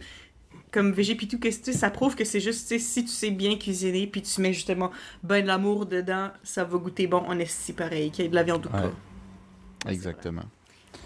comme 0.72 0.94
tout, 0.94 1.40
que 1.40 1.50
ça 1.52 1.90
prouve 1.90 2.16
que 2.16 2.24
c'est 2.24 2.40
juste, 2.40 2.78
si 2.78 3.04
tu 3.04 3.10
sais 3.10 3.32
bien 3.32 3.58
cuisiner, 3.58 4.06
puis 4.06 4.22
tu 4.22 4.40
mets 4.40 4.54
justement 4.54 4.92
ben 5.24 5.42
de 5.42 5.48
l'amour 5.48 5.88
dedans, 5.88 6.30
ça 6.44 6.64
va 6.64 6.78
goûter 6.78 7.08
bon, 7.08 7.24
on 7.28 7.40
est 7.40 7.46
si 7.50 7.74
pareil, 7.74 8.12
qu'il 8.12 8.26
y 8.26 8.28
ait 8.28 8.30
de 8.30 8.36
la 8.36 8.44
viande 8.44 8.68
ou 8.68 8.76
Ouais. 8.76 8.84
pas. 8.84 9.90
Exactement. 9.92 10.44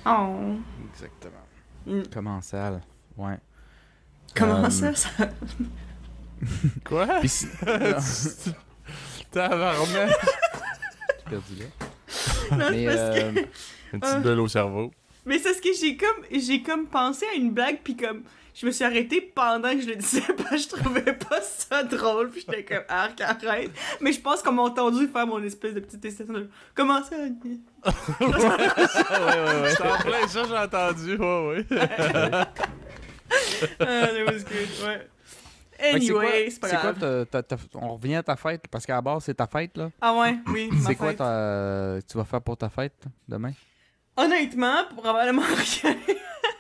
Oh, 0.05 0.55
Exactement. 0.91 1.33
Mm. 1.85 2.01
Comment 2.13 2.41
ça? 2.41 2.81
Ouais. 3.17 3.37
comment 4.35 4.65
Euh, 4.65 4.69
ça, 4.69 4.93
ça? 4.95 5.09
Quoi? 6.85 7.07
Tabarnak! 9.31 10.09
J'ai 10.09 11.29
perdu 11.29 11.55
là. 11.59 11.65
Non, 12.51 12.65
c'est 12.69 12.71
Mais 12.71 12.85
parce 12.85 12.97
que- 12.97 13.21
euh, 13.21 13.31
Une 13.93 13.99
petite 13.99 14.15
Ah. 14.15 14.19
bulle 14.19 14.39
au 14.39 14.47
cerveau. 14.47 14.91
Mais 15.25 15.39
c'est 15.39 15.53
ce 15.53 15.61
que 15.61 15.69
j'ai 15.79 15.95
comme 15.95 16.25
j'ai 16.31 16.61
comme 16.61 16.87
pensé 16.87 17.25
à 17.31 17.35
une 17.35 17.51
blague 17.51 17.79
puis 17.83 17.95
comme 17.95 18.23
je 18.53 18.65
me 18.65 18.71
suis 18.71 18.83
arrêtée 18.83 19.21
pendant 19.33 19.71
que 19.71 19.79
je 19.81 19.87
le 19.87 19.95
disais 19.95 20.21
parce 20.37 20.49
que 20.49 20.57
je 20.57 20.67
trouvais 20.81 21.13
pas 21.13 21.41
ça 21.41 21.81
drôle 21.83 22.29
puis 22.29 22.41
j'étais 22.45 22.65
comme 22.65 22.83
arc 22.89 23.21
arrête 23.21 23.71
mais 24.01 24.11
je 24.11 24.19
pense 24.19 24.41
qu'on 24.43 24.51
m'a 24.51 24.63
entendu 24.63 25.07
faire 25.07 25.25
mon 25.25 25.41
espèce 25.41 25.73
de 25.75 25.79
petite 25.79 26.03
hésitation 26.03 26.33
de 26.33 26.49
comment 26.75 27.01
ça 27.03 27.15
ouais, 27.15 27.31
ouais, 28.19 29.61
ouais. 29.61 29.69
C'est 29.69 29.87
en 29.87 29.97
plein 29.97 30.27
ça, 30.27 30.43
j'ai 30.47 30.57
entendu. 30.57 31.15
Ouais, 31.15 31.47
ouais. 31.47 31.65
Ah, 33.31 33.85
that 33.85 34.25
was 34.25 34.43
good 34.43 34.87
ouais 34.87 35.07
quoi- 35.79 35.87
anyway 35.93 36.49
c'est 36.49 36.59
pas 36.59 36.69
quoi 36.69 36.93
grave 36.93 37.25
ta- 37.25 37.57
On 37.75 37.95
revient 37.95 38.15
à 38.15 38.23
ta 38.23 38.35
fête, 38.35 38.67
parce 38.69 38.85
qu'à 38.85 38.95
la 38.95 39.01
base, 39.01 39.23
c'est 39.25 39.33
ta 39.33 39.47
fête, 39.47 39.75
là. 39.77 39.89
ah 40.01 40.13
ouais 40.15 40.35
oui 40.47 40.69
C'est 40.85 40.95
quoi 40.95 41.13
ta... 41.13 41.97
tu 42.09 42.17
vas 42.17 42.25
faire 42.25 42.41
pour 42.41 42.57
ta 42.57 42.69
fête, 42.69 43.03
demain? 43.27 43.51
honnêtement 44.15 44.85
probablement 44.95 45.41
rien 45.83 45.95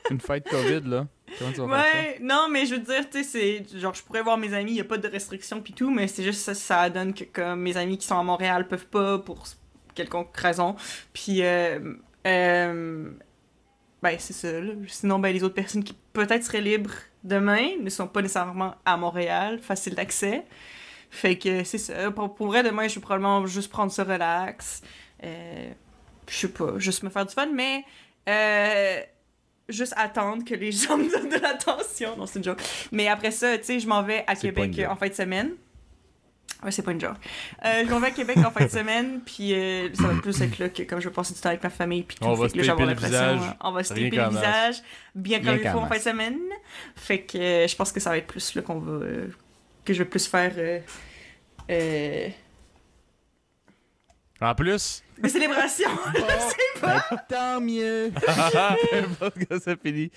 Une 0.09 0.19
fête 0.19 0.49
COVID, 0.49 0.81
là. 0.89 1.07
Comment 1.39 1.51
tu 1.51 1.61
vas 1.61 1.81
faire 1.83 1.93
Ouais, 2.03 2.17
non, 2.21 2.47
mais 2.49 2.65
je 2.65 2.75
veux 2.75 2.81
dire, 2.81 3.09
tu 3.09 3.23
sais, 3.23 3.63
genre, 3.75 3.93
je 3.93 4.03
pourrais 4.03 4.21
voir 4.21 4.37
mes 4.37 4.53
amis, 4.53 4.71
il 4.71 4.75
n'y 4.75 4.81
a 4.81 4.85
pas 4.85 4.97
de 4.97 5.07
restrictions 5.07 5.61
pis 5.61 5.73
tout, 5.73 5.89
mais 5.91 6.07
c'est 6.07 6.23
juste 6.23 6.41
ça, 6.41 6.53
ça 6.53 6.89
donne 6.89 7.13
que 7.13 7.23
comme 7.23 7.61
mes 7.61 7.77
amis 7.77 7.97
qui 7.97 8.05
sont 8.07 8.19
à 8.19 8.23
Montréal 8.23 8.67
peuvent 8.67 8.87
pas 8.87 9.17
pour 9.19 9.43
quelconque 9.95 10.35
raison. 10.35 10.75
Puis, 11.13 11.41
euh, 11.43 11.79
euh, 12.27 13.11
ben, 14.03 14.17
c'est 14.19 14.33
ça, 14.33 14.51
là. 14.51 14.73
Sinon, 14.87 15.17
ben, 15.17 15.33
les 15.33 15.43
autres 15.45 15.55
personnes 15.55 15.83
qui 15.83 15.95
peut-être 16.11 16.43
seraient 16.43 16.59
libres 16.59 16.91
demain 17.23 17.69
ne 17.81 17.89
sont 17.89 18.05
pas 18.05 18.21
nécessairement 18.21 18.75
à 18.83 18.97
Montréal, 18.97 19.59
facile 19.59 19.95
d'accès. 19.95 20.43
Fait 21.09 21.37
que 21.37 21.63
c'est 21.63 21.77
ça. 21.77 22.11
Pour, 22.11 22.35
pour 22.35 22.47
vrai, 22.47 22.63
demain, 22.63 22.89
je 22.89 22.95
vais 22.95 23.01
probablement 23.01 23.45
juste 23.45 23.71
prendre 23.71 23.93
ça 23.93 24.03
relax. 24.03 24.81
Euh, 25.23 25.71
je 26.27 26.35
sais 26.35 26.49
pas, 26.49 26.77
juste 26.79 27.03
me 27.03 27.09
faire 27.09 27.25
du 27.25 27.33
fun, 27.33 27.47
mais. 27.53 27.85
Euh, 28.27 29.01
juste 29.69 29.93
attendre 29.95 30.43
que 30.43 30.53
les 30.53 30.73
gens 30.73 30.97
me 30.99 31.09
donnent 31.09 31.29
de 31.29 31.41
l'attention. 31.41 32.17
Non, 32.17 32.25
c'est 32.25 32.39
une 32.39 32.45
joke. 32.45 32.61
Mais 32.91 33.07
après 33.07 33.31
ça, 33.31 33.57
tu 33.57 33.63
sais, 33.63 33.79
je 33.79 33.87
m'en 33.87 34.03
vais 34.03 34.25
à 34.27 34.35
Québec 34.35 34.73
joke. 34.73 34.89
en 34.89 34.97
fin 34.97 35.07
de 35.07 35.13
semaine. 35.13 35.51
Ouais, 36.63 36.71
c'est 36.71 36.81
pas 36.81 36.91
une 36.91 37.01
joke. 37.01 37.15
Euh, 37.65 37.83
je 37.85 37.89
m'en 37.91 37.99
vais 37.99 38.07
à 38.07 38.11
Québec 38.11 38.37
en 38.37 38.51
fin 38.51 38.65
de 38.65 38.69
semaine, 38.71 39.19
puis 39.25 39.53
euh, 39.53 39.89
ça 39.93 40.03
va 40.07 40.21
plus 40.21 40.41
être 40.41 40.57
là 40.59 40.69
que 40.69 40.83
comme 40.83 40.99
je 41.01 41.09
vais 41.09 41.13
passer 41.13 41.33
du 41.33 41.39
temps 41.41 41.49
avec 41.49 41.61
ma 41.63 41.69
famille, 41.69 42.03
puis 42.03 42.17
tout. 42.17 42.25
On 42.25 42.33
va 42.33 42.47
fait 42.47 42.53
que 42.53 42.59
se 42.59 42.63
je 42.63 42.71
taper 42.71 42.83
le 42.83 42.89
l'impression, 42.89 43.33
visage. 43.35 43.55
On 43.61 43.71
va 43.71 43.83
se 43.83 43.89
taper 43.89 44.09
le 44.09 44.29
visage, 44.29 44.75
bien 45.15 45.41
comme 45.43 45.57
il 45.61 45.69
faut 45.69 45.79
en 45.79 45.87
fin 45.87 45.97
de 45.97 46.01
semaine. 46.01 46.39
Fait 46.95 47.19
que 47.21 47.37
euh, 47.37 47.67
je 47.67 47.75
pense 47.75 47.91
que 47.91 47.99
ça 47.99 48.09
va 48.11 48.17
être 48.17 48.27
plus 48.27 48.55
là 48.55 48.61
qu'on 48.61 48.79
va... 48.79 48.91
euh, 49.05 49.27
que 49.83 49.93
je 49.93 49.99
vais 49.99 50.09
plus 50.09 50.25
faire... 50.27 50.53
euh, 50.57 50.79
euh, 51.69 52.29
En 54.41 54.55
plus, 54.55 55.03
des 55.17 55.29
célébrations. 55.29 55.89
Ben, 56.81 57.01
tant 57.29 57.61
mieux! 57.61 58.11
N'importe 58.93 59.37
que 59.45 59.57
ça 59.59 59.73
finit. 59.77 60.11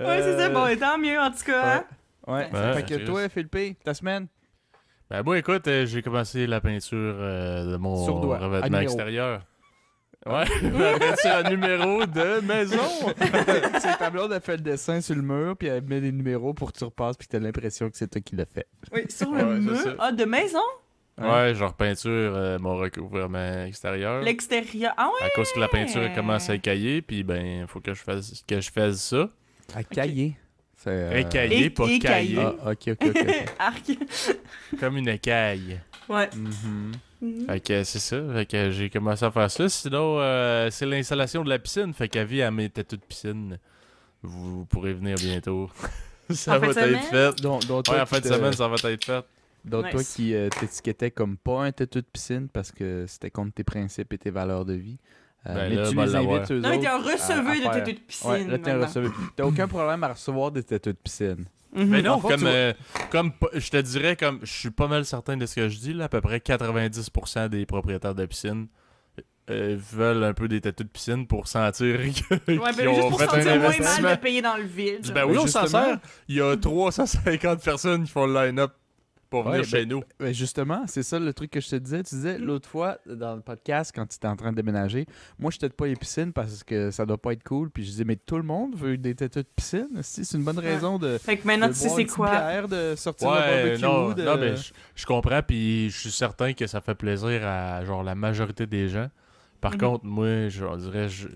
ouais, 0.00 0.22
c'est 0.22 0.36
ça. 0.36 0.48
Bon, 0.48 0.66
et 0.66 0.76
tant 0.76 0.98
mieux, 0.98 1.16
en 1.20 1.30
tout 1.30 1.44
cas. 1.44 1.76
hein. 1.76 1.84
Ouais. 2.26 2.50
Ouais, 2.52 2.74
fait 2.74 2.82
que 2.98 3.04
toi, 3.06 3.28
Philippe, 3.28 3.82
ta 3.84 3.94
semaine? 3.94 4.26
Ben 5.10 5.22
moi, 5.22 5.38
écoute, 5.38 5.66
euh, 5.68 5.86
j'ai 5.86 6.02
commencé 6.02 6.46
la 6.46 6.60
peinture 6.60 6.96
euh, 7.18 7.72
de 7.72 7.76
mon 7.76 8.04
Sur 8.04 8.20
doigt, 8.20 8.36
à 8.36 8.40
revêtement 8.40 8.66
numéro. 8.68 8.82
extérieur. 8.84 9.42
Ouais, 10.26 10.44
la 10.62 10.98
peinture 10.98 11.30
à 11.30 11.42
numéro 11.48 12.04
de 12.04 12.40
maison. 12.40 12.82
c'est 13.80 13.96
ta 13.98 14.10
blonde 14.10 14.32
a 14.32 14.40
fait 14.40 14.56
le 14.56 14.62
dessin 14.62 15.00
sur 15.00 15.14
le 15.14 15.22
mur, 15.22 15.56
puis 15.56 15.68
elle 15.68 15.82
met 15.84 16.00
des 16.00 16.12
numéros 16.12 16.52
pour 16.52 16.72
que 16.72 16.78
tu 16.78 16.84
repasses, 16.84 17.16
puis 17.16 17.28
t'as 17.28 17.38
l'impression 17.38 17.88
que 17.88 17.96
c'est 17.96 18.08
toi 18.08 18.20
qui 18.20 18.36
l'as 18.36 18.44
fait. 18.44 18.66
Oui, 18.92 19.04
sur 19.08 19.30
le 19.32 19.36
Ouais, 19.44 19.54
c'est 19.54 19.60
mur. 19.60 19.76
ça. 19.76 19.94
Ah, 19.98 20.12
de 20.12 20.24
maison? 20.24 20.58
Ouais. 21.18 21.28
Ouais, 21.28 21.54
genre 21.54 21.74
peinture 21.74 22.10
euh, 22.12 22.58
mon 22.58 22.76
recouvrement 22.76 23.64
extérieur. 23.64 24.22
L'extérieur. 24.22 24.92
Ah 24.96 25.08
ouais? 25.08 25.26
À 25.26 25.30
cause 25.30 25.50
que 25.52 25.58
la 25.60 25.68
peinture 25.68 26.02
elle 26.02 26.14
commence 26.14 26.48
à 26.50 26.54
écailler, 26.54 27.00
puis 27.02 27.22
ben, 27.24 27.66
faut 27.66 27.80
que 27.80 27.94
je 27.94 28.02
fasse 28.02 28.44
que 28.46 28.60
je 28.60 28.70
fasse 28.70 28.96
ça. 29.02 29.28
À 29.74 29.82
cahier. 29.82 30.36
C'est. 30.78 30.90
euh, 30.90 31.18
Écailler, 31.18 31.64
Et- 31.64 31.70
pas 31.70 31.86
cailler. 32.00 32.38
Ah, 32.38 32.70
ok, 32.70 32.88
ok, 32.88 33.06
ok. 33.08 33.26
Arc. 33.58 33.90
Comme 34.78 34.96
une 34.96 35.08
écaille. 35.08 35.80
Ouais. 36.08 36.28
Mhm. 36.34 36.92
Mhm. 37.20 37.46
Fait 37.46 37.60
que 37.60 37.82
c'est 37.84 37.98
ça. 37.98 38.20
Fait 38.32 38.46
que 38.46 38.70
j'ai 38.70 38.88
commencé 38.88 39.24
à 39.24 39.30
faire 39.32 39.50
ça. 39.50 39.68
Sinon, 39.68 40.18
euh, 40.20 40.68
c'est 40.70 40.86
l'installation 40.86 41.42
de 41.42 41.48
la 41.48 41.58
piscine. 41.58 41.92
Fait 41.92 42.08
qu'à 42.08 42.24
vie, 42.24 42.38
elle 42.38 42.52
met 42.52 42.68
têtes 42.68 42.92
de 42.94 43.00
piscine. 43.00 43.58
Vous 44.22 44.64
pourrez 44.66 44.94
venir 44.94 45.16
bientôt. 45.16 45.68
ça 46.30 46.56
En 46.56 46.58
va 46.60 46.68
être 46.68 46.74
semaine? 46.74 47.02
fait. 47.02 47.42
Donc, 47.42 47.62
Ouais, 47.68 48.00
en 48.00 48.04
qui 48.04 48.10
fin 48.10 48.20
de 48.20 48.26
semaine, 48.34 48.52
ça 48.52 48.68
va 48.68 48.76
être 48.90 49.04
fait. 49.04 49.24
donc 49.64 49.90
toi 49.90 50.02
qui 50.04 50.34
euh, 50.34 50.48
t'étiquetais 50.48 51.10
comme 51.10 51.36
pas 51.36 51.64
un 51.64 51.72
têteux 51.72 52.02
de 52.02 52.06
piscine 52.06 52.48
parce 52.48 52.70
que 52.70 53.04
c'était 53.08 53.30
contre 53.30 53.52
tes 53.54 53.64
principes 53.64 54.12
et 54.12 54.18
tes 54.18 54.30
valeurs 54.30 54.64
de 54.64 54.74
vie. 54.74 54.98
Euh, 55.48 55.54
Ben 55.54 55.68
mais 55.70 55.76
là, 55.76 55.88
tu 55.88 55.94
les 55.96 56.14
invites 56.14 56.50
eux 56.50 56.60
Non, 56.60 56.68
mais 56.70 56.78
t'es 56.80 56.86
à 56.86 56.98
receveur 56.98 57.44
de 57.54 57.72
têteux 57.78 57.92
de 57.94 57.98
piscine. 58.00 58.30
Ouais, 58.30 58.44
là, 58.44 58.58
t'es 58.58 58.74
receveur. 58.74 59.12
T'as 59.36 59.44
aucun 59.44 59.68
problème 59.68 60.04
à 60.04 60.08
recevoir 60.12 60.50
des 60.50 60.62
têteux 60.62 60.92
de 60.92 60.98
piscine. 60.98 61.44
Mhm. 61.74 61.84
Mais 61.86 62.02
non, 62.02 62.18
comme, 62.18 62.46
euh, 62.46 62.72
comme 63.10 63.32
je 63.54 63.70
te 63.70 63.76
dirais, 63.78 64.16
comme 64.16 64.40
je 64.42 64.52
suis 64.52 64.70
pas 64.70 64.88
mal 64.88 65.04
certain 65.04 65.36
de 65.36 65.44
ce 65.46 65.54
que 65.54 65.68
je 65.68 65.78
dis, 65.78 65.92
là, 65.92 66.04
à 66.04 66.08
peu 66.08 66.20
près 66.20 66.40
90% 66.40 67.48
des 67.48 67.66
propriétaires 67.66 68.14
de 68.14 68.24
piscine 68.26 68.68
euh, 69.50 69.76
veulent 69.92 70.24
un 70.24 70.34
peu 70.34 70.48
des 70.48 70.60
tatous 70.60 70.86
de 70.86 70.90
piscine 70.92 71.26
pour 71.26 71.46
sentir 71.48 71.96
que- 71.98 72.34
Ouais, 72.34 72.40
qu'ils 72.46 72.58
ben, 72.58 72.72
juste 72.94 73.02
ont 73.02 73.08
pour 73.10 73.18
fait 73.20 73.26
un 73.26 73.30
sentir 73.30 73.56
moins 73.56 73.68
investissement. 73.68 74.02
mal 74.02 74.16
de 74.16 74.20
payer 74.20 74.42
dans 74.42 74.56
le 74.56 74.62
vide. 74.64 75.10
Ben 75.14 75.24
oui, 75.26 75.38
on 75.38 75.46
s'en 75.46 75.66
sert. 75.66 75.98
Il 76.28 76.36
y 76.36 76.40
a 76.42 76.56
350 76.56 77.62
personnes 77.62 78.04
qui 78.04 78.10
font 78.12 78.26
le 78.26 78.34
line-up 78.46 78.72
pour 79.30 79.42
venir 79.42 79.60
Ouais, 79.60 79.64
chez 79.66 79.84
nous. 79.86 80.02
Ben 80.18 80.32
justement, 80.32 80.84
c'est 80.86 81.02
ça 81.02 81.18
le 81.18 81.32
truc 81.34 81.50
que 81.50 81.60
je 81.60 81.68
te 81.68 81.76
disais. 81.76 82.02
Tu 82.02 82.14
disais 82.14 82.38
l'autre 82.38 82.68
fois 82.68 82.98
dans 83.06 83.34
le 83.34 83.40
podcast 83.42 83.92
quand 83.94 84.06
tu 84.06 84.16
étais 84.16 84.26
en 84.28 84.36
train 84.36 84.50
de 84.52 84.56
déménager, 84.56 85.06
moi 85.38 85.50
je 85.50 85.58
t'aide 85.58 85.74
pas 85.74 85.86
les 85.86 85.96
piscines 85.96 86.32
parce 86.32 86.64
que 86.64 86.90
ça 86.90 87.04
doit 87.06 87.18
pas 87.18 87.32
être 87.32 87.42
cool. 87.44 87.70
Puis 87.70 87.84
je 87.84 87.90
disais, 87.90 88.04
mais 88.04 88.16
tout 88.16 88.36
le 88.36 88.42
monde 88.42 88.74
veut 88.76 88.96
des 88.96 89.14
têteux 89.14 89.42
de 89.42 89.48
piscine. 89.54 89.88
Si, 90.02 90.24
C'est 90.24 90.36
une 90.38 90.44
bonne 90.44 90.58
raison 90.58 90.98
de. 90.98 91.18
Fait 91.18 91.36
que 91.36 91.46
maintenant, 91.46 91.68
de 91.68 91.72
tu 91.72 91.78
sais 91.80 91.88
c'est 91.90 92.06
quoi? 92.06 92.30
bière, 92.30 92.68
de 92.68 92.94
sortir 92.96 93.30
le 93.30 93.36
Ouais, 93.36 93.62
barbecue. 93.64 93.82
non, 93.82 94.12
de... 94.12 94.22
non, 94.22 94.36
mais 94.38 94.56
je, 94.56 94.72
je 94.94 95.06
comprends, 95.06 95.42
puis 95.42 95.90
je 95.90 95.98
suis 95.98 96.10
certain 96.10 96.52
que 96.54 96.66
ça 96.66 96.80
fait 96.80 96.94
plaisir 96.94 97.46
à 97.46 97.84
genre 97.84 98.02
la 98.02 98.14
majorité 98.14 98.66
des 98.66 98.88
gens. 98.88 99.08
Par 99.60 99.72
Mhm. 99.72 99.78
contre, 99.80 100.04
moi, 100.06 100.48
je 100.48 100.64
on 100.64 100.76
dirait, 100.76 101.08
je, 101.08 101.28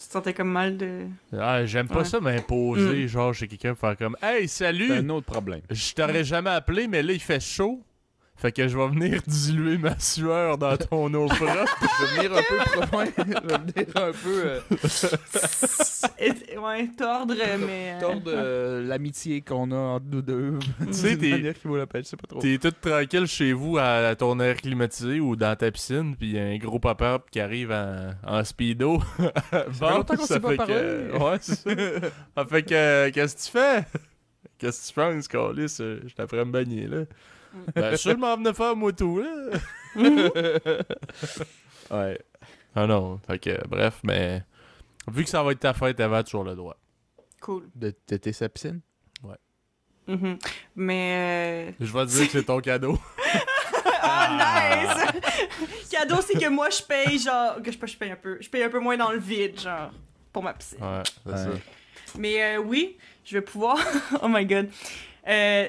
Tu 0.00 0.06
te 0.06 0.12
sentais 0.12 0.32
comme 0.32 0.50
mal 0.52 0.76
de. 0.76 1.06
ah, 1.36 1.66
j'aime 1.66 1.88
pas 1.88 1.98
Ouais. 1.98 2.04
ça 2.04 2.20
m'imposer, 2.20 3.04
Mm. 3.04 3.08
genre 3.08 3.34
chez 3.34 3.48
quelqu'un, 3.48 3.74
faire 3.74 3.96
comme, 3.96 4.16
hey, 4.22 4.46
c'est 4.46 4.64
salut, 4.66 4.92
un 4.92 5.08
autre 5.08 5.26
problème. 5.26 5.60
je 5.70 5.92
t'aurais 5.92 6.22
jamais 6.22 6.50
appelé, 6.50 6.86
mais 6.86 7.02
là 7.02 7.12
il 7.12 7.20
fait 7.20 7.40
chaud, 7.40 7.82
fait 8.38 8.52
que 8.52 8.68
je 8.68 8.78
vais 8.78 8.88
venir 8.88 9.20
diluer 9.26 9.76
ma 9.78 9.98
sueur 9.98 10.56
dans 10.58 10.76
ton 10.76 11.12
eau 11.14 11.26
propre. 11.26 11.76
Je 12.00 12.04
vais 12.22 12.28
venir 12.28 12.38
un 12.38 12.42
peu 12.42 12.56
pro- 12.86 12.98
ouais, 12.98 13.12
je 13.16 13.22
vais 13.24 13.58
venir 13.58 13.96
un 13.96 14.12
peu 14.12 14.44
euh, 14.46 14.60
ouais, 16.62 16.88
tordre, 16.96 17.34
mais. 17.66 17.94
euh, 17.96 18.00
tordre 18.00 18.22
euh, 18.32 18.82
l'amitié 18.86 19.40
qu'on 19.40 19.70
a 19.72 19.76
entre 19.76 20.06
nous 20.10 20.22
deux. 20.22 20.58
Tu 20.86 20.92
sais, 20.92 21.16
t'es- 21.16 21.30
manière 21.30 21.54
qui 21.54 21.66
vaut 21.68 21.76
la 21.76 21.86
peine, 21.86 22.04
je 22.04 22.08
sais 22.10 22.16
pas 22.16 22.26
trop. 22.28 22.40
T'es 22.40 22.58
tout 22.58 22.70
tranquille 22.80 23.26
chez 23.26 23.52
vous 23.52 23.78
à, 23.78 23.84
à 24.08 24.14
ton 24.14 24.38
air 24.40 24.56
climatisé 24.56 25.20
ou 25.20 25.36
dans 25.36 25.56
ta 25.56 25.70
piscine, 25.70 26.14
puis 26.16 26.32
y 26.32 26.38
a 26.38 26.44
un 26.44 26.58
gros 26.58 26.78
papa 26.78 27.20
qui 27.30 27.40
arrive 27.40 27.72
en, 27.72 28.10
en 28.26 28.44
speedo. 28.44 28.98
bon, 29.80 29.88
longtemps 29.90 30.16
qu'on 30.16 30.26
s'est 30.26 30.40
pas 30.40 30.50
fait 30.50 30.56
parlé. 30.56 30.74
que- 30.74 31.18
Ouais, 31.18 31.38
c'est 31.40 31.54
ça. 31.56 32.08
ça 32.36 32.44
fait 32.46 32.62
que, 32.62 33.08
qu'est-ce 33.10 33.34
que 33.36 33.42
tu 33.42 33.50
fais? 33.50 33.84
Qu'est-ce 34.58 34.82
que 34.82 34.88
tu 34.88 34.94
penses, 34.94 35.28
Carlis? 35.28 35.76
Euh, 35.80 36.00
Je 36.06 36.14
t'apprends 36.14 36.38
à 36.38 36.44
me 36.44 36.52
baigner, 36.52 36.86
là. 36.86 36.98
Ben, 37.74 37.96
sûr, 37.96 38.12
je 38.12 38.16
m'en 38.16 38.36
venais 38.36 38.52
faire, 38.54 38.76
moi, 38.76 38.92
tout, 38.92 39.20
là. 39.20 39.58
Ouais. 41.90 42.20
Ah 42.74 42.86
non, 42.86 43.18
fait 43.26 43.38
que, 43.38 43.66
bref, 43.68 44.00
mais... 44.04 44.42
Vu 45.10 45.24
que 45.24 45.30
ça 45.30 45.42
va 45.42 45.52
être 45.52 45.60
ta 45.60 45.72
fête, 45.72 45.98
Eva 46.00 46.18
a 46.18 46.22
toujours 46.22 46.44
le 46.44 46.54
droit. 46.54 46.76
Cool. 47.40 47.64
De 47.74 47.90
têter 47.90 48.32
sa 48.32 48.48
piscine. 48.48 48.80
Mhm. 50.06 50.38
Mais. 50.76 51.68
euh, 51.68 51.72
Je 51.84 51.92
vais 51.92 52.06
te 52.06 52.10
dire 52.10 52.26
que 52.26 52.32
c'est 52.32 52.44
ton 52.44 52.60
cadeau. 52.60 52.98
Ah, 54.10 54.86
nice! 54.86 55.90
Cadeau, 55.90 56.20
c'est 56.22 56.38
que 56.38 56.48
moi, 56.48 56.70
je 56.70 56.82
paye, 56.82 57.18
genre. 57.18 57.60
Que 57.62 57.70
je, 57.70 57.78
je 57.84 57.96
paye 57.96 58.10
un 58.12 58.16
peu. 58.16 58.38
Je 58.40 58.48
paye 58.48 58.62
un 58.62 58.70
peu 58.70 58.78
moins 58.78 58.96
dans 58.96 59.10
le 59.12 59.18
vide, 59.18 59.60
genre. 59.60 59.90
Pour 60.32 60.42
ma 60.42 60.54
piscine. 60.54 60.78
Ouais, 60.80 61.02
c'est 61.26 61.30
Ouais. 61.30 61.36
ça. 61.36 61.50
Mais 62.18 62.42
euh, 62.42 62.58
oui, 62.58 62.96
je 63.24 63.36
vais 63.36 63.42
pouvoir. 63.42 63.76
oh 64.22 64.28
my 64.28 64.46
god. 64.46 64.70
Euh, 65.26 65.68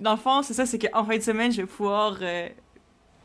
dans 0.00 0.12
le 0.12 0.18
fond, 0.18 0.42
c'est 0.42 0.54
ça, 0.54 0.66
c'est 0.66 0.78
qu'en 0.78 1.04
fin 1.04 1.16
de 1.16 1.22
semaine, 1.22 1.52
je 1.52 1.62
vais 1.62 1.66
pouvoir 1.66 2.18
euh, 2.20 2.48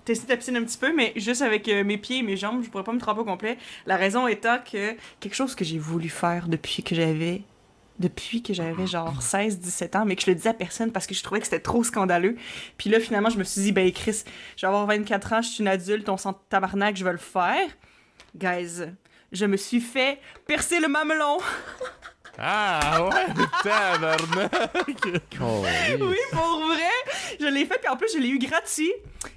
tester 0.05 0.27
ta 0.27 0.37
piscine 0.37 0.57
un 0.57 0.63
petit 0.63 0.77
peu, 0.77 0.95
mais 0.95 1.13
juste 1.15 1.41
avec 1.41 1.67
euh, 1.67 1.83
mes 1.83 1.97
pieds 1.97 2.19
et 2.19 2.23
mes 2.23 2.37
jambes, 2.37 2.63
je 2.63 2.69
pourrais 2.69 2.83
pas 2.83 2.93
me 2.93 2.99
tremper 2.99 3.21
au 3.21 3.25
complet. 3.25 3.57
La 3.85 3.97
raison 3.97 4.27
étant 4.27 4.57
que 4.59 4.95
quelque 5.19 5.35
chose 5.35 5.55
que 5.55 5.65
j'ai 5.65 5.77
voulu 5.77 6.09
faire 6.09 6.47
depuis 6.47 6.83
que 6.83 6.95
j'avais 6.95 7.43
depuis 7.99 8.41
que 8.41 8.51
j'avais 8.51 8.87
genre 8.87 9.21
16-17 9.21 9.97
ans, 9.97 10.05
mais 10.05 10.15
que 10.15 10.23
je 10.23 10.31
le 10.31 10.35
disais 10.35 10.49
à 10.49 10.53
personne 10.55 10.91
parce 10.91 11.05
que 11.05 11.13
je 11.13 11.21
trouvais 11.21 11.39
que 11.39 11.45
c'était 11.45 11.59
trop 11.59 11.83
scandaleux. 11.83 12.35
Puis 12.77 12.89
là, 12.89 12.99
finalement, 12.99 13.29
je 13.29 13.37
me 13.37 13.43
suis 13.43 13.61
dit, 13.61 13.71
ben 13.71 13.91
Chris, 13.91 14.23
je 14.57 14.61
vais 14.61 14.67
avoir 14.67 14.87
24 14.87 15.33
ans, 15.33 15.41
je 15.43 15.49
suis 15.49 15.61
une 15.61 15.67
adulte, 15.67 16.09
on 16.09 16.17
sent 16.17 16.29
tabarnak, 16.49 16.97
je 16.97 17.03
vais 17.03 17.11
le 17.11 17.19
faire. 17.19 17.69
Guys, 18.35 18.87
je 19.31 19.45
me 19.45 19.55
suis 19.55 19.81
fait 19.81 20.19
percer 20.47 20.79
le 20.79 20.87
mamelon. 20.87 21.37
Ah 22.37 23.03
ouais, 23.03 23.45
tabarnak! 23.63 24.51
Oui, 25.39 26.17
pour 26.31 26.67
vrai. 26.67 26.91
Je 27.39 27.45
l'ai 27.45 27.65
fait, 27.65 27.77
puis 27.79 27.89
en 27.89 27.97
plus, 27.97 28.11
je 28.13 28.19
l'ai 28.19 28.29
eu 28.29 28.39
gratuit. 28.39 28.91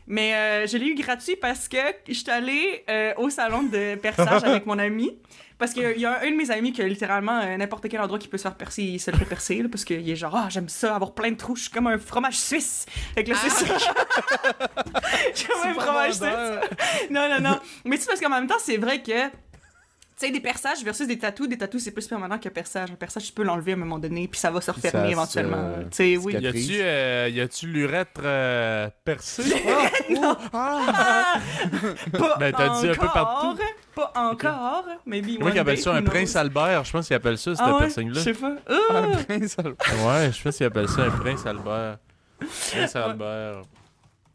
Mais 0.06 0.34
euh, 0.34 0.66
je 0.66 0.76
l'ai 0.76 0.86
eu 0.86 0.94
gratuit 0.94 1.36
parce 1.36 1.68
que 1.68 1.78
je 2.08 2.12
suis 2.12 2.30
allée 2.30 2.84
euh, 2.88 3.14
au 3.16 3.30
salon 3.30 3.62
de 3.62 3.94
perçage 3.96 4.44
avec 4.44 4.66
mon 4.66 4.78
ami. 4.78 5.18
Parce 5.56 5.72
qu'il 5.72 5.98
y 5.98 6.04
a 6.04 6.20
un, 6.20 6.30
de 6.30 6.36
mes 6.36 6.50
amis 6.50 6.72
qui 6.72 6.82
a 6.82 6.88
littéralement 6.88 7.38
euh, 7.40 7.56
n'importe 7.56 7.88
quel 7.88 8.00
endroit 8.00 8.18
qui 8.18 8.26
peut 8.26 8.36
se 8.36 8.42
faire 8.42 8.56
percer, 8.56 8.82
il 8.82 8.98
se 8.98 9.10
le 9.10 9.16
fait 9.16 9.24
percer. 9.24 9.62
là, 9.62 9.68
parce 9.70 9.84
qu'il 9.84 10.08
est 10.08 10.16
genre, 10.16 10.34
ah, 10.34 10.48
j'aime 10.50 10.68
ça, 10.68 10.96
avoir 10.96 11.14
plein 11.14 11.30
de 11.30 11.36
trous, 11.36 11.54
je 11.56 11.62
suis 11.62 11.70
comme 11.70 11.86
un 11.86 11.96
fromage 11.96 12.38
suisse. 12.38 12.86
Fait 13.14 13.22
que 13.22 13.30
là, 13.30 13.36
c'est 13.40 13.50
ça. 13.50 13.78
Suis 15.34 15.46
comme 15.46 15.70
un 15.70 15.74
fromage 15.74 16.14
suisse. 16.14 17.10
Non, 17.10 17.28
non, 17.28 17.40
non. 17.40 17.58
Mais 17.84 17.96
tu 17.96 18.02
sais, 18.02 18.08
parce 18.08 18.20
qu'en 18.20 18.30
même 18.30 18.46
temps, 18.46 18.58
c'est 18.58 18.78
vrai 18.78 19.00
que. 19.02 19.30
Sais, 20.24 20.30
des 20.30 20.40
perçages 20.40 20.82
versus 20.84 21.06
des 21.06 21.18
tatous, 21.18 21.48
des 21.48 21.58
tatous, 21.58 21.82
c'est 21.82 21.90
plus 21.90 22.06
permanent 22.06 22.38
qu'un 22.38 22.50
perçage. 22.50 22.90
Un 22.90 22.94
perçage, 22.94 23.24
tu 23.24 23.32
peux 23.32 23.42
l'enlever 23.42 23.72
à 23.72 23.74
un 23.74 23.78
moment 23.78 23.98
donné, 23.98 24.26
puis 24.28 24.40
ça 24.40 24.50
va 24.50 24.60
se 24.60 24.70
refermer 24.70 25.10
éventuellement. 25.10 25.74
Tu 25.90 25.96
sais, 25.96 26.16
oui. 26.16 26.32
Y 26.34 26.46
a-tu 26.46 26.58
euh, 26.80 27.28
y 27.30 27.40
a-tu 27.40 27.66
l'urètre 27.66 28.20
euh, 28.24 28.88
percé? 29.04 29.42
Ah! 30.52 31.34
Pas 32.18 32.36
Ben, 32.38 32.52
t'as 32.52 32.80
dit 32.80 32.88
un 32.88 32.94
peu 32.94 33.00
encore, 33.06 33.12
partout. 33.12 33.58
Pas 33.94 34.12
encore, 34.16 34.84
maybe 35.06 35.38
Moi 35.38 35.48
one 35.48 35.52
qui 35.52 35.58
appelle 35.58 35.76
day, 35.76 35.82
ça 35.82 35.92
un 35.94 36.00
knows. 36.00 36.10
prince 36.10 36.36
Albert, 36.36 36.84
je 36.84 36.92
pense 36.92 37.06
qu'il 37.06 37.16
appelle 37.16 37.38
ça, 37.38 37.54
cette 37.54 37.64
Ah 37.66 37.72
ouais? 37.72 37.78
piercing-là. 37.78 38.14
Je 38.14 38.20
sais 38.20 38.32
pas. 38.34 38.52
Un 38.68 38.80
Ah! 38.90 39.02
prince 39.26 39.58
Albert. 39.58 40.06
Ouais, 40.06 40.30
je 40.32 40.42
pense 40.42 40.56
qu'il 40.56 40.66
appelle 40.66 40.88
ça 40.88 41.02
un 41.04 41.10
prince 41.10 41.46
Albert. 41.46 41.98
Prince 42.72 42.96
Albert. 42.96 43.62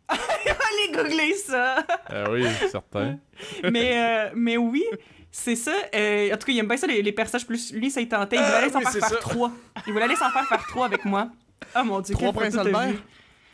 Allez 0.13 0.91
googler 0.93 1.33
ça! 1.35 1.85
Ah 2.07 2.29
oui, 2.31 2.45
certain. 2.71 3.17
mais, 3.71 3.97
euh, 3.97 4.31
mais 4.35 4.57
oui, 4.57 4.83
c'est 5.31 5.55
ça. 5.55 5.73
Euh, 5.93 6.33
en 6.33 6.37
tout 6.37 6.47
cas, 6.47 6.51
il 6.53 6.59
aime 6.59 6.67
bien 6.67 6.77
ça, 6.77 6.87
les, 6.87 7.01
les 7.01 7.11
perçages. 7.11 7.45
Plus 7.45 7.71
lui, 7.73 7.91
ça 7.91 8.01
il 8.01 8.07
tentait. 8.09 8.37
Il 8.37 8.41
voulait 8.43 8.55
aller 8.57 8.69
s'en 8.69 8.79
oui, 8.79 8.83
faire 8.85 8.93
faire 8.93 9.09
ça. 9.09 9.15
trois. 9.17 9.51
Il 9.87 9.93
voulait 9.93 10.05
aller 10.05 10.15
s'en 10.15 10.29
faire 10.31 10.47
faire 10.47 10.65
trois 10.67 10.85
avec 10.87 11.05
moi. 11.05 11.29
Oh 11.75 11.83
mon 11.83 11.99
dieu, 12.01 12.15
Trois 12.15 12.31
quelle 12.31 12.41
Prince 12.41 12.55
photo 12.55 12.69
t'as 12.71 12.79
Albert? 12.79 13.01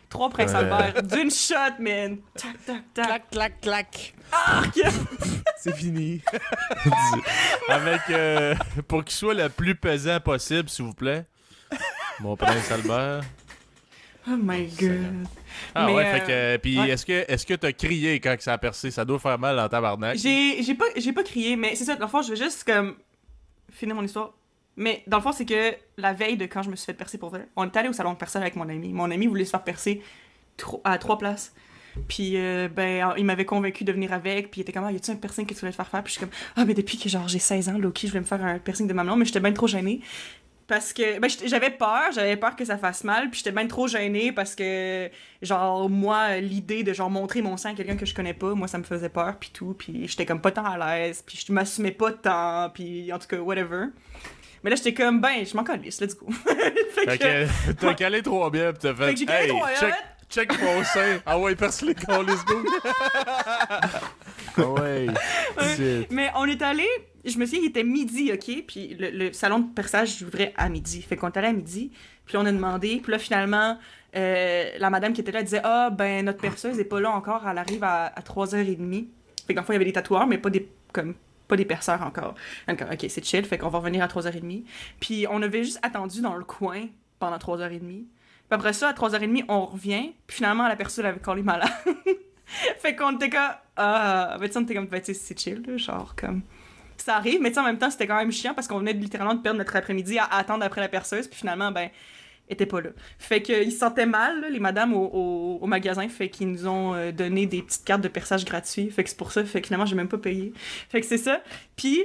Trois 0.10 0.30
Prince 0.30 0.51
Ouais. 0.51 0.58
Albert. 0.58 1.03
D'une 1.03 1.32
shot, 1.32 1.56
man. 1.80 2.18
Tac, 2.36 2.66
tac, 2.66 2.84
tac. 2.93 3.30
clac, 3.32 3.62
clac. 3.62 4.14
Arc! 4.32 4.80
C'est 5.58 5.76
fini. 5.76 6.22
Avec, 7.68 8.01
euh, 8.12 8.56
pour 8.88 9.03
qu'il 9.03 9.16
soit 9.16 9.34
le 9.34 9.49
plus 9.49 9.76
pesant 9.76 10.20
possible, 10.20 10.70
s'il 10.70 10.86
vous 10.86 10.93
plaît. 10.93 11.26
Mon 12.20 12.38
prince 12.38 12.72
Albert. 12.72 13.22
Oh 14.28 14.36
my 14.38 14.68
god. 14.80 15.28
Ah 15.74 15.86
Mais, 15.88 15.93
ouais, 15.93 16.06
euh, 16.06 16.12
fait 16.20 16.26
que. 16.26 16.58
Puis 16.62 16.80
ouais. 16.80 16.89
est-ce 16.89 17.06
que 17.06 17.26
est-ce 17.32 17.45
que 17.45 17.53
t'as 17.53 17.72
crié 17.72 18.20
quand 18.20 18.36
ça 18.39 18.53
a 18.53 18.58
percé? 18.58 18.91
Ça 18.91 19.06
doit 19.06 19.20
faire 19.20 19.38
mal 19.39 19.56
dans 19.56 19.68
tabarnak. 19.70 20.18
J'ai 20.18 20.62
j'ai 20.64 20.76
pas, 20.76 20.86
j'ai 20.95 21.14
pas 21.14 21.24
crié, 21.24 21.56
mais 21.56 21.76
c'est 21.76 21.86
ça. 21.86 21.95
Dans 21.95 22.06
le 22.06 22.12
fond, 22.12 22.22
je 22.22 22.30
veux 22.32 22.36
juste 22.36 22.64
comme 22.64 22.95
finir 23.72 23.95
mon 23.95 24.03
histoire. 24.03 24.34
Mais 24.78 25.03
dans 25.08 25.18
le 25.18 25.24
fond, 25.24 25.32
c'est 25.32 25.45
que 25.45 25.74
la 25.97 26.12
veille 26.14 26.36
de 26.38 26.45
quand 26.45 26.62
je 26.62 26.70
me 26.70 26.76
suis 26.76 26.86
fait 26.86 26.93
percer 26.93 27.18
pour 27.18 27.30
vrai, 27.30 27.47
on 27.56 27.66
est 27.66 27.78
allé 27.78 27.88
au 27.89 27.93
salon 27.93 28.12
de 28.14 28.18
perçage 28.18 28.41
avec 28.41 28.56
mon 28.58 28.68
ami. 28.68 28.91
Mon 28.91 29.10
ami 29.10 29.26
voulait 29.28 29.45
se 29.45 29.51
faire 29.51 29.64
percer 29.64 30.01
tro- 30.58 30.82
à 30.84 30.97
trois 30.97 31.18
places. 31.18 31.53
Puis, 32.10 32.34
euh, 32.36 32.68
ben, 32.68 33.14
il 33.16 33.24
m'avait 33.24 33.45
convaincu 33.45 33.86
de 33.86 33.93
venir 33.93 34.12
avec. 34.12 34.51
Puis, 34.51 34.60
il 34.60 34.64
était 34.64 34.74
comme, 34.74 34.84
ah, 34.84 34.91
y 34.91 34.97
a-tu 34.97 35.12
un 35.12 35.16
piercing 35.16 35.45
que 35.45 35.53
tu 35.53 35.62
voulais 35.62 35.72
te 35.72 35.78
faire 35.78 35.88
faire? 35.88 36.03
Puis, 36.03 36.14
je 36.14 36.20
suis 36.20 36.26
comme, 36.28 36.36
ah, 36.58 36.66
mais 36.66 36.74
depuis 36.74 36.97
que 36.97 37.08
genre 37.08 37.30
j'ai 37.30 37.39
16 37.39 37.70
ans, 37.70 37.78
Loki, 37.78 38.08
je 38.08 38.12
voulais 38.12 38.20
me 38.20 38.26
faire 38.26 38.43
un 38.43 38.60
piercing 38.60 38.86
de 38.86 38.91
mamelon, 38.93 39.16
mais 39.16 39.24
j'étais 39.24 39.39
bien 39.39 39.53
trop 39.53 39.68
gênée. 39.68 40.01
Parce 40.68 40.93
que, 40.93 41.20
ben, 41.20 41.30
j'avais 41.45 41.70
peur, 41.70 42.11
j'avais 42.11 42.38
peur 42.38 42.55
que 42.55 42.66
ça 42.66 42.78
fasse 42.78 43.03
mal, 43.03 43.30
puis 43.30 43.38
j'étais 43.38 43.51
bien 43.51 43.68
trop 43.68 43.88
gênée 43.88 44.32
parce 44.32 44.55
que, 44.55 45.11
genre, 45.43 45.89
moi, 45.89 46.38
l'idée 46.38 46.82
de, 46.82 46.91
genre, 46.91 47.11
montrer 47.11 47.43
mon 47.43 47.55
sang 47.55 47.70
à 47.70 47.74
quelqu'un 47.76 47.95
que 47.95 48.05
je 48.07 48.16
connais 48.16 48.34
pas, 48.34 48.55
moi, 48.55 48.68
ça 48.68 48.80
me 48.80 48.84
faisait 48.84 49.09
peur, 49.09 49.36
puis 49.39 49.51
tout, 49.53 49.76
puis 49.78 50.07
j'étais 50.07 50.26
comme 50.26 50.41
pas 50.41 50.51
tant 50.51 50.66
à 50.66 50.78
l'aise, 50.78 51.24
puis 51.24 51.43
je 51.45 51.53
m'assumais 51.53 51.91
pas 51.91 52.11
tant, 52.11 52.72
puis 52.74 53.13
en 53.13 53.20
tout 53.20 53.28
cas, 53.28 53.38
whatever. 53.38 53.89
Mais 54.63 54.72
là, 54.72 54.76
j'étais 54.76 54.95
comme, 54.95 55.22
ben, 55.22 55.45
je 55.45 55.55
m'en 55.55 55.63
calisse, 55.63 56.01
let's 56.01 56.18
go. 56.18 56.28
fait 56.32 57.11
Fait 57.11 57.18
que, 57.20 57.74
t'as 57.80 57.93
calé 57.93 58.24
trois 58.24 58.49
bières 58.49 58.74
pis 58.74 58.80
t'as 58.80 58.95
fait. 58.95 59.05
Fait 59.05 59.13
que 59.13 59.20
j'ai 59.20 59.26
calé 59.28 59.43
hey, 59.43 59.49
trois 59.49 59.70
check, 59.76 59.93
check 60.32 60.61
mon 60.63 60.84
sein. 60.84 61.20
Ah 61.28 61.38
ouais, 61.38 61.55
perce 61.55 61.84
les 61.84 61.93
let's 61.93 62.43
go. 62.45 62.55
Ah 64.58 64.68
ouais. 64.70 65.08
Mais 66.10 66.32
on 66.36 66.45
est 66.45 66.62
allé, 66.62 66.86
je 67.24 67.38
me 67.38 67.45
souviens, 67.45 67.62
il 67.64 67.68
était 67.68 67.84
midi, 67.84 68.32
OK? 68.34 68.66
Puis 68.68 68.95
le, 68.99 69.10
le 69.10 69.34
salon 69.34 69.60
de 69.60 69.74
perçage 69.74 70.18
j'ouvrais 70.20 70.53
à 70.58 70.70
midi. 70.70 71.01
Fait 71.01 71.16
qu'on 71.16 71.30
est 71.30 71.38
allé 71.38 71.47
à 71.47 71.53
midi, 71.53 71.91
puis 72.26 72.38
on 72.38 72.45
a 72.45 72.51
demandé. 72.51 72.99
Puis 73.01 73.12
là, 73.12 73.20
finalement, 73.20 73.78
euh, 74.16 74.70
la 74.78 74.89
madame 74.89 75.14
qui 75.14 75.22
était 75.22 75.32
là 75.32 75.43
disait 75.43 75.62
Ah, 75.64 75.89
ben, 75.89 76.26
notre 76.26 76.39
perceuse 76.39 76.80
est 76.80 76.86
pas 76.86 76.99
là 76.99 77.12
encore, 77.12 77.45
elle 77.49 77.58
arrive 77.58 77.84
à, 77.84 78.06
à 78.06 78.22
3h30. 78.22 79.08
Fait 79.47 79.53
qu'en 79.53 79.64
fait, 79.64 79.74
il 79.74 79.76
y 79.76 79.78
avait 79.78 79.86
des 79.86 79.93
tatoueurs, 79.93 80.26
mais 80.26 80.38
pas 80.38 80.49
des, 80.49 80.70
comme, 80.91 81.16
pas 81.47 81.56
des 81.56 81.66
perceurs 81.66 82.01
encore. 82.01 82.36
Donc, 82.68 82.82
OK, 82.82 83.06
c'est 83.10 83.24
chill, 83.24 83.45
fait 83.45 83.58
qu'on 83.58 83.70
va 83.70 83.80
revenir 83.80 84.03
à 84.03 84.08
3h30. 84.08 84.64
Puis 84.99 85.28
on 85.30 85.41
avait 85.41 85.64
juste 85.64 85.80
attendu 85.84 86.22
dans 86.22 86.36
le 86.36 86.43
coin 86.43 86.88
pendant 87.20 87.38
3h30. 87.38 87.80
Puis 87.80 88.08
après 88.49 88.74
ça, 88.74 88.89
à 88.89 88.93
3h30, 88.93 89.45
on 89.47 89.66
revient. 89.66 90.14
Puis 90.28 90.38
finalement, 90.38 90.68
la 90.68 90.76
perceuse 90.76 90.99
elle 90.99 91.08
avait 91.08 91.20
collé 91.20 91.41
malade. 91.43 91.70
fait 92.79 92.95
qu'on 92.95 93.15
était 93.15 93.29
comme. 93.29 93.53
Ah, 93.75 94.37
ben, 94.39 94.49
tu 94.49 94.57
on 94.57 94.61
était 94.61 94.75
comme, 94.75 94.87
ben, 94.87 95.01
c'est 95.03 95.39
chill, 95.39 95.63
genre, 95.77 96.15
comme. 96.15 96.41
Ça 96.97 97.17
arrive, 97.17 97.41
mais 97.41 97.51
tu 97.51 97.59
en 97.59 97.63
même 97.63 97.77
temps, 97.77 97.89
c'était 97.89 98.07
quand 98.07 98.17
même 98.17 98.31
chiant 98.31 98.53
parce 98.53 98.67
qu'on 98.67 98.79
venait 98.79 98.93
littéralement 98.93 99.35
de 99.35 99.41
perdre 99.41 99.57
notre 99.57 99.75
après-midi 99.75 100.17
à, 100.17 100.25
attendre 100.25 100.63
après 100.63 100.81
la 100.81 100.87
perceuse, 100.87 101.27
puis 101.27 101.37
finalement, 101.37 101.71
ben, 101.71 101.89
était 102.47 102.65
pas 102.65 102.79
là. 102.79 102.91
Fait 103.19 103.41
qu'ils 103.41 103.71
se 103.71 103.79
sentaient 103.79 104.05
mal, 104.05 104.41
là, 104.41 104.49
les 104.49 104.59
madames 104.59 104.93
au 104.93 105.65
magasin, 105.65 106.07
fait 106.07 106.29
qu'ils 106.29 106.51
nous 106.51 106.67
ont 106.67 106.93
euh, 106.93 107.11
donné 107.11 107.47
des 107.47 107.61
petites 107.61 107.83
cartes 107.83 108.01
de 108.01 108.07
perçage 108.07 108.45
gratuits. 108.45 108.89
Fait 108.91 109.03
que 109.03 109.09
c'est 109.09 109.17
pour 109.17 109.31
ça, 109.31 109.43
fait 109.43 109.61
que 109.61 109.67
finalement, 109.67 109.85
j'ai 109.85 109.95
même 109.95 110.07
pas 110.07 110.17
payé. 110.17 110.53
Fait 110.89 111.01
que 111.01 111.07
c'est 111.07 111.17
ça. 111.17 111.41
Puis, 111.75 112.03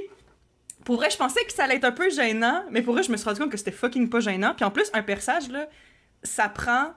pour 0.83 0.95
vrai, 0.95 1.09
je 1.09 1.17
pensais 1.17 1.43
que 1.45 1.53
ça 1.53 1.65
allait 1.65 1.75
être 1.75 1.85
un 1.85 1.91
peu 1.91 2.09
gênant, 2.09 2.63
mais 2.71 2.81
pour 2.81 2.93
vrai, 2.93 3.03
je 3.03 3.11
me 3.11 3.17
suis 3.17 3.27
rendu 3.27 3.39
compte 3.39 3.51
que 3.51 3.57
c'était 3.57 3.71
fucking 3.71 4.09
pas 4.09 4.19
gênant. 4.19 4.53
Puis 4.55 4.65
en 4.65 4.71
plus, 4.71 4.89
un 4.93 5.03
perçage, 5.03 5.49
là, 5.49 5.69
ça 6.23 6.49
prend 6.49 6.93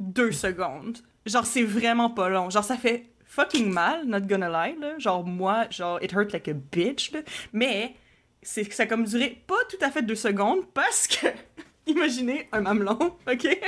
deux 0.00 0.32
secondes. 0.32 0.98
Genre, 1.26 1.46
c'est 1.46 1.62
vraiment 1.62 2.10
pas 2.10 2.28
long. 2.28 2.50
Genre, 2.50 2.64
ça 2.64 2.76
fait 2.76 3.04
fucking 3.26 3.70
mal, 3.72 4.04
not 4.06 4.20
gonna 4.22 4.48
lie, 4.48 4.76
là. 4.78 4.98
Genre, 4.98 5.24
moi, 5.24 5.66
genre, 5.70 5.98
it 6.02 6.12
hurt 6.12 6.32
like 6.32 6.48
a 6.48 6.52
bitch, 6.54 7.12
là. 7.12 7.20
Mais, 7.52 7.94
c'est 8.42 8.64
que 8.64 8.74
ça 8.74 8.82
a 8.82 8.86
comme 8.86 9.04
duré 9.04 9.42
pas 9.46 9.54
tout 9.70 9.76
à 9.80 9.90
fait 9.90 10.02
deux 10.02 10.16
secondes 10.16 10.66
parce 10.74 11.06
que, 11.06 11.26
imaginez 11.86 12.48
un 12.52 12.60
mamelon, 12.62 12.98
ok? 13.30 13.58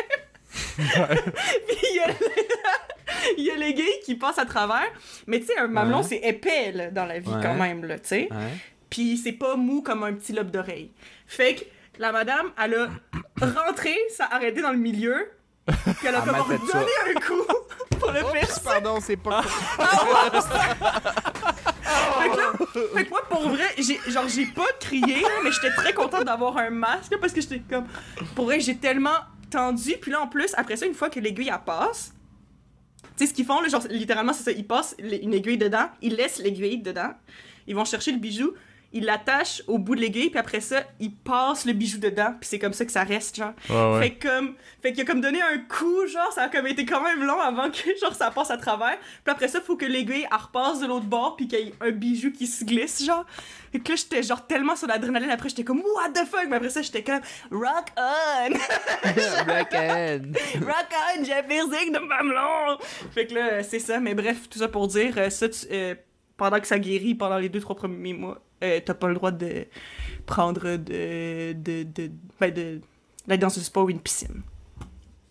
Puis 0.76 1.78
il 1.90 1.96
y, 1.96 2.00
a, 2.00 2.08
il 3.38 3.44
y 3.44 3.50
a 3.50 3.56
les 3.56 3.74
gays 3.74 4.00
qui 4.04 4.14
passent 4.16 4.38
à 4.38 4.44
travers. 4.46 4.86
Mais 5.26 5.40
tu 5.40 5.46
sais, 5.46 5.58
un 5.58 5.68
mamelon, 5.68 5.98
Ouais. 5.98 6.02
c'est 6.04 6.16
épais, 6.18 6.72
là, 6.72 6.90
dans 6.90 7.06
la 7.06 7.18
vie, 7.18 7.28
Ouais. 7.28 7.40
quand 7.42 7.54
même, 7.54 7.84
là, 7.84 7.98
tu 7.98 8.08
sais. 8.08 8.28
Ouais. 8.30 8.52
Puis 8.90 9.16
c'est 9.16 9.32
pas 9.32 9.56
mou 9.56 9.82
comme 9.82 10.02
un 10.04 10.12
petit 10.12 10.32
lobe 10.32 10.50
d'oreille. 10.50 10.92
Fait 11.26 11.54
que 11.54 11.64
la 11.98 12.12
madame, 12.12 12.52
elle 12.62 12.74
a 12.74 12.90
rentré, 13.64 13.94
ça 14.10 14.26
a 14.26 14.36
arrêté 14.36 14.60
dans 14.62 14.70
le 14.72 14.78
milieu, 14.78 15.28
puis 15.66 16.06
elle 16.06 16.14
a 16.14 16.24
m'a 16.24 16.32
comme 16.38 16.48
donné 16.48 16.92
un 17.08 17.20
coup 17.20 17.42
pour 17.98 18.10
le 18.10 18.20
faire. 18.20 18.62
pardon, 18.62 18.98
c'est 19.00 19.16
pas. 19.16 19.42
Fait 22.18 22.30
que, 22.30 22.36
là, 22.36 22.52
fait 22.94 23.04
que 23.04 23.10
moi, 23.10 23.22
pour 23.28 23.48
vrai, 23.48 23.74
j'ai, 23.78 23.98
genre, 24.10 24.26
j'ai 24.28 24.46
pas 24.46 24.66
crié, 24.80 25.22
mais 25.42 25.52
j'étais 25.52 25.70
très 25.70 25.92
contente 25.92 26.24
d'avoir 26.24 26.56
un 26.56 26.70
masque, 26.70 27.16
parce 27.20 27.32
que 27.32 27.40
j'étais 27.40 27.62
comme... 27.68 27.86
Pour 28.34 28.46
vrai, 28.46 28.60
j'ai 28.60 28.76
tellement 28.76 29.18
tendu, 29.50 29.94
puis 30.00 30.10
là, 30.10 30.20
en 30.22 30.26
plus, 30.26 30.52
après 30.56 30.76
ça, 30.76 30.86
une 30.86 30.94
fois 30.94 31.10
que 31.10 31.20
l'aiguille, 31.20 31.50
elle 31.52 31.64
passe, 31.64 32.14
tu 33.16 33.24
sais, 33.24 33.26
ce 33.26 33.34
qu'ils 33.34 33.44
font, 33.44 33.60
là, 33.60 33.68
genre, 33.68 33.82
littéralement, 33.90 34.32
c'est 34.32 34.42
ça, 34.42 34.50
ils 34.50 34.66
passent 34.66 34.96
une 34.98 35.34
aiguille 35.34 35.58
dedans, 35.58 35.88
ils 36.02 36.14
laissent 36.14 36.38
l'aiguille 36.38 36.78
dedans, 36.78 37.12
ils 37.66 37.74
vont 37.74 37.84
chercher 37.84 38.12
le 38.12 38.18
bijou, 38.18 38.54
ils 38.94 39.04
l'attachent 39.04 39.62
au 39.66 39.76
bout 39.78 39.94
de 39.96 40.00
l'aiguille, 40.00 40.30
puis 40.30 40.38
après 40.38 40.60
ça, 40.60 40.84
ils 41.00 41.14
passent 41.14 41.66
le 41.66 41.74
bijou 41.74 41.98
dedans, 41.98 42.34
puis 42.40 42.48
c'est 42.48 42.58
comme 42.58 42.72
ça 42.72 42.86
que 42.86 42.92
ça 42.92 43.04
reste, 43.04 43.36
genre. 43.36 43.52
Ouais, 43.68 43.92
ouais. 43.94 44.00
Fait 44.00 44.10
que 44.14 44.26
comme 44.28 44.54
fait 44.82 44.92
qu'il 44.92 45.02
a 45.02 45.04
comme 45.04 45.20
donné 45.20 45.40
un 45.42 45.58
coup 45.58 46.06
genre 46.06 46.30
ça 46.32 46.42
a 46.44 46.48
comme 46.48 46.66
été 46.66 46.84
quand 46.84 47.02
même 47.02 47.22
long 47.24 47.40
avant 47.40 47.70
que 47.70 47.96
genre 48.00 48.14
ça 48.14 48.30
passe 48.30 48.50
à 48.50 48.56
travers. 48.58 48.96
Puis 49.24 49.32
après 49.32 49.48
ça 49.48 49.60
faut 49.60 49.76
que 49.76 49.84
l'aiguille 49.86 50.26
elle 50.30 50.36
repasse 50.38 50.80
de 50.80 50.86
l'autre 50.86 51.06
bord 51.06 51.36
puis 51.36 51.48
qu'il 51.48 51.58
y 51.58 51.62
ait 51.68 51.74
un 51.80 51.90
bijou 51.90 52.30
qui 52.32 52.46
se 52.46 52.64
glisse 52.64 53.02
genre. 53.04 53.24
Et 53.72 53.80
que 53.80 53.88
là 53.92 53.96
j'étais 53.96 54.22
genre 54.22 54.46
tellement 54.46 54.76
sur 54.76 54.86
l'adrénaline 54.86 55.30
après 55.30 55.48
j'étais 55.48 55.64
comme 55.64 55.80
what 55.80 56.10
the 56.10 56.26
fuck? 56.26 56.46
Mais 56.48 56.56
après 56.56 56.68
ça 56.68 56.82
j'étais 56.82 57.02
comme 57.02 57.20
rock 57.50 57.86
on 57.96 58.50
Black 59.44 59.74
Hand. 59.74 60.36
rock 60.64 60.88
on 61.18 61.24
j'ai 61.24 61.32
un 61.32 61.42
piercing 61.42 61.92
de 61.92 61.98
mamelon. 61.98 62.78
Fait 63.12 63.26
que 63.26 63.34
là 63.34 63.62
c'est 63.62 63.78
ça 63.78 64.00
mais 64.00 64.14
bref 64.14 64.48
tout 64.50 64.58
ça 64.58 64.68
pour 64.68 64.86
dire 64.88 65.14
euh, 65.16 65.30
ça 65.30 65.48
tu- 65.48 65.66
euh, 65.72 65.94
pendant 66.36 66.60
que 66.60 66.66
ça 66.66 66.78
guérit, 66.78 67.14
pendant 67.14 67.38
les 67.38 67.48
deux, 67.48 67.60
trois 67.60 67.76
premiers 67.76 68.12
mois, 68.14 68.40
euh, 68.62 68.80
t'as 68.84 68.94
pas 68.94 69.08
le 69.08 69.14
droit 69.14 69.30
de 69.30 69.66
prendre 70.26 70.76
de. 70.76 71.52
de. 71.52 71.82
de. 71.84 72.10
ben, 72.40 72.52
de. 72.52 72.80
d'aller 73.26 73.38
dans 73.38 73.46
un 73.46 73.62
spa 73.62 73.80
ou 73.80 73.90
une 73.90 74.00
piscine. 74.00 74.42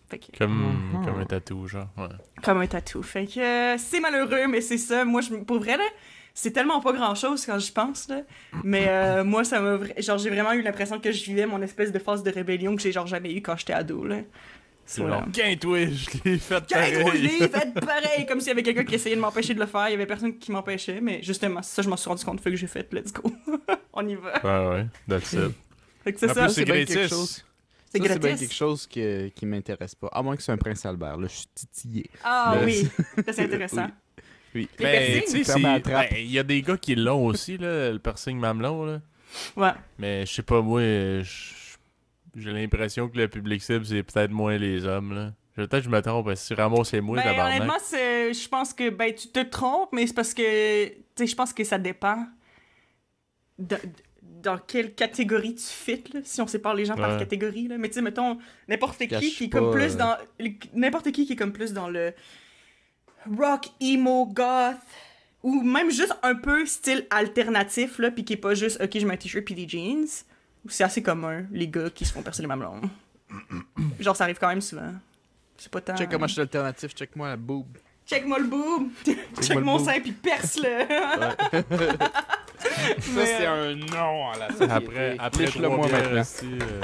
Fait 0.08 0.18
que. 0.18 0.36
Comme, 0.38 0.74
Mhm. 0.94 1.04
comme 1.04 1.18
un 1.20 1.24
tatou, 1.26 1.66
genre. 1.66 1.88
Ouais. 1.96 2.08
Comme 2.42 2.60
un 2.60 2.66
tatou. 2.66 3.02
Fait 3.02 3.26
que 3.26 3.40
euh, 3.40 3.78
c'est 3.78 4.00
malheureux, 4.00 4.46
mais 4.48 4.60
c'est 4.60 4.78
ça. 4.78 5.04
Moi, 5.04 5.20
je, 5.22 5.34
pour 5.34 5.58
vrai, 5.58 5.76
là, 5.76 5.84
c'est 6.34 6.50
tellement 6.50 6.80
pas 6.80 6.92
grand 6.92 7.14
chose 7.14 7.46
quand 7.46 7.58
j'y 7.58 7.72
pense, 7.72 8.08
là. 8.08 8.22
Mais 8.64 8.86
euh, 8.88 9.24
moi, 9.24 9.44
ça 9.44 9.60
m'a. 9.60 9.78
Genre, 9.98 10.18
j'ai 10.18 10.30
vraiment 10.30 10.52
eu 10.52 10.62
l'impression 10.62 10.98
que 11.00 11.10
je 11.12 11.24
vivais 11.24 11.46
mon 11.46 11.62
espèce 11.62 11.92
de 11.92 11.98
phase 11.98 12.22
de 12.22 12.30
rébellion 12.30 12.74
que 12.76 12.82
j'ai 12.82 12.92
genre 12.92 13.06
jamais 13.06 13.32
eu 13.32 13.40
quand 13.42 13.56
j'étais 13.56 13.72
ado, 13.72 14.04
là. 14.04 14.16
C'est 14.86 15.00
Voilà. 15.00 15.20
genre, 15.20 15.32
qu'un 15.32 15.56
toi, 15.56 15.78
je 15.86 16.06
l'ai 16.24 16.38
fait 16.38 16.62
Quand 16.70 16.80
je 16.84 17.02
pareil. 17.02 17.22
l'ai 17.22 17.48
fait 17.48 17.74
pareil, 17.86 18.26
comme 18.26 18.40
s'il 18.40 18.48
y 18.48 18.50
avait 18.52 18.62
quelqu'un 18.62 18.84
qui 18.84 18.94
essayait 18.96 19.16
de 19.16 19.20
m'empêcher 19.20 19.54
de 19.54 19.60
le 19.60 19.66
faire. 19.66 19.88
Il 19.88 19.92
y 19.92 19.94
avait 19.94 20.06
personne 20.06 20.36
qui 20.38 20.52
m'empêchait, 20.52 21.00
mais 21.00 21.22
justement, 21.22 21.62
c'est 21.62 21.76
ça, 21.76 21.82
je 21.82 21.88
m'en 21.88 21.96
suis 21.96 22.08
rendu 22.08 22.24
compte. 22.24 22.40
Fait 22.40 22.50
que 22.50 22.56
j'ai 22.56 22.66
fait, 22.66 22.92
let's 22.92 23.12
go. 23.12 23.22
On 23.94 24.06
y 24.06 24.14
va. 24.14 24.42
Ouais, 24.44 24.76
ouais, 24.76 24.86
that's 25.08 25.32
it. 25.32 25.52
Fait 26.02 26.12
que 26.12 26.20
c'est 26.20 26.28
ça. 26.28 26.44
plus, 26.44 26.52
c'est 26.52 26.64
bien 26.64 26.74
gratis. 26.76 26.94
quelque 26.94 27.08
chose. 27.08 27.44
C'est 27.90 27.98
Ça, 28.02 28.08
c'est 28.12 28.18
bien 28.18 28.28
gratis. 28.28 28.40
quelque 28.40 28.54
chose 28.56 28.86
que- 28.86 29.28
qui 29.28 29.46
m'intéresse 29.46 29.94
pas. 29.94 30.08
À 30.08 30.20
moins 30.22 30.36
que 30.36 30.42
c'est 30.42 30.52
un 30.52 30.56
prince 30.58 30.84
Albert. 30.84 31.16
Là, 31.16 31.28
je 31.28 31.34
suis 31.34 31.46
titillé. 31.54 32.10
Ah 32.22 32.58
oui, 32.62 32.86
ça 33.26 33.32
c'est 33.32 33.44
intéressant. 33.44 33.86
Oui. 34.54 34.68
Les 34.78 34.84
Ben, 34.84 35.22
tu 35.22 35.30
sais, 35.30 35.44
c'est- 35.44 35.60
ben, 35.60 36.04
il 36.12 36.30
y 36.30 36.38
a 36.38 36.42
des 36.42 36.60
gars 36.60 36.76
qui 36.76 36.94
l'ont 36.94 37.24
aussi, 37.26 37.56
là, 37.56 37.90
le 37.90 37.98
piercing 37.98 38.38
mamelon, 38.38 38.84
là. 38.84 39.00
Ouais. 39.56 39.72
Mais 39.98 40.26
je 40.26 40.32
sais 40.34 40.42
pas, 40.42 40.60
moi, 40.60 40.80
je- 40.80 41.53
j'ai 42.36 42.52
l'impression 42.52 43.08
que 43.08 43.16
le 43.18 43.28
public 43.28 43.62
cible, 43.62 43.84
c'est 43.86 44.02
peut-être 44.02 44.30
moins 44.30 44.56
les 44.58 44.84
hommes, 44.84 45.14
là. 45.14 45.32
Peut-être 45.56 45.78
que 45.78 45.82
je 45.84 45.88
me 45.88 46.00
trompe, 46.02 46.26
parce 46.26 46.40
que 46.40 46.46
si 46.48 46.54
Ramos 46.54 46.82
c'est 46.82 47.00
moi, 47.00 47.16
Ben, 47.16 47.30
honnêtement, 47.46 47.76
je 47.92 48.48
pense 48.48 48.72
que 48.74 48.90
ben, 48.90 49.14
tu 49.14 49.28
te 49.28 49.38
trompes, 49.40 49.90
mais 49.92 50.04
c'est 50.06 50.14
parce 50.14 50.34
que 50.34 50.42
je 50.42 51.34
pense 51.36 51.52
que 51.52 51.62
ça 51.62 51.78
dépend 51.78 52.26
de- 53.58 53.78
dans 54.20 54.58
quelle 54.58 54.94
catégorie 54.94 55.54
tu 55.54 55.62
fit, 55.64 56.02
là, 56.12 56.20
si 56.24 56.40
on 56.42 56.46
sépare 56.48 56.74
les 56.74 56.84
gens 56.84 56.96
par 56.96 57.18
catégorie. 57.18 57.68
Là. 57.68 57.78
Mais 57.78 57.88
tu 57.88 57.94
sais, 57.94 58.02
mettons, 58.02 58.38
n'importe 58.68 58.98
qui 58.98 59.06
qui 59.30 59.44
est 59.44 59.48
comme 59.48 59.70
plus 59.70 59.94
euh, 59.94 59.98
dans. 59.98 60.16
N'importe 60.74 61.12
qui 61.12 61.24
qui 61.24 61.32
est 61.34 61.36
comme 61.36 61.52
plus 61.52 61.72
dans 61.72 61.88
le 61.88 62.12
rock, 63.38 63.68
emo, 63.80 64.26
goth, 64.26 64.76
ou 65.42 65.62
même 65.62 65.90
juste 65.90 66.14
un 66.22 66.34
peu 66.34 66.66
style 66.66 67.06
alternatif, 67.10 67.98
là, 67.98 68.10
puis 68.10 68.24
qui 68.24 68.32
est 68.34 68.38
pas 68.38 68.54
juste, 68.54 68.80
ok, 68.82 68.98
je 68.98 69.06
mets 69.06 69.14
un 69.14 69.18
t-shirt 69.18 69.44
puis 69.44 69.54
des 69.54 69.68
jeans. 69.68 70.06
C'est 70.68 70.84
assez 70.84 71.02
commun, 71.02 71.44
les 71.50 71.68
gars 71.68 71.90
qui 71.90 72.04
se 72.04 72.12
font 72.12 72.22
percer 72.22 72.42
les 72.42 72.48
mamelons. 72.48 72.80
Genre, 74.00 74.16
ça 74.16 74.24
arrive 74.24 74.38
quand 74.38 74.48
même 74.48 74.60
souvent. 74.60 74.92
C'est 75.56 75.70
pas 75.70 75.80
tant. 75.80 75.96
Check 75.96 76.10
comment 76.10 76.26
je 76.26 76.32
suis 76.32 76.40
alternatif. 76.42 76.94
Check 76.94 77.14
moi 77.16 77.28
la 77.28 77.36
boob. 77.36 77.66
Check-moi 78.06 78.38
le 78.38 78.44
boob. 78.46 78.88
Check 79.40 79.56
le 79.56 79.62
mon 79.62 79.78
sein 79.78 79.98
puis 80.00 80.12
perce-le. 80.12 80.86
Ça, 82.98 83.26
c'est 83.26 83.46
un 83.46 83.74
non 83.76 84.30
à 84.30 84.38
la 84.38 84.48
société. 84.50 84.72
Après, 84.72 85.16
après 85.18 85.44
trois 85.46 85.68
moi 85.76 85.88
maintenant. 85.88 86.22
euh, 86.44 86.80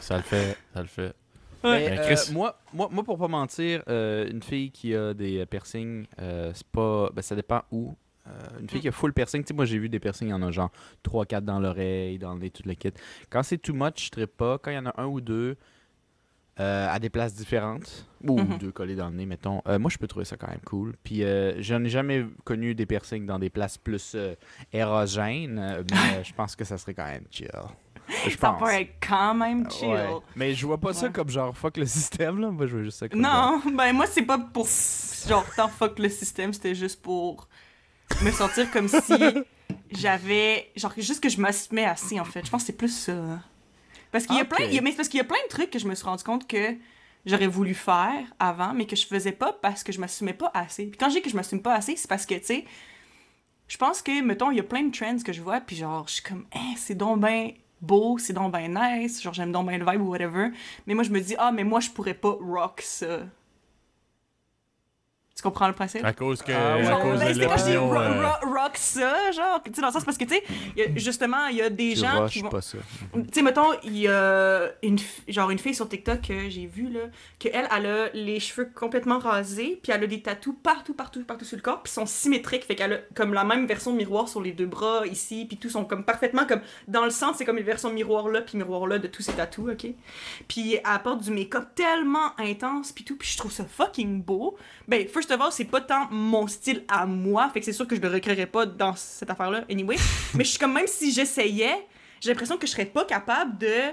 ça 0.00 0.16
le 0.16 0.22
fait, 0.22 0.56
ça 0.74 0.80
le 0.82 0.86
fait. 0.88 1.12
Mais, 1.62 1.98
euh, 1.98 2.06
Chris- 2.06 2.32
moi, 2.32 2.58
moi, 2.72 2.88
moi, 2.90 3.04
pour 3.04 3.18
pas 3.18 3.28
mentir, 3.28 3.82
euh, 3.88 4.30
une 4.30 4.42
fille 4.42 4.70
qui 4.70 4.94
a 4.94 5.12
des 5.12 5.40
euh, 5.40 5.46
piercings, 5.46 6.06
euh, 6.20 6.52
c'est 6.54 6.66
pas. 6.68 7.10
Ben, 7.12 7.20
ça 7.22 7.34
dépend 7.34 7.62
où. 7.70 7.94
Euh, 8.28 8.32
une 8.60 8.68
fille 8.68 8.80
qui 8.80 8.88
a 8.88 8.92
full 8.92 9.12
piercing, 9.12 9.42
tu 9.42 9.48
sais, 9.48 9.54
moi 9.54 9.64
j'ai 9.64 9.78
vu 9.78 9.88
des 9.88 9.98
piercings, 9.98 10.28
il 10.28 10.32
y 10.32 10.34
en 10.34 10.42
a 10.42 10.50
genre 10.50 10.70
3-4 11.04 11.40
dans 11.40 11.58
l'oreille, 11.58 12.18
dans 12.18 12.34
le 12.34 12.40
nez, 12.40 12.50
tout 12.50 12.62
le 12.66 12.74
kit. 12.74 12.92
Quand 13.30 13.42
c'est 13.42 13.58
too 13.58 13.72
much, 13.72 14.04
je 14.06 14.10
trippe 14.10 14.36
pas. 14.36 14.58
Quand 14.58 14.70
il 14.70 14.74
y 14.74 14.78
en 14.78 14.86
a 14.86 15.00
un 15.00 15.06
ou 15.06 15.20
deux 15.20 15.56
euh, 16.58 16.88
à 16.90 16.98
des 16.98 17.08
places 17.08 17.34
différentes, 17.34 18.06
ou 18.22 18.38
Mhm. 18.38 18.58
deux 18.58 18.70
collés 18.72 18.94
dans 18.94 19.08
le 19.08 19.14
nez, 19.16 19.24
mettons, 19.24 19.62
euh, 19.66 19.78
moi 19.78 19.90
je 19.90 19.96
peux 19.96 20.06
trouver 20.06 20.26
ça 20.26 20.36
quand 20.36 20.48
même 20.48 20.60
cool. 20.66 20.94
Puis 21.02 21.24
euh, 21.24 21.54
j'en 21.62 21.82
ai 21.82 21.88
jamais 21.88 22.26
connu 22.44 22.74
des 22.74 22.84
piercings 22.84 23.24
dans 23.24 23.38
des 23.38 23.48
places 23.48 23.78
plus 23.78 24.14
érogènes, 24.74 25.84
mais 25.90 26.24
je 26.24 26.32
pense 26.34 26.56
que 26.56 26.64
ça 26.64 26.78
serait 26.78 26.94
quand 26.94 27.06
même 27.06 27.24
chill. 27.30 27.50
Je 28.26 28.30
Ça 28.36 28.50
pense. 28.52 28.60
peut 28.60 28.74
être 28.74 28.94
quand 29.06 29.34
même 29.34 29.70
chill. 29.70 29.88
Ouais. 29.88 30.08
Mais 30.36 30.52
je 30.54 30.66
vois 30.66 30.78
pas 30.78 30.92
ça 30.92 31.08
comme 31.10 31.28
genre 31.30 31.56
fuck 31.56 31.76
le 31.76 31.86
système 31.86 32.40
là. 32.40 32.50
Moi 32.50 32.66
je 32.66 32.76
veux 32.76 32.84
juste 32.84 32.98
ça 32.98 33.08
comme 33.08 33.22
genre- 33.22 33.60
Non, 33.64 33.72
ben 33.76 33.92
moi 33.92 34.06
c'est 34.06 34.22
pas 34.22 34.38
pour 34.38 34.66
genre 35.28 35.46
tant 35.56 35.68
fuck 35.68 35.98
le 35.98 36.08
système, 36.08 36.52
c'était 36.52 36.74
juste 36.74 37.00
pour 37.00 37.48
me 38.22 38.30
sentir 38.30 38.70
comme 38.70 38.88
si 38.88 39.14
j'avais 39.92 40.70
genre 40.76 40.92
juste 40.96 41.22
que 41.22 41.28
je 41.28 41.40
m'assumais 41.40 41.84
assez 41.84 42.20
en 42.20 42.24
fait. 42.24 42.44
Je 42.44 42.50
pense 42.50 42.62
que 42.62 42.66
c'est 42.66 42.76
plus 42.76 42.94
ça. 42.94 43.40
Parce 44.12 44.26
qu'il 44.26 44.36
y 44.36 44.40
a 44.40 44.70
y 44.70 44.80
mais 44.80 44.92
parce 44.92 45.08
qu'il 45.08 45.18
y 45.18 45.20
a 45.20 45.24
plein 45.24 45.42
de 45.44 45.48
trucs 45.48 45.70
que 45.70 45.78
je 45.78 45.86
me 45.86 45.94
suis 45.94 46.04
rendu 46.04 46.24
compte 46.24 46.46
que 46.46 46.74
j'aurais 47.26 47.46
voulu 47.46 47.74
faire 47.74 48.24
avant 48.38 48.72
mais 48.74 48.86
que 48.86 48.96
je 48.96 49.06
faisais 49.06 49.32
pas 49.32 49.52
parce 49.52 49.84
que 49.84 49.92
je 49.92 50.00
m'assumais 50.00 50.32
pas 50.32 50.50
assez. 50.54 50.86
Puis 50.86 50.98
quand 50.98 51.08
je 51.08 51.16
dis 51.16 51.22
que 51.22 51.30
je 51.30 51.36
m'assume 51.36 51.62
pas 51.62 51.74
assez, 51.74 51.96
c'est 51.96 52.08
parce 52.08 52.26
que 52.26 52.34
tu 52.34 52.44
sais 52.44 52.64
je 53.68 53.76
pense 53.76 54.02
que 54.02 54.20
mettons 54.22 54.50
il 54.50 54.56
y 54.56 54.60
a 54.60 54.64
plein 54.64 54.82
de 54.82 54.90
trends 54.90 55.22
que 55.24 55.32
je 55.32 55.40
vois 55.40 55.60
puis 55.60 55.76
genre 55.76 56.08
je 56.08 56.14
suis 56.14 56.22
comme 56.22 56.44
eh 56.54 56.76
c'est 56.76 56.96
donc 56.96 57.20
ben 57.20 57.52
beau, 57.80 58.18
c'est 58.18 58.32
donc 58.32 58.52
ben 58.52 58.74
nice, 58.74 59.22
genre 59.22 59.32
j'aime 59.32 59.52
donc 59.52 59.66
ben 59.66 59.78
le 59.78 59.90
vibe 59.90 60.02
ou 60.02 60.10
whatever. 60.10 60.48
Mais 60.86 60.94
moi 60.94 61.04
je 61.04 61.10
me 61.10 61.20
dis 61.20 61.34
ah 61.38 61.52
mais 61.52 61.64
moi 61.64 61.80
je 61.80 61.90
pourrais 61.90 62.14
pas 62.14 62.36
rock 62.40 62.80
ça. 62.82 63.20
Tu 65.40 65.44
comprends 65.48 65.68
le 65.68 65.72
principe? 65.72 66.04
À 66.04 66.12
cause 66.12 66.42
que, 66.42 66.52
Ah 66.52 66.76
ouais. 66.76 66.86
à 66.86 66.96
cause 66.96 67.18
ben, 67.18 67.32
de 67.34 67.40
l'opinion. 67.40 67.94
euh, 67.94 68.26
ro- 68.26 68.52
rock 68.52 68.72
ça, 68.74 69.30
genre, 69.32 69.62
tu 69.64 69.72
sais, 69.72 69.80
dans 69.80 69.86
le 69.86 69.92
sens 69.94 70.04
parce 70.04 70.18
que, 70.18 70.24
tu 70.24 70.34
sais, 70.34 70.92
justement, 70.96 71.46
il 71.46 71.56
y 71.56 71.62
a 71.62 71.70
des 71.70 71.94
Tu 71.94 72.00
gens 72.00 72.26
qui 72.26 72.42
vont... 72.42 72.50
pas 72.50 72.60
ça. 72.60 72.76
Tu 73.14 73.22
sais, 73.32 73.40
mettons, 73.40 73.72
il 73.84 73.96
y 73.96 74.06
a 74.08 74.68
une, 74.82 74.98
genre 75.28 75.48
une 75.50 75.58
fille 75.58 75.74
sur 75.74 75.88
TikTok 75.88 76.20
que 76.20 76.50
j'ai 76.50 76.66
vue, 76.66 76.90
là, 76.90 77.00
qu'elle, 77.38 77.66
elle 77.74 77.86
a 77.86 78.08
les 78.12 78.38
cheveux 78.38 78.68
complètement 78.74 79.18
rasés, 79.18 79.80
puis 79.82 79.92
elle 79.92 80.04
a 80.04 80.06
des 80.06 80.20
tatous 80.20 80.54
partout, 80.62 80.92
partout, 80.92 81.24
partout 81.24 81.46
sur 81.46 81.56
le 81.56 81.62
corps, 81.62 81.82
puis 81.82 81.90
sont 81.90 82.04
symétriques, 82.04 82.64
fait 82.66 82.74
qu'elle 82.74 82.92
a 82.92 82.98
comme 83.14 83.32
la 83.32 83.44
même 83.44 83.64
version 83.66 83.92
de 83.92 83.96
miroir 83.96 84.28
sur 84.28 84.42
les 84.42 84.52
deux 84.52 84.66
bras, 84.66 85.06
ici, 85.06 85.46
puis 85.48 85.56
tout 85.56 85.70
sont 85.70 85.86
comme 85.86 86.04
parfaitement 86.04 86.44
comme... 86.46 86.60
Dans 86.86 87.04
le 87.04 87.10
centre, 87.10 87.36
c'est 87.38 87.46
comme 87.46 87.56
une 87.56 87.64
version 87.64 87.90
miroir 87.90 88.28
là, 88.28 88.42
puis 88.42 88.58
miroir 88.58 88.86
là 88.86 88.98
de 88.98 89.06
tous 89.08 89.22
ses 89.22 89.32
tatous, 89.32 89.70
OK? 89.72 89.86
Puis 90.48 90.74
elle 90.74 90.80
apporte 90.84 91.22
du 91.22 91.30
make-up 91.30 91.64
tellement 91.74 92.38
intense, 92.38 92.92
puis 92.92 93.04
tout, 93.04 93.16
puis 93.16 93.28
je 93.30 93.38
trouve 93.38 93.52
ça 93.52 93.64
fucking 93.64 94.22
beau. 94.22 94.58
Ben, 94.88 95.06
first 95.08 95.29
c'est 95.50 95.64
pas 95.64 95.80
tant 95.80 96.08
mon 96.10 96.46
style 96.46 96.84
à 96.88 97.06
moi, 97.06 97.48
fait 97.50 97.60
que 97.60 97.66
c'est 97.66 97.72
sûr 97.72 97.86
que 97.86 97.96
je 97.96 98.00
le 98.00 98.08
recréerais 98.08 98.46
pas 98.46 98.66
dans 98.66 98.94
cette 98.94 99.30
affaire-là, 99.30 99.64
anyway. 99.70 99.96
Mais 100.34 100.44
je 100.44 100.50
suis 100.50 100.58
comme, 100.58 100.72
même 100.72 100.86
si 100.86 101.12
j'essayais, 101.12 101.86
j'ai 102.20 102.30
l'impression 102.30 102.56
que 102.56 102.66
je 102.66 102.72
serais 102.72 102.86
pas 102.86 103.04
capable 103.04 103.58
de 103.58 103.92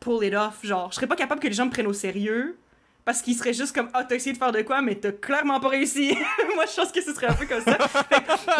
pull 0.00 0.24
it 0.24 0.34
off. 0.34 0.58
Genre, 0.62 0.90
je 0.90 0.96
serais 0.96 1.06
pas 1.06 1.16
capable 1.16 1.40
que 1.40 1.48
les 1.48 1.54
gens 1.54 1.66
me 1.66 1.70
prennent 1.70 1.86
au 1.86 1.92
sérieux. 1.92 2.58
Parce 3.06 3.22
qu'ils 3.22 3.36
seraient 3.36 3.54
juste 3.54 3.72
comme, 3.72 3.88
ah, 3.94 4.02
t'as 4.02 4.16
essayé 4.16 4.32
de 4.32 4.36
faire 4.36 4.50
de 4.50 4.62
quoi, 4.62 4.82
mais 4.82 4.96
t'as 4.96 5.12
clairement 5.12 5.60
pas 5.60 5.68
réussi. 5.68 6.08
moi, 6.56 6.64
je 6.68 6.74
pense 6.74 6.90
que 6.90 7.00
ce 7.00 7.14
serait 7.14 7.28
un 7.28 7.34
peu 7.34 7.46
comme 7.46 7.62
ça. 7.62 7.78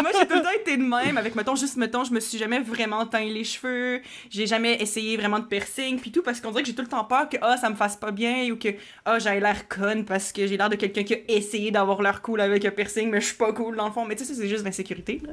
Moi, 0.01 0.12
j'ai 0.16 0.24
tout 0.24 0.36
le 0.36 0.42
temps 0.42 0.57
été 0.57 0.76
de 0.76 0.84
même. 0.84 1.18
Avec, 1.18 1.34
mettons, 1.34 1.57
juste, 1.57 1.76
mettons, 1.76 2.05
je 2.05 2.12
me 2.12 2.20
suis 2.20 2.38
jamais 2.38 2.61
vraiment 2.61 3.05
teint 3.07 3.24
les 3.24 3.42
cheveux. 3.42 4.01
J'ai 4.30 4.47
jamais 4.47 4.80
essayé 4.80 5.16
vraiment 5.16 5.40
de 5.40 5.47
piercing, 5.47 5.99
puis 5.99 6.12
tout, 6.12 6.22
parce 6.22 6.40
qu'on 6.40 6.53
dirait 6.53 6.62
que 6.62 6.68
j'ai 6.68 6.76
tout 6.76 6.82
le 6.82 6.88
temps 6.88 7.03
peur 7.03 7.28
que, 7.28 7.36
ah, 7.42 7.57
ça 7.57 7.68
me 7.68 7.74
fasse 7.74 7.97
pas 7.97 8.12
bien, 8.12 8.49
ou 8.53 8.57
que, 8.57 8.68
ah, 9.05 9.18
j'ai 9.18 9.40
l'air 9.40 9.66
conne 9.66 10.05
parce 10.05 10.30
que 10.30 10.47
j'ai 10.47 10.57
l'air 10.57 10.70
de 10.70 10.76
quelqu'un 10.76 11.03
qui 11.03 11.14
a 11.14 11.18
essayé 11.26 11.72
d'avoir 11.72 12.01
l'air 12.01 12.22
cool 12.22 12.40
avec 12.40 12.64
un 12.64 12.70
piercing, 12.70 13.11
mais 13.11 13.20
je 13.20 13.26
suis 13.26 13.36
pas 13.36 13.53
cool 13.53 13.74
dans 13.74 13.86
le 13.86 13.92
fond. 13.92 14.05
Mais 14.05 14.14
tu 14.14 14.24
sais, 14.24 14.32
c'est 14.32 14.49
juste 14.49 14.64
l'insécurité, 14.64 15.20
là. 15.26 15.32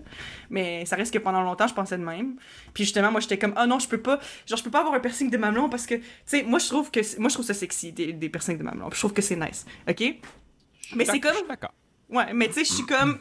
Mais 0.49 0.88
ça 0.88 0.95
reste 0.95 1.14
que 1.14 1.20
pendant 1.20 1.43
longtemps, 1.43 1.68
je 1.68 1.76
pensais 1.76 1.99
de 1.99 2.03
même. 2.03 2.38
Puis 2.74 2.86
justement, 2.86 3.11
moi, 3.11 3.20
j'étais 3.20 3.38
comme, 3.38 3.53
ah 3.57 3.68
non, 3.68 3.78
je 3.78 3.88
peux 3.88 4.01
pas, 4.01 4.20
genre, 4.47 4.57
je 4.57 4.64
peux 4.64 4.72
pas 4.72 4.80
avoir 4.80 4.95
un 4.95 4.99
piercing 4.99 5.30
de 5.30 5.38
mamelon 5.38 5.70
parce 5.70 5.86
que, 5.86 5.93
tu 5.93 6.03
sais, 6.26 6.41
moi, 6.41 6.57
je 6.57 6.66
trouve 6.66 6.89
que, 6.89 6.99
moi, 7.20 7.30
je 7.30 7.36
trouve 7.36 7.45
ça 7.45 7.53
sexy, 7.53 7.91
des, 7.91 8.30
piercings 8.30 8.57
de 8.57 8.64
mamelon. 8.64 8.89
Trouve 9.04 9.14
que 9.14 9.22
c'est 9.22 9.36
nice, 9.36 9.66
ok? 9.89 10.16
Mais 10.95 11.06
c'est 11.06 11.20
comme, 11.20 11.36
ouais, 12.10 12.34
mais 12.34 12.47
tu 12.47 12.54
sais, 12.54 12.66
je 12.66 12.74
suis 12.74 12.86
comme, 12.86 13.20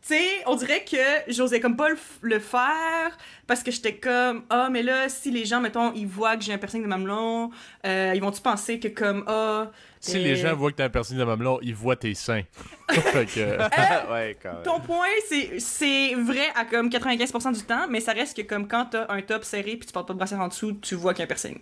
tu 0.00 0.14
sais, 0.14 0.24
on 0.46 0.54
dirait 0.56 0.84
que 0.84 1.30
j'osais 1.32 1.60
comme 1.60 1.76
pas 1.76 1.88
le, 2.22 2.38
faire 2.38 3.16
parce 3.46 3.62
que 3.62 3.70
j'étais 3.70 3.96
comme, 3.96 4.44
ah, 4.50 4.68
mais 4.70 4.82
là, 4.82 5.08
si 5.08 5.30
les 5.30 5.44
gens, 5.44 5.60
mettons, 5.60 5.92
ils 5.92 6.06
voient 6.06 6.36
que 6.36 6.42
j'ai 6.42 6.52
un 6.52 6.58
piercing 6.58 6.82
de 6.82 6.88
mamelon, 6.88 7.50
euh, 7.84 8.12
ils 8.14 8.20
vont-tu 8.20 8.40
penser 8.40 8.80
que 8.80 8.88
comme, 8.88 9.24
ah. 9.26 9.70
Si 10.00 10.16
euh, 10.16 10.20
les 10.20 10.36
gens 10.36 10.54
voient 10.56 10.70
que 10.72 10.76
t'as 10.76 10.84
un 10.86 10.90
piercing 10.90 11.18
de 11.18 11.24
mamelon, 11.24 11.58
ils 11.62 11.74
voient 11.74 11.96
tes 11.96 12.14
seins. 12.14 12.42
fait 12.90 13.26
que, 13.26 13.40
euh, 13.40 13.58
ouais, 14.12 14.36
quand 14.42 14.54
même. 14.54 14.62
Ton 14.62 14.80
point, 14.80 15.06
c'est- 15.28 15.58
c'est 15.60 16.14
vrai 16.14 16.48
à 16.54 16.64
comme 16.64 16.88
95% 16.88 17.52
du 17.52 17.62
temps, 17.62 17.86
mais 17.88 18.00
ça 18.00 18.12
reste 18.12 18.36
que 18.36 18.42
comme 18.42 18.66
quand 18.66 18.86
t'as 18.86 19.06
un 19.12 19.22
top 19.22 19.44
serré 19.44 19.76
puis 19.76 19.86
tu 19.86 19.92
portes 19.92 20.06
pas 20.08 20.14
de 20.14 20.18
brassière 20.18 20.40
en 20.40 20.48
dessous, 20.48 20.72
tu 20.74 20.94
vois 20.94 21.12
qu'il 21.14 21.20
y 21.20 21.22
a 21.22 21.26
un 21.26 21.28
piercing. 21.28 21.58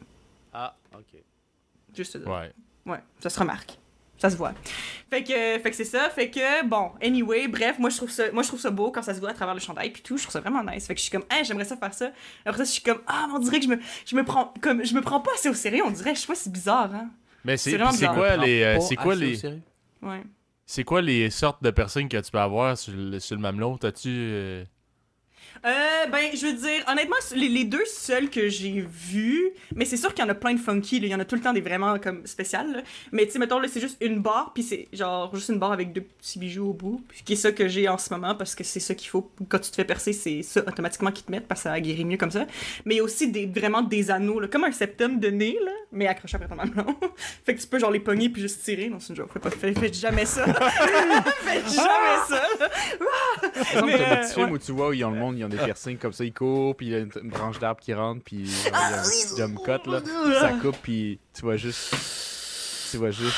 Ah, 0.53 0.74
ok. 0.95 1.20
Juste 1.95 2.22
ça. 2.22 2.30
ouais. 2.30 2.53
Ouais, 2.87 3.01
ça 3.20 3.30
se 3.30 3.39
remarque. 3.39 3.78
Ça 4.18 4.30
se 4.30 4.37
voit. 4.37 4.53
Fait 5.11 5.24
que, 5.24 5.32
fait 5.32 5.70
que 5.70 5.76
c'est 5.76 5.85
ça. 5.85 6.09
Fait 6.09 6.30
que, 6.30 6.64
bon, 6.66 6.93
anyway, 7.03 7.49
bref, 7.49 7.78
moi 7.78 7.91
je, 7.91 7.97
trouve 7.97 8.11
ça, 8.11 8.30
moi 8.32 8.43
je 8.43 8.49
trouve 8.49 8.61
ça 8.61 8.70
beau 8.70 8.91
quand 8.91 9.03
ça 9.03 9.12
se 9.12 9.20
voit 9.20 9.30
à 9.30 9.35
travers 9.35 9.55
le 9.55 9.61
chandail 9.61 9.91
puis 9.91 10.03
tout. 10.03 10.16
Je 10.16 10.22
trouve 10.22 10.32
ça 10.32 10.41
vraiment 10.41 10.62
nice. 10.62 10.87
Fait 10.87 10.95
que 10.95 10.99
je 10.99 11.05
suis 11.05 11.12
comme, 11.12 11.24
ah, 11.30 11.43
j'aimerais 11.43 11.64
ça 11.64 11.76
faire 11.76 11.93
ça. 11.93 12.11
Après 12.45 12.59
ça, 12.59 12.64
je 12.64 12.70
suis 12.70 12.82
comme, 12.82 13.01
ah, 13.07 13.26
mais 13.28 13.35
on 13.35 13.39
dirait 13.41 13.59
que 13.59 13.64
je 13.64 13.70
me, 13.70 13.78
je 14.07 14.16
me 14.16 14.24
prends, 14.24 14.55
comme, 14.61 14.85
je 14.85 14.95
me 14.95 15.01
prends 15.01 15.20
pas 15.20 15.32
assez 15.35 15.49
au 15.49 15.55
sérieux, 15.55 15.82
on 15.85 15.91
dirait. 15.91 16.14
Je 16.14 16.20
sais 16.20 16.26
pas, 16.26 16.35
c'est 16.35 16.53
bizarre, 16.53 16.95
hein. 16.95 17.11
Mais 17.45 17.57
c'est 17.57 17.76
quoi 17.76 18.37
les 18.37 18.62
euh, 18.62 18.80
c'est 18.80 18.97
quoi 18.97 19.14
les. 19.14 19.45
Ouais. 20.01 20.22
c'est 20.66 20.85
quoi 20.85 21.03
les 21.03 21.30
sortes 21.30 21.62
de 21.62 21.70
personnes 21.70 22.09
que 22.09 22.16
tu 22.18 22.30
peux 22.30 22.39
avoir 22.39 22.76
sur 22.76 22.93
le, 22.95 23.18
sur 23.18 23.37
le 23.37 23.43
mamelon 23.43 23.76
T'as-tu 23.76 24.09
euh, 24.11 24.64
Euh, 25.64 26.06
ben, 26.12 26.30
je 26.34 26.46
veux 26.46 26.52
dire, 26.52 26.84
honnêtement, 26.86 27.16
les, 27.34 27.48
les 27.48 27.64
deux 27.64 27.86
seuls 27.86 28.28
que 28.28 28.50
j'ai 28.50 28.84
vus, 28.86 29.50
mais 29.74 29.86
c'est 29.86 29.96
sûr 29.96 30.12
qu'il 30.12 30.22
y 30.22 30.26
en 30.26 30.30
a 30.30 30.34
plein 30.34 30.52
de 30.52 30.60
funky, 30.60 31.00
là. 31.00 31.06
il 31.06 31.10
y 31.10 31.14
en 31.14 31.20
a 31.20 31.24
tout 31.24 31.36
le 31.36 31.40
temps 31.40 31.54
des 31.54 31.62
vraiment 31.62 31.98
comme 31.98 32.26
spéciales, 32.26 32.70
là. 32.70 32.82
mais 33.12 33.24
tu 33.24 33.32
sais, 33.32 33.38
mettons, 33.38 33.58
là, 33.58 33.68
c'est 33.68 33.80
juste 33.80 33.96
une 34.02 34.20
barre, 34.20 34.52
puis 34.52 34.62
c'est 34.62 34.88
genre 34.92 35.34
juste 35.34 35.48
une 35.48 35.58
barre 35.58 35.72
avec 35.72 35.94
deux 35.94 36.02
petits 36.02 36.38
bijoux 36.38 36.68
au 36.68 36.72
bout, 36.74 37.02
puis 37.08 37.22
qui 37.24 37.32
est 37.32 37.36
ça 37.36 37.50
que 37.50 37.66
j'ai 37.66 37.88
en 37.88 37.96
ce 37.96 38.12
moment, 38.12 38.34
parce 38.34 38.54
que 38.54 38.62
c'est 38.62 38.80
ça 38.80 38.94
qu'il 38.94 39.08
faut, 39.08 39.30
quand 39.48 39.58
tu 39.58 39.70
te 39.70 39.76
fais 39.76 39.86
percer, 39.86 40.12
c'est 40.12 40.42
ça 40.42 40.60
automatiquement 40.60 41.10
qu'ils 41.10 41.24
te 41.24 41.30
mettent, 41.30 41.48
parce 41.48 41.62
que 41.62 41.70
ça 41.70 41.80
guérit 41.80 42.04
mieux 42.04 42.18
comme 42.18 42.30
ça, 42.30 42.46
mais 42.84 42.96
il 42.96 42.98
y 42.98 43.00
a 43.00 43.04
aussi 43.04 43.30
des, 43.30 43.46
vraiment 43.46 43.80
des 43.80 44.10
anneaux, 44.10 44.40
là, 44.40 44.48
comme 44.48 44.64
un 44.64 44.72
septum 44.72 45.18
de 45.18 45.28
nez, 45.28 45.56
là, 45.64 45.72
mais 45.92 46.06
accroché 46.08 46.36
après 46.36 46.48
ton 46.48 46.56
mamelon. 46.56 46.94
fait 47.46 47.54
que 47.54 47.60
tu 47.60 47.66
peux 47.66 47.78
genre 47.78 47.90
les 47.90 48.00
pogner 48.00 48.28
puis 48.28 48.42
juste 48.42 48.62
tirer, 48.62 48.90
non, 48.90 49.00
c'est 49.00 49.10
une 49.10 49.16
joke, 49.16 49.32
faites, 49.32 49.42
pas, 49.42 49.50
faites, 49.50 49.78
faites 49.78 49.94
jamais 49.94 50.26
ça. 50.26 50.44
faites 51.42 51.68
jamais 51.70 52.18
ça. 52.28 52.42
Mais, 53.82 53.94
euh, 53.94 54.44
ouais. 54.44 54.50
où 54.50 54.58
tu 54.58 54.72
vois 54.72 54.88
où 54.88 54.92
ils 54.92 55.04
ont 55.04 55.10
le 55.10 55.18
monde, 55.18 55.38
ils 55.38 55.44
ont 55.44 55.53
des 55.57 55.62
piercings 55.64 55.98
comme 55.98 56.12
ça, 56.12 56.24
ils 56.24 56.32
courent, 56.32 56.76
puis 56.76 56.86
il 56.86 56.92
y 56.92 56.94
a 56.94 56.98
une, 56.98 57.11
une 57.22 57.30
branche 57.30 57.59
d'arbre 57.59 57.80
qui 57.80 57.92
rentre, 57.94 58.22
puis 58.24 58.46
genre, 58.46 58.66
il 58.66 58.70
y 58.72 58.74
a 58.94 59.00
un 59.00 59.02
petit 59.02 59.36
jump 59.36 59.59
cut, 59.64 59.90
là. 59.90 60.00
Ça 60.40 60.52
coupe, 60.61 60.76
puis 60.82 61.18
tu 61.32 61.42
vois 61.42 61.57
juste. 61.57 61.94
Tu 62.90 62.96
vois 62.98 63.11
juste. 63.11 63.36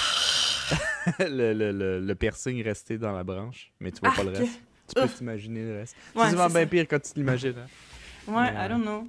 le, 1.20 1.52
le, 1.52 1.70
le, 1.72 2.00
le 2.00 2.14
piercing 2.14 2.62
rester 2.62 2.98
dans 2.98 3.12
la 3.12 3.22
branche, 3.24 3.70
mais 3.80 3.92
tu 3.92 4.00
vois 4.00 4.12
pas 4.12 4.24
le 4.24 4.30
Arc. 4.30 4.38
reste. 4.38 4.60
Tu 4.88 5.00
peux 5.00 5.08
t'imaginer 5.08 5.62
le 5.64 5.78
reste. 5.78 5.96
Ouais, 6.14 6.24
c'est 6.24 6.30
souvent 6.30 6.46
bien 6.48 6.60
ça. 6.60 6.66
pire 6.66 6.86
quand 6.88 7.00
tu 7.00 7.12
t'imagines. 7.12 7.54
Hein? 7.58 8.32
Ouais, 8.32 8.52
Mais, 8.52 8.66
I 8.66 8.68
don't 8.68 8.82
know. 8.82 9.06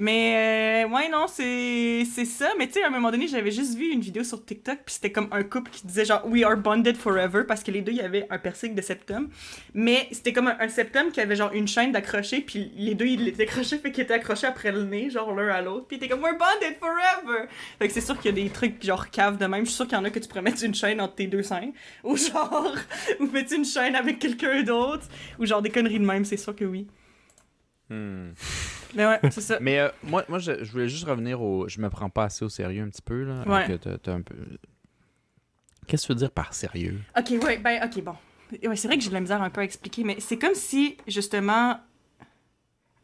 Mais 0.00 0.84
euh, 0.84 0.88
ouais, 0.88 1.08
non, 1.08 1.26
c'est 1.26 2.04
ça. 2.04 2.50
Mais 2.56 2.68
tu 2.68 2.74
sais, 2.74 2.84
à 2.84 2.86
un 2.86 2.90
moment 2.90 3.10
donné, 3.10 3.26
j'avais 3.26 3.50
juste 3.50 3.74
vu 3.74 3.90
une 3.90 4.00
vidéo 4.00 4.22
sur 4.22 4.44
TikTok, 4.44 4.78
puis 4.86 4.94
c'était 4.94 5.10
comme 5.10 5.26
un 5.32 5.42
couple 5.42 5.72
qui 5.72 5.84
disait 5.84 6.04
genre 6.04 6.24
We 6.24 6.44
are 6.44 6.56
bonded 6.56 6.96
forever, 6.96 7.42
parce 7.46 7.64
que 7.64 7.72
les 7.72 7.82
deux, 7.82 7.90
il 7.90 7.98
y 7.98 8.02
avait 8.02 8.24
un 8.30 8.38
piercing 8.38 8.76
de 8.76 8.80
septum. 8.80 9.28
Mais 9.74 10.06
c'était 10.12 10.32
comme 10.32 10.46
un, 10.46 10.56
un 10.60 10.68
septum 10.68 11.10
qui 11.10 11.20
avait 11.20 11.34
genre 11.34 11.50
une 11.52 11.66
chaîne 11.66 11.90
d'accroché, 11.90 12.42
puis 12.42 12.70
les 12.76 12.94
deux, 12.94 13.06
ils 13.06 13.24
l'étaient 13.24 13.42
accrochés, 13.42 13.78
fait 13.78 13.90
qu'ils 13.90 14.04
étaient 14.04 14.14
accrochés 14.14 14.46
après 14.46 14.70
le 14.70 14.84
nez, 14.84 15.10
genre 15.10 15.34
l'un 15.34 15.48
à 15.48 15.60
l'autre. 15.62 15.86
Puis 15.88 15.96
étaient 15.96 16.08
comme 16.08 16.22
We're 16.22 16.38
bonded 16.38 16.76
forever! 16.78 17.48
Fait 17.80 17.88
que 17.88 17.92
c'est 17.92 18.00
sûr 18.00 18.16
qu'il 18.20 18.36
y 18.36 18.40
a 18.40 18.44
des 18.44 18.50
trucs 18.50 18.80
genre 18.84 19.10
cave 19.10 19.36
de 19.36 19.46
même. 19.46 19.64
Je 19.64 19.70
suis 19.70 19.76
sûr 19.76 19.86
qu'il 19.88 19.98
y 19.98 20.00
en 20.00 20.04
a 20.04 20.10
que 20.10 20.20
tu 20.20 20.28
pourrais 20.28 20.42
mettre 20.42 20.62
une 20.62 20.76
chaîne 20.76 21.00
entre 21.00 21.16
tes 21.16 21.26
deux 21.26 21.42
seins. 21.42 21.72
Ou 22.04 22.16
genre, 22.16 22.72
ou 23.20 23.26
mettre 23.26 23.52
une 23.52 23.64
chaîne 23.64 23.96
avec 23.96 24.20
quelqu'un 24.20 24.62
d'autre. 24.62 25.08
Ou 25.40 25.46
genre 25.46 25.60
des 25.60 25.70
conneries 25.70 25.98
de 25.98 26.06
même, 26.06 26.24
c'est 26.24 26.36
sûr 26.36 26.54
que 26.54 26.64
oui. 26.64 26.86
Hmm. 27.90 28.30
Mais 28.94 29.06
ouais, 29.06 29.18
c'est 29.30 29.40
ça. 29.40 29.58
Mais 29.60 29.78
euh, 29.80 29.88
moi, 30.02 30.24
moi 30.28 30.38
je, 30.38 30.62
je 30.64 30.70
voulais 30.72 30.88
juste 30.88 31.04
revenir 31.04 31.40
au. 31.42 31.68
Je 31.68 31.80
me 31.80 31.88
prends 31.90 32.10
pas 32.10 32.24
assez 32.24 32.44
au 32.44 32.48
sérieux 32.48 32.82
un 32.82 32.88
petit 32.88 33.02
peu, 33.02 33.22
là. 33.24 33.42
Ouais. 33.46 33.66
que 33.66 33.72
t'as- 33.76 33.98
t'as 33.98 34.12
un 34.12 34.22
peu... 34.22 34.34
Qu'est-ce 35.86 36.02
que 36.02 36.06
tu 36.08 36.12
veux 36.12 36.18
dire 36.18 36.30
par 36.30 36.52
sérieux? 36.54 37.00
Ok, 37.18 37.32
ouais, 37.42 37.58
ben, 37.58 37.80
ok, 37.84 38.02
bon. 38.02 38.14
Ouais, 38.68 38.76
c'est 38.76 38.88
vrai 38.88 38.96
que 38.98 39.02
j'ai 39.02 39.08
de 39.10 39.14
la 39.14 39.20
misère 39.20 39.40
un 39.42 39.50
peu 39.50 39.60
à 39.62 39.64
expliquer, 39.64 40.04
mais 40.04 40.16
c'est 40.20 40.38
comme 40.38 40.54
si, 40.54 40.96
justement, 41.06 41.78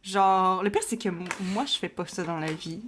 genre, 0.03 0.63
le 0.63 0.71
pire, 0.71 0.83
c'est 0.83 0.97
que 0.99 1.09
m- 1.09 1.25
moi, 1.41 1.65
je 1.67 1.75
fais 1.79 1.89
pas 1.89 2.07
ça 2.07 2.23
dans 2.25 2.39
la 2.39 2.53
vie. 2.53 2.81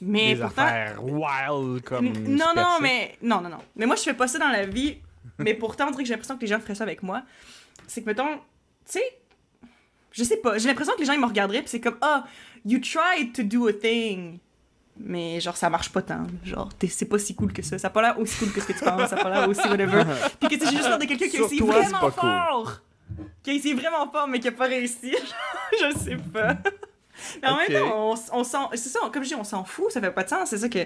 Mais 0.00 0.34
Des 0.34 0.40
pourtant. 0.40 0.62
affaires 0.62 1.04
wild 1.04 1.82
comme. 1.84 2.06
N- 2.06 2.36
non, 2.36 2.52
non, 2.54 2.78
mais. 2.80 3.16
Non, 3.22 3.40
non, 3.40 3.48
non. 3.48 3.58
Mais 3.76 3.86
moi, 3.86 3.96
je 3.96 4.02
fais 4.02 4.14
pas 4.14 4.28
ça 4.28 4.38
dans 4.38 4.48
la 4.50 4.66
vie, 4.66 4.98
mais 5.38 5.54
pourtant, 5.54 5.86
on 5.88 5.90
dirait 5.90 6.02
que 6.02 6.08
j'ai 6.08 6.14
l'impression 6.14 6.36
que 6.36 6.40
les 6.42 6.46
gens 6.48 6.60
feraient 6.60 6.74
ça 6.74 6.84
avec 6.84 7.02
moi. 7.02 7.22
C'est 7.86 8.02
que, 8.02 8.06
mettons, 8.06 8.36
tu 8.36 8.40
sais, 8.86 9.04
je 10.14 10.22
sais 10.22 10.36
pas, 10.36 10.58
j'ai 10.58 10.68
l'impression 10.68 10.94
que 10.94 11.00
les 11.00 11.06
gens, 11.06 11.12
ils 11.12 11.20
me 11.20 11.26
regarderaient, 11.26 11.60
puis 11.60 11.68
c'est 11.68 11.80
comme, 11.80 11.98
ah, 12.00 12.24
you 12.64 12.78
tried 12.78 13.32
to 13.32 13.42
do 13.42 13.66
a 13.66 13.72
thing. 13.72 14.38
Mais 14.96 15.40
genre, 15.40 15.56
ça 15.56 15.68
marche 15.68 15.90
pas 15.90 16.02
tant. 16.02 16.24
Genre, 16.44 16.68
c'est 16.88 17.06
pas 17.06 17.18
si 17.18 17.34
cool 17.34 17.52
que 17.52 17.62
ça. 17.62 17.78
Ça 17.78 17.88
a 17.88 17.90
pas 17.90 18.00
l'air 18.00 18.20
aussi 18.20 18.38
cool 18.38 18.52
que 18.52 18.60
ce 18.60 18.66
que 18.68 18.72
tu 18.74 18.84
penses. 18.84 19.10
Ça 19.10 19.16
a 19.16 19.22
pas 19.22 19.28
l'air 19.28 19.48
aussi 19.48 19.68
whatever. 19.68 20.04
Puis 20.40 20.56
que 20.56 20.64
j'ai 20.64 20.70
juste 20.70 20.88
l'air 20.88 21.00
de 21.00 21.04
quelqu'un 21.04 21.26
qui 21.26 21.36
a 21.36 21.40
essayé 21.40 21.58
c'est 21.58 21.66
vraiment 21.66 21.98
cool. 21.98 22.12
fort. 22.12 22.80
Qui 23.42 23.50
a 23.50 23.54
essayé 23.54 23.74
vraiment 23.74 24.08
fort, 24.08 24.28
mais 24.28 24.38
qui 24.38 24.46
a 24.46 24.52
pas 24.52 24.66
réussi. 24.66 25.16
je 25.72 25.98
sais 25.98 26.16
pas. 26.32 26.58
Mais 27.42 27.48
en 27.48 27.56
même 27.56 27.68
temps, 27.68 28.12
on, 28.12 28.38
on 28.40 28.44
s'en... 28.44 28.70
C'est 28.72 28.88
ça, 28.88 29.00
comme 29.12 29.22
je 29.22 29.28
dis, 29.28 29.34
on 29.34 29.44
s'en 29.44 29.64
fout. 29.64 29.90
Ça 29.90 30.00
fait 30.00 30.10
pas 30.10 30.24
de 30.24 30.28
sens. 30.28 30.50
C'est 30.50 30.58
ça 30.58 30.68
que, 30.68 30.78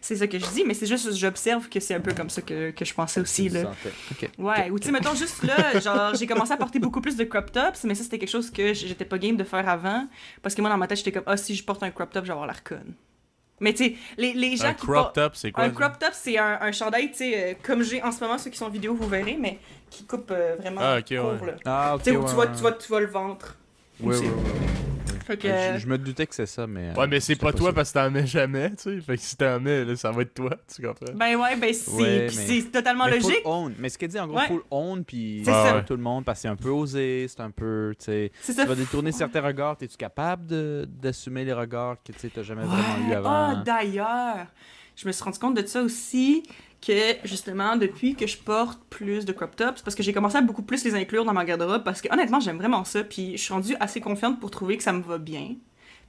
c'est 0.00 0.16
ça 0.16 0.26
que 0.26 0.38
je 0.38 0.46
dis. 0.46 0.64
Mais 0.64 0.74
c'est 0.74 0.86
juste, 0.86 1.14
j'observe 1.14 1.68
que 1.68 1.80
c'est 1.80 1.94
un 1.94 2.00
peu 2.00 2.12
comme 2.14 2.30
ça 2.30 2.42
que, 2.42 2.70
que 2.70 2.84
je 2.84 2.94
pensais 2.94 3.20
aussi, 3.20 3.48
là. 3.48 3.62
sentais. 3.62 3.92
Ok. 4.12 4.30
Ouais, 4.38 4.70
ou 4.70 4.78
tu 4.78 4.86
sais, 4.86 4.92
mettons 4.92 5.14
juste 5.14 5.42
là, 5.42 5.78
genre, 5.80 6.14
j'ai 6.14 6.26
commencé 6.26 6.52
à 6.52 6.56
porter 6.56 6.78
beaucoup 6.78 7.00
plus 7.00 7.16
de 7.16 7.24
crop 7.24 7.50
tops, 7.52 7.84
mais 7.84 7.94
ça, 7.94 8.02
c'était 8.04 8.18
quelque 8.18 8.30
chose 8.30 8.50
que 8.50 8.72
j'étais 8.74 9.04
pas 9.04 9.18
game 9.18 9.36
de 9.36 9.44
faire 9.44 9.68
avant. 9.68 10.06
Parce 10.42 10.54
que 10.54 10.60
moi, 10.60 10.70
dans 10.70 10.76
ma 10.78 10.86
tête, 10.86 10.98
j'étais 10.98 11.12
comme, 11.12 11.24
ah, 11.26 11.36
si 11.36 11.54
je 11.54 11.64
porte 11.64 11.82
un 11.82 11.90
crop 11.90 12.10
top, 12.12 12.24
je 12.24 12.28
vais 12.28 12.32
avoir 12.32 12.46
l'air 12.46 12.62
conne. 12.62 12.94
Mais 13.60 13.72
tu 13.72 13.84
sais, 13.84 13.94
les, 14.18 14.32
les 14.32 14.56
gens 14.56 14.66
Un 14.66 14.74
qui 14.74 14.84
crop 14.84 14.94
portent. 14.96 15.14
top, 15.14 15.36
c'est 15.36 15.52
quoi? 15.52 15.64
Un 15.64 15.68
ça? 15.68 15.74
crop 15.74 15.98
top, 16.00 16.10
c'est 16.12 16.36
un, 16.38 16.58
un 16.60 16.72
chandail, 16.72 17.10
tu 17.12 17.18
sais, 17.18 17.52
euh, 17.52 17.54
comme 17.62 17.82
j'ai 17.82 18.02
en 18.02 18.10
ce 18.10 18.20
moment, 18.20 18.36
ceux 18.36 18.50
qui 18.50 18.58
sont 18.58 18.64
en 18.66 18.68
vidéo, 18.70 18.94
vous 18.94 19.06
verrez, 19.08 19.36
mais 19.40 19.58
qui 19.90 20.04
coupe 20.04 20.30
euh, 20.32 20.56
vraiment 20.58 20.80
Ah, 20.82 20.98
ok, 20.98 21.16
court, 21.16 21.40
ouais. 21.40 21.46
là. 21.46 21.54
Ah, 21.64 21.92
ok. 21.94 22.02
Tu 22.02 22.10
sais, 22.10 22.16
où 22.16 22.22
ouais, 22.22 22.28
tu, 22.28 22.34
vois, 22.34 22.46
tu, 22.48 22.60
vois, 22.60 22.72
tu 22.72 22.88
vois 22.88 23.00
le 23.00 23.06
ventre. 23.06 23.56
Aussi. 24.04 24.22
ouais, 24.24 24.28
ouais. 24.28 25.13
Fait 25.26 25.36
que, 25.38 25.48
Je, 25.48 25.78
je 25.78 25.86
me 25.86 25.96
doutais 25.98 26.26
que 26.26 26.34
c'est 26.34 26.46
ça, 26.46 26.66
mais. 26.66 26.90
euh, 26.90 26.94
Ouais, 26.94 27.06
mais 27.06 27.18
c'est 27.20 27.36
pas 27.36 27.52
toi 27.52 27.68
sûr. 27.68 27.74
parce 27.74 27.90
que 27.92 27.98
t'en 27.98 28.10
mets 28.10 28.26
jamais, 28.26 28.70
tu 28.70 28.76
sais. 28.82 29.00
Fait 29.00 29.16
que 29.16 29.22
si 29.22 29.36
t'en 29.36 29.58
mets, 29.58 29.84
là, 29.84 29.96
ça 29.96 30.10
va 30.10 30.22
être 30.22 30.34
toi, 30.34 30.50
tu 30.74 30.82
comprends? 30.82 31.14
Ben 31.14 31.36
ouais, 31.36 31.56
ben 31.56 31.72
c'est 31.72 31.90
Ouais, 31.92 32.26
puis 32.26 32.36
mais- 32.36 32.46
c'est 32.62 32.70
totalement 32.70 33.06
Mais 33.06 33.20
full 33.20 33.30
logique. 33.30 33.42
own. 33.46 33.74
Mais 33.78 33.88
ce 33.88 33.96
qu'elle 33.98 34.10
dit, 34.10 34.18
en 34.20 34.26
gros, 34.26 34.36
Ouais. 34.38 34.46
full 34.46 34.62
own, 34.70 35.04
puis 35.04 35.42
C'est 35.44 35.50
ça. 35.52 35.72
pas 35.72 35.82
tout 35.82 35.96
le 35.96 36.02
monde, 36.02 36.24
parce 36.24 36.38
que 36.38 36.42
c'est 36.42 36.48
un 36.48 36.56
peu 36.56 36.68
osé, 36.68 37.26
c'est 37.28 37.40
un 37.40 37.50
peu, 37.50 37.94
tu 37.98 38.04
sais... 38.06 38.32
C'est 38.42 38.52
ça. 38.52 38.62
Tu 38.62 38.68
vas 38.68 38.74
détourner 38.74 39.12
certains 39.12 39.40
regards, 39.40 39.76
es-tu 39.80 39.96
capable 39.96 40.46
de- 40.46 40.86
d'assumer 40.88 41.44
les 41.44 41.52
regards 41.54 41.96
que, 42.04 42.12
tu 42.12 42.18
sais, 42.18 42.30
t'as 42.34 42.42
jamais 42.42 42.62
Ouais. 42.62 42.68
vraiment 42.68 43.08
eu 43.08 43.12
avant? 43.14 43.30
Ah, 43.30 43.62
d'ailleurs, 43.64 44.46
je 44.96 45.06
me 45.06 45.12
suis 45.12 45.24
rendu 45.24 45.38
compte 45.38 45.56
de 45.56 45.66
ça 45.66 45.82
aussi, 45.82 46.42
que 46.84 47.16
justement, 47.24 47.76
depuis 47.76 48.14
que 48.14 48.26
je 48.26 48.36
porte 48.36 48.80
plus 48.90 49.24
de 49.24 49.32
crop 49.32 49.56
tops, 49.56 49.82
parce 49.82 49.94
que 49.94 50.02
j'ai 50.02 50.12
commencé 50.12 50.36
à 50.36 50.42
beaucoup 50.42 50.62
plus 50.62 50.84
les 50.84 50.94
inclure 50.94 51.24
dans 51.24 51.32
ma 51.32 51.44
garde-robe, 51.44 51.84
parce 51.84 52.00
que 52.00 52.12
honnêtement, 52.12 52.40
j'aime 52.40 52.58
vraiment 52.58 52.84
ça, 52.84 53.04
puis 53.04 53.36
je 53.36 53.42
suis 53.42 53.52
rendue 53.52 53.76
assez 53.80 54.00
confiante 54.00 54.40
pour 54.40 54.50
trouver 54.50 54.76
que 54.76 54.82
ça 54.82 54.92
me 54.92 55.02
va 55.02 55.18
bien. 55.18 55.56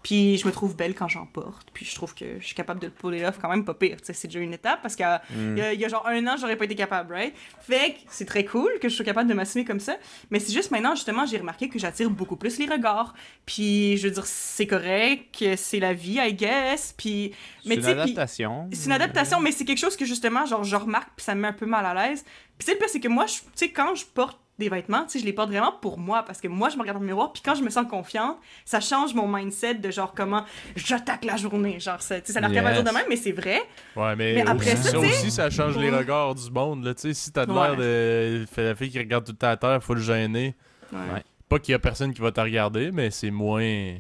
Puis 0.06 0.38
je 0.38 0.46
me 0.46 0.52
trouve 0.52 0.76
belle 0.76 0.94
quand 0.94 1.08
j'en 1.08 1.26
porte, 1.26 1.68
puis 1.74 1.84
je 1.84 1.96
trouve 1.96 2.14
que 2.14 2.40
je 2.40 2.46
suis 2.46 2.54
capable 2.54 2.80
de 2.80 2.86
le 2.86 2.92
puller 2.92 3.26
off 3.26 3.40
quand 3.42 3.50
même 3.50 3.66
pas 3.66 3.74
pire. 3.74 3.98
C'est 4.04 4.28
déjà 4.28 4.40
une 4.40 4.54
étape, 4.54 4.84
parce 4.84 4.96
qu'il 4.96 5.04
Hmm. 5.32 5.58
y, 5.58 5.62
a- 5.62 5.74
il 5.74 5.80
y 5.80 5.86
a 5.86 5.88
genre 5.88 6.06
un 6.06 6.28
an, 6.28 6.36
j'aurais 6.40 6.58
pas 6.58 6.66
été 6.66 6.76
capable, 6.76 7.12
right? 7.12 7.34
Fait 7.60 7.94
que 7.94 7.98
c'est 8.10 8.26
très 8.26 8.46
cool 8.46 8.70
que 8.80 8.88
je 8.88 8.96
sois 8.96 9.04
capable 9.04 9.28
de 9.28 9.34
m'assumer 9.34 9.66
comme 9.66 9.80
ça, 9.80 9.98
mais 10.30 10.40
c'est 10.40 10.54
juste 10.54 10.70
maintenant, 10.70 10.94
justement, 10.94 11.26
j'ai 11.26 11.40
remarqué 11.40 11.70
que 11.70 11.80
j'attire 11.80 12.12
beaucoup 12.12 12.36
plus 12.36 12.60
les 12.60 12.68
regards. 12.68 13.16
Puis 13.48 13.98
je 13.98 14.08
veux 14.08 14.14
dire, 14.14 14.28
c'est 14.28 14.68
correct, 14.68 15.44
c'est 15.58 15.80
la 15.80 15.94
vie, 15.94 16.20
I 16.22 16.34
guess, 16.36 16.94
puis... 16.96 17.34
C'est 17.66 17.74
une 17.74 17.86
adaptation. 17.86 18.70
c'est 18.72 18.86
une 18.86 18.92
adaptation, 18.92 19.40
mais 19.40 19.52
c'est 19.52 19.66
quelque 19.66 19.80
chose 19.80 19.98
que 19.98 20.06
justement, 20.06 20.46
genre, 20.46 20.64
je 20.64 20.76
remarque, 20.76 21.10
puis 21.16 21.24
ça 21.26 21.34
me 21.34 21.42
met 21.42 21.48
un 21.48 21.54
peu 21.54 21.66
mal 21.66 21.84
à 21.84 21.96
l'aise. 21.96 22.24
Puis 22.60 22.68
sais, 22.68 22.74
le 22.74 22.78
pire, 22.78 22.90
c'est 22.90 23.00
que 23.00 23.08
moi, 23.08 23.26
tu 23.26 23.42
sais, 23.56 23.70
quand 23.70 23.96
je 23.96 24.06
porte 24.06 24.40
des 24.58 24.70
vêtements, 24.70 25.04
tu 25.04 25.10
sais, 25.12 25.20
je 25.20 25.26
les 25.26 25.34
porte 25.34 25.50
vraiment 25.50 25.74
pour 25.82 26.00
moi, 26.00 26.24
parce 26.24 26.40
que 26.40 26.48
moi, 26.48 26.70
je 26.70 26.76
me 26.78 26.82
regarde 26.82 26.98
dans 26.98 27.02
le 27.02 27.08
miroir, 27.08 27.34
puis 27.34 27.42
quand 27.44 27.56
je 27.56 27.64
me 27.64 27.70
sens 27.70 27.86
confiante, 27.90 28.38
ça 28.64 28.80
change 28.80 29.14
mon 29.14 29.28
mindset 29.28 29.76
de 29.76 29.92
genre 29.92 30.14
comment 30.16 30.44
j'attaque 30.76 31.26
la 31.26 31.36
journée. 31.36 31.80
Genre, 31.80 32.02
ça, 32.02 32.22
tu 32.22 32.28
sais, 32.28 32.34
ça 32.34 32.40
a 32.40 32.48
l'air 32.48 32.64
Yes. 32.64 32.76
yes. 32.78 32.84
de 32.86 32.92
même, 32.92 33.06
mais 33.10 33.18
c'est 33.18 33.32
vrai. 33.34 33.60
Ouais, 33.96 34.16
mais, 34.16 34.36
Mais 34.36 34.48
après 34.48 34.74
aussi, 34.74 34.84
ça, 34.84 34.90
ça 34.92 35.00
aussi, 35.00 35.32
ça 35.32 35.50
change 35.50 35.78
les 35.78 35.90
Ouais. 35.92 35.98
regards 35.98 36.36
du 36.36 36.50
monde, 36.52 36.84
là. 36.86 36.94
Tu 36.94 37.02
sais, 37.02 37.14
si 37.14 37.32
t'as 37.32 37.46
de 37.46 37.52
l'air 37.54 37.76
de 37.76 38.46
la 38.62 38.76
fille 38.76 38.90
qui 38.90 39.00
regarde 39.00 39.26
tout 39.26 39.34
le 39.34 39.38
temps 39.38 39.50
à 39.50 39.58
terre, 39.58 39.84
faut 39.84 39.94
le 39.94 40.02
gêner. 40.02 40.56
Ouais. 40.94 41.00
Ouais. 41.14 41.24
Pas 41.50 41.60
qu'il 41.60 41.74
y 41.74 41.76
a 41.76 41.80
personne 41.80 42.14
qui 42.14 42.22
va 42.22 42.32
te 42.32 42.40
regarder, 42.42 42.92
mais 42.92 43.12
c'est 43.12 43.32
moins. 43.32 43.96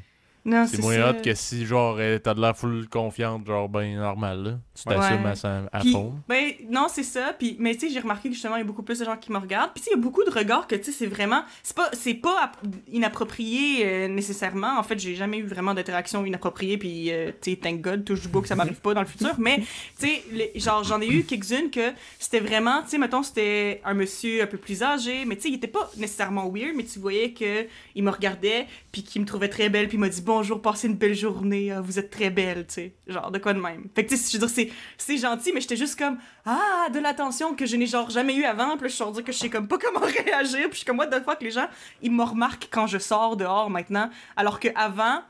Non, 0.46 0.68
C'est 0.68 0.80
moins 0.82 1.10
hot 1.10 1.22
que 1.24 1.34
si, 1.34 1.66
genre, 1.66 1.98
euh, 2.00 2.20
t'as 2.20 2.36
de 2.36 2.41
l'air 2.41 2.56
full 2.56 2.88
confiante, 2.88 3.48
genre, 3.48 3.68
ben 3.68 3.96
normal, 3.98 4.43
là. 4.43 4.52
Tu 4.76 4.84
t'assumes 4.84 5.24
Ouais. 5.26 5.68
à, 5.72 5.80
fond. 5.82 6.14
ben, 6.28 6.52
non, 6.70 6.88
c'est 6.89 7.04
ça. 7.04 7.34
Puis, 7.38 7.56
mais 7.60 7.74
tu 7.74 7.88
sais, 7.88 7.89
j'ai 7.93 8.00
remarqué 8.00 8.30
que 8.30 8.36
justement, 8.36 8.56
il 8.58 8.60
y 8.60 8.62
a 8.62 8.66
beaucoup 8.66 8.84
plus 8.84 9.00
de 9.00 9.06
gens 9.06 9.18
qui 9.18 9.32
me 9.32 9.38
regardent. 9.38 9.72
Puis, 9.74 9.82
tu 9.82 9.86
sais, 9.86 9.91
il 9.93 9.98
y 9.98 10.00
a 10.00 10.04
beaucoup 10.04 10.24
de 10.24 10.30
regards 10.30 10.68
que, 10.68 10.76
tu 10.76 10.84
sais, 10.86 10.91
c'est 10.91 11.08
vraiment. 11.08 11.43
C'est 11.64 11.76
pas, 11.76 11.89
c'est 11.93 12.14
pas 12.14 12.43
ap- 12.43 12.58
inapproprié 13.06 13.86
euh, 13.86 14.08
nécessairement. 14.08 14.78
En 14.78 14.84
fait, 14.84 15.00
j'ai 15.00 15.16
jamais 15.16 15.38
eu 15.38 15.46
vraiment 15.46 15.74
d'interaction 15.74 16.26
inappropriée. 16.26 16.78
Puis, 16.78 17.12
euh, 17.12 17.32
tu 17.41 17.52
sais, 17.52 17.58
thank 17.58 17.82
God, 17.82 18.04
touche 18.06 18.22
du 18.22 18.28
bois 18.28 18.41
que 18.41 18.48
ça 18.48 18.56
m'arrive 18.56 18.82
pas 18.82 18.93
dans 18.93 19.02
le 19.02 19.08
futur. 19.08 19.34
Mais, 19.38 19.58
tu 20.00 20.08
sais, 20.08 20.52
genre, 20.56 20.84
j'en 20.84 21.02
ai 21.02 21.08
eu 21.08 21.24
quelques-unes 21.24 21.70
que 21.72 21.91
c'était 22.20 22.39
vraiment, 22.39 22.82
tu 22.84 22.89
sais, 22.89 22.98
mettons, 22.98 23.24
c'était 23.24 23.82
un 23.86 23.93
monsieur 23.93 24.43
un 24.43 24.48
peu 24.48 24.58
plus 24.58 24.84
âgé. 24.84 25.26
Mais, 25.26 25.36
tu 25.36 25.43
sais, 25.43 25.50
il 25.50 25.56
était 25.56 25.68
pas 25.68 25.89
nécessairement 25.98 26.50
weird, 26.50 26.74
mais 26.76 26.84
tu 26.84 27.00
voyais 27.00 27.32
que 27.32 27.66
il 27.96 28.04
me 28.04 28.12
regardait, 28.12 28.68
puis 28.91 29.04
qu'il 29.04 29.22
me 29.22 29.26
trouvait 29.28 29.50
très 29.50 29.70
belle, 29.70 29.88
puis 29.88 29.98
il 29.98 30.02
m'a 30.02 30.10
dit 30.10 30.22
bonjour, 30.36 30.61
passez 30.61 30.88
une 30.88 30.95
belle 30.95 31.13
journée, 31.15 31.71
ah, 31.71 31.79
vous 31.81 31.97
êtes 31.97 32.09
très 32.09 32.29
belle, 32.29 32.65
tu 32.67 32.73
sais. 32.73 32.93
Genre, 33.07 33.31
de 33.31 33.39
quoi 33.39 33.53
de 33.53 33.59
même. 33.59 33.86
Fait 33.95 34.03
que, 34.05 34.09
tu 34.09 34.17
sais, 34.17 34.38
je 34.38 34.41
veux 34.41 34.47
dire, 34.47 34.73
c'est 34.97 35.17
gentil, 35.17 35.51
mais 35.53 35.61
j'étais 35.61 35.77
juste 35.77 35.97
comme 35.97 36.17
ah 36.45 36.88
de 36.93 36.99
l'attention 36.99 37.55
que 37.55 37.65
je 37.65 37.75
n'ai 37.77 37.88
genre 37.88 38.09
jamais 38.09 38.36
eu 38.36 38.43
avant. 38.43 38.77
Puis 38.77 38.89
je 38.89 38.95
suis 38.95 39.11
dire 39.11 39.23
que 39.23 39.31
je 39.31 39.38
sais 39.38 39.49
comme 39.49 39.67
pas 39.67 39.77
comment 39.83 40.05
réagir. 40.05 40.63
Puis 40.69 40.71
je 40.71 40.75
suis 40.77 40.86
comme 40.86 40.99
what 40.99 41.07
the 41.07 41.23
fuck 41.23 41.41
les 41.41 41.51
gens 41.51 41.67
ils 42.01 42.11
me 42.11 42.23
remarquent 42.23 42.67
quand 42.69 42.88
je 42.88 42.97
sors 42.97 43.38
dehors 43.38 43.69
maintenant, 43.69 44.09
alors 44.36 44.59
que 44.59 44.67
avant 44.75 45.21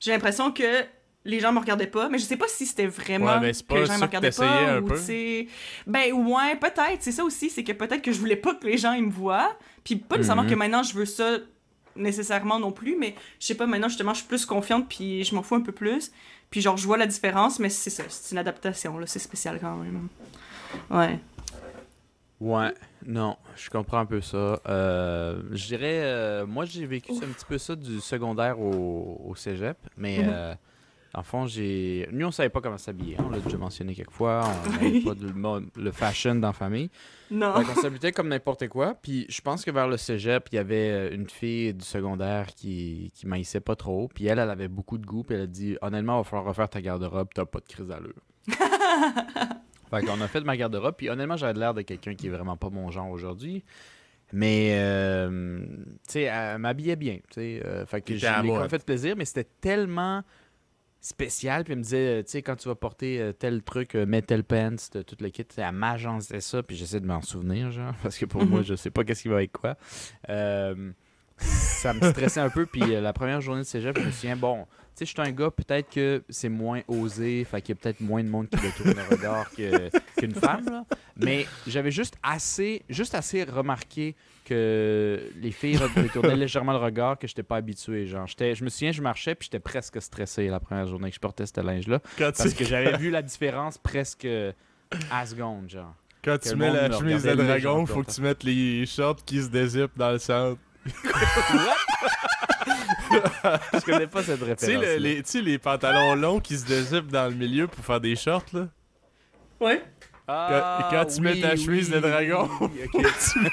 j'ai 0.00 0.10
l'impression 0.10 0.50
que 0.52 0.84
les 1.24 1.38
gens 1.38 1.52
me 1.52 1.60
regardaient 1.60 1.86
pas, 1.86 2.08
mais 2.08 2.18
je 2.18 2.24
sais 2.24 2.36
pas 2.36 2.48
si 2.48 2.66
c'était 2.66 2.88
vraiment 2.88 3.34
Ouais, 3.34 3.40
mais 3.40 3.52
c'est 3.52 3.62
que 3.62 3.68
pas 3.68 3.80
les 3.80 3.86
gens 3.86 3.94
me 3.94 3.98
que 4.00 4.04
regardaient 4.06 4.30
pas 4.32 4.80
ou 4.80 4.88
ben 5.86 6.12
ouais 6.12 6.56
peut-être 6.56 6.98
c'est 7.00 7.12
ça 7.12 7.24
aussi 7.24 7.48
c'est 7.48 7.62
que 7.62 7.72
peut-être 7.72 8.02
que 8.02 8.10
je 8.12 8.18
voulais 8.18 8.36
pas 8.36 8.54
que 8.54 8.66
les 8.66 8.76
gens 8.76 8.92
ils 8.92 9.04
me 9.04 9.10
voient 9.10 9.56
puis 9.84 9.96
pas 9.96 10.16
nécessairement 10.16 10.42
Mhm. 10.42 10.50
que 10.50 10.54
maintenant 10.56 10.82
je 10.82 10.94
veux 10.94 11.04
ça 11.06 11.38
nécessairement 11.96 12.58
non 12.58 12.72
plus 12.72 12.96
mais 12.98 13.14
je 13.40 13.46
sais 13.46 13.54
pas 13.54 13.66
maintenant 13.66 13.88
justement 13.88 14.12
je 14.14 14.18
suis 14.20 14.28
plus 14.28 14.46
confiante 14.46 14.88
puis 14.88 15.24
je 15.24 15.34
m'en 15.34 15.42
fous 15.42 15.54
un 15.56 15.60
peu 15.60 15.72
plus 15.72 16.12
puis 16.50 16.60
genre 16.60 16.76
je 16.76 16.86
vois 16.86 16.96
la 16.98 17.06
différence 17.06 17.58
mais 17.58 17.68
c'est 17.68 17.90
ça 17.90 18.04
c'est 18.08 18.32
une 18.32 18.38
adaptation 18.38 18.98
là 18.98 19.06
c'est 19.06 19.18
spécial 19.18 19.58
quand 19.60 19.76
même 19.76 20.08
ouais 20.90 21.18
Ouais, 22.40 22.74
non, 23.06 23.36
je 23.54 23.70
comprends 23.70 24.00
un 24.00 24.04
peu 24.06 24.20
ça. 24.20 24.58
Euh, 24.66 25.42
je 25.52 25.64
dirais, 25.68 26.00
euh, 26.02 26.44
moi 26.44 26.64
j'ai 26.64 26.84
vécu 26.86 27.12
un 27.12 27.28
petit 27.32 27.44
peu 27.48 27.56
ça 27.56 27.76
du 27.76 28.00
secondaire 28.00 28.58
au, 28.58 29.20
au 29.28 29.34
cégep, 29.36 29.76
mais 29.96 30.18
Mhm. 30.18 30.24
euh, 30.28 30.54
en 31.14 31.22
fond, 31.22 31.46
j'ai. 31.46 32.08
Nous, 32.10 32.26
on 32.26 32.30
savait 32.30 32.48
pas 32.48 32.60
comment 32.62 32.78
s'habiller, 32.78 33.16
on 33.20 33.28
l'a 33.28 33.38
déjà 33.38 33.58
mentionné 33.58 33.94
quelques 33.94 34.12
fois, 34.12 34.44
on 34.66 34.70
n'avait 34.72 35.00
pas 35.00 35.14
de- 35.14 35.26
le, 35.26 35.32
mode- 35.34 35.68
le 35.76 35.92
fashion 35.92 36.34
dans 36.36 36.48
la 36.48 36.52
famille. 36.54 36.90
Non. 37.30 37.54
Fait 37.54 37.64
qu'on 37.64 37.80
s'habillait 37.82 38.12
comme 38.12 38.28
n'importe 38.28 38.68
quoi, 38.68 38.94
puis 38.94 39.26
je 39.28 39.40
pense 39.42 39.64
que 39.64 39.70
vers 39.70 39.88
le 39.88 39.96
cégep, 39.98 40.48
il 40.52 40.54
y 40.56 40.58
avait 40.58 40.90
euh, 40.90 41.14
une 41.14 41.28
fille 41.28 41.74
du 41.74 41.84
secondaire 41.84 42.46
qui, 42.54 43.10
qui 43.14 43.26
maïssait 43.26 43.60
pas 43.60 43.76
trop, 43.76 44.08
puis 44.14 44.26
elle, 44.26 44.38
elle 44.38 44.50
avait 44.50 44.68
beaucoup 44.68 44.96
de 44.98 45.04
goût, 45.06 45.22
puis 45.22 45.34
elle 45.34 45.42
a 45.42 45.46
dit 45.46 45.76
honnêtement, 45.82 46.14
il 46.14 46.20
va 46.20 46.24
falloir 46.24 46.46
refaire 46.48 46.68
ta 46.70 46.80
garde-robe, 46.80 47.28
t'as 47.34 47.44
pas 47.44 47.60
de 47.60 47.66
crise 47.66 47.86
d'allure. 47.88 48.14
fait 49.90 50.04
qu'on 50.04 50.20
a 50.20 50.28
fait 50.28 50.40
ma 50.40 50.56
garde-robe, 50.56 50.94
puis 50.96 51.10
honnêtement, 51.10 51.36
j'avais 51.36 51.58
l'air 51.58 51.74
de 51.74 51.82
quelqu'un 51.82 52.14
qui 52.14 52.28
est 52.28 52.30
vraiment 52.30 52.56
pas 52.56 52.70
mon 52.70 52.90
genre 52.90 53.10
aujourd'hui. 53.10 53.62
Mais, 54.34 54.70
euh, 54.78 55.60
tu 56.08 56.12
sais, 56.12 56.22
elle 56.22 56.58
m'habillait 56.58 56.96
bien, 56.96 57.16
tu 57.16 57.34
sais. 57.34 57.62
euh, 57.66 57.84
fait 57.84 58.00
que 58.00 58.16
j'ai 58.16 58.26
fait 58.70 58.82
plaisir, 58.82 59.14
mais 59.14 59.26
c'était 59.26 59.46
tellement 59.60 60.22
spécial. 61.02 61.64
Puis 61.64 61.72
elle 61.74 61.80
me 61.80 61.82
disait, 61.84 62.20
euh, 62.20 62.22
tu 62.22 62.30
sais, 62.30 62.42
quand 62.42 62.56
tu 62.56 62.68
vas 62.68 62.74
porter 62.74 63.20
euh, 63.20 63.32
tel 63.32 63.62
truc, 63.62 63.94
euh, 63.96 64.06
mets 64.06 64.22
tel 64.22 64.44
pants, 64.44 64.76
tout 64.92 65.16
le 65.20 65.28
kit. 65.28 65.44
Elle 65.58 65.72
m'agençait 65.72 66.40
ça, 66.40 66.62
puis 66.62 66.76
j'essaie 66.76 67.00
de 67.00 67.06
m'en 67.06 67.20
souvenir, 67.20 67.70
genre, 67.70 67.92
parce 68.02 68.16
que 68.16 68.24
pour 68.24 68.42
Mhm. 68.42 68.48
moi, 68.48 68.62
je 68.62 68.74
sais 68.74 68.90
pas 68.90 69.04
qu'est-ce 69.04 69.22
qui 69.22 69.28
va 69.28 69.36
avec 69.36 69.52
quoi. 69.52 69.76
Euh, 70.30 70.92
ça 71.36 71.92
me 71.92 72.00
stressait 72.10 72.40
un 72.40 72.50
peu, 72.50 72.64
puis 72.66 72.80
la 72.80 73.12
première 73.12 73.40
journée 73.40 73.62
de 73.62 73.66
cégep, 73.66 73.98
je 73.98 74.06
me 74.06 74.10
souviens, 74.12 74.36
bon, 74.36 74.64
tu 74.64 74.68
sais, 74.94 75.04
je 75.06 75.10
suis 75.10 75.20
un 75.20 75.32
gars, 75.32 75.50
peut-être 75.50 75.90
que 75.90 76.22
c'est 76.28 76.48
moins 76.48 76.82
osé, 76.86 77.44
fait 77.44 77.60
qu'il 77.62 77.74
y 77.74 77.78
a 77.78 77.80
peut-être 77.82 78.00
moins 78.00 78.22
de 78.22 78.28
monde 78.28 78.48
qui 78.48 78.60
détourne 78.60 78.94
le 78.94 79.16
regard 79.16 79.50
qu'une 80.18 80.34
femme, 80.34 80.66
là. 80.70 80.84
Mais 81.16 81.46
j'avais 81.66 81.90
juste 81.90 82.14
assez, 82.22 82.82
juste 82.88 83.14
assez 83.16 83.42
remarqué 83.42 84.14
que 84.44 85.20
les 85.40 85.50
filles 85.52 85.78
détournaient 85.96 86.36
légèrement 86.36 86.72
le 86.72 86.78
regard, 86.78 87.18
que 87.18 87.26
j'étais 87.26 87.42
pas 87.42 87.56
habitué, 87.56 88.06
genre. 88.06 88.26
J'étais- 88.26 88.54
Je 88.54 88.64
me 88.64 88.68
souviens, 88.70 88.92
je 88.92 89.02
marchais, 89.02 89.34
puis 89.34 89.46
j'étais 89.46 89.60
presque 89.60 90.00
stressé 90.02 90.48
la 90.48 90.60
première 90.60 90.86
journée 90.86 91.08
que 91.10 91.14
je 91.14 91.20
portais 91.20 91.46
ce 91.46 91.60
linge-là, 91.60 92.00
Quand 92.18 92.32
parce 92.36 92.54
que 92.54 92.64
j'avais 92.64 92.96
vu 92.96 93.10
la 93.10 93.22
différence 93.22 93.78
presque 93.78 94.26
à 95.10 95.26
seconde, 95.26 95.68
genre. 95.70 95.94
quand 96.24 96.38
que 96.40 96.48
tu 96.48 96.56
mets 96.56 96.70
la 96.72 96.88
me 96.88 96.94
chemise 96.94 97.22
de 97.22 97.34
dragon, 97.34 97.84
faut 97.86 98.02
que 98.02 98.10
tu 98.12 98.20
mettes 98.20 98.42
les 98.44 98.84
shorts 98.86 99.24
qui 99.24 99.42
se 99.42 99.48
dézippent 99.48 99.96
dans 99.96 100.10
le 100.12 100.18
centre. 100.18 100.60
Je 103.12 103.84
connais 103.84 104.06
pas 104.06 104.22
cette 104.22 104.38
Tu 104.38 104.44
référence. 104.44 104.84
sais, 104.84 104.96
le- 104.98 105.02
les, 105.02 105.22
tu 105.22 105.30
sais, 105.30 105.40
les 105.40 105.58
pantalons 105.58 106.14
longs 106.14 106.40
qui 106.40 106.56
se 106.56 106.66
dézippent 106.66 107.10
dans 107.10 107.28
le 107.28 107.34
milieu 107.34 107.66
pour 107.66 107.84
faire 107.84 108.00
des 108.00 108.16
shorts, 108.16 108.44
là? 108.52 108.68
Ouais. 109.60 109.82
Quand- 110.26 110.88
quand 110.90 111.04
tu 111.06 111.20
mets 111.20 111.40
ta 111.40 111.56
chemise 111.56 111.90
de 111.90 111.98
dragon. 112.00 112.48
ok. 112.60 112.70
tu 112.92 113.38
mets 113.40 113.50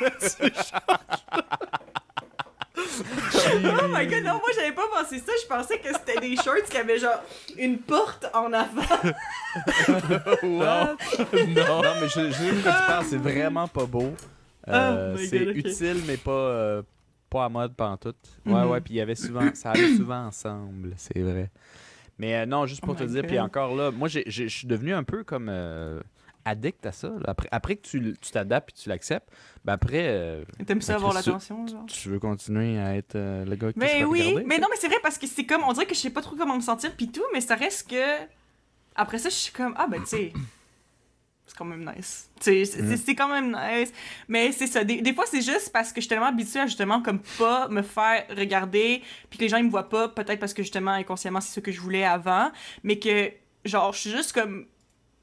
Oh 2.81 3.87
my 3.91 4.05
god, 4.07 4.23
non, 4.23 4.33
moi 4.35 4.49
j'avais 4.55 4.71
pas 4.73 4.87
pensé 4.91 5.19
ça. 5.19 5.31
Je 5.41 5.47
pensais 5.47 5.79
que 5.79 5.87
c'était 5.93 6.19
des 6.19 6.35
shorts 6.35 6.63
qui 6.69 6.77
avaient 6.77 6.99
genre 6.99 7.21
une 7.57 7.77
porte 7.79 8.25
en 8.33 8.51
avant. 8.53 8.81
non. 10.43 10.95
non, 11.55 11.81
mais 12.01 12.07
je, 12.07 12.27
je 12.29 12.33
sais 12.33 12.51
de 12.51 12.61
quoi 12.61 12.71
tu 12.71 12.87
parles, 12.87 13.05
c'est 13.09 13.17
vraiment 13.17 13.67
pas 13.67 13.85
beau. 13.85 14.13
Euh, 14.67 15.15
Oh 15.17 15.21
c'est 15.29 15.37
utile, 15.43 16.01
mais 16.05 16.17
pas, 16.17 16.31
euh, 16.31 16.81
pas 17.29 17.45
à 17.45 17.49
mode 17.49 17.75
pantoute. 17.75 18.15
Ouais, 18.45 18.53
Mhm. 18.53 18.69
ouais, 18.69 18.81
puis 18.81 18.93
il 18.95 18.97
y 18.97 19.01
avait 19.01 19.15
souvent, 19.15 19.49
ça 19.53 19.71
allait 19.71 19.95
souvent 19.95 20.25
ensemble, 20.27 20.93
c'est 20.97 21.19
vrai. 21.21 21.49
Mais 22.17 22.35
euh, 22.35 22.45
non, 22.45 22.65
juste 22.65 22.81
pour 22.81 22.91
Oh 22.91 22.99
te 22.99 23.03
dire, 23.03 23.23
puis 23.25 23.39
encore 23.39 23.75
là, 23.75 23.91
moi, 23.91 24.07
je 24.09 24.47
suis 24.47 24.67
devenu 24.67 24.93
un 24.93 25.03
peu 25.03 25.23
comme 25.23 25.47
euh, 25.49 25.99
addict 26.49 26.85
à 26.85 26.91
ça. 26.91 27.07
là. 27.09 27.25
Après, 27.27 27.47
après 27.51 27.75
que 27.77 27.81
tu 27.87 28.15
t'adaptes 28.31 28.71
et 28.71 28.83
tu 28.83 28.89
l'acceptes, 28.89 29.29
ben 29.65 29.73
après, 29.73 30.05
euh, 30.09 30.43
T'aimes 30.65 30.81
ça 30.81 30.93
Mais 30.93 30.95
avoir 30.97 31.13
l'attention, 31.13 31.65
genre? 31.67 31.85
tu 31.87 32.09
veux 32.09 32.19
continuer 32.19 32.79
à 32.79 32.95
être 32.95 33.15
euh, 33.15 33.45
le 33.45 33.55
gars 33.55 33.71
qui 33.73 33.79
Mais 33.79 34.03
oui, 34.03 34.21
regarder, 34.21 34.45
mais 34.45 34.57
non, 34.59 34.67
mais 34.69 34.77
c'est 34.79 34.87
vrai 34.87 34.97
parce 35.01 35.17
que 35.17 35.27
c'est 35.27 35.45
comme, 35.45 35.63
on 35.67 35.73
dirait 35.73 35.85
que 35.85 35.95
je 35.95 35.99
sais 35.99 36.09
pas 36.09 36.21
trop 36.21 36.35
comment 36.35 36.55
me 36.55 36.61
sentir 36.61 36.95
pis 36.95 37.11
tout, 37.11 37.23
mais 37.33 37.41
ça 37.41 37.55
reste 37.55 37.89
que. 37.89 38.25
Après 38.95 39.17
ça, 39.17 39.29
je 39.29 39.35
suis 39.35 39.53
comme, 39.53 39.73
ah 39.77 39.87
ben 39.87 40.01
tu 40.01 40.07
sais, 40.07 40.33
c'est 41.47 41.57
quand 41.57 41.65
même 41.65 41.89
nice. 41.95 42.29
C'est- 42.39 42.63
Mm. 42.81 43.15
quand 43.15 43.27
même 43.29 43.51
nice. 43.57 43.91
Mais 44.27 44.51
c'est 44.51 44.67
ça, 44.67 44.83
des, 44.83 45.01
des 45.01 45.13
fois 45.13 45.25
c'est 45.27 45.41
juste 45.41 45.71
parce 45.73 45.89
que 45.91 45.95
je 45.99 46.01
suis 46.01 46.09
tellement 46.09 46.27
habituée 46.27 46.59
à 46.59 46.65
justement 46.67 47.01
comme 47.01 47.19
pas 47.37 47.67
me 47.69 47.81
faire 47.81 48.25
regarder, 48.37 49.01
puis 49.29 49.37
que 49.39 49.43
les 49.43 49.49
gens 49.49 49.57
ils 49.57 49.65
me 49.65 49.69
voient 49.71 49.89
pas, 49.89 50.09
peut-être 50.09 50.39
parce 50.39 50.53
que 50.53 50.61
justement 50.63 50.91
inconsciemment 50.91 51.41
c'est 51.41 51.53
ce 51.53 51.59
que 51.59 51.71
je 51.71 51.79
voulais 51.81 52.03
avant, 52.03 52.51
mais 52.83 52.99
que 52.99 53.31
genre 53.65 53.93
je 53.93 53.99
suis 53.99 54.11
juste 54.11 54.33
comme 54.33 54.65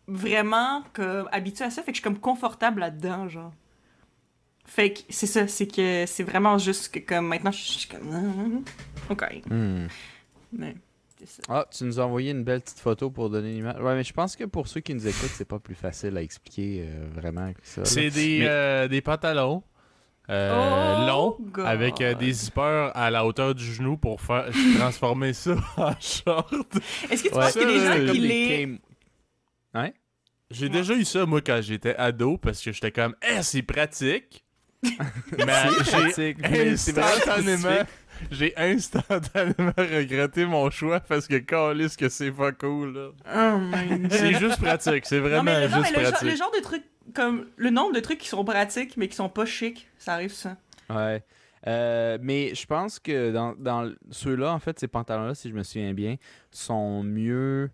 vraiment 0.09 0.83
comme 0.93 1.29
habituée 1.33 1.65
à 1.65 1.71
ça, 1.71 1.83
fait 1.83 1.93
que 1.93 1.97
je 1.97 2.01
suis 2.01 2.05
comme 2.05 2.19
confortable 2.19 2.81
là-dedans, 2.81 3.29
genre. 3.29 3.53
Fait 4.65 4.93
que 4.93 5.01
c'est 5.11 5.27
ça, 5.27 5.47
c'est 5.47 5.67
que 5.69 6.05
c'est 6.07 6.25
vraiment 6.25 6.59
juste 6.59 6.93
que 6.93 6.99
comme 6.99 7.29
maintenant 7.29 7.53
je 7.53 7.59
suis 7.63 7.89
comme 7.89 8.65
OK. 9.11 9.21
sais. 9.31 9.43
Hmm. 9.55 9.87
Mais 10.53 10.75
c'est 11.19 11.29
ça. 11.29 11.43
Ah, 11.49 11.67
tu 11.71 11.85
nous 11.85 12.01
as 12.01 12.05
envoyé 12.05 12.33
une 12.33 12.43
belle 12.43 12.61
petite 12.63 12.81
photo 12.81 13.09
pour 13.11 13.31
donner 13.31 13.53
une 13.53 13.59
image. 13.59 13.81
Ouais, 13.81 13.95
mais 13.95 14.03
je 14.05 14.13
pense 14.13 14.35
que 14.35 14.45
pour 14.45 14.67
ceux 14.67 14.81
qui 14.81 14.93
nous 14.95 15.07
écoutent, 15.07 15.31
c'est 15.33 15.45
pas 15.45 15.61
plus 15.61 15.77
facile 15.77 16.17
à 16.17 16.23
expliquer 16.23 16.85
euh, 16.89 17.07
vraiment 17.15 17.53
que 17.53 17.61
ça. 17.63 17.85
C'est 17.85 18.11
des, 18.11 18.41
Mais- 18.41 18.49
euh, 18.49 18.89
des 18.89 19.01
pantalons 19.01 19.63
euh, 20.29 20.97
Oh, 21.05 21.07
longs 21.07 21.37
God. 21.53 21.65
avec 21.67 22.01
euh, 22.01 22.15
des 22.15 22.33
zippers 22.33 22.91
à 22.97 23.11
la 23.13 23.25
hauteur 23.25 23.55
du 23.55 23.65
genou 23.65 23.97
pour 23.97 24.21
faire 24.21 24.49
transformer 24.79 25.33
ça 25.33 25.55
en 25.77 25.93
short. 26.01 26.53
Est-ce 27.09 27.23
que 27.23 27.29
tu 27.29 27.35
Ouais. 27.35 27.41
penses 27.41 27.53
qu'il 27.53 27.63
y 27.63 27.65
a 27.65 27.69
des 27.97 28.07
gens 28.07 28.13
qui 28.13 28.19
les 28.19 28.79
Hein? 29.77 29.91
J'ai 30.51 30.69
déjà 30.69 30.95
eu 30.95 31.05
ça, 31.05 31.27
moi, 31.27 31.41
quand 31.41 31.61
j'étais 31.61 31.95
ado, 31.97 32.39
parce 32.39 32.63
que 32.63 32.73
j'étais 32.73 32.93
comme, 32.93 33.15
eh, 33.23 33.43
c'est 33.43 33.63
pratique. 33.63 34.45
mais 34.83 35.47
C'est 35.83 35.93
pratique, 35.93 36.47
instantanément, 36.47 37.85
j'ai 38.31 38.57
instantanément 38.57 39.73
regretté 39.77 40.47
mon 40.47 40.71
choix 40.71 41.01
parce 41.01 41.27
que 41.27 41.37
calisse 41.39 41.97
que 41.97 42.09
c'est 42.09 42.31
pas 42.31 42.53
cool, 42.53 42.95
là. 42.95 43.11
Oh. 43.35 44.07
C'est 44.11 44.35
juste 44.35 44.61
pratique, 44.61 45.07
c'est 45.07 45.17
non, 45.17 45.29
vraiment 45.29 45.43
mais, 45.43 45.69
non, 45.69 45.81
mais 45.81 45.89
juste 45.89 45.97
le, 45.97 46.03
genre, 46.03 46.13
pratique. 46.13 46.31
le 46.31 46.37
genre 46.37 46.53
de 46.57 46.63
trucs 46.63 46.85
comme 47.15 47.47
le 47.57 47.71
nombre 47.71 47.95
de 47.95 48.01
trucs 48.01 48.19
qui 48.19 48.29
sont 48.29 48.45
pratiques 48.45 48.97
mais 48.97 49.09
qui 49.09 49.17
sont 49.17 49.29
pas 49.29 49.47
chics, 49.47 49.89
ça 49.99 50.15
arrive 50.15 50.33
ça. 50.33 50.57
Ouais. 50.91 51.25
Euh, 51.67 52.19
mais 52.21 52.55
je 52.55 52.67
pense 52.67 53.01
que 53.01 53.33
dans, 53.33 53.55
dans 53.59 53.93
ceux-là, 54.11 54.53
en 54.53 54.61
fait, 54.61 54.79
ces 54.79 54.87
pantalons-là, 54.87 55.35
si 55.35 55.49
je 55.49 55.55
me 55.55 55.65
souviens 55.65 55.95
bien, 55.95 56.17
sont 56.53 57.03
mieux 57.03 57.71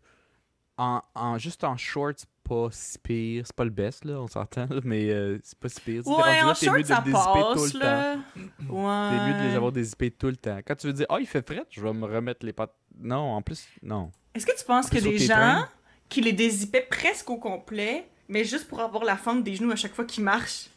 en, 0.83 1.03
en- 1.15 1.39
juste 1.39 1.65
en 1.65 1.77
short, 1.77 2.15
c'est 2.19 2.29
pas 2.49 2.69
si 2.73 2.99
pire. 2.99 3.45
C'est 3.47 3.55
pas 3.57 3.65
le 3.65 3.71
best, 3.71 4.05
là, 4.05 4.21
on 4.21 4.27
s'entend, 4.27 4.67
là, 4.69 4.81
mais 4.85 5.11
euh, 5.11 5.39
c'est 5.43 5.59
pas 5.59 5.69
si 5.69 5.81
pire. 5.81 6.07
Ouais, 6.07 6.15
rendu 6.15 6.27
là, 6.43 6.43
en 6.43 6.49
mieux 6.49 6.55
short 6.55 6.79
de 6.79 6.85
ça 6.85 7.03
le 7.07 7.55
tout 7.55 7.71
temps. 7.71 7.79
là. 7.79 8.17
Ouais. 8.69 9.29
Mieux 9.29 9.39
de 9.45 9.49
les 9.49 9.55
avoir 9.57 9.73
dézippés 9.73 10.11
tout 10.11 10.27
le 10.29 10.37
temps. 10.37 10.59
Quand 10.67 10.75
tu 10.75 10.87
veux 10.89 10.93
dire, 10.93 11.07
ah, 11.09 11.19
il 11.21 11.27
fait 11.27 11.47
frais, 11.47 11.65
je 11.71 11.81
vais 11.81 11.93
me 11.93 12.07
remettre 12.07 12.45
les 12.45 12.53
pattes. 12.53 12.75
Non, 12.99 13.33
en 13.35 13.43
plus, 13.43 13.67
non. 13.83 14.11
Est-ce 14.35 14.47
que 14.47 14.59
tu 14.59 14.65
penses 14.65 14.89
plus, 14.91 15.03
des 15.03 15.19
gens 15.19 15.35
trains. 15.35 15.69
qui 16.09 16.21
les 16.21 16.33
dézippaient 16.33 16.87
presque 16.91 17.29
au 17.31 17.37
complet 17.37 18.07
mais 18.29 18.45
juste 18.45 18.67
pour 18.67 18.81
avoir 18.81 19.05
la 19.05 19.17
fente 19.17 19.45
des 19.45 19.57
genoux 19.57 19.71
à 19.73 19.77
chaque 19.77 19.95
fois 19.95 20.05
qu'ils 20.07 20.25
marchent? 20.25 20.69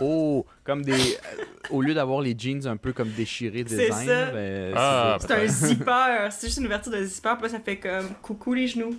Oh, 0.00 0.44
comme 0.64 0.82
des. 0.82 0.92
euh, 0.92 1.42
au 1.70 1.80
lieu 1.82 1.94
d'avoir 1.94 2.20
les 2.20 2.34
jeans 2.38 2.66
un 2.66 2.76
peu 2.76 2.92
comme 2.92 3.08
déchirés 3.10 3.64
C'est 3.66 3.86
design, 3.86 4.06
ça. 4.06 4.30
ben, 4.30 4.72
Ah, 4.76 5.16
c'est- 5.20 5.26
C'est 5.28 5.34
un 5.34 5.46
zipper, 5.46 6.28
c'est 6.30 6.46
juste 6.48 6.58
une 6.58 6.66
ouverture 6.66 6.92
de 6.92 7.02
zipper, 7.04 7.34
puis 7.40 7.50
ça 7.50 7.60
fait 7.60 7.76
comme 7.78 8.08
coucou 8.22 8.54
les 8.54 8.66
genoux. 8.66 8.96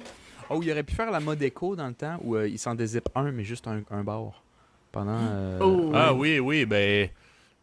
Oh, 0.50 0.60
il 0.64 0.72
aurait 0.72 0.84
pu 0.84 0.96
faire 0.96 1.12
la 1.12 1.20
mode 1.20 1.42
écho 1.42 1.76
dans 1.76 1.88
le 1.88 1.94
temps 1.94 2.18
où 2.24 2.36
euh, 2.36 2.48
il 2.48 2.58
s'en 2.58 2.74
dézippe 2.74 3.10
un, 3.16 3.32
mais 3.32 3.44
juste 3.44 3.68
un, 3.68 3.82
un 3.92 4.04
bord. 4.04 4.44
Pendant. 4.92 5.18
euh, 5.20 5.60
Oh. 5.62 5.92
Ah 5.94 6.14
oui, 6.14 6.40
oui, 6.40 6.66
ben... 6.66 7.10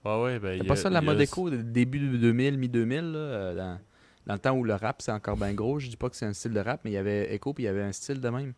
Ouais, 0.05 0.23
ouais, 0.23 0.39
ben... 0.39 0.59
C'est 0.61 0.67
pas 0.67 0.77
ça 0.77 0.91
la 0.91 1.01
mode 1.01 1.21
écho 1.21 1.49
de 1.51 1.57
début 1.57 1.99
de 1.99 2.17
2000, 2.19 2.59
mi-2000, 2.59 3.01
là, 3.13 3.19
euh, 3.19 3.55
dans, 3.55 3.79
dans 4.27 4.35
le 4.35 4.39
temps 4.39 4.53
où 4.53 4.63
le 4.63 4.75
rap 4.75 5.01
c'est 5.01 5.13
encore 5.13 5.37
bien 5.39 5.55
gros. 5.55 5.79
Je 5.79 5.89
dis 5.89 5.97
pas 5.97 6.11
que 6.11 6.17
c'est 6.17 6.27
un 6.27 6.35
style 6.35 6.53
de 6.53 6.61
rap, 6.61 6.81
mais 6.85 6.91
il 6.91 6.95
y 6.95 6.99
avait 6.99 7.35
écho 7.35 7.55
puis 7.55 7.65
il 7.65 7.67
y 7.67 7.71
avait 7.71 7.83
un 7.83 7.93
style 7.93 8.21
de 8.21 8.29
même. 8.29 8.53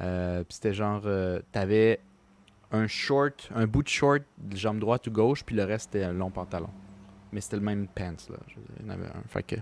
Euh, 0.00 0.38
puis 0.42 0.54
c'était 0.54 0.74
genre, 0.74 1.02
euh, 1.06 1.38
t'avais 1.52 2.00
un 2.72 2.86
short, 2.86 3.48
un 3.54 3.66
bout 3.66 3.82
de 3.82 3.88
short, 3.88 4.22
jambe 4.54 4.78
droite 4.78 5.06
ou 5.06 5.10
gauche, 5.10 5.44
puis 5.44 5.56
le 5.56 5.64
reste 5.64 5.90
c'était 5.92 6.04
un 6.04 6.12
long 6.12 6.30
pantalon. 6.30 6.70
Mais 7.32 7.40
c'était 7.40 7.56
le 7.56 7.62
même 7.62 7.86
pants, 7.88 8.14
là. 8.30 8.36
Il 8.80 8.86
y 8.86 8.90
en 8.90 8.92
avait 8.94 9.06
un. 9.06 9.22
Fait 9.28 9.42
que. 9.42 9.56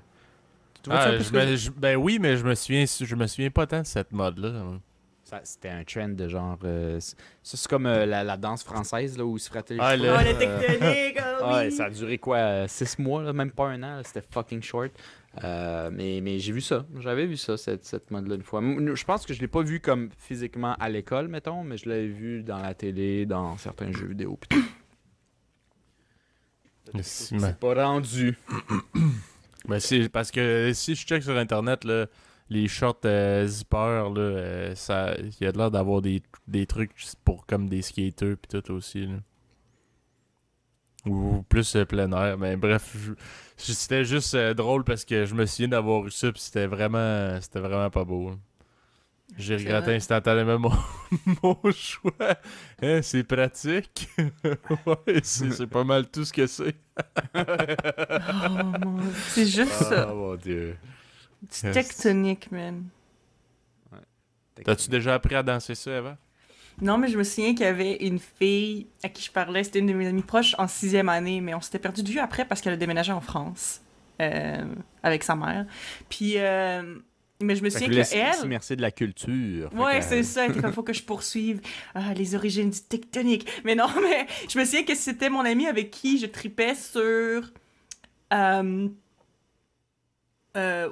Tu 0.82 0.90
vois 0.90 0.98
Ah, 1.00 1.08
un 1.08 1.18
je 1.18 1.24
je- 1.24 1.56
je- 1.56 1.70
ben 1.70 1.96
oui, 1.96 2.18
mais 2.20 2.36
je 2.36 2.44
me 2.44 2.54
souviens, 2.54 2.84
je 2.86 3.14
me 3.14 3.26
souviens 3.26 3.50
pas 3.50 3.66
tant 3.66 3.80
de 3.80 3.86
cette 3.86 4.12
mode-là. 4.12 4.52
Ça, 5.24 5.40
C'était 5.44 5.68
un 5.68 5.84
trend 5.84 6.08
de 6.08 6.26
genre. 6.28 6.56
euh, 6.64 6.98
ça, 7.00 7.14
c'est 7.42 7.68
comme 7.68 7.84
euh, 7.84 8.06
la, 8.06 8.24
la 8.24 8.38
danse 8.38 8.64
française, 8.64 9.18
là, 9.18 9.24
où 9.26 9.36
ils 9.36 9.40
se 9.40 9.50
frattaient 9.50 9.74
les 9.74 9.80
Ah, 9.82 9.94
cheveux, 9.96 10.06
le- 10.06 10.12
Oh, 10.14 10.20
euh, 10.24 10.38
tectonique, 10.38 11.18
oh 11.42 11.70
ça 11.76 11.84
a 11.86 11.90
duré 11.90 12.16
quoi 12.16 12.66
6 12.66 12.98
mois, 12.98 13.22
là, 13.22 13.34
même 13.34 13.50
pas 13.50 13.68
un 13.68 13.82
an, 13.82 13.96
là, 13.96 14.02
c'était 14.04 14.24
fucking 14.30 14.62
short. 14.62 14.92
Euh, 15.44 15.90
mais 15.92 16.20
mais 16.20 16.38
j'ai 16.38 16.52
vu 16.52 16.60
ça, 16.60 16.86
j'avais 16.98 17.26
vu 17.26 17.36
ça, 17.36 17.56
cette, 17.56 17.84
cette 17.84 18.10
mode-là 18.10 18.34
une 18.34 18.42
fois. 18.42 18.60
Je 18.60 19.04
pense 19.04 19.26
que 19.26 19.34
je 19.34 19.40
l'ai 19.40 19.48
pas 19.48 19.62
vu 19.62 19.80
comme 19.80 20.10
physiquement 20.16 20.74
à 20.80 20.88
l'école, 20.88 21.28
mettons, 21.28 21.62
mais 21.62 21.76
je 21.76 21.88
l'avais 21.88 22.08
vu 22.08 22.42
dans 22.42 22.58
la 22.58 22.74
télé, 22.74 23.26
dans 23.26 23.56
certains 23.56 23.92
jeux 23.92 24.08
vidéo. 24.08 24.38
C'est 27.02 27.58
pas 27.58 27.74
rendu. 27.74 28.36
Ben, 29.66 29.80
c'est 29.80 30.08
parce 30.08 30.30
que 30.30 30.70
si 30.72 30.94
je 30.94 31.04
check 31.04 31.22
sur 31.22 31.36
internet, 31.36 31.84
là, 31.84 32.06
les 32.48 32.68
shorts 32.68 33.00
euh, 33.04 33.46
zipper, 33.46 34.08
là, 34.14 34.20
euh, 34.20 34.74
ça, 34.74 35.14
il 35.18 35.34
y 35.40 35.46
a 35.46 35.50
l'air 35.50 35.70
d'avoir 35.70 36.00
des, 36.00 36.22
des 36.46 36.64
trucs 36.64 36.92
pour 37.24 37.44
comme 37.44 37.68
des 37.68 37.82
skaters 37.82 38.38
pis 38.38 38.48
tout 38.48 38.72
aussi, 38.72 39.06
là. 39.06 39.16
Ou 41.08 41.42
plus 41.48 41.74
euh, 41.76 41.84
plein 41.84 42.10
air, 42.12 42.36
mais 42.38 42.56
bref, 42.56 42.94
c'était 43.56 44.04
juste 44.04 44.34
euh, 44.34 44.54
drôle 44.54 44.84
parce 44.84 45.04
que 45.04 45.24
je 45.24 45.34
me 45.34 45.46
souviens 45.46 45.68
d'avoir 45.68 46.06
eu 46.06 46.10
ça 46.10 46.30
pis 46.32 46.40
c'était 46.40 46.66
vraiment, 46.66 47.40
c'était 47.40 47.60
vraiment 47.60 47.90
pas 47.90 48.04
beau. 48.04 48.30
là. 48.30 48.36
J'ai 49.36 49.56
regretté 49.56 49.94
instantanément 49.94 50.58
mon, 50.58 50.72
mon 51.42 51.72
choix. 51.72 52.12
Hein, 52.82 53.00
c'est 53.02 53.24
pratique. 53.24 54.08
ouais, 54.86 55.20
c'est 55.22 55.50
c'est 55.52 55.66
pas 55.66 55.84
mal 55.84 56.08
tout 56.10 56.24
ce 56.24 56.32
que 56.32 56.46
c'est. 56.46 56.74
Oh, 57.34 58.48
mon 58.48 58.72
Dieu. 58.98 59.12
C'est 59.28 59.46
juste 59.46 59.72
ça. 59.72 60.08
Oh 60.10 60.16
mon 60.16 60.34
dieu. 60.36 60.76
Du 61.42 61.70
tectonique, 61.70 62.50
man. 62.50 62.84
T'as-tu 64.64 64.88
déjà 64.88 65.14
appris 65.14 65.36
à 65.36 65.42
danser 65.42 65.74
ça 65.74 65.98
avant? 65.98 66.16
Non, 66.80 66.98
mais 66.98 67.08
je 67.08 67.18
me 67.18 67.24
souviens 67.24 67.54
qu'il 67.54 67.62
y 67.62 67.68
avait 67.68 67.96
une 67.96 68.18
fille 68.18 68.86
à 69.02 69.08
qui 69.08 69.22
je 69.22 69.30
parlais, 69.30 69.64
c'était 69.64 69.80
une 69.80 69.86
de 69.86 69.92
mes 69.92 70.06
amies 70.06 70.22
proches 70.22 70.54
en 70.58 70.68
sixième 70.68 71.08
année, 71.08 71.40
mais 71.40 71.54
on 71.54 71.60
s'était 71.60 71.78
perdu 71.78 72.02
de 72.02 72.08
vue 72.08 72.20
après 72.20 72.44
parce 72.44 72.60
qu'elle 72.60 72.74
a 72.74 72.76
déménagé 72.76 73.12
en 73.12 73.20
France 73.20 73.80
euh, 74.20 74.64
avec 75.02 75.24
sa 75.24 75.34
mère. 75.34 75.66
Puis, 76.08 76.34
euh, 76.36 76.98
mais 77.40 77.54
je 77.54 77.62
me 77.62 77.70
souviens 77.70 77.88
que 77.88 78.14
elle, 78.14 78.48
merci 78.48 78.76
de 78.76 78.82
la 78.82 78.90
culture. 78.90 79.70
Ouais, 79.74 80.02
c'est 80.02 80.24
ça. 80.24 80.46
Il 80.46 80.72
faut 80.72 80.82
que 80.82 80.92
je 80.92 81.02
poursuive 81.02 81.60
ah, 81.94 82.12
les 82.14 82.34
origines 82.34 82.70
du 82.70 82.80
tectonique. 82.80 83.48
Mais 83.64 83.74
non, 83.74 83.86
mais 84.02 84.26
je 84.48 84.58
me 84.58 84.64
souviens 84.64 84.84
que 84.84 84.94
c'était 84.94 85.30
mon 85.30 85.44
ami 85.44 85.66
avec 85.66 85.90
qui 85.90 86.18
je 86.18 86.26
tripais 86.26 86.74
sur 86.74 87.52
euh, 88.32 88.88
euh, 90.56 90.88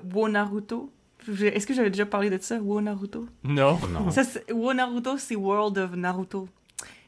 Est-ce 1.29 1.67
que 1.67 1.75
j'avais 1.75 1.91
déjà 1.91 2.07
parlé 2.07 2.31
de 2.31 2.39
ça, 2.41 2.57
Wo 2.59 2.81
Naruto? 2.81 3.27
Non. 3.45 3.79
Non. 3.93 4.11
Ça, 4.11 4.23
Wo 4.53 4.73
Naruto, 4.73 5.19
c'est 5.19 5.37
World 5.37 5.79
of 5.79 5.93
Naruto. 5.97 6.49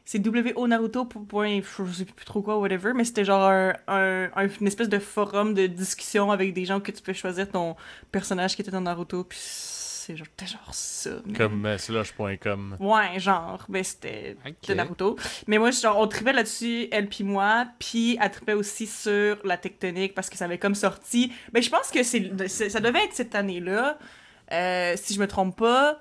C'est 0.05 0.17
W-O 0.19 0.67
Naruto, 0.67 1.05
pour- 1.05 1.23
point, 1.25 1.59
je 1.61 1.91
sais 1.91 2.05
plus 2.05 2.25
trop 2.25 2.41
quoi, 2.41 2.57
whatever, 2.57 2.93
mais 2.95 3.03
c'était 3.03 3.23
genre 3.25 3.43
un, 3.47 3.73
un- 3.87 4.29
un- 4.35 4.47
une 4.59 4.65
espèce 4.67 4.89
de 4.89 4.97
forum 4.97 5.53
de 5.53 5.67
discussion 5.67 6.31
avec 6.31 6.53
des 6.53 6.65
gens 6.65 6.79
que 6.79 6.91
tu 6.91 7.01
peux 7.03 7.13
choisir 7.13 7.47
ton 7.47 7.75
personnage 8.11 8.55
qui 8.55 8.63
était 8.63 8.71
dans 8.71 8.81
Naruto, 8.81 9.23
puis 9.23 9.37
c'est 10.09 10.17
genre, 10.17 10.27
c'était 10.37 10.51
genre 10.51 10.73
ça. 10.73 11.09
mais- 11.25 11.37
Comme 11.37 11.65
euh, 11.65 11.77
slush.com. 11.77 12.77
Ouais, 12.79 13.19
genre, 13.19 13.63
ben 13.69 13.83
c'était 13.83 14.35
Ok. 14.45 14.67
de 14.67 14.73
Naruto. 14.73 15.17
Mais 15.47 15.57
moi, 15.59 15.69
genre, 15.71 15.99
on 15.99 16.07
tripait 16.07 16.33
là-dessus, 16.33 16.87
elle 16.91 17.07
puis 17.09 17.23
moi, 17.23 17.67
puis 17.77 18.17
elle 18.19 18.31
tripait 18.31 18.53
aussi 18.53 18.87
sur 18.87 19.37
la 19.45 19.57
tectonique 19.57 20.15
parce 20.15 20.29
que 20.29 20.37
ça 20.37 20.45
avait 20.45 20.57
comme 20.57 20.73
sorti. 20.75 21.31
Ben, 21.51 21.61
je 21.61 21.69
pense 21.69 21.91
que 21.91 22.01
c'est, 22.03 22.31
c'est- 22.47 22.69
ça 22.69 22.79
devait 22.79 23.03
être 23.05 23.13
cette 23.13 23.35
année-là, 23.35 23.99
euh, 24.51 24.95
si 24.97 25.13
je 25.13 25.19
me 25.19 25.27
trompe 25.27 25.55
pas. 25.57 25.99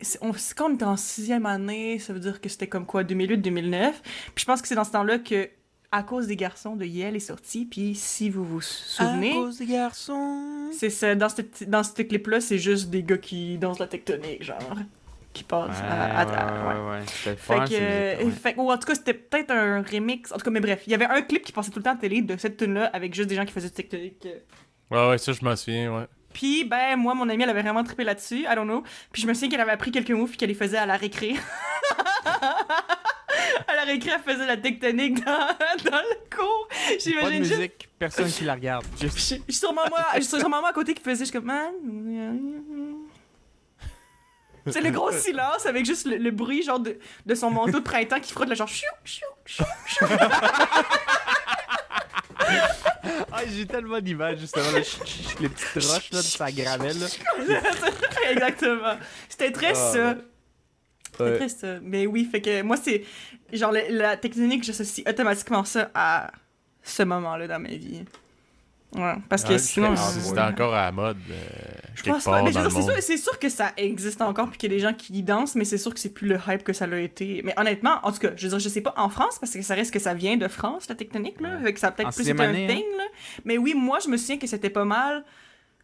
C'est, 0.00 0.18
on, 0.20 0.32
c'est 0.34 0.54
quand 0.56 0.68
on 0.70 0.74
était 0.74 0.84
en 0.84 0.96
sixième 0.96 1.46
année, 1.46 1.98
ça 1.98 2.12
veut 2.12 2.20
dire 2.20 2.40
que 2.40 2.48
c'était 2.48 2.66
comme 2.66 2.84
quoi, 2.86 3.04
2008-2009. 3.04 3.92
Puis 4.34 4.42
je 4.42 4.44
pense 4.44 4.60
que 4.60 4.68
c'est 4.68 4.74
dans 4.74 4.84
ce 4.84 4.90
temps-là 4.90 5.18
que, 5.18 5.48
à 5.92 6.02
cause 6.02 6.26
des 6.26 6.36
garçons 6.36 6.74
de 6.74 6.84
Yale 6.84 7.16
est 7.16 7.20
sorti, 7.20 7.66
puis 7.66 7.94
si 7.94 8.30
vous 8.30 8.44
vous 8.44 8.60
souvenez... 8.62 9.34
des 9.58 9.66
garçons. 9.66 10.70
C'est 10.72 10.90
ça, 10.90 11.14
dans 11.14 11.28
ce, 11.28 11.42
dans 11.66 11.82
clip-là, 11.82 12.40
c'est 12.40 12.58
juste 12.58 12.88
des 12.90 13.02
gars 13.02 13.18
qui 13.18 13.58
dansent 13.58 13.78
la 13.78 13.86
tectonique, 13.86 14.42
genre. 14.42 14.58
Qui 15.34 15.44
passent 15.44 15.80
à, 15.82 16.20
à- 16.20 16.22
à- 16.22 16.74
ouais. 16.74 16.80
ouais, 16.80 16.90
ouais. 16.90 17.02
C'était 17.06 17.36
Fait 17.36 17.54
fort, 17.54 17.64
que, 17.64 18.24
ouais. 18.24 18.30
fait- 18.30 18.54
ou 18.58 18.70
en 18.70 18.76
tout 18.76 18.86
cas, 18.86 18.94
c'était 18.94 19.14
peut-être 19.14 19.50
un 19.50 19.82
remix. 19.82 20.30
En 20.32 20.36
tout 20.36 20.44
cas, 20.44 20.50
mais 20.50 20.60
bref, 20.60 20.82
il 20.86 20.90
y 20.90 20.94
avait 20.94 21.06
un 21.06 21.22
clip 21.22 21.42
qui 21.42 21.52
passait 21.52 21.70
tout 21.70 21.78
le 21.78 21.82
temps 21.84 21.90
à 21.92 21.94
la 21.94 22.00
télé 22.00 22.20
de 22.20 22.36
cette 22.36 22.56
tune 22.58 22.74
là 22.74 22.90
avec 22.92 23.14
juste 23.14 23.28
des 23.30 23.34
gens 23.36 23.44
qui 23.46 23.52
faisaient 23.52 23.68
du 23.68 23.74
tectonique. 23.74 24.26
Ouais, 24.90 25.08
ouais, 25.08 25.18
ça, 25.18 25.32
je 25.32 25.42
m'en 25.44 25.56
souviens, 25.56 25.94
ouais. 25.94 26.04
Puis, 26.34 26.64
ben, 26.64 26.96
moi, 26.96 27.14
mon 27.14 27.28
amie, 27.28 27.42
elle 27.42 27.50
avait 27.50 27.62
vraiment 27.62 27.82
trippé 27.84 28.04
là-dessus, 28.04 28.40
I 28.50 28.54
don't 28.54 28.64
know. 28.64 28.82
Puis 29.10 29.22
je 29.22 29.26
me 29.26 29.32
souviens 29.34 29.48
qu'elle 29.50 29.60
avait 29.60 29.72
appris 29.72 29.90
quelques 29.90 30.10
mots 30.10 30.26
puis 30.26 30.36
qu'elle 30.38 30.48
les 30.50 30.54
faisait 30.54 30.78
à 30.78 30.86
la 30.86 30.96
récré. 30.96 31.34
à 33.68 33.76
la 33.76 33.84
récré, 33.84 34.10
elle 34.14 34.32
faisait 34.32 34.46
la 34.46 34.56
tectonique 34.56 35.24
dans, 35.24 35.32
dans 35.90 35.98
le 35.98 36.36
cours. 36.36 36.68
Pas 36.68 36.94
de 36.94 37.00
J'imagine 37.00 37.44
juste 37.44 37.56
musique, 37.56 37.88
personne 37.98 38.30
qui 38.30 38.44
la 38.44 38.54
regarde. 38.54 38.84
Juste... 39.00 39.16
je 39.16 39.20
je 39.20 39.42
suis 39.42 39.52
sûrement 39.60 39.82
moi, 39.88 40.04
je 40.16 40.20
suis 40.20 40.38
sûrement 40.38 40.60
moi 40.60 40.70
à 40.70 40.72
côté 40.72 40.94
qui 40.94 41.02
faisait 41.02 41.24
juste 41.24 41.32
comme 41.32 41.44
man. 41.44 41.72
C'est 44.66 44.80
le 44.80 44.90
gros 44.90 45.10
silence 45.10 45.66
avec 45.66 45.84
juste 45.84 46.06
le, 46.06 46.18
le 46.18 46.30
bruit 46.30 46.62
genre 46.62 46.78
de, 46.78 46.96
de 47.26 47.34
son 47.34 47.50
manteau 47.50 47.80
de 47.80 47.84
printemps 47.84 48.20
qui 48.20 48.32
frotte 48.32 48.48
le 48.48 48.54
genre 48.54 48.68
chou 48.68 48.86
chou 49.04 49.24
chou 49.44 49.64
chou. 49.86 50.04
Ah, 53.32 53.40
j'ai 53.48 53.66
tellement 53.66 54.00
d'images, 54.00 54.38
justement. 54.38 54.70
là, 54.72 54.78
les 55.40 55.48
petites 55.48 55.74
roches 55.74 56.10
là, 56.12 56.18
de 56.18 56.22
sa 56.22 56.52
gravelle. 56.52 56.96
Exactement. 58.30 58.96
C'était 59.28 59.50
très 59.52 59.70
Ah, 59.70 59.74
ça. 59.74 60.08
Ouais. 60.10 60.16
Très 61.36 61.48
ça. 61.48 61.78
Mais 61.82 62.06
oui, 62.06 62.24
fait 62.30 62.40
que 62.40 62.62
moi 62.62 62.76
c'est 62.76 63.04
genre 63.52 63.72
le- 63.72 63.96
la 63.96 64.16
technique, 64.16 64.64
j'associe 64.64 65.06
automatiquement 65.08 65.64
ça 65.64 65.90
à 65.94 66.30
ce 66.82 67.02
moment-là 67.02 67.46
dans 67.46 67.60
ma 67.60 67.68
vie. 67.68 68.04
Ouais, 68.94 69.14
parce 69.30 69.42
que 69.42 69.52
Ouais, 69.52 69.58
sinon. 69.58 69.96
c'est- 69.96 70.18
euh, 70.18 70.22
C'était 70.22 70.40
encore 70.40 70.74
à 70.74 70.84
la 70.84 70.92
mode. 70.92 71.16
euh, 71.30 71.34
Je 71.94 72.02
pense 72.02 72.24
pas. 72.24 72.42
Mais 72.42 72.52
c'est 73.00 73.16
sûr, 73.16 73.38
que 73.38 73.48
ça 73.48 73.72
existe 73.78 74.20
encore 74.20 74.50
puis 74.50 74.58
qu'il 74.58 74.70
y 74.70 74.74
a 74.74 74.76
des 74.76 74.82
gens 74.82 74.92
qui 74.92 75.14
y 75.14 75.22
dansent, 75.22 75.54
mais 75.54 75.64
c'est 75.64 75.78
sûr 75.78 75.94
que 75.94 75.98
c'est 76.00 76.10
plus 76.12 76.28
le 76.28 76.38
hype 76.46 76.62
que 76.62 76.74
ça 76.74 76.86
l'a 76.86 77.00
été. 77.00 77.40
Mais 77.42 77.54
honnêtement, 77.58 78.00
en 78.02 78.12
tout 78.12 78.18
cas, 78.18 78.32
je 78.36 78.42
veux 78.42 78.50
dire, 78.50 78.58
je 78.58 78.68
sais 78.68 78.82
pas 78.82 78.92
en 78.98 79.08
France 79.08 79.38
parce 79.38 79.52
que 79.54 79.62
ça 79.62 79.74
reste 79.74 79.92
que 79.94 79.98
ça 79.98 80.12
vient 80.12 80.36
de 80.36 80.46
France, 80.46 80.90
la 80.90 80.94
tectonique, 80.94 81.40
là. 81.40 81.56
Ouais. 81.56 81.62
Fait 81.64 81.72
que 81.72 81.80
ça 81.80 81.86
a 81.88 81.90
peut-être 81.92 82.14
plus 82.14 82.28
été 82.28 82.38
un 82.42 82.50
année, 82.50 82.66
thing, 82.66 82.84
là. 82.98 83.04
Mais 83.46 83.56
oui, 83.56 83.72
moi, 83.74 83.98
je 84.04 84.10
me 84.10 84.18
souviens 84.18 84.36
que 84.36 84.46
c'était 84.46 84.68
pas 84.68 84.84
mal. 84.84 85.24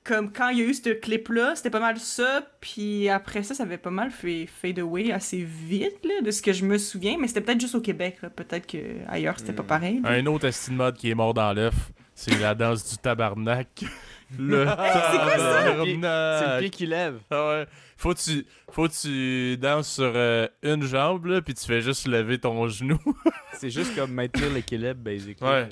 Comme 0.05 0.33
quand 0.33 0.49
il 0.49 0.59
y 0.59 0.63
a 0.63 0.65
eu 0.65 0.73
ce 0.73 0.89
clip-là, 0.91 1.55
c'était 1.55 1.69
pas 1.71 1.81
mal 1.81 1.99
ça, 1.99 2.43
puis 2.61 3.09
après 3.11 3.43
ça, 3.43 3.55
ça 3.55 3.65
avait 3.65 3.77
pas 3.77 3.91
mal 3.91 4.11
fait 4.11 4.47
fade 4.47 4.79
away 4.79 5.13
assez 5.13 5.43
vite, 5.45 5.99
là, 6.05 6.23
de 6.23 6.31
ce 6.31 6.41
que 6.41 6.53
je 6.55 6.65
me 6.65 6.79
souviens, 6.79 7.17
mais 7.21 7.29
c'était 7.29 7.43
peut-être 7.43 7.61
juste 7.61 7.75
au 7.75 7.81
Québec. 7.83 8.19
Peut-être 8.35 8.67
que 8.67 8.79
ailleurs 9.07 9.39
c'était 9.39 9.53
pas 9.53 9.63
Hmm. 9.65 9.67
pareil. 9.67 10.01
là. 10.03 10.11
Un 10.11 10.25
autre 10.27 10.47
estime 10.47 10.77
mode 10.77 10.97
qui 10.97 11.11
est 11.11 11.15
mort 11.15 11.35
dans 11.35 11.53
l'œuf, 11.53 11.75
c'est 12.15 12.39
la 12.41 12.55
danse 12.55 12.89
du 12.91 12.97
tabarnak. 12.97 13.69
Le 14.39 14.67
ça? 14.67 15.75
C'est 15.85 15.95
le 15.97 16.59
pied 16.61 16.71
qui 16.71 16.85
lève. 16.87 17.19
Ah 17.31 17.49
ouais. 17.49 17.67
Faut 17.97 18.13
que 18.15 18.19
tu, 18.21 18.45
faut 18.71 18.87
que 18.87 18.93
tu 19.01 19.57
danses 19.57 19.91
sur 19.95 20.13
euh, 20.15 20.47
une 20.63 20.83
jambe, 20.85 21.25
là, 21.27 21.41
puis 21.43 21.55
tu 21.55 21.65
fais 21.65 21.81
juste 21.81 22.07
lever 22.07 22.39
ton 22.39 22.69
genou. 22.69 22.99
C'est 23.55 23.71
juste 23.71 23.95
comme 23.97 24.13
maintenir 24.13 24.51
l'équilibre, 24.51 25.01
basically. 25.01 25.49
Ouais. 25.51 25.69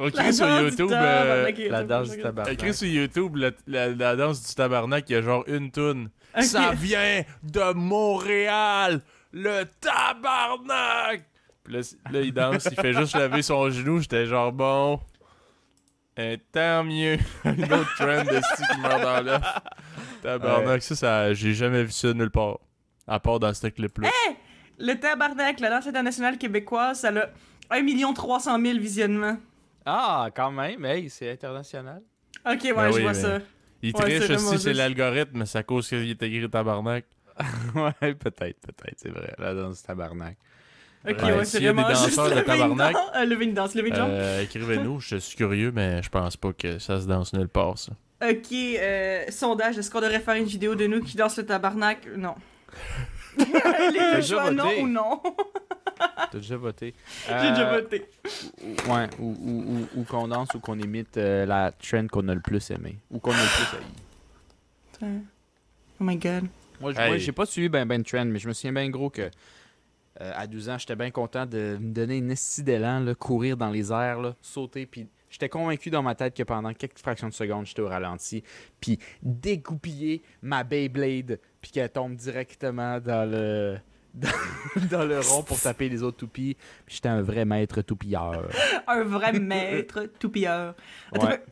Euh, 0.00 0.08
Écris 0.08 0.34
sur 0.34 0.46
danse 0.46 0.58
du 0.60 0.64
YouTube, 0.70 0.90
euh, 0.92 1.52
la 1.70 1.84
danse 1.84 2.06
du 2.08 2.12
écris 2.14 2.22
tabarnak. 2.22 2.74
sur 2.74 2.86
YouTube 2.88 3.36
la, 3.36 3.50
la- 3.66 3.88
la 3.88 4.16
danse 4.16 4.46
du 4.48 4.54
tabarnak, 4.54 5.04
il 5.10 5.12
y 5.12 5.16
a 5.16 5.22
genre 5.22 5.44
une 5.48 5.70
toune. 5.70 6.10
Ça 6.40 6.72
vient 6.72 7.22
de 7.42 7.72
Montréal, 7.72 9.00
le 9.32 9.64
tabarnak! 9.80 11.24
Puis 11.64 11.74
là, 11.74 11.80
là, 12.12 12.20
il 12.20 12.32
danse, 12.32 12.68
il 12.70 12.80
fait 12.80 12.94
juste 12.94 13.16
lever 13.16 13.42
son 13.42 13.68
genou. 13.70 14.00
J'étais 14.00 14.26
genre 14.26 14.52
bon. 14.52 15.00
Euh, 16.18 16.36
tant 16.52 16.82
mieux. 16.84 17.16
Une 17.44 17.64
autre 17.72 17.94
trend 17.96 18.24
de 18.24 18.40
style 18.40 18.66
qui 18.72 18.80
meurt 18.80 19.02
dans 19.02 19.20
l'œuf. 19.24 19.42
Tabarnak, 20.22 20.82
ça, 20.82 20.96
ça 20.96 21.34
j'ai 21.34 21.54
jamais 21.54 21.84
vu 21.84 21.90
ça 21.92 22.12
nulle 22.12 22.30
part. 22.30 22.58
À 23.06 23.20
part 23.20 23.38
dans 23.40 23.52
ce 23.54 23.66
clip-là. 23.68 24.08
Le 24.78 24.94
tabarnak, 24.94 25.60
la 25.60 25.70
danse 25.70 25.86
internationale 25.86 26.38
québécoise, 26.38 27.00
ça 27.00 27.08
a 27.08 27.76
1 27.76 28.12
300 28.14 28.60
000 28.60 28.78
visionnements. 28.78 29.36
Ah, 29.90 30.28
quand 30.34 30.50
même, 30.50 30.84
hey, 30.84 31.08
c'est 31.08 31.30
international. 31.30 32.02
Ok, 32.44 32.60
ouais, 32.62 32.72
Ben 32.74 32.90
je 32.90 32.96
oui, 32.96 33.02
vois 33.02 33.14
ça. 33.14 33.38
Il 33.82 33.94
Ouais, 33.94 34.00
triche 34.02 34.18
vraiment 34.28 34.50
aussi, 34.50 34.58
c'est 34.58 34.74
l'algorithme, 34.74 35.38
mais 35.38 35.46
c'est 35.46 35.58
à 35.58 35.62
cause 35.62 35.88
qu'il 35.88 36.10
est 36.10 36.22
écrit 36.22 36.50
tabarnak. 36.50 37.06
ouais, 37.74 38.14
peut-être, 38.14 38.60
peut-être, 38.60 38.96
c'est 38.96 39.08
vrai. 39.10 39.34
La 39.38 39.54
danse 39.54 39.82
tabarnak. 39.82 40.36
Ok, 41.08 41.16
Ouais, 41.22 41.32
ouais, 41.32 41.44
c'est 41.44 41.60
y 41.60 41.68
a 41.68 41.72
des 41.72 41.82
vraiment 41.82 41.94
juste 41.94 42.16
danseurs 42.16 42.36
de 42.36 42.40
tabarnak, 42.40 42.92
danse- 42.92 43.10
euh, 43.14 43.52
danse, 43.52 43.74
lever 43.76 43.88
une 43.88 43.94
jambe. 43.96 44.10
Euh, 44.10 44.42
Écrivez-nous, 44.42 45.00
je 45.00 45.16
suis 45.16 45.36
curieux, 45.36 45.70
mais 45.72 46.02
je 46.02 46.08
pense 46.10 46.36
pas 46.36 46.52
que 46.52 46.78
ça 46.78 47.00
se 47.00 47.06
danse 47.06 47.32
nulle 47.32 47.48
part, 47.48 47.78
ça. 47.78 47.92
Ok, 48.20 48.52
euh, 48.52 49.24
sondage, 49.30 49.78
est-ce 49.78 49.90
qu'on 49.90 50.00
devrait 50.00 50.20
faire 50.20 50.34
une 50.34 50.44
vidéo 50.44 50.74
de 50.74 50.86
nous 50.86 51.00
qui 51.00 51.16
dansent 51.16 51.38
le 51.38 51.46
tabarnak? 51.46 52.06
Non. 52.16 52.34
Les 53.38 54.22
choix, 54.22 54.50
non 54.50 54.68
ou 54.82 54.88
non? 54.88 55.22
T'as 55.98 56.38
déjà 56.38 56.56
voté. 56.56 56.94
J'ai 57.28 57.50
déjà 57.50 57.72
Euh, 57.72 57.80
voté. 57.80 58.04
ou- 58.62 58.92
Ouais, 58.92 59.06
ou, 59.18 59.36
ou, 59.40 59.72
ou, 59.96 60.00
ou 60.00 60.04
qu'on 60.04 60.28
danse 60.28 60.54
ou 60.54 60.60
qu'on 60.60 60.78
imite 60.78 61.16
euh, 61.16 61.46
la 61.46 61.72
trend 61.72 62.06
qu'on 62.08 62.28
a 62.28 62.34
le 62.34 62.40
plus 62.40 62.70
aimé. 62.70 62.98
Ou 63.10 63.18
qu'on 63.18 63.32
a 63.32 63.34
le 63.34 63.66
plus 63.66 63.76
haï. 65.06 65.20
Oh 66.00 66.04
my 66.04 66.16
god. 66.16 66.44
Moi, 66.80 66.92
j'ai 67.18 67.32
pas 67.32 67.46
suivi 67.46 67.68
ben 67.68 67.86
ben 67.86 68.02
trend, 68.02 68.24
mais 68.26 68.38
je 68.38 68.46
me 68.48 68.52
souviens 68.52 68.72
bien 68.72 68.88
gros 68.88 69.10
que 69.10 69.22
euh, 70.20 70.32
à 70.34 70.46
12 70.46 70.68
ans, 70.68 70.78
j'étais 70.78 70.96
bien 70.96 71.10
content 71.10 71.46
de 71.46 71.76
me 71.80 71.92
donner 71.92 72.18
une 72.18 72.30
esti 72.30 72.62
d'élan, 72.62 73.00
là, 73.00 73.14
courir 73.14 73.56
dans 73.56 73.70
les 73.70 73.92
airs, 73.92 74.20
là, 74.20 74.34
sauter, 74.42 74.86
puis 74.86 75.08
j'étais 75.30 75.48
convaincu 75.48 75.90
dans 75.90 76.02
ma 76.02 76.14
tête 76.16 76.34
que 76.36 76.42
pendant 76.42 76.72
quelques 76.74 76.98
fractions 76.98 77.28
de 77.28 77.32
secondes, 77.34 77.66
j'étais 77.66 77.82
au 77.82 77.88
ralenti, 77.88 78.42
puis 78.80 78.98
dégoupiller 79.22 80.22
ma 80.42 80.64
Beyblade, 80.64 81.38
puis 81.60 81.70
qu'elle 81.70 81.90
tombe 81.90 82.14
directement 82.16 82.98
dans 83.00 83.28
le 83.30 83.78
dans, 84.14 84.28
dans 84.90 85.04
le 85.04 85.20
rond 85.20 85.42
pour 85.42 85.60
taper 85.60 85.88
les 85.88 86.02
autres 86.02 86.16
toupies. 86.18 86.56
Puis 86.86 86.96
j'étais 86.96 87.08
un 87.08 87.22
vrai 87.22 87.44
maître 87.44 87.82
toupilleur. 87.82 88.48
Un 88.86 89.02
vrai 89.04 89.32
maître 89.38 90.04
toupilleur. 90.18 90.74
Attends, 91.12 91.26
Ouais. 91.28 91.42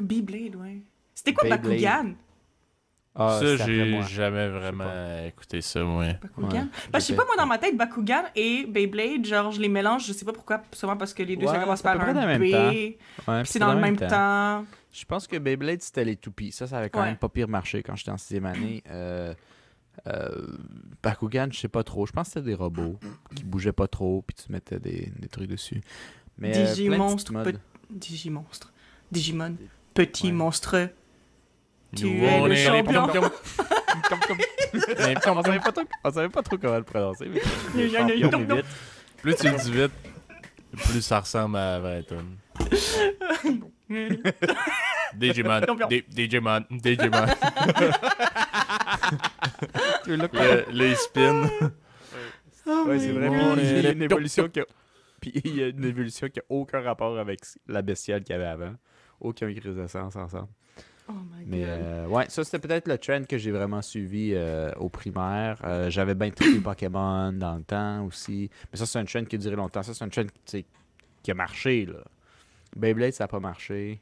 Beyblade, 0.00 0.54
ouais. 0.56 0.78
C'était 1.14 1.32
quoi 1.34 1.44
Beyblade. 1.48 1.62
Bakugan? 1.62 2.12
Ah, 3.14 3.38
ça, 3.42 3.56
j'ai 3.66 4.00
jamais 4.02 4.48
vraiment 4.48 4.84
écouté 5.26 5.60
ça, 5.60 5.82
moi. 5.82 6.06
Bakugan? 6.22 6.48
Ouais, 6.62 6.66
Bah, 6.92 6.98
je 7.00 7.04
sais 7.06 7.14
pas, 7.16 7.24
moi, 7.26 7.34
dans 7.36 7.46
ma 7.46 7.58
tête, 7.58 7.76
Bakugan 7.76 8.22
et 8.36 8.64
Beyblade, 8.66 9.24
genre, 9.26 9.50
je 9.50 9.60
les 9.60 9.68
mélange, 9.68 10.06
je 10.06 10.12
sais 10.12 10.24
pas 10.24 10.32
pourquoi, 10.32 10.62
sûrement 10.72 10.96
parce 10.96 11.12
que 11.12 11.22
les 11.24 11.36
deux, 11.36 11.46
ça 11.46 11.58
commence 11.58 11.82
par 11.82 12.00
un 12.00 12.12
B, 12.12 12.16
même 12.16 12.50
temps. 12.50 12.70
puis 12.70 12.96
c'est 13.44 13.58
dans 13.58 13.74
le 13.74 13.80
même 13.80 13.96
temps. 13.96 14.64
Je 14.92 15.04
pense 15.04 15.26
que 15.26 15.36
Beyblade, 15.36 15.82
c'était 15.82 16.04
les 16.04 16.16
toupies. 16.16 16.50
Ça, 16.52 16.66
ça 16.66 16.78
avait 16.78 16.88
quand 16.90 17.00
Ouais. 17.00 17.06
même 17.06 17.16
pas 17.16 17.28
pire 17.28 17.46
marché 17.48 17.82
quand 17.82 17.94
j'étais 17.96 18.10
en 18.10 18.16
sixième 18.16 18.46
année. 18.46 18.82
Euh, 18.90 19.34
euh, 20.06 20.46
Bakugan, 21.02 21.48
je 21.50 21.58
sais 21.58 21.68
pas 21.68 21.82
trop. 21.84 22.06
Je 22.06 22.12
pense 22.12 22.28
que 22.28 22.34
c'était 22.34 22.46
des 22.46 22.54
robots 22.54 22.98
qui 23.34 23.44
bougeaient 23.44 23.72
pas 23.72 23.88
trop, 23.88 24.22
puis 24.26 24.34
tu 24.34 24.50
mettais 24.52 24.78
des, 24.78 25.12
des 25.18 25.28
trucs 25.28 25.48
dessus. 25.48 25.80
Mais, 26.38 26.56
euh, 26.56 26.62
de 26.62 26.74
Digimonstre, 26.74 27.32
pe- 27.32 27.38
modes. 27.38 27.60
Digimonstre. 27.90 28.72
Digimon. 29.12 29.56
Petit 29.94 30.26
Ouais. 30.28 30.32
monstre. 30.32 30.88
Tu 31.96 32.04
Nous, 32.04 32.24
es 32.24 32.40
on 32.40 32.46
le 32.46 32.54
champion. 32.54 33.04
on, 35.26 35.42
savait 35.42 35.58
pas 35.58 35.72
trop, 35.72 35.82
on 36.04 36.12
savait 36.12 36.28
pas 36.28 36.42
trop 36.42 36.56
comment 36.56 36.76
le 36.76 36.84
prononcer. 36.84 37.28
Mais 37.28 37.40
vite. 37.86 38.64
Plus 39.20 39.34
tu 39.34 39.48
le 39.50 39.58
dis 39.62 39.72
vite, 39.72 39.92
plus 40.84 41.02
ça 41.02 41.18
ressemble 41.20 41.56
à 41.56 42.00
tonne. 42.04 42.36
Digimon, 45.16 45.60
Digimon, 46.08 46.60
Digimon. 46.70 47.26
Le, 50.06 50.72
le 50.72 50.94
spin. 50.94 51.50
Oh 52.66 52.84
Ouais, 52.86 52.98
c'est 52.98 53.12
vrai. 53.12 53.28
God. 53.28 53.58
Puis 53.58 53.70
il 53.74 53.82
y 53.82 53.86
a 53.86 53.90
une 53.92 54.02
évolution 54.02 54.48
qui 54.48 54.60
a... 54.60 54.64
Puis 55.20 55.32
il 55.44 55.56
y 55.56 55.62
a 55.62 55.68
une 55.68 55.84
évolution 55.84 56.28
qui 56.28 56.40
a 56.40 56.42
aucun 56.48 56.80
rapport 56.80 57.18
avec 57.18 57.40
la 57.66 57.82
bestiale 57.82 58.22
qu'il 58.22 58.32
y 58.34 58.36
avait 58.36 58.46
avant. 58.48 58.74
Aucun 59.20 59.52
crise 59.52 59.76
de 59.76 59.86
sens 59.86 60.16
ensemble. 60.16 60.48
Oh 61.08 61.12
my 61.12 61.44
Mais 61.46 61.60
God. 61.60 61.68
euh, 61.68 62.06
ouais, 62.06 62.24
ça 62.28 62.44
c'était 62.44 62.60
peut-être 62.60 62.86
le 62.86 62.96
trend 62.96 63.24
que 63.28 63.36
j'ai 63.36 63.50
vraiment 63.50 63.82
suivi 63.82 64.32
euh, 64.34 64.70
au 64.76 64.88
primaire. 64.88 65.58
Euh, 65.64 65.90
J'avais 65.90 66.14
bien 66.14 66.30
trippé 66.30 66.60
Pokémon 66.62 67.32
dans 67.32 67.56
le 67.56 67.62
temps 67.64 68.04
aussi. 68.06 68.48
Mais 68.72 68.78
ça, 68.78 68.86
c'est 68.86 68.98
un 68.98 69.04
trend 69.04 69.24
qui 69.24 69.34
a 69.36 69.38
duré 69.38 69.56
longtemps. 69.56 69.82
Ça, 69.82 69.92
c'est 69.92 70.04
un 70.04 70.08
trend 70.08 70.22
qui 71.22 71.30
a 71.30 71.34
marché. 71.34 71.86
Là. 71.86 71.98
Beyblade, 72.76 73.12
ça 73.12 73.24
n'a 73.24 73.28
pas 73.28 73.40
marché. 73.40 74.00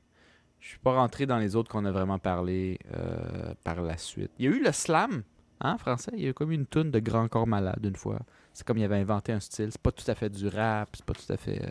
Je 0.61 0.69
suis 0.69 0.79
pas 0.79 0.93
rentré 0.95 1.25
dans 1.27 1.39
les 1.39 1.57
autres 1.57 1.71
qu'on 1.71 1.85
a 1.85 1.93
vraiment 1.93 2.19
parlé 2.19 2.79
euh, 2.95 3.53
par 3.65 3.81
la 3.83 3.97
suite. 3.97 4.31
Il 4.39 4.45
y 4.45 4.49
a 4.49 4.51
eu 4.57 4.63
le 4.63 4.73
slam, 4.73 5.23
hein, 5.61 5.79
français? 5.79 6.11
Il 6.15 6.23
y 6.23 6.27
a 6.27 6.31
eu 6.31 6.35
comme 6.35 6.53
une 6.53 6.67
toune 6.67 6.91
de 6.91 6.99
Grand 6.99 7.29
Corps 7.29 7.47
Malade 7.47 7.81
une 7.85 7.97
fois. 7.97 8.19
C'est 8.53 8.67
comme 8.67 8.79
il 8.79 8.85
avait 8.85 8.97
inventé 8.97 9.33
un 9.33 9.41
style. 9.41 9.69
C'est 9.71 9.81
pas 9.81 9.93
tout 9.93 10.09
à 10.11 10.15
fait 10.17 10.29
du 10.31 10.49
rap. 10.49 10.89
C'est 10.95 11.05
pas 11.05 11.13
tout 11.15 11.33
à 11.33 11.37
fait. 11.37 11.63
euh, 11.63 11.71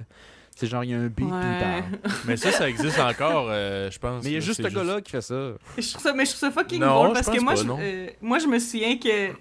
C'est 0.56 0.68
genre, 0.68 0.86
il 0.86 0.92
y 0.92 0.94
a 0.94 1.00
un 1.00 1.08
beat 1.08 1.28
Ouais. 1.30 1.84
Mais 2.26 2.38
ça, 2.38 2.52
ça 2.52 2.70
existe 2.70 2.98
encore, 3.00 3.48
euh, 3.50 3.92
je 3.92 4.00
pense. 4.00 4.24
Mais 4.24 4.30
il 4.32 4.34
y 4.34 4.38
a 4.38 4.40
juste 4.40 4.64
ce 4.64 4.68
gars-là 4.70 5.02
qui 5.02 5.12
fait 5.12 5.22
ça. 5.22 5.52
Je 5.78 5.90
trouve 5.92 6.02
ça, 6.02 6.14
mais 6.14 6.24
je 6.26 6.30
trouve 6.32 6.40
ça 6.40 6.52
fucking 6.52 6.80
Non, 6.80 6.88
drôle 7.04 7.14
parce 7.14 7.30
que 7.30 7.42
moi, 7.42 7.56
pas, 7.56 7.62
je, 7.62 7.68
euh, 7.70 8.08
moi, 8.22 8.40
je 8.40 8.48
me 8.48 8.58
souviens 8.58 8.98
que 8.98 9.32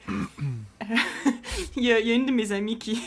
il, 1.76 1.84
y 1.84 1.92
a, 1.92 2.00
il 2.00 2.08
y 2.08 2.10
a 2.10 2.14
une 2.14 2.26
de 2.26 2.32
mes 2.32 2.50
amies 2.52 2.78
qui 2.78 3.00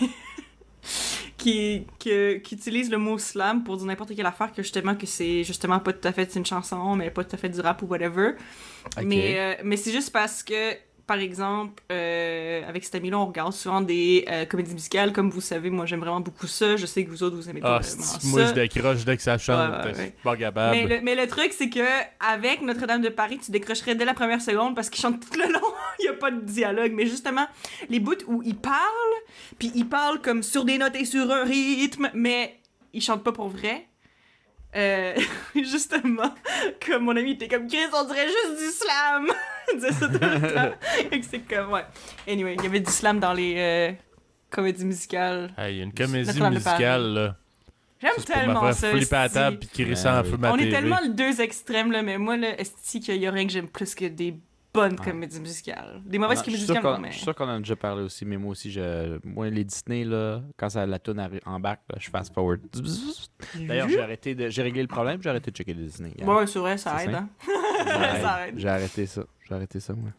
qui, 1.39 1.87
qui 1.97 2.37
utilise 2.51 2.91
le 2.91 2.97
mot 2.97 3.17
slam 3.17 3.63
pour 3.63 3.77
dire 3.77 3.87
n'importe 3.87 4.15
quelle 4.15 4.25
affaire 4.25 4.51
que 4.53 4.61
justement 4.61 4.95
que 4.95 5.07
c'est 5.07 5.43
justement 5.43 5.79
pas 5.79 5.93
tout 5.93 6.07
à 6.07 6.11
fait 6.11 6.35
une 6.35 6.45
chanson, 6.45 6.95
mais 6.95 7.09
pas 7.09 7.23
tout 7.23 7.35
à 7.35 7.39
fait 7.39 7.49
du 7.49 7.61
rap 7.61 7.81
ou 7.81 7.87
whatever. 7.87 8.33
Mais, 9.01 9.39
euh, 9.39 9.61
mais 9.63 9.77
c'est 9.77 9.91
juste 9.91 10.11
parce 10.11 10.43
que, 10.43 10.73
par 11.09 11.17
exemple, 11.17 11.81
euh, 11.91 12.61
avec 12.69 12.83
cet 12.83 12.93
ami-là, 12.93 13.17
on 13.17 13.25
regarde 13.25 13.51
souvent 13.51 13.81
des 13.81 14.25
euh, 14.29 14.45
comédies 14.45 14.75
musicales. 14.75 15.11
Comme 15.11 15.31
vous 15.31 15.41
savez, 15.41 15.71
moi, 15.71 15.87
j'aime 15.87 16.01
vraiment 16.01 16.19
beaucoup 16.19 16.45
ça. 16.45 16.75
Je 16.77 16.85
sais 16.85 17.03
que 17.03 17.09
vous 17.09 17.23
autres, 17.23 17.35
vous 17.35 17.49
aimez 17.49 17.61
Ah, 17.63 17.79
vraiment 17.79 18.03
c'est- 18.03 18.27
moi, 18.27 18.41
ça. 18.41 18.49
je 18.49 18.53
décroche 18.53 19.03
dès 19.05 19.17
que 19.17 19.23
ça 19.23 19.39
chante. 19.39 19.87
Ouais, 19.87 20.13
ouais. 20.23 20.51
Mais 20.69 20.85
le, 20.85 21.01
mais 21.01 21.15
le 21.15 21.25
truc, 21.25 21.51
c'est 21.57 21.71
que 21.71 21.83
avec 22.19 22.61
Notre-Dame 22.61 23.01
de 23.01 23.09
Paris, 23.09 23.39
tu 23.43 23.49
décrocherais 23.49 23.95
dès 23.95 24.05
la 24.05 24.13
première 24.13 24.39
seconde 24.39 24.75
parce 24.75 24.91
qu'il 24.91 25.01
chante 25.01 25.19
tout 25.19 25.35
le 25.39 25.51
long. 25.51 25.73
Il 25.99 26.03
n'y 26.03 26.09
a 26.09 26.13
pas 26.13 26.29
de 26.29 26.41
dialogue. 26.41 26.91
Mais 26.93 27.07
justement, 27.07 27.47
les 27.89 27.99
bouts 27.99 28.13
où 28.27 28.43
il 28.43 28.55
parle, 28.55 29.13
puis 29.57 29.71
il 29.73 29.89
parle 29.89 30.21
comme 30.21 30.43
sur 30.43 30.63
des 30.63 30.77
notes 30.77 30.95
et 30.95 31.05
sur 31.05 31.31
un 31.31 31.43
rythme, 31.43 32.11
mais 32.13 32.59
il 32.93 33.01
chante 33.01 33.23
pas 33.23 33.31
pour 33.31 33.49
vrai. 33.49 33.87
Euh, 34.75 35.15
justement, 35.55 36.35
comme 36.85 37.05
mon 37.05 37.17
ami 37.17 37.31
était 37.31 37.47
comme 37.47 37.67
Chris, 37.67 37.79
on 37.93 38.03
dirait 38.05 38.27
juste 38.27 38.59
du 38.59 38.69
slam. 38.71 39.27
ça 39.91 40.07
tout 40.07 40.13
le 40.13 40.19
temps. 40.53 41.19
C'est 41.29 41.39
comme, 41.39 41.71
ouais. 41.71 41.85
Anyway, 42.27 42.55
il 42.57 42.63
y 42.63 42.67
avait 42.67 42.79
du 42.79 42.91
slam 42.91 43.19
dans 43.19 43.33
les 43.33 43.55
euh, 43.57 43.91
comédies 44.49 44.85
musicales. 44.85 45.51
Hey, 45.57 45.75
Il 45.75 45.77
y 45.77 45.81
a 45.81 45.83
une 45.85 45.93
comédie 45.93 46.41
musicale, 46.41 47.13
là. 47.13 47.35
J'aime 48.01 48.11
pour 48.15 48.23
tellement 48.25 48.71
ça. 48.71 48.91
flipper 48.91 49.15
à 49.17 49.27
table 49.29 49.59
puis 49.59 49.67
crier 49.67 49.95
ça 49.95 50.17
Ah 50.17 50.21
en 50.21 50.23
feu 50.23 50.37
On 50.41 50.55
est 50.57 50.69
tellement 50.69 50.99
les 51.03 51.09
deux 51.09 51.41
extrêmes, 51.41 51.91
là, 51.91 52.01
mais 52.01 52.17
moi, 52.17 52.37
là, 52.37 52.57
est 52.57 52.99
qu'il 52.99 53.15
y 53.17 53.27
a 53.27 53.31
rien 53.31 53.45
que 53.45 53.51
j'aime 53.51 53.67
plus 53.67 53.93
que 53.93 54.05
des 54.05 54.37
bonnes 54.73 54.93
Ouais. 54.99 55.05
comédies 55.11 55.41
musicales. 55.41 55.99
Des 56.05 56.17
mauvaises 56.17 56.37
Non, 56.37 56.43
je 56.43 56.45
comédies 56.45 56.61
musicales, 56.71 56.93
non, 56.93 56.99
mais... 56.99 57.09
Je 57.09 57.15
suis 57.15 57.23
sûr 57.23 57.35
qu'on 57.35 57.45
en 57.49 57.55
a 57.55 57.57
déjà 57.57 57.75
parlé 57.75 58.03
aussi, 58.03 58.23
mais 58.23 58.37
moi 58.37 58.51
aussi, 58.51 58.71
je... 58.71 59.19
moi, 59.25 59.49
les 59.49 59.65
Disney, 59.65 60.05
là, 60.05 60.41
quand 60.55 60.69
ça, 60.69 60.85
la 60.85 60.99
tourne 60.99 61.27
en 61.45 61.59
bac, 61.59 61.81
là, 61.89 61.97
je 61.99 62.09
fast 62.09 62.33
forward. 62.33 62.61
D'ailleurs, 63.55 63.89
j'ai 63.89 63.99
arrêté 64.01 64.33
de... 64.35 64.47
j'ai 64.47 64.61
réglé 64.61 64.81
le 64.81 64.87
problème, 64.87 65.21
j'ai 65.21 65.29
arrêté 65.29 65.51
de 65.51 65.55
checker 65.57 65.73
les 65.73 65.83
Disney. 65.85 66.13
gars. 66.17 66.25
Ouais, 66.25 66.47
c'est 66.47 66.59
vrai, 66.59 66.77
ça 66.77 67.03
aide, 67.03 67.15
hein. 67.15 67.27
Ça 68.21 68.47
aide. 68.47 68.53
J'ai 68.57 68.69
arrêté 68.69 69.05
ça. 69.07 69.23
J'ai 69.49 69.55
arrêté 69.55 69.79
ça, 69.79 69.93
moi. 69.93 70.11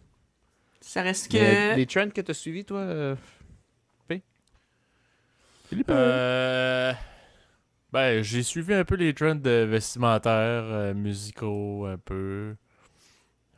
Ça 0.80 1.02
reste 1.02 1.30
que... 1.30 1.38
Mais 1.38 1.76
Les 1.76 1.86
trends 1.86 2.10
que 2.10 2.20
t'as 2.20 2.34
suivis, 2.34 2.64
toi, 2.64 2.80
euh... 2.80 3.16
P? 4.08 4.22
Philippe? 5.68 5.90
euh, 5.90 6.92
Euh... 6.92 6.94
Ben, 7.92 8.22
j'ai 8.22 8.42
suivi 8.42 8.74
un 8.74 8.84
peu 8.84 8.94
les 8.94 9.12
trends 9.14 9.34
de 9.34 9.64
vestimentaires, 9.64 10.32
euh, 10.64 10.94
musicaux, 10.94 11.86
un 11.86 11.98
peu. 11.98 12.54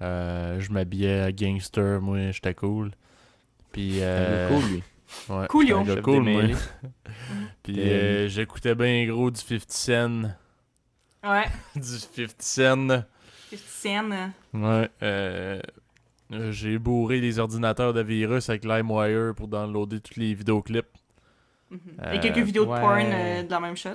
Euh, 0.00 0.58
je 0.58 0.72
m'habillais 0.72 1.20
à 1.20 1.32
gangster, 1.32 2.00
moi, 2.00 2.30
j'étais 2.30 2.54
cool. 2.54 2.92
Puis, 3.72 3.98
euh, 4.00 4.48
cool, 4.48 4.64
lui. 4.70 4.82
ouais, 5.28 5.46
cool, 6.02 6.22
moi. 6.22 6.42
Puis, 7.62 7.80
euh, 7.80 8.28
j'écoutais 8.28 8.74
bien 8.74 9.06
gros 9.06 9.30
du 9.30 9.38
50 9.40 9.70
Cent. 9.70 10.22
Ouais, 11.22 11.44
du 11.76 11.82
50 11.82 12.34
Cent. 12.42 13.04
Ouais, 14.54 14.88
euh, 15.02 15.60
j'ai 16.50 16.78
bourré 16.78 17.20
les 17.20 17.38
ordinateurs 17.38 17.92
de 17.92 18.00
virus 18.02 18.48
avec 18.48 18.64
LimeWire 18.64 19.34
pour 19.34 19.48
downloader 19.48 20.00
tous 20.00 20.18
les 20.18 20.32
vidéoclips. 20.34 20.86
Mhm. 21.70 21.80
Euh, 22.02 22.12
Et 22.12 22.20
quelques 22.20 22.38
vidéos 22.38 22.64
de 22.64 22.70
ouais. 22.70 22.80
porn 22.80 23.04
euh, 23.12 23.42
de 23.42 23.50
la 23.50 23.60
même 23.60 23.76
shot. 23.76 23.90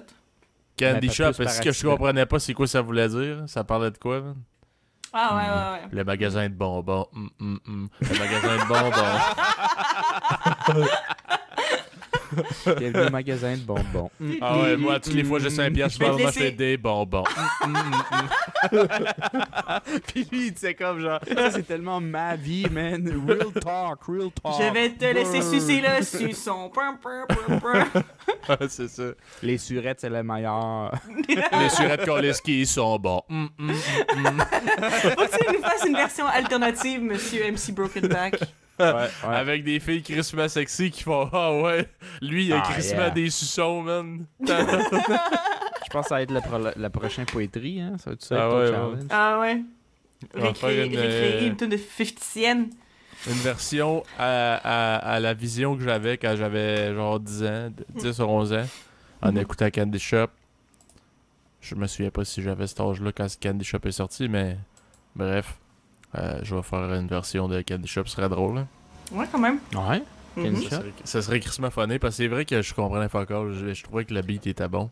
Candy 0.78 1.10
Shop, 1.10 1.32
est-ce 1.40 1.62
que 1.62 1.72
je 1.72 1.88
comprenais 1.88 2.26
pas 2.26 2.40
c'est 2.40 2.54
quoi 2.54 2.68
ça 2.68 2.82
voulait 2.82 3.08
dire? 3.10 3.44
Ça 3.48 3.64
parlait 3.64 3.92
de 3.92 3.98
quoi? 3.98 4.22
man? 4.22 4.36
Ah 5.14 5.36
ouais, 5.36 5.42
ouais, 5.42 5.84
ouais. 5.84 5.88
Le 5.92 6.04
magasin 6.04 6.50
de 6.50 6.54
bonbons. 6.54 7.08
hum, 7.14 7.30
hum. 7.40 7.88
Le 8.02 8.20
magasin 8.20 8.58
de 8.58 8.68
bonbons. 8.68 9.20
Bienvenue 12.78 13.08
au 13.08 13.10
magasin 13.10 13.54
de 13.56 13.62
bonbons. 13.62 14.10
Mm. 14.20 14.34
Ah 14.42 14.60
ouais, 14.60 14.78
moi, 14.78 15.00
toutes 15.00 15.14
les 15.14 15.24
fois 15.24 15.40
j'ai 15.40 15.50
5 15.50 15.74
piastres, 15.74 16.00
je 16.00 16.06
Je 16.06 16.10
vais 16.12 16.16
vais 16.16 16.18
te 16.20 16.24
m'acheter 16.26 16.40
laisser. 16.44 16.56
des 16.56 16.78
bonbons. 16.78 17.24
Hum, 17.64 17.76
hum, 17.76 17.94
hum. 18.72 18.90
Puis 20.08 20.28
lui, 20.32 20.54
il 20.62 20.76
comme 20.76 21.00
genre, 21.00 21.20
ça 21.36 21.52
c'est 21.52 21.64
tellement 21.68 22.00
ma 22.00 22.36
vie, 22.36 22.68
man. 22.70 23.08
Real 23.28 23.52
talk, 23.54 24.00
real 24.08 24.30
talk. 24.32 24.56
Je 24.60 24.74
vais 24.74 24.90
te 24.90 25.06
laisser 25.06 25.42
sucer 25.42 25.82
le 25.82 26.04
suçon. 26.04 26.72
C'est 28.70 28.88
ça. 28.88 29.04
Les 29.44 29.58
surettes, 29.58 30.00
c'est 30.02 30.10
le 30.10 30.24
meilleur. 30.24 30.94
Les 31.28 31.70
surettes 31.70 32.06
Koleski 32.06 32.66
sont 32.66 32.98
bons. 32.98 33.22
Faut 33.30 33.36
que 33.66 35.38
tu 35.38 35.54
nous 35.54 35.62
fasses 35.62 35.86
une 35.86 35.96
version 35.96 36.26
alternative, 36.28 37.02
monsieur 37.02 37.52
MC 37.52 37.74
Brokenback. 37.74 38.40
Ouais, 38.80 38.94
ouais. 39.28 39.36
Avec 39.36 39.64
des 39.64 39.80
filles 39.80 40.04
Christmas 40.04 40.50
sexy 40.50 40.92
qui 40.92 41.04
font 41.04 41.30
Ah 41.34 41.54
ouais, 41.54 41.88
lui 42.22 42.46
il 42.46 42.54
a 42.54 42.62
Ah, 42.64 42.72
Christmas 42.72 42.98
yeah. 42.98 43.10
des 43.10 43.30
suçons, 43.30 43.82
man. 43.82 44.26
Je 44.40 45.90
pense 45.92 46.04
que 46.06 46.10
ça 46.10 46.16
va 46.16 46.22
être 46.22 46.42
pro- 46.42 46.72
la 46.76 46.90
prochaine 46.90 47.26
poétrie, 47.26 47.80
hein. 47.82 47.96
Ça 47.98 48.10
va 48.10 48.14
être 48.16 48.24
ça, 48.24 48.36
Ah 48.44 48.56
ouais, 48.56 48.68
challenge. 48.68 49.00
Ah 49.10 49.40
ouais. 49.40 49.62
Récréer, 50.34 50.76
faire 50.76 50.86
une, 50.86 50.98
euh, 50.98 51.48
une 51.48 51.56
tonne 51.56 51.70
de 51.70 51.78
50 51.78 52.20
cents. 52.20 52.66
Une 53.28 53.34
version 53.42 54.04
à, 54.20 54.56
à, 54.56 54.96
à 55.16 55.20
la 55.20 55.34
vision 55.34 55.76
que 55.76 55.84
j'avais 55.84 56.18
quand 56.18 56.36
j'avais 56.36 56.94
genre 56.94 57.20
10 57.20 57.44
ans, 57.44 57.70
de- 57.76 57.86
10 58.00 58.20
ou 58.20 58.24
11 58.24 58.54
ans, 58.54 58.66
en 59.22 59.36
écoutant 59.36 59.70
Candy 59.72 60.00
Shop. 60.00 60.28
Je 61.62 61.76
me 61.76 61.88
souviens 61.88 62.12
pas 62.12 62.24
si 62.26 62.42
j'avais 62.42 62.68
cet 62.68 62.80
âge-là 62.80 63.12
quand 63.12 63.28
Candy 63.42 63.66
Shop 63.66 63.80
est 63.86 63.92
sorti, 63.92 64.28
mais 64.30 64.58
bref. 65.16 65.58
Euh, 66.16 66.40
je 66.44 66.56
vais 66.56 66.62
faire 66.64 66.94
une 66.94 67.08
version 67.08 67.48
de 67.48 67.62
Candy 67.62 67.88
Shop, 67.88 68.04
ce 68.06 68.16
serait 68.16 68.30
drôle. 68.30 68.60
hein. 68.60 68.68
Ouais, 69.12 69.26
quand 69.32 69.40
même. 69.40 69.60
Ouais. 69.74 70.02
Candy 70.36 70.66
Mhm. 70.66 70.70
Shop. 70.70 70.78
Ça 71.04 71.22
serait, 71.22 71.40
crissement 71.40 71.70
funné, 71.72 72.00
parce 72.00 72.14
que 72.16 72.24
c'est 72.24 72.28
vrai 72.28 72.46
que 72.46 72.62
je 72.62 72.74
comprenais 72.74 73.10
pas 73.10 73.22
encore. 73.22 73.52
Je, 73.54 73.74
je 73.74 73.84
trouvais 73.84 74.06
que 74.06 74.14
le 74.14 74.22
beat 74.22 74.46
était 74.48 74.68
bon. 74.68 74.90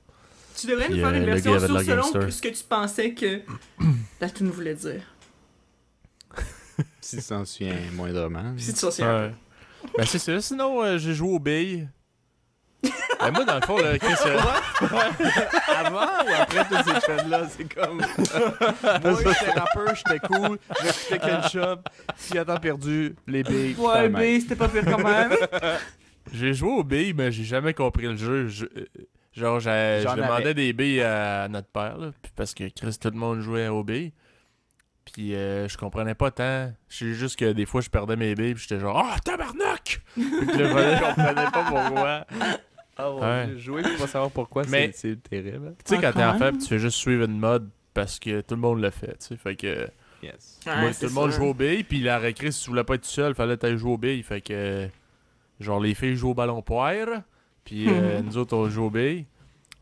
Tu 0.57 0.67
devrais 0.67 0.87
nous 0.89 0.95
faire 0.97 1.07
euh, 1.09 1.13
une 1.13 1.25
le 1.25 1.31
version 1.33 1.51
gars 1.53 1.59
sur 1.59 1.81
selon 1.83 2.31
ce 2.31 2.41
que 2.41 2.47
tu 2.47 2.63
pensais 2.63 3.13
que 3.13 3.41
la 4.21 4.29
tune 4.29 4.49
voulait 4.49 4.73
dire. 4.75 5.01
Si 7.01 7.17
tu 7.17 7.23
t'en 7.23 7.45
souviens 7.45 7.75
moindrement. 7.93 8.53
Si 8.57 8.73
tu 8.73 8.79
t'en 8.81 8.91
souviens. 8.91 9.27
Ouais. 9.27 9.33
ben 9.97 10.05
c'est 10.05 10.19
ça. 10.19 10.41
Sinon, 10.41 10.81
euh, 10.83 10.97
j'ai 10.97 11.13
joué 11.13 11.29
aux 11.29 11.39
billes. 11.39 11.87
Mais 13.21 13.31
moi, 13.31 13.45
dans 13.45 13.55
le 13.55 13.61
fond, 13.61 13.77
là, 13.77 13.97
Chris, 13.97 14.13
euh, 14.25 14.39
Avant 15.75 16.05
ou 16.25 16.33
après 16.41 16.65
tous 16.65 16.77
ces 16.91 16.99
trends-là, 16.99 17.41
c'est 17.49 17.73
comme. 17.73 17.97
Moi, 19.03 19.19
j'étais 19.39 19.51
rappeur, 19.59 19.95
j'étais 19.95 20.19
cool, 20.27 20.57
j'écoutais 20.83 21.19
Ken 21.19 21.41
Shop, 21.51 21.77
si 22.17 22.37
à 22.37 22.45
temps 22.45 22.57
perdu, 22.59 23.15
les 23.27 23.43
billes. 23.43 23.75
Ouais, 23.77 24.07
putain, 24.09 24.19
B, 24.19 24.39
c'était 24.41 24.55
pas 24.55 24.67
pire 24.69 24.83
quand 24.85 25.03
même. 25.03 25.31
j'ai 26.33 26.53
joué 26.53 26.69
aux 26.71 26.83
billes, 26.83 27.13
mais 27.13 27.31
j'ai 27.31 27.43
jamais 27.43 27.73
compris 27.73 28.05
le 28.07 28.15
jeu. 28.17 28.47
Je- 28.47 28.65
euh, 28.65 28.85
genre, 29.33 29.59
j'ai- 29.59 29.99
je 29.99 30.03
J'en 30.07 30.15
demandais 30.15 30.43
avais. 30.43 30.53
des 30.53 30.73
billes 30.73 31.01
à 31.01 31.47
notre 31.47 31.67
père, 31.69 31.97
là, 31.97 32.11
puis 32.21 32.31
parce 32.35 32.53
que 32.53 32.65
Chris, 32.69 32.97
tout 32.99 33.09
le 33.11 33.17
monde 33.17 33.39
jouait 33.41 33.67
aux 33.67 33.83
billes. 33.83 34.13
Puis 35.13 35.35
euh, 35.35 35.67
je 35.67 35.77
comprenais 35.77 36.15
pas 36.15 36.31
tant. 36.31 36.71
Je 36.89 36.97
sais 36.97 37.13
juste 37.13 37.37
que 37.37 37.51
des 37.53 37.67
fois, 37.67 37.79
je 37.81 37.89
perdais 37.89 38.15
mes 38.15 38.33
billes, 38.33 38.55
puis 38.55 38.65
j'étais 38.67 38.81
genre, 38.81 38.97
ah, 39.13 39.19
tabarnak! 39.23 40.01
Puis 40.15 40.23
là, 40.23 40.95
je 40.97 41.03
comprenais 41.03 41.51
pas 41.51 41.63
pourquoi. 41.69 42.25
Ah 42.97 43.11
ouais, 43.13 43.21
Ouais. 43.21 43.47
j'ai 43.53 43.59
joué 43.59 43.81
pour 43.81 43.97
pas 43.97 44.07
savoir 44.07 44.31
pourquoi, 44.31 44.63
Mais- 44.69 44.91
c'est 44.93 45.09
c'est 45.11 45.23
terrible. 45.29 45.75
Tu 45.83 45.95
sais, 45.95 45.95
Ah, 45.97 46.01
quand 46.11 46.19
t'es 46.19 46.25
enfant, 46.25 46.57
tu 46.57 46.65
fais 46.67 46.79
juste 46.79 46.97
suivre 46.97 47.25
une 47.25 47.37
mode 47.39 47.69
parce 47.93 48.19
que 48.19 48.41
tout 48.41 48.55
le 48.55 48.61
monde 48.61 48.81
le 48.81 48.89
fait, 48.89 49.17
tu 49.19 49.25
sais. 49.27 49.37
Fait 49.37 49.55
que 49.55 49.87
Yes. 50.23 50.59
moi, 50.65 50.91
tout 50.91 51.05
le 51.05 51.09
monde 51.11 51.31
joue 51.31 51.43
aux 51.45 51.53
billes, 51.53 51.83
puis 51.83 51.99
la 52.01 52.17
récré, 52.19 52.51
si 52.51 52.63
tu 52.63 52.69
voulais 52.69 52.83
pas 52.85 52.95
être 52.95 53.03
tout 53.03 53.09
seul, 53.09 53.35
fallait 53.35 53.57
t'aller 53.57 53.77
jouer 53.77 53.91
aux 53.91 53.97
billes. 53.97 54.23
Fait 54.23 54.41
que, 54.41 54.87
genre, 55.59 55.79
les 55.79 55.93
filles 55.93 56.15
jouent 56.15 56.29
au 56.31 56.33
ballon 56.33 56.61
poire, 56.61 57.21
puis 57.65 57.87
euh, 57.89 58.21
nous 58.25 58.37
autres, 58.37 58.55
on 58.55 58.69
joue 58.69 58.85
aux 58.85 58.89
billes. 58.89 59.25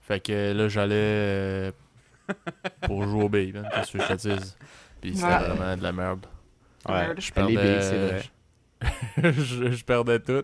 Fait 0.01 0.19
que 0.19 0.51
là, 0.51 0.67
j'allais 0.67 0.95
euh, 0.95 1.71
pour 2.87 3.03
jouer 3.07 3.23
aux 3.23 3.29
billes, 3.29 3.53
man, 3.53 3.69
qu'est-ce 3.73 3.93
que 3.97 4.03
je 4.03 4.07
te 4.07 4.13
dise? 4.35 4.57
Puis 5.01 5.15
c'était 5.15 5.27
Ouais. 5.27 5.47
vraiment 5.49 5.77
de 5.77 5.83
la 5.83 5.91
merde. 5.91 6.25
Ouais, 6.89 7.09
Je 7.17 7.21
je 7.21 7.31
perdais- 7.31 7.53
les 7.53 7.61
billes, 7.61 7.81
c'est 7.81 8.07
vrai. 8.07 8.23
je, 9.33 9.71
je 9.71 9.85
perdais 9.85 10.19
tout. 10.19 10.43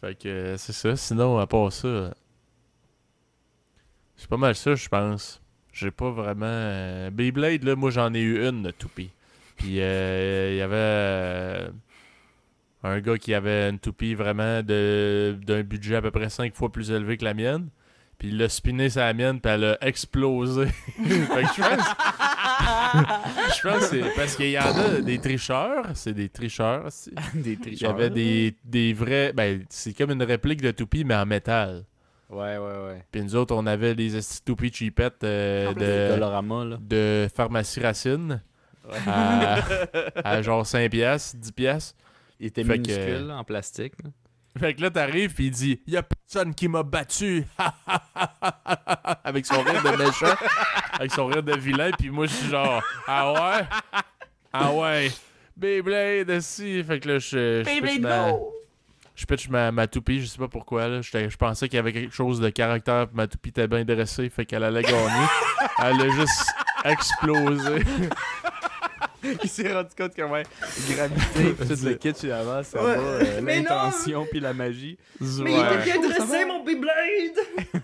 Fait 0.00 0.14
que 0.18 0.56
c'est 0.56 0.72
ça. 0.72 0.96
Sinon, 0.96 1.38
à 1.38 1.46
part 1.46 1.72
ça, 1.72 2.14
c'est 4.16 4.28
pas 4.28 4.36
mal 4.36 4.54
ça, 4.54 4.74
je 4.74 4.88
pense. 4.88 5.40
J'ai 5.72 5.90
pas 5.90 6.10
vraiment. 6.10 6.46
euh, 6.46 7.10
Beyblade, 7.10 7.62
là, 7.64 7.76
moi 7.76 7.90
j'en 7.90 8.12
ai 8.14 8.20
eu 8.20 8.46
une 8.46 8.62
de 8.62 8.70
toupie. 8.70 9.10
Puis 9.56 9.80
euh, 9.80 10.50
il 10.52 10.56
y 10.56 10.62
avait 10.62 10.74
euh, 10.76 11.68
un 12.82 13.00
gars 13.00 13.18
qui 13.18 13.34
avait 13.34 13.68
une 13.68 13.78
toupie 13.78 14.14
vraiment 14.14 14.62
d'un 14.62 15.62
budget 15.62 15.96
à 15.96 16.02
peu 16.02 16.10
près 16.10 16.30
5 16.30 16.54
fois 16.54 16.70
plus 16.72 16.90
élevé 16.90 17.16
que 17.18 17.24
la 17.24 17.34
mienne. 17.34 17.68
Puis 18.18 18.28
il 18.28 18.38
l'a 18.38 18.48
spiné 18.48 18.90
sa 18.90 19.12
mienne, 19.14 19.40
puis 19.40 19.50
elle 19.52 19.64
a 19.64 19.78
explosé. 19.86 20.66
fait 21.04 21.44
que. 21.56 21.62
je 23.62 23.68
pense 23.68 23.88
que 23.88 24.02
c'est 24.02 24.14
parce 24.16 24.36
qu'il 24.36 24.50
y 24.50 24.58
en 24.58 24.76
a 24.76 25.00
des 25.00 25.18
tricheurs. 25.18 25.86
C'est 25.94 26.12
des 26.14 26.28
tricheurs 26.28 26.86
aussi. 26.86 27.10
des 27.34 27.58
Il 27.66 27.80
y 27.80 27.86
avait 27.86 28.10
des, 28.10 28.54
des 28.64 28.92
vrais. 28.92 29.32
Ben, 29.32 29.64
c'est 29.68 29.92
comme 29.92 30.10
une 30.10 30.22
réplique 30.22 30.60
de 30.62 30.70
toupie, 30.70 31.04
mais 31.04 31.14
en 31.14 31.26
métal. 31.26 31.84
Ouais, 32.28 32.58
ouais, 32.58 32.86
ouais. 32.86 33.04
Puis 33.10 33.22
nous 33.22 33.34
autres, 33.34 33.54
on 33.56 33.66
avait 33.66 33.92
les 33.94 34.18
toupies 34.44 34.72
cheapettes 34.72 35.24
euh, 35.24 35.74
de, 35.74 36.14
Dolorama, 36.14 36.64
là. 36.64 36.78
de 36.80 37.28
pharmacie 37.34 37.80
Racine 37.80 38.42
Ouais. 38.88 38.96
à, 39.06 39.58
à 40.24 40.42
genre 40.42 40.66
5 40.66 40.90
piastres, 40.90 41.36
10 41.38 41.52
piastres. 41.52 41.94
Il 42.40 42.46
était 42.46 42.64
Fait 42.64 42.78
que- 42.78 42.88
minuscule, 42.88 43.26
là, 43.26 43.36
en 43.38 43.44
plastique. 43.44 43.92
là. 44.02 44.10
Fait 44.58 44.74
que 44.74 44.82
là, 44.82 44.90
t'arrives, 44.90 45.32
puis 45.34 45.46
il 45.46 45.50
dit 45.52 45.80
Y 45.86 45.96
a 45.96 46.02
personne 46.02 46.54
qui 46.54 46.68
m'a 46.68 46.82
battu. 46.82 47.44
Avec 49.24 49.46
son 49.46 49.62
rire 49.62 49.82
de 49.82 49.96
méchant. 49.96 50.34
Avec 50.92 51.12
son 51.12 51.26
rire 51.26 51.42
de 51.42 51.56
vilain. 51.56 51.90
Puis 51.98 52.10
moi, 52.10 52.26
je 52.26 52.32
suis 52.32 52.48
genre 52.48 52.82
Ah 53.06 53.32
ouais? 53.32 53.66
Ah 54.52 54.72
ouais. 54.72 55.10
Beyblade, 55.56 56.40
si. 56.40 56.82
Fait 56.82 56.98
que 57.00 57.08
là, 57.08 57.18
je. 57.18 57.62
je 57.64 57.80
Beyblade! 57.80 58.34
Je 59.14 59.26
pitch 59.26 59.48
ma, 59.50 59.70
ma 59.70 59.86
toupie, 59.86 60.22
je 60.22 60.26
sais 60.26 60.38
pas 60.38 60.48
pourquoi. 60.48 60.88
Là. 60.88 61.02
J'étais- 61.02 61.28
Je 61.28 61.36
pensais 61.36 61.68
qu'il 61.68 61.76
y 61.76 61.78
avait 61.78 61.92
quelque 61.92 62.14
chose 62.14 62.40
de 62.40 62.48
caractère, 62.48 63.06
ma 63.12 63.26
toupie 63.26 63.50
était 63.50 63.68
bien 63.68 63.84
dressée, 63.84 64.30
fait 64.30 64.46
qu'elle 64.46 64.64
allait 64.64 64.82
gagner. 64.82 65.26
Elle 65.82 66.00
a 66.00 66.08
juste 66.08 66.46
explosé. 66.86 67.84
Il 69.42 69.48
s'est 69.50 69.72
rendu 69.72 69.90
compte 69.96 70.14
que, 70.14 70.22
ouais, 70.22 70.42
gravité, 70.90 71.54
tout 71.54 71.84
le 71.84 71.94
kit 71.94 72.12
finalement, 72.14 72.62
ça 72.62 72.82
Ouais. 72.82 72.96
va, 72.96 73.02
euh, 73.02 73.40
Mais 73.42 73.58
non! 73.60 73.68
l'intention 73.68 74.26
puis 74.30 74.40
la 74.40 74.54
magie. 74.54 74.96
Mais 75.20 75.52
il 75.52 75.58
était 75.60 75.84
bien 75.84 76.00
dressé, 76.08 76.44
mon 76.46 76.64
Beyblade! 76.64 76.92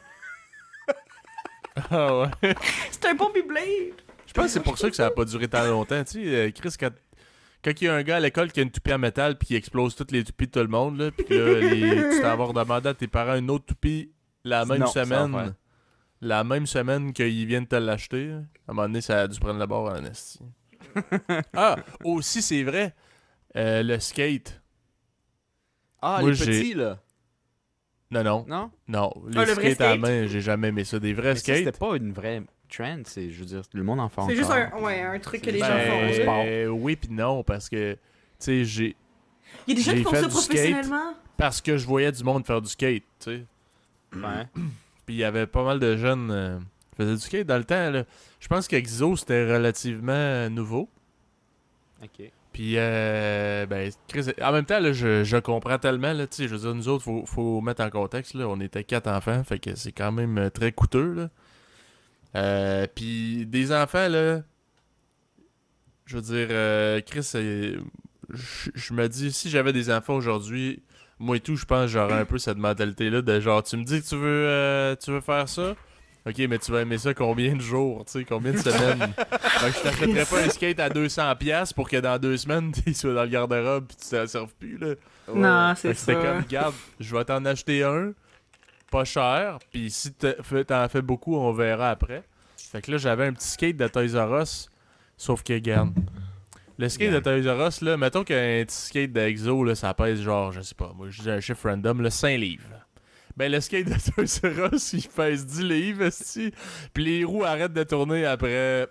Ah 1.91 2.21
ouais. 2.43 2.55
C'était 2.91 3.09
un 3.09 3.15
bon 3.15 3.31
Beyblade! 3.33 3.95
Je 4.27 4.33
pense 4.33 4.47
que 4.47 4.51
c'est 4.51 4.63
pour 4.63 4.79
ça 4.79 4.89
que 4.91 4.97
ça 4.97 5.07
a 5.07 5.11
pas 5.11 5.25
duré 5.25 5.47
tant 5.49 5.65
longtemps. 5.67 6.03
Tu 6.05 6.25
sais, 6.25 6.35
euh, 6.35 6.51
Chris, 6.51 6.75
quand, 6.81 6.91
quand 7.63 7.73
il 7.81 7.85
y 7.85 7.89
a 7.89 7.95
un 7.95 8.03
gars 8.03 8.17
à 8.17 8.21
l'école 8.21 8.51
qui 8.51 8.61
a 8.61 8.63
une 8.63 8.71
toupie 8.71 8.93
en 8.95 8.99
métal 8.99 9.37
puis 9.37 9.49
qui 9.49 9.57
explose 9.57 9.95
toutes 9.95 10.11
les 10.11 10.25
toupies 10.25 10.47
de 10.47 10.53
tout 10.53 10.59
le 10.61 10.69
monde, 10.69 10.99
là, 10.99 11.11
puis 11.11 11.27
que 11.27 11.35
là, 11.35 11.61
les- 11.61 12.11
tu 12.17 12.23
t'en 12.23 12.37
vas 12.37 12.45
redemander 12.45 12.89
à 12.89 12.95
tes 12.95 13.07
parents 13.09 13.37
une 13.37 13.51
autre 13.51 13.67
toupie 13.67 14.11
la 14.45 14.65
même 14.65 14.79
Non, 14.81 14.87
semaine. 14.87 15.55
La 16.23 16.45
même 16.45 16.67
semaine 16.67 17.13
qu'ils 17.13 17.47
viennent 17.47 17.67
te 17.67 17.77
l'acheter. 17.77 18.31
À 18.31 18.73
un 18.73 18.75
moment 18.75 18.89
donné, 18.89 19.03
ça 19.03 19.21
a 19.23 19.29
dû 19.29 19.39
prendre 19.39 19.59
la 19.59 19.67
barre 19.67 19.85
en 19.85 20.05
esti. 20.05 20.41
ah, 21.55 21.77
aussi, 22.05 22.43
c'est 22.43 22.63
vrai. 22.63 22.95
euh, 23.57 23.83
le 23.83 23.99
skate. 24.01 24.61
Ah, 26.03 26.19
Moi, 26.21 26.31
les 26.31 26.37
petits, 26.37 26.75
là. 26.75 26.99
Non, 28.11 28.23
non. 28.23 28.45
Non? 28.49 28.71
Non, 28.87 29.13
les 29.29 29.39
Ah, 29.39 29.45
le 29.45 29.53
vrai 29.53 29.75
skates 29.75 29.81
à 29.81 29.85
la 29.85 29.91
skate? 29.95 30.01
main, 30.03 30.27
j'ai 30.27 30.41
jamais 30.41 30.69
aimé 30.69 30.85
ça. 30.85 30.99
Des 30.99 31.13
vrais 31.13 31.31
Mais 31.31 31.35
ça, 31.37 31.41
C'était 31.41 31.63
skates. 31.63 31.79
pas 31.79 31.97
une 31.97 32.13
vraie 32.13 32.43
trend, 32.69 33.03
c'est, 33.05 33.31
je 33.31 33.41
veux 33.41 33.47
dire, 33.47 33.63
le 33.73 33.83
monde 33.83 34.01
en 34.01 34.09
fait 34.09 34.21
C'est 34.29 34.37
juste 34.37 34.51
un, 34.51 34.71
ouais, 34.81 35.01
un 35.03 35.19
truc 35.19 35.43
que 35.43 35.51
les 35.51 35.61
Ben, 35.61 35.67
gens 36.19 36.25
font. 36.25 36.45
Euh, 36.47 36.67
oui 36.69 36.97
puis 36.97 37.11
non, 37.13 37.43
parce 37.43 37.69
que, 37.69 37.95
tu 37.95 37.99
sais, 38.39 38.65
j'ai... 38.65 38.97
Il 39.67 39.71
y 39.71 39.73
a 39.73 39.77
des 39.77 39.83
gens 39.83 39.91
j'ai 39.93 39.99
qui 39.99 40.05
font 40.05 40.11
fait 40.11 40.21
ça 40.23 40.27
du 40.29 40.33
skate. 40.35 40.47
professionnellement. 40.49 41.15
Parce 41.37 41.61
que 41.61 41.77
je 41.77 41.87
voyais 41.87 42.13
du 42.13 42.23
monde 42.25 42.47
faire 42.47 42.61
du 42.63 42.69
skate, 42.69 43.05
tu 43.21 43.31
sais. 43.31 43.45
Ouais. 44.15 44.47
Puis 45.05 45.15
il 45.15 45.19
y 45.19 45.25
avait 45.25 45.47
pas 45.47 45.65
mal 45.65 45.79
de 45.79 45.97
jeunes 45.97 46.31
euh, 46.31 46.59
qui 46.91 46.97
faisaient 46.97 47.15
du 47.15 47.21
skate 47.21 47.47
dans 47.47 47.59
le 47.59 47.65
temps. 47.65 47.91
Là. 47.91 48.05
Je 48.47 48.49
pense 48.49 48.69
qu'Exo, 48.69 49.17
c'était 49.17 49.53
relativement 49.53 50.13
euh, 50.13 50.49
nouveau. 50.49 50.89
Ok. 52.01 52.31
Puis, 52.53 52.75
euh, 52.77 53.67
ben, 53.67 53.91
Chris, 54.07 54.33
en 54.41 54.53
même 54.53 54.65
temps, 54.65 54.79
là, 54.79 54.93
je, 54.93 55.25
je 55.25 55.37
comprends 55.37 55.79
tellement, 55.79 56.13
là, 56.13 56.29
tu 56.29 56.37
sais, 56.37 56.49
je 56.49 56.55
veux 56.55 56.61
dire, 56.61 56.73
nous 56.73 56.87
autres, 56.87 57.03
faut, 57.03 57.27
faut 57.27 57.61
mettre 57.61 57.83
en 57.83 57.91
contexte, 57.91 58.35
là, 58.35 58.47
on 58.47 58.61
était 58.61 58.85
quatre 58.85 59.09
enfants, 59.09 59.43
fait 59.43 59.59
que 59.59 59.75
c'est 59.75 59.91
quand 59.91 60.13
même 60.13 60.39
euh, 60.39 60.49
très 60.49 60.71
coûteux, 60.71 61.13
là. 61.13 61.29
Euh, 62.37 62.87
puis 62.95 63.47
des 63.47 63.73
enfants, 63.73 64.07
là, 64.07 64.43
je 66.05 66.17
veux 66.17 66.23
dire, 66.23 66.47
euh, 66.53 67.01
Chris, 67.01 67.29
je 67.33 67.81
je 68.31 68.95
me 68.95 69.09
dis, 69.09 69.33
si 69.33 69.51
j'avais 69.51 69.73
des 69.73 69.91
enfants 69.91 70.15
aujourd'hui, 70.15 70.85
moi 71.19 71.39
et 71.39 71.41
tout, 71.41 71.57
je 71.57 71.65
pense 71.65 71.87
que 71.87 71.89
j'aurais 71.89 72.21
un 72.21 72.25
peu 72.25 72.39
cette 72.39 72.59
mentalité-là 72.59 73.23
de 73.23 73.41
genre, 73.41 73.65
tu 73.65 73.77
me 73.77 73.83
dis 73.83 74.01
que 74.01 74.07
tu 74.07 74.15
veux, 74.15 74.47
euh, 74.47 74.95
tu 74.95 75.11
veux 75.11 75.21
faire 75.21 75.49
ça? 75.49 75.75
Ok, 76.27 76.39
mais 76.49 76.59
tu 76.59 76.73
vas 76.73 76.81
aimer 76.81 76.99
ça 76.99 77.15
combien 77.15 77.55
de 77.55 77.61
jours, 77.61 78.05
tu 78.05 78.13
sais, 78.13 78.25
combien 78.25 78.51
de 78.53 78.59
semaines? 78.59 79.13
Fait 79.17 79.71
que 79.71 79.77
je 79.77 79.83
t'achèterais 79.83 80.25
pas 80.25 80.45
un 80.45 80.49
skate 80.51 80.81
à 80.81 80.89
200$ 80.89 81.37
piastres 81.39 81.75
pour 81.77 81.89
que 81.89 81.99
dans 81.99 82.19
deux 82.19 82.37
semaines, 82.37 82.73
tu 82.85 82.93
sois 82.95 83.15
dans 83.15 83.23
le 83.23 83.29
garde-robe 83.29 83.87
pis 83.87 83.97
tu 83.97 84.09
t'en 84.09 84.27
serves 84.27 84.53
plus, 84.59 84.77
là. 84.77 84.95
Non, 85.33 85.75
Fait 85.77 85.81
c'est 85.81 85.95
que 85.95 85.99
c'était 86.01 86.15
ça. 86.15 86.21
comme, 86.23 86.43
regarde, 86.43 86.75
je 86.99 87.17
vais 87.17 87.25
t'en 87.25 87.45
acheter 87.45 87.85
un, 87.85 88.13
pas 88.91 89.05
cher, 89.05 89.59
puis 89.71 89.89
si 89.91 90.13
t'en 90.13 90.89
fais 90.89 91.03
beaucoup, 91.03 91.37
on 91.37 91.53
verra 91.53 91.91
après. 91.91 92.25
Fait 92.57 92.83
que 92.83 92.91
là, 92.91 92.99
j'avais 92.99 93.27
un 93.27 93.33
petit 93.33 93.49
skate 93.49 93.77
de 93.77 93.87
Toys 93.87 94.19
R 94.21 94.43
Us, 94.43 94.69
sauf 95.17 95.45
que, 95.45 95.53
regarde, 95.53 95.93
le 96.79 96.89
skate 96.89 97.13
de 97.13 97.21
Toys 97.21 97.49
R 97.49 97.69
Us, 97.69 97.81
là, 97.83 97.97
mettons 97.97 98.25
qu'un 98.25 98.65
petit 98.65 98.77
skate 98.77 99.13
d'Exo, 99.13 99.63
là, 99.63 99.77
ça 99.77 99.95
pèse 99.95 100.21
genre, 100.21 100.51
je 100.51 100.61
sais 100.61 100.75
pas, 100.75 100.93
moi, 100.97 101.07
je 101.09 101.23
dis 101.23 101.31
un 101.31 101.39
chiffre 101.41 101.69
random, 101.69 102.03
là, 102.03 102.11
5 102.11 102.37
livres. 102.37 102.65
Ben, 103.37 103.53
le 103.53 103.61
skate 103.61 103.87
de 103.87 103.95
Toys 104.13 104.49
R 104.49 104.73
Us, 104.75 104.93
il 104.95 105.09
pèse 105.09 105.45
10 105.45 105.63
livres, 105.63 106.03
esti, 106.05 106.53
puis 106.95 107.05
les 107.05 107.25
roues 107.25 107.45
arrêtent 107.45 107.75
de 107.75 107.83
tourner 107.83 108.25
après 108.25 108.89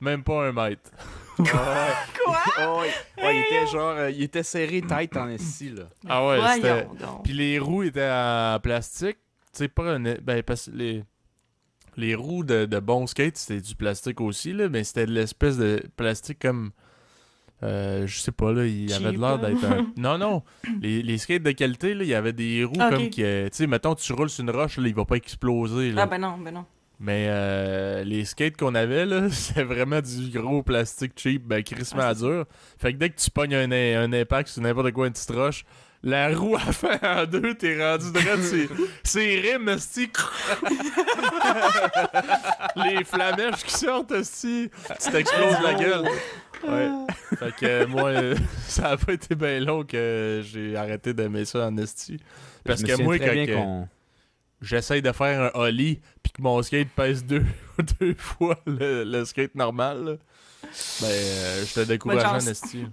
même 0.00 0.22
pas 0.22 0.46
un 0.48 0.52
mètre. 0.52 0.90
Quoi? 1.36 1.46
Oh, 2.60 2.80
ouais. 2.80 3.24
Ouais, 3.24 3.36
il 3.36 3.40
était 3.40 3.66
genre, 3.66 3.96
euh, 3.96 4.10
il 4.10 4.22
était 4.22 4.42
serré 4.42 4.82
tête 4.82 5.16
en 5.16 5.28
esti, 5.28 5.70
là. 5.70 5.84
Ah 6.08 6.26
ouais, 6.26 6.38
c'était... 6.54 6.86
Puis 7.24 7.32
les 7.32 7.58
roues 7.58 7.82
étaient 7.82 8.08
en 8.08 8.58
plastique. 8.62 9.18
Tu 9.52 9.58
sais, 9.58 9.68
pas 9.68 9.94
un. 9.94 10.00
Ben, 10.00 10.42
parce 10.42 10.66
que 10.66 10.76
les. 10.76 11.04
Les 11.96 12.16
roues 12.16 12.42
de, 12.42 12.64
de 12.66 12.80
bon 12.80 13.06
skate, 13.06 13.36
c'était 13.36 13.60
du 13.60 13.76
plastique 13.76 14.20
aussi, 14.20 14.52
là, 14.52 14.68
mais 14.68 14.82
c'était 14.82 15.06
de 15.06 15.12
l'espèce 15.12 15.56
de 15.56 15.82
plastique 15.96 16.40
comme. 16.40 16.72
Euh, 17.64 18.06
je 18.06 18.18
sais 18.18 18.32
pas, 18.32 18.52
là, 18.52 18.66
il 18.66 18.90
y 18.90 18.92
avait 18.92 19.06
de 19.06 19.10
Cheap, 19.12 19.20
l'air 19.20 19.38
d'être 19.38 19.64
un. 19.64 19.86
Non, 19.96 20.18
non. 20.18 20.42
Les, 20.80 21.02
les 21.02 21.18
skates 21.18 21.42
de 21.42 21.52
qualité, 21.52 21.94
là, 21.94 22.04
il 22.04 22.08
y 22.08 22.14
avait 22.14 22.32
des 22.32 22.64
roues 22.64 22.74
Ah, 22.78 22.90
comme 22.90 23.08
qui. 23.08 23.22
Tu 23.22 23.48
sais, 23.52 23.66
mettons, 23.66 23.94
tu 23.94 24.12
roules 24.12 24.30
sur 24.30 24.44
une 24.44 24.50
roche, 24.50 24.76
là, 24.78 24.86
il 24.86 24.94
va 24.94 25.04
pas 25.04 25.16
exploser. 25.16 25.92
Là. 25.92 26.02
Ah 26.02 26.06
ben 26.06 26.18
non, 26.18 26.36
ben 26.38 26.52
non. 26.52 26.64
Mais 27.00 27.26
euh, 27.28 28.04
les 28.04 28.24
skates 28.24 28.56
qu'on 28.56 28.74
avait, 28.74 29.04
là, 29.04 29.28
c'était 29.30 29.64
vraiment 29.64 30.00
du 30.00 30.30
gros 30.30 30.62
plastique 30.62 31.12
cheap, 31.16 31.44
ben 31.44 31.62
crissement 31.62 32.02
Ah, 32.04 32.14
c'est 32.14 32.24
dur. 32.24 32.44
Fait 32.78 32.92
que 32.92 32.98
dès 32.98 33.10
que 33.10 33.18
tu 33.20 33.30
pognes 33.30 33.54
un, 33.54 33.70
un 33.72 34.12
impact 34.12 34.48
sur 34.48 34.62
n'importe 34.62 34.92
quoi, 34.92 35.06
une 35.06 35.12
petite 35.12 35.30
roche, 35.30 35.64
la 36.04 36.36
roue 36.36 36.56
a 36.56 36.60
fait 36.60 37.02
en 37.02 37.24
deux, 37.24 37.54
t'es 37.54 37.82
rendu 37.82 38.12
droit, 38.12 38.36
c'est, 39.02 39.40
rimes, 39.40 39.70
esti. 39.70 40.06
les 42.76 43.02
flamèches 43.04 43.64
qui 43.64 43.74
sortent, 43.74 44.12
esti, 44.12 44.70
tu 45.02 45.10
t'exploses 45.10 45.62
la 45.62 45.74
gueule. 45.74 46.04
Ouais. 46.62 46.90
Fait 47.38 47.56
que 47.56 47.66
euh, 47.66 47.86
moi, 47.86 48.10
euh, 48.10 48.36
ça 48.68 48.90
a 48.90 48.96
pas 48.98 49.14
été 49.14 49.34
bien 49.34 49.60
long 49.60 49.82
que 49.82 50.42
j'ai 50.44 50.76
arrêté 50.76 51.14
d'aimer 51.14 51.46
ça 51.46 51.66
en 51.66 51.76
esti. 51.78 52.20
Parce 52.64 52.82
que 52.82 53.02
moi, 53.02 53.18
quand 53.18 53.88
j'essaye 54.60 55.00
de 55.00 55.12
faire 55.12 55.54
un 55.54 55.58
ollie, 55.58 56.00
puis 56.22 56.32
que 56.32 56.42
mon 56.42 56.62
skate 56.62 56.88
pèse 56.88 57.24
deux, 57.24 57.44
deux 58.00 58.14
fois 58.14 58.58
le, 58.66 59.04
le 59.04 59.24
skate 59.24 59.54
normal, 59.54 60.04
là, 60.04 60.16
ben, 61.00 61.08
euh, 61.08 61.64
je 61.66 61.74
te 61.74 61.80
décourage 61.80 62.24
en 62.24 62.50
esti. 62.50 62.86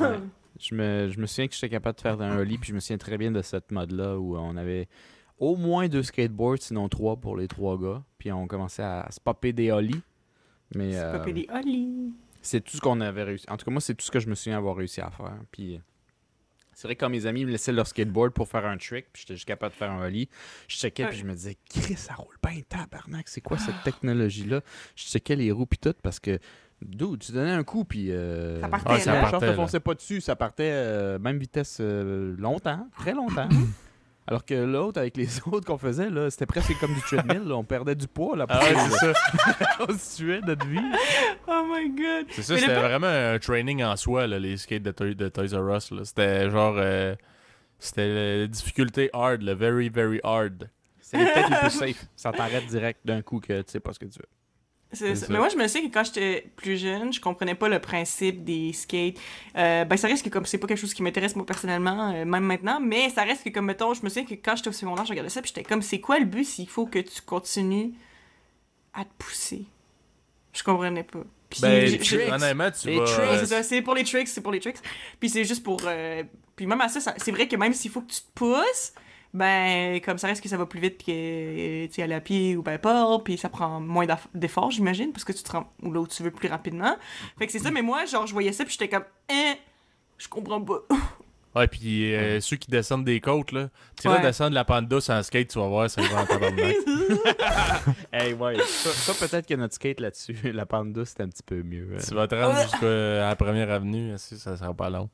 Ouais. 0.00 0.18
Je 0.62 0.74
me, 0.74 1.10
je 1.10 1.18
me 1.18 1.26
souviens 1.26 1.48
que 1.48 1.54
j'étais 1.54 1.68
capable 1.68 1.96
de 1.96 2.00
faire 2.02 2.20
un 2.20 2.36
ollie, 2.38 2.56
puis 2.56 2.68
je 2.68 2.74
me 2.74 2.80
souviens 2.80 2.98
très 2.98 3.18
bien 3.18 3.30
de 3.32 3.42
cette 3.42 3.70
mode-là 3.72 4.16
où 4.18 4.36
on 4.36 4.56
avait 4.56 4.88
au 5.38 5.56
moins 5.56 5.88
deux 5.88 6.04
skateboards, 6.04 6.58
sinon 6.60 6.88
trois 6.88 7.16
pour 7.16 7.36
les 7.36 7.48
trois 7.48 7.76
gars. 7.78 8.02
Puis 8.18 8.30
on 8.30 8.46
commençait 8.46 8.82
à 8.84 9.08
se 9.10 9.18
popper 9.20 9.52
des 9.52 9.72
ollies. 9.72 10.00
Mais 10.74 10.92
C'est 10.92 10.98
euh, 10.98 11.24
des 11.32 11.48
ollies. 11.52 12.12
c'est 12.40 12.60
tout 12.62 12.76
ce 12.76 12.80
qu'on 12.80 13.00
avait 13.00 13.24
réussi. 13.24 13.44
En 13.50 13.56
tout 13.56 13.64
cas, 13.64 13.70
moi, 13.72 13.80
c'est 13.80 13.94
tout 13.94 14.06
ce 14.06 14.10
que 14.10 14.20
je 14.20 14.28
me 14.28 14.34
souviens 14.36 14.56
avoir 14.56 14.76
réussi 14.76 15.00
à 15.00 15.10
faire. 15.10 15.34
Puis 15.50 15.74
euh, 15.74 15.78
c'est 16.72 16.86
vrai 16.88 16.94
que 16.94 17.00
quand 17.00 17.10
mes 17.10 17.26
amis 17.26 17.44
me 17.44 17.50
laissaient 17.50 17.72
leur 17.72 17.86
skateboard 17.86 18.32
pour 18.32 18.48
faire 18.48 18.64
un 18.64 18.78
trick, 18.78 19.06
puis 19.12 19.22
j'étais 19.22 19.34
juste 19.34 19.46
capable 19.46 19.72
de 19.72 19.76
faire 19.76 19.90
un 19.90 20.02
ollie, 20.04 20.28
je 20.68 20.76
checkais, 20.76 21.06
puis 21.08 21.18
je 21.18 21.24
me 21.24 21.34
disais, 21.34 21.56
Chris, 21.68 21.96
ça 21.96 22.14
roule 22.14 22.36
bien, 22.42 22.62
tabarnak, 22.68 23.28
c'est 23.28 23.42
quoi 23.42 23.58
cette 23.58 23.82
technologie-là? 23.84 24.62
Je 24.96 25.04
checkais 25.04 25.36
les 25.36 25.52
roues, 25.52 25.66
puis 25.66 25.78
tout, 25.78 25.94
parce 26.02 26.18
que, 26.20 26.38
dude, 26.88 27.18
tu 27.20 27.32
donnais 27.32 27.50
un 27.52 27.62
coup, 27.64 27.84
puis. 27.84 28.10
Euh, 28.10 28.60
Ça 28.60 28.68
partait, 28.68 28.90
Ah, 28.90 28.98
ça 28.98 29.12
la 29.14 29.20
partait, 29.30 29.48
ne 29.48 29.52
fonçait 29.54 29.80
pas 29.80 29.94
dessus, 29.94 30.20
ça 30.20 30.36
partait 30.36 30.70
euh, 30.72 31.18
même 31.18 31.38
vitesse 31.38 31.78
euh, 31.80 32.34
longtemps, 32.38 32.86
très 32.98 33.12
longtemps. 33.12 33.48
Alors 34.28 34.44
que 34.44 34.54
l'autre, 34.54 35.00
avec 35.00 35.16
les 35.16 35.26
autres 35.50 35.66
qu'on 35.66 35.78
faisait, 35.78 36.08
là, 36.08 36.30
c'était 36.30 36.46
presque 36.46 36.78
comme 36.78 36.94
du 36.94 37.00
treadmill, 37.00 37.42
là, 37.48 37.56
on 37.56 37.64
perdait 37.64 37.96
du 37.96 38.06
poids, 38.06 38.36
là, 38.36 38.46
Ah 38.48 38.60
ouais, 38.60 38.74
c'est 38.76 38.98
ça. 38.98 39.12
qu'on 39.86 39.98
se 39.98 40.16
tuait 40.16 40.40
notre 40.40 40.64
vie. 40.66 40.78
Oh 41.48 41.64
my 41.68 41.88
god. 41.90 42.26
C'est 42.30 42.42
ça, 42.42 42.54
le 42.54 42.60
c'était 42.60 42.74
vraiment 42.80 43.08
un 43.08 43.38
training 43.40 43.82
en 43.82 43.96
soi, 43.96 44.28
là, 44.28 44.38
les 44.38 44.56
skates 44.58 44.84
de, 44.84 44.92
Toy- 44.92 45.16
de 45.16 45.28
Toys 45.28 45.56
R 45.58 45.76
Us. 45.76 45.92
C'était 46.04 46.48
genre. 46.50 46.74
euh, 46.78 47.16
c'était 47.80 48.42
la 48.42 48.46
difficulté 48.46 49.10
hard, 49.12 49.42
le 49.42 49.54
very, 49.54 49.88
very 49.88 50.20
hard. 50.22 50.70
C'est 51.00 51.16
les 51.18 51.24
peut-être 51.24 51.50
les 51.50 51.56
plus 51.56 51.70
safe. 51.78 52.06
Ça 52.14 52.30
t'arrête 52.30 52.66
direct 52.66 53.00
d'un 53.04 53.22
coup 53.22 53.40
que 53.40 53.60
tu 53.62 53.72
sais 53.72 53.80
pas 53.80 53.92
ce 53.92 53.98
que 53.98 54.04
tu 54.04 54.20
veux. 54.20 54.28
C'est 54.92 55.08
C'est 55.08 55.14
ça. 55.14 55.26
ça. 55.26 55.32
Mais 55.32 55.38
moi, 55.38 55.48
je 55.48 55.56
me 55.56 55.66
sais 55.68 55.80
que 55.82 55.86
quand 55.92 56.04
j'étais 56.04 56.46
plus 56.56 56.76
jeune, 56.76 57.12
je 57.12 57.20
comprenais 57.20 57.54
pas 57.54 57.68
le 57.68 57.78
principe 57.80 58.44
des 58.44 58.72
skates. 58.72 59.16
Euh, 59.56 59.84
ben, 59.84 59.96
ça 59.96 60.06
reste 60.08 60.24
que 60.24 60.28
comme 60.28 60.44
c'est 60.46 60.58
pas 60.58 60.66
quelque 60.66 60.78
chose 60.80 60.92
qui 60.94 61.02
m'intéresse 61.02 61.34
moi 61.34 61.46
personnellement, 61.46 62.12
euh, 62.12 62.24
même 62.24 62.44
maintenant, 62.44 62.78
mais 62.80 63.08
ça 63.10 63.22
reste 63.24 63.44
que 63.44 63.50
comme 63.50 63.66
mettons, 63.66 63.94
je 63.94 64.02
me 64.02 64.08
souviens 64.08 64.24
que 64.26 64.34
quand 64.34 64.54
j'étais 64.56 64.68
au 64.68 64.72
secondaire, 64.72 65.04
je 65.06 65.10
regardais 65.10 65.30
ça, 65.30 65.40
puis 65.40 65.52
j'étais 65.54 65.66
comme, 65.66 65.82
c'est 65.82 66.00
quoi 66.00 66.18
le 66.18 66.26
but 66.26 66.44
s'il 66.44 66.68
faut 66.68 66.86
que 66.86 66.98
tu 66.98 67.22
continues 67.22 67.92
à 68.92 69.04
te 69.04 69.10
pousser? 69.18 69.64
Je 70.52 70.62
comprenais 70.62 71.04
pas. 71.04 71.20
Puis 71.48 71.60
Ben, 71.62 71.86
j'ai- 71.86 71.98
tu- 71.98 72.04
j'ai- 72.04 72.30
honnêtement, 72.30 72.70
tu 72.70 72.88
Les 72.88 72.98
vas. 72.98 73.04
tricks, 73.04 73.38
c'est 73.40 73.46
ça, 73.46 73.62
c'est 73.62 73.82
pour 73.82 73.94
les 73.94 74.04
tricks, 74.04 74.28
c'est 74.28 74.40
pour 74.40 74.52
les 74.52 74.60
tricks. 74.60 74.76
Puis 75.20 75.28
c'est 75.30 75.44
juste 75.44 75.62
pour. 75.62 75.80
euh, 75.86 76.22
Puis 76.54 76.66
même 76.66 76.80
à 76.82 76.88
ça, 76.88 77.00
ça- 77.00 77.14
c'est 77.16 77.30
vrai 77.32 77.48
que 77.48 77.56
même 77.56 77.72
s'il 77.72 77.90
faut 77.90 78.02
que 78.02 78.12
tu 78.12 78.20
te 78.20 78.30
pousses, 78.34 78.92
ben, 79.34 80.00
comme 80.00 80.18
ça 80.18 80.26
reste 80.26 80.42
que 80.42 80.48
ça 80.48 80.56
va 80.56 80.66
plus 80.66 80.80
vite 80.80 81.02
que 81.04 82.02
aller 82.02 82.14
à 82.14 82.20
pied 82.20 82.56
ou 82.56 82.62
peu 82.62 82.70
importe, 82.70 83.24
puis 83.24 83.38
ça 83.38 83.48
prend 83.48 83.80
moins 83.80 84.06
d'efforts, 84.34 84.70
j'imagine, 84.70 85.12
parce 85.12 85.24
que 85.24 85.32
tu 85.32 85.42
te 85.42 85.52
rends 85.52 85.72
où 85.82 85.92
là 85.92 86.00
où 86.00 86.06
tu 86.06 86.22
veux 86.22 86.30
plus 86.30 86.48
rapidement. 86.48 86.96
Fait 87.38 87.46
que 87.46 87.52
c'est 87.52 87.58
ça, 87.60 87.70
mais 87.70 87.82
moi, 87.82 88.04
genre, 88.06 88.26
je 88.26 88.32
voyais 88.32 88.52
ça, 88.52 88.64
puis 88.64 88.72
j'étais 88.78 88.88
comme, 88.88 89.04
hein, 89.30 89.54
je 90.18 90.28
comprends 90.28 90.60
pas. 90.60 90.80
Ouais, 91.54 91.66
puis 91.66 92.14
euh, 92.14 92.40
ceux 92.40 92.56
qui 92.56 92.70
descendent 92.70 93.04
des 93.04 93.20
côtes, 93.20 93.52
là. 93.52 93.68
Tu 94.00 94.08
vas 94.08 94.14
Ouais. 94.16 94.22
descendre 94.22 94.54
la 94.54 94.64
panda 94.64 95.02
sans 95.02 95.22
skate, 95.22 95.48
tu 95.48 95.58
vas 95.58 95.66
voir, 95.68 95.90
ça 95.90 96.00
va 96.00 96.22
en 96.22 96.24
tabarnak. 96.24 96.76
Hey, 98.10 98.32
ouais. 98.32 98.56
Ça, 98.66 98.90
ça, 99.12 99.26
peut-être 99.26 99.46
que 99.46 99.52
notre 99.52 99.74
skate 99.74 100.00
là-dessus, 100.00 100.34
la 100.52 100.64
pente 100.64 100.94
douce, 100.94 101.10
c'était 101.10 101.24
un 101.24 101.28
petit 101.28 101.42
peu 101.42 101.62
mieux. 101.62 101.88
euh. 101.92 101.98
Tu 102.08 102.14
vas 102.14 102.26
te 102.26 102.34
rendre 102.34 102.58
jusqu'à 102.62 102.86
la 103.28 103.36
première 103.36 103.70
avenue, 103.70 104.14
si, 104.16 104.38
ça 104.38 104.56
sera 104.56 104.72
pas 104.72 104.88
long? 104.88 105.10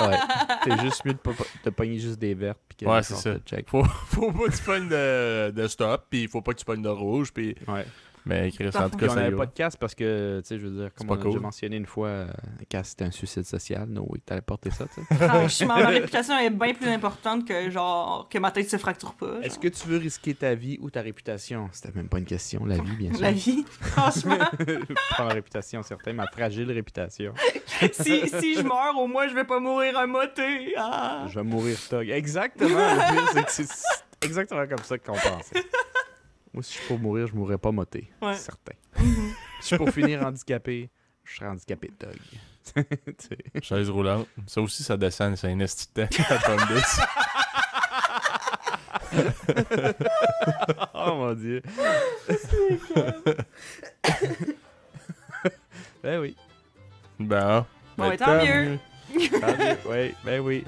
Ouais. 0.00 0.16
C'est 0.64 0.80
juste 0.80 1.04
mieux 1.04 1.12
de, 1.14 1.18
pas- 1.18 1.32
de 1.64 1.70
pogner 1.70 1.98
juste 1.98 2.18
des 2.18 2.34
vertes. 2.34 2.58
Puis 2.68 2.78
que 2.84 2.90
Ouais, 2.90 3.02
c'est 3.02 3.14
ça. 3.14 3.34
check. 3.46 3.68
Faut, 3.68 3.84
faut 4.06 4.30
pas 4.32 4.44
que 4.48 4.56
tu 4.56 4.62
pognes 4.62 4.88
de, 4.88 5.50
de 5.50 5.66
stop, 5.68 6.06
puis 6.10 6.26
faut 6.28 6.42
pas 6.42 6.52
que 6.52 6.58
tu 6.58 6.64
pognes 6.64 6.82
de 6.82 6.88
rouge, 6.88 7.32
puis. 7.32 7.54
Ouais. 7.68 7.86
Mais 8.26 8.50
Chris, 8.50 8.68
en 8.74 8.90
tout 8.90 8.96
cas, 8.98 9.06
on 9.08 9.16
avait 9.16 9.30
c'est 9.30 9.36
pas 9.36 9.46
de 9.46 9.52
casse 9.52 9.76
parce 9.76 9.94
que, 9.94 10.40
tu 10.40 10.48
sais, 10.48 10.58
je 10.58 10.66
veux 10.66 10.82
dire, 10.82 10.90
comme 10.94 11.08
on 11.08 11.14
a 11.14 11.16
déjà 11.24 11.38
mentionné 11.38 11.76
une 11.76 11.86
fois, 11.86 12.08
euh, 12.08 12.26
casse 12.68 12.88
c'était 12.88 13.04
un 13.04 13.12
suicide 13.12 13.44
social. 13.44 13.86
No 13.88 14.02
way, 14.02 14.18
que 14.18 14.24
t'allais 14.24 14.40
porter 14.40 14.70
ça, 14.72 14.84
tu 14.92 15.00
sais. 15.00 15.14
Franchement, 15.28 15.78
ma 15.78 15.86
réputation 15.86 16.36
est 16.36 16.50
bien 16.50 16.74
plus 16.74 16.88
importante 16.88 17.46
que, 17.46 17.70
genre, 17.70 18.28
que 18.28 18.38
ma 18.38 18.50
tête 18.50 18.68
se 18.68 18.78
fracture 18.78 19.14
pas. 19.14 19.38
Est-ce 19.42 19.60
que 19.60 19.68
tu 19.68 19.86
veux 19.86 19.98
risquer 19.98 20.34
ta 20.34 20.56
vie 20.56 20.76
ou 20.80 20.90
ta 20.90 21.02
réputation? 21.02 21.68
C'était 21.70 21.92
même 21.94 22.08
pas 22.08 22.18
une 22.18 22.24
question, 22.24 22.64
la 22.64 22.78
vie, 22.78 22.96
bien 22.96 23.12
sûr. 23.12 23.22
La 23.22 23.30
vie, 23.30 23.64
franchement. 23.68 24.38
Prends 25.10 25.24
la 25.24 25.34
réputation, 25.34 25.84
certain, 25.84 26.12
ma 26.12 26.26
fragile 26.26 26.70
réputation. 26.72 27.32
si, 27.92 28.28
si 28.28 28.54
je 28.56 28.62
meurs, 28.62 28.98
au 28.98 29.06
moins, 29.06 29.28
je 29.28 29.34
vais 29.34 29.44
pas 29.44 29.60
mourir 29.60 29.96
à 29.96 30.06
moté. 30.08 30.74
Ah. 30.76 31.26
Je 31.28 31.38
vais 31.38 31.44
mourir 31.44 31.78
tog. 31.88 32.08
Exactement. 32.10 32.70
Le 32.70 33.12
pire, 33.14 33.28
c'est 33.32 33.44
que 33.44 33.52
c'est 33.52 34.26
exactement 34.26 34.66
comme 34.66 34.82
ça 34.82 34.98
qu'on 34.98 35.12
pensait. 35.12 35.64
Moi, 36.56 36.62
si 36.62 36.72
je 36.72 36.78
suis 36.78 36.86
pour 36.88 36.98
mourir, 36.98 37.26
je 37.26 37.34
mourrais 37.34 37.58
pas 37.58 37.70
moté. 37.70 38.10
Ouais. 38.22 38.34
C'est 38.34 38.44
certain. 38.44 38.72
si 38.96 39.04
je 39.60 39.66
suis 39.66 39.76
pour 39.76 39.90
finir 39.90 40.22
handicapé, 40.26 40.88
je 41.22 41.36
serais 41.36 41.48
handicapé. 41.48 41.90
Tu 42.74 42.82
sais. 43.18 43.38
Chaise 43.62 43.90
roulante. 43.90 44.26
Ça 44.46 44.62
aussi, 44.62 44.82
ça 44.82 44.96
descend, 44.96 45.36
c'est 45.36 45.48
un 45.48 45.58
esti 45.60 45.86
de 45.94 46.06
temps, 46.06 46.24
la 46.30 46.38
pomme 46.38 46.66
douce. 46.68 47.00
oh 50.94 51.14
mon 51.14 51.34
dieu. 51.34 51.62
ben 56.02 56.20
oui. 56.20 56.34
Ben, 57.20 57.66
Bon, 57.98 58.08
ben, 58.08 58.10
ben, 58.10 58.16
tant 58.16 58.44
mieux. 58.44 58.78
Tant 59.40 59.56
mieux. 59.58 59.76
Oui, 59.88 60.14
ben 60.24 60.40
oui. 60.40 60.64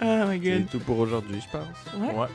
Oh 0.00 0.24
my 0.26 0.40
C'est 0.42 0.58
god. 0.60 0.70
tout 0.70 0.80
pour 0.80 0.98
aujourd'hui, 1.00 1.40
je 1.40 1.50
pense. 1.50 2.00
Ouais. 2.00 2.14
Ouais. 2.14 2.28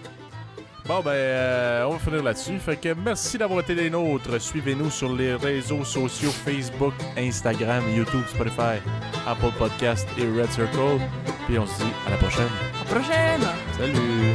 Bon, 0.90 1.02
ben, 1.02 1.12
euh, 1.12 1.84
on 1.84 1.92
va 1.92 2.00
finir 2.00 2.24
là-dessus. 2.24 2.58
Fait 2.58 2.76
que 2.76 2.96
merci 2.96 3.38
d'avoir 3.38 3.60
été 3.60 3.76
des 3.76 3.92
nôtres. 3.92 4.42
Suivez-nous 4.42 4.90
sur 4.90 5.16
les 5.16 5.36
réseaux 5.36 5.84
sociaux 5.84 6.32
Facebook, 6.32 6.96
Instagram, 7.16 7.84
YouTube, 7.96 8.24
Spotify, 8.28 8.82
Apple 9.28 9.52
Podcast 9.60 10.08
et 10.18 10.24
Red 10.24 10.50
Circle. 10.50 11.00
Puis 11.46 11.60
on 11.60 11.68
se 11.68 11.78
dit 11.78 11.92
à 12.08 12.10
la 12.10 12.18
prochaine. 12.18 12.50
À 12.74 12.80
la 12.80 13.02
prochaine! 13.02 13.42
Salut! 13.78 14.34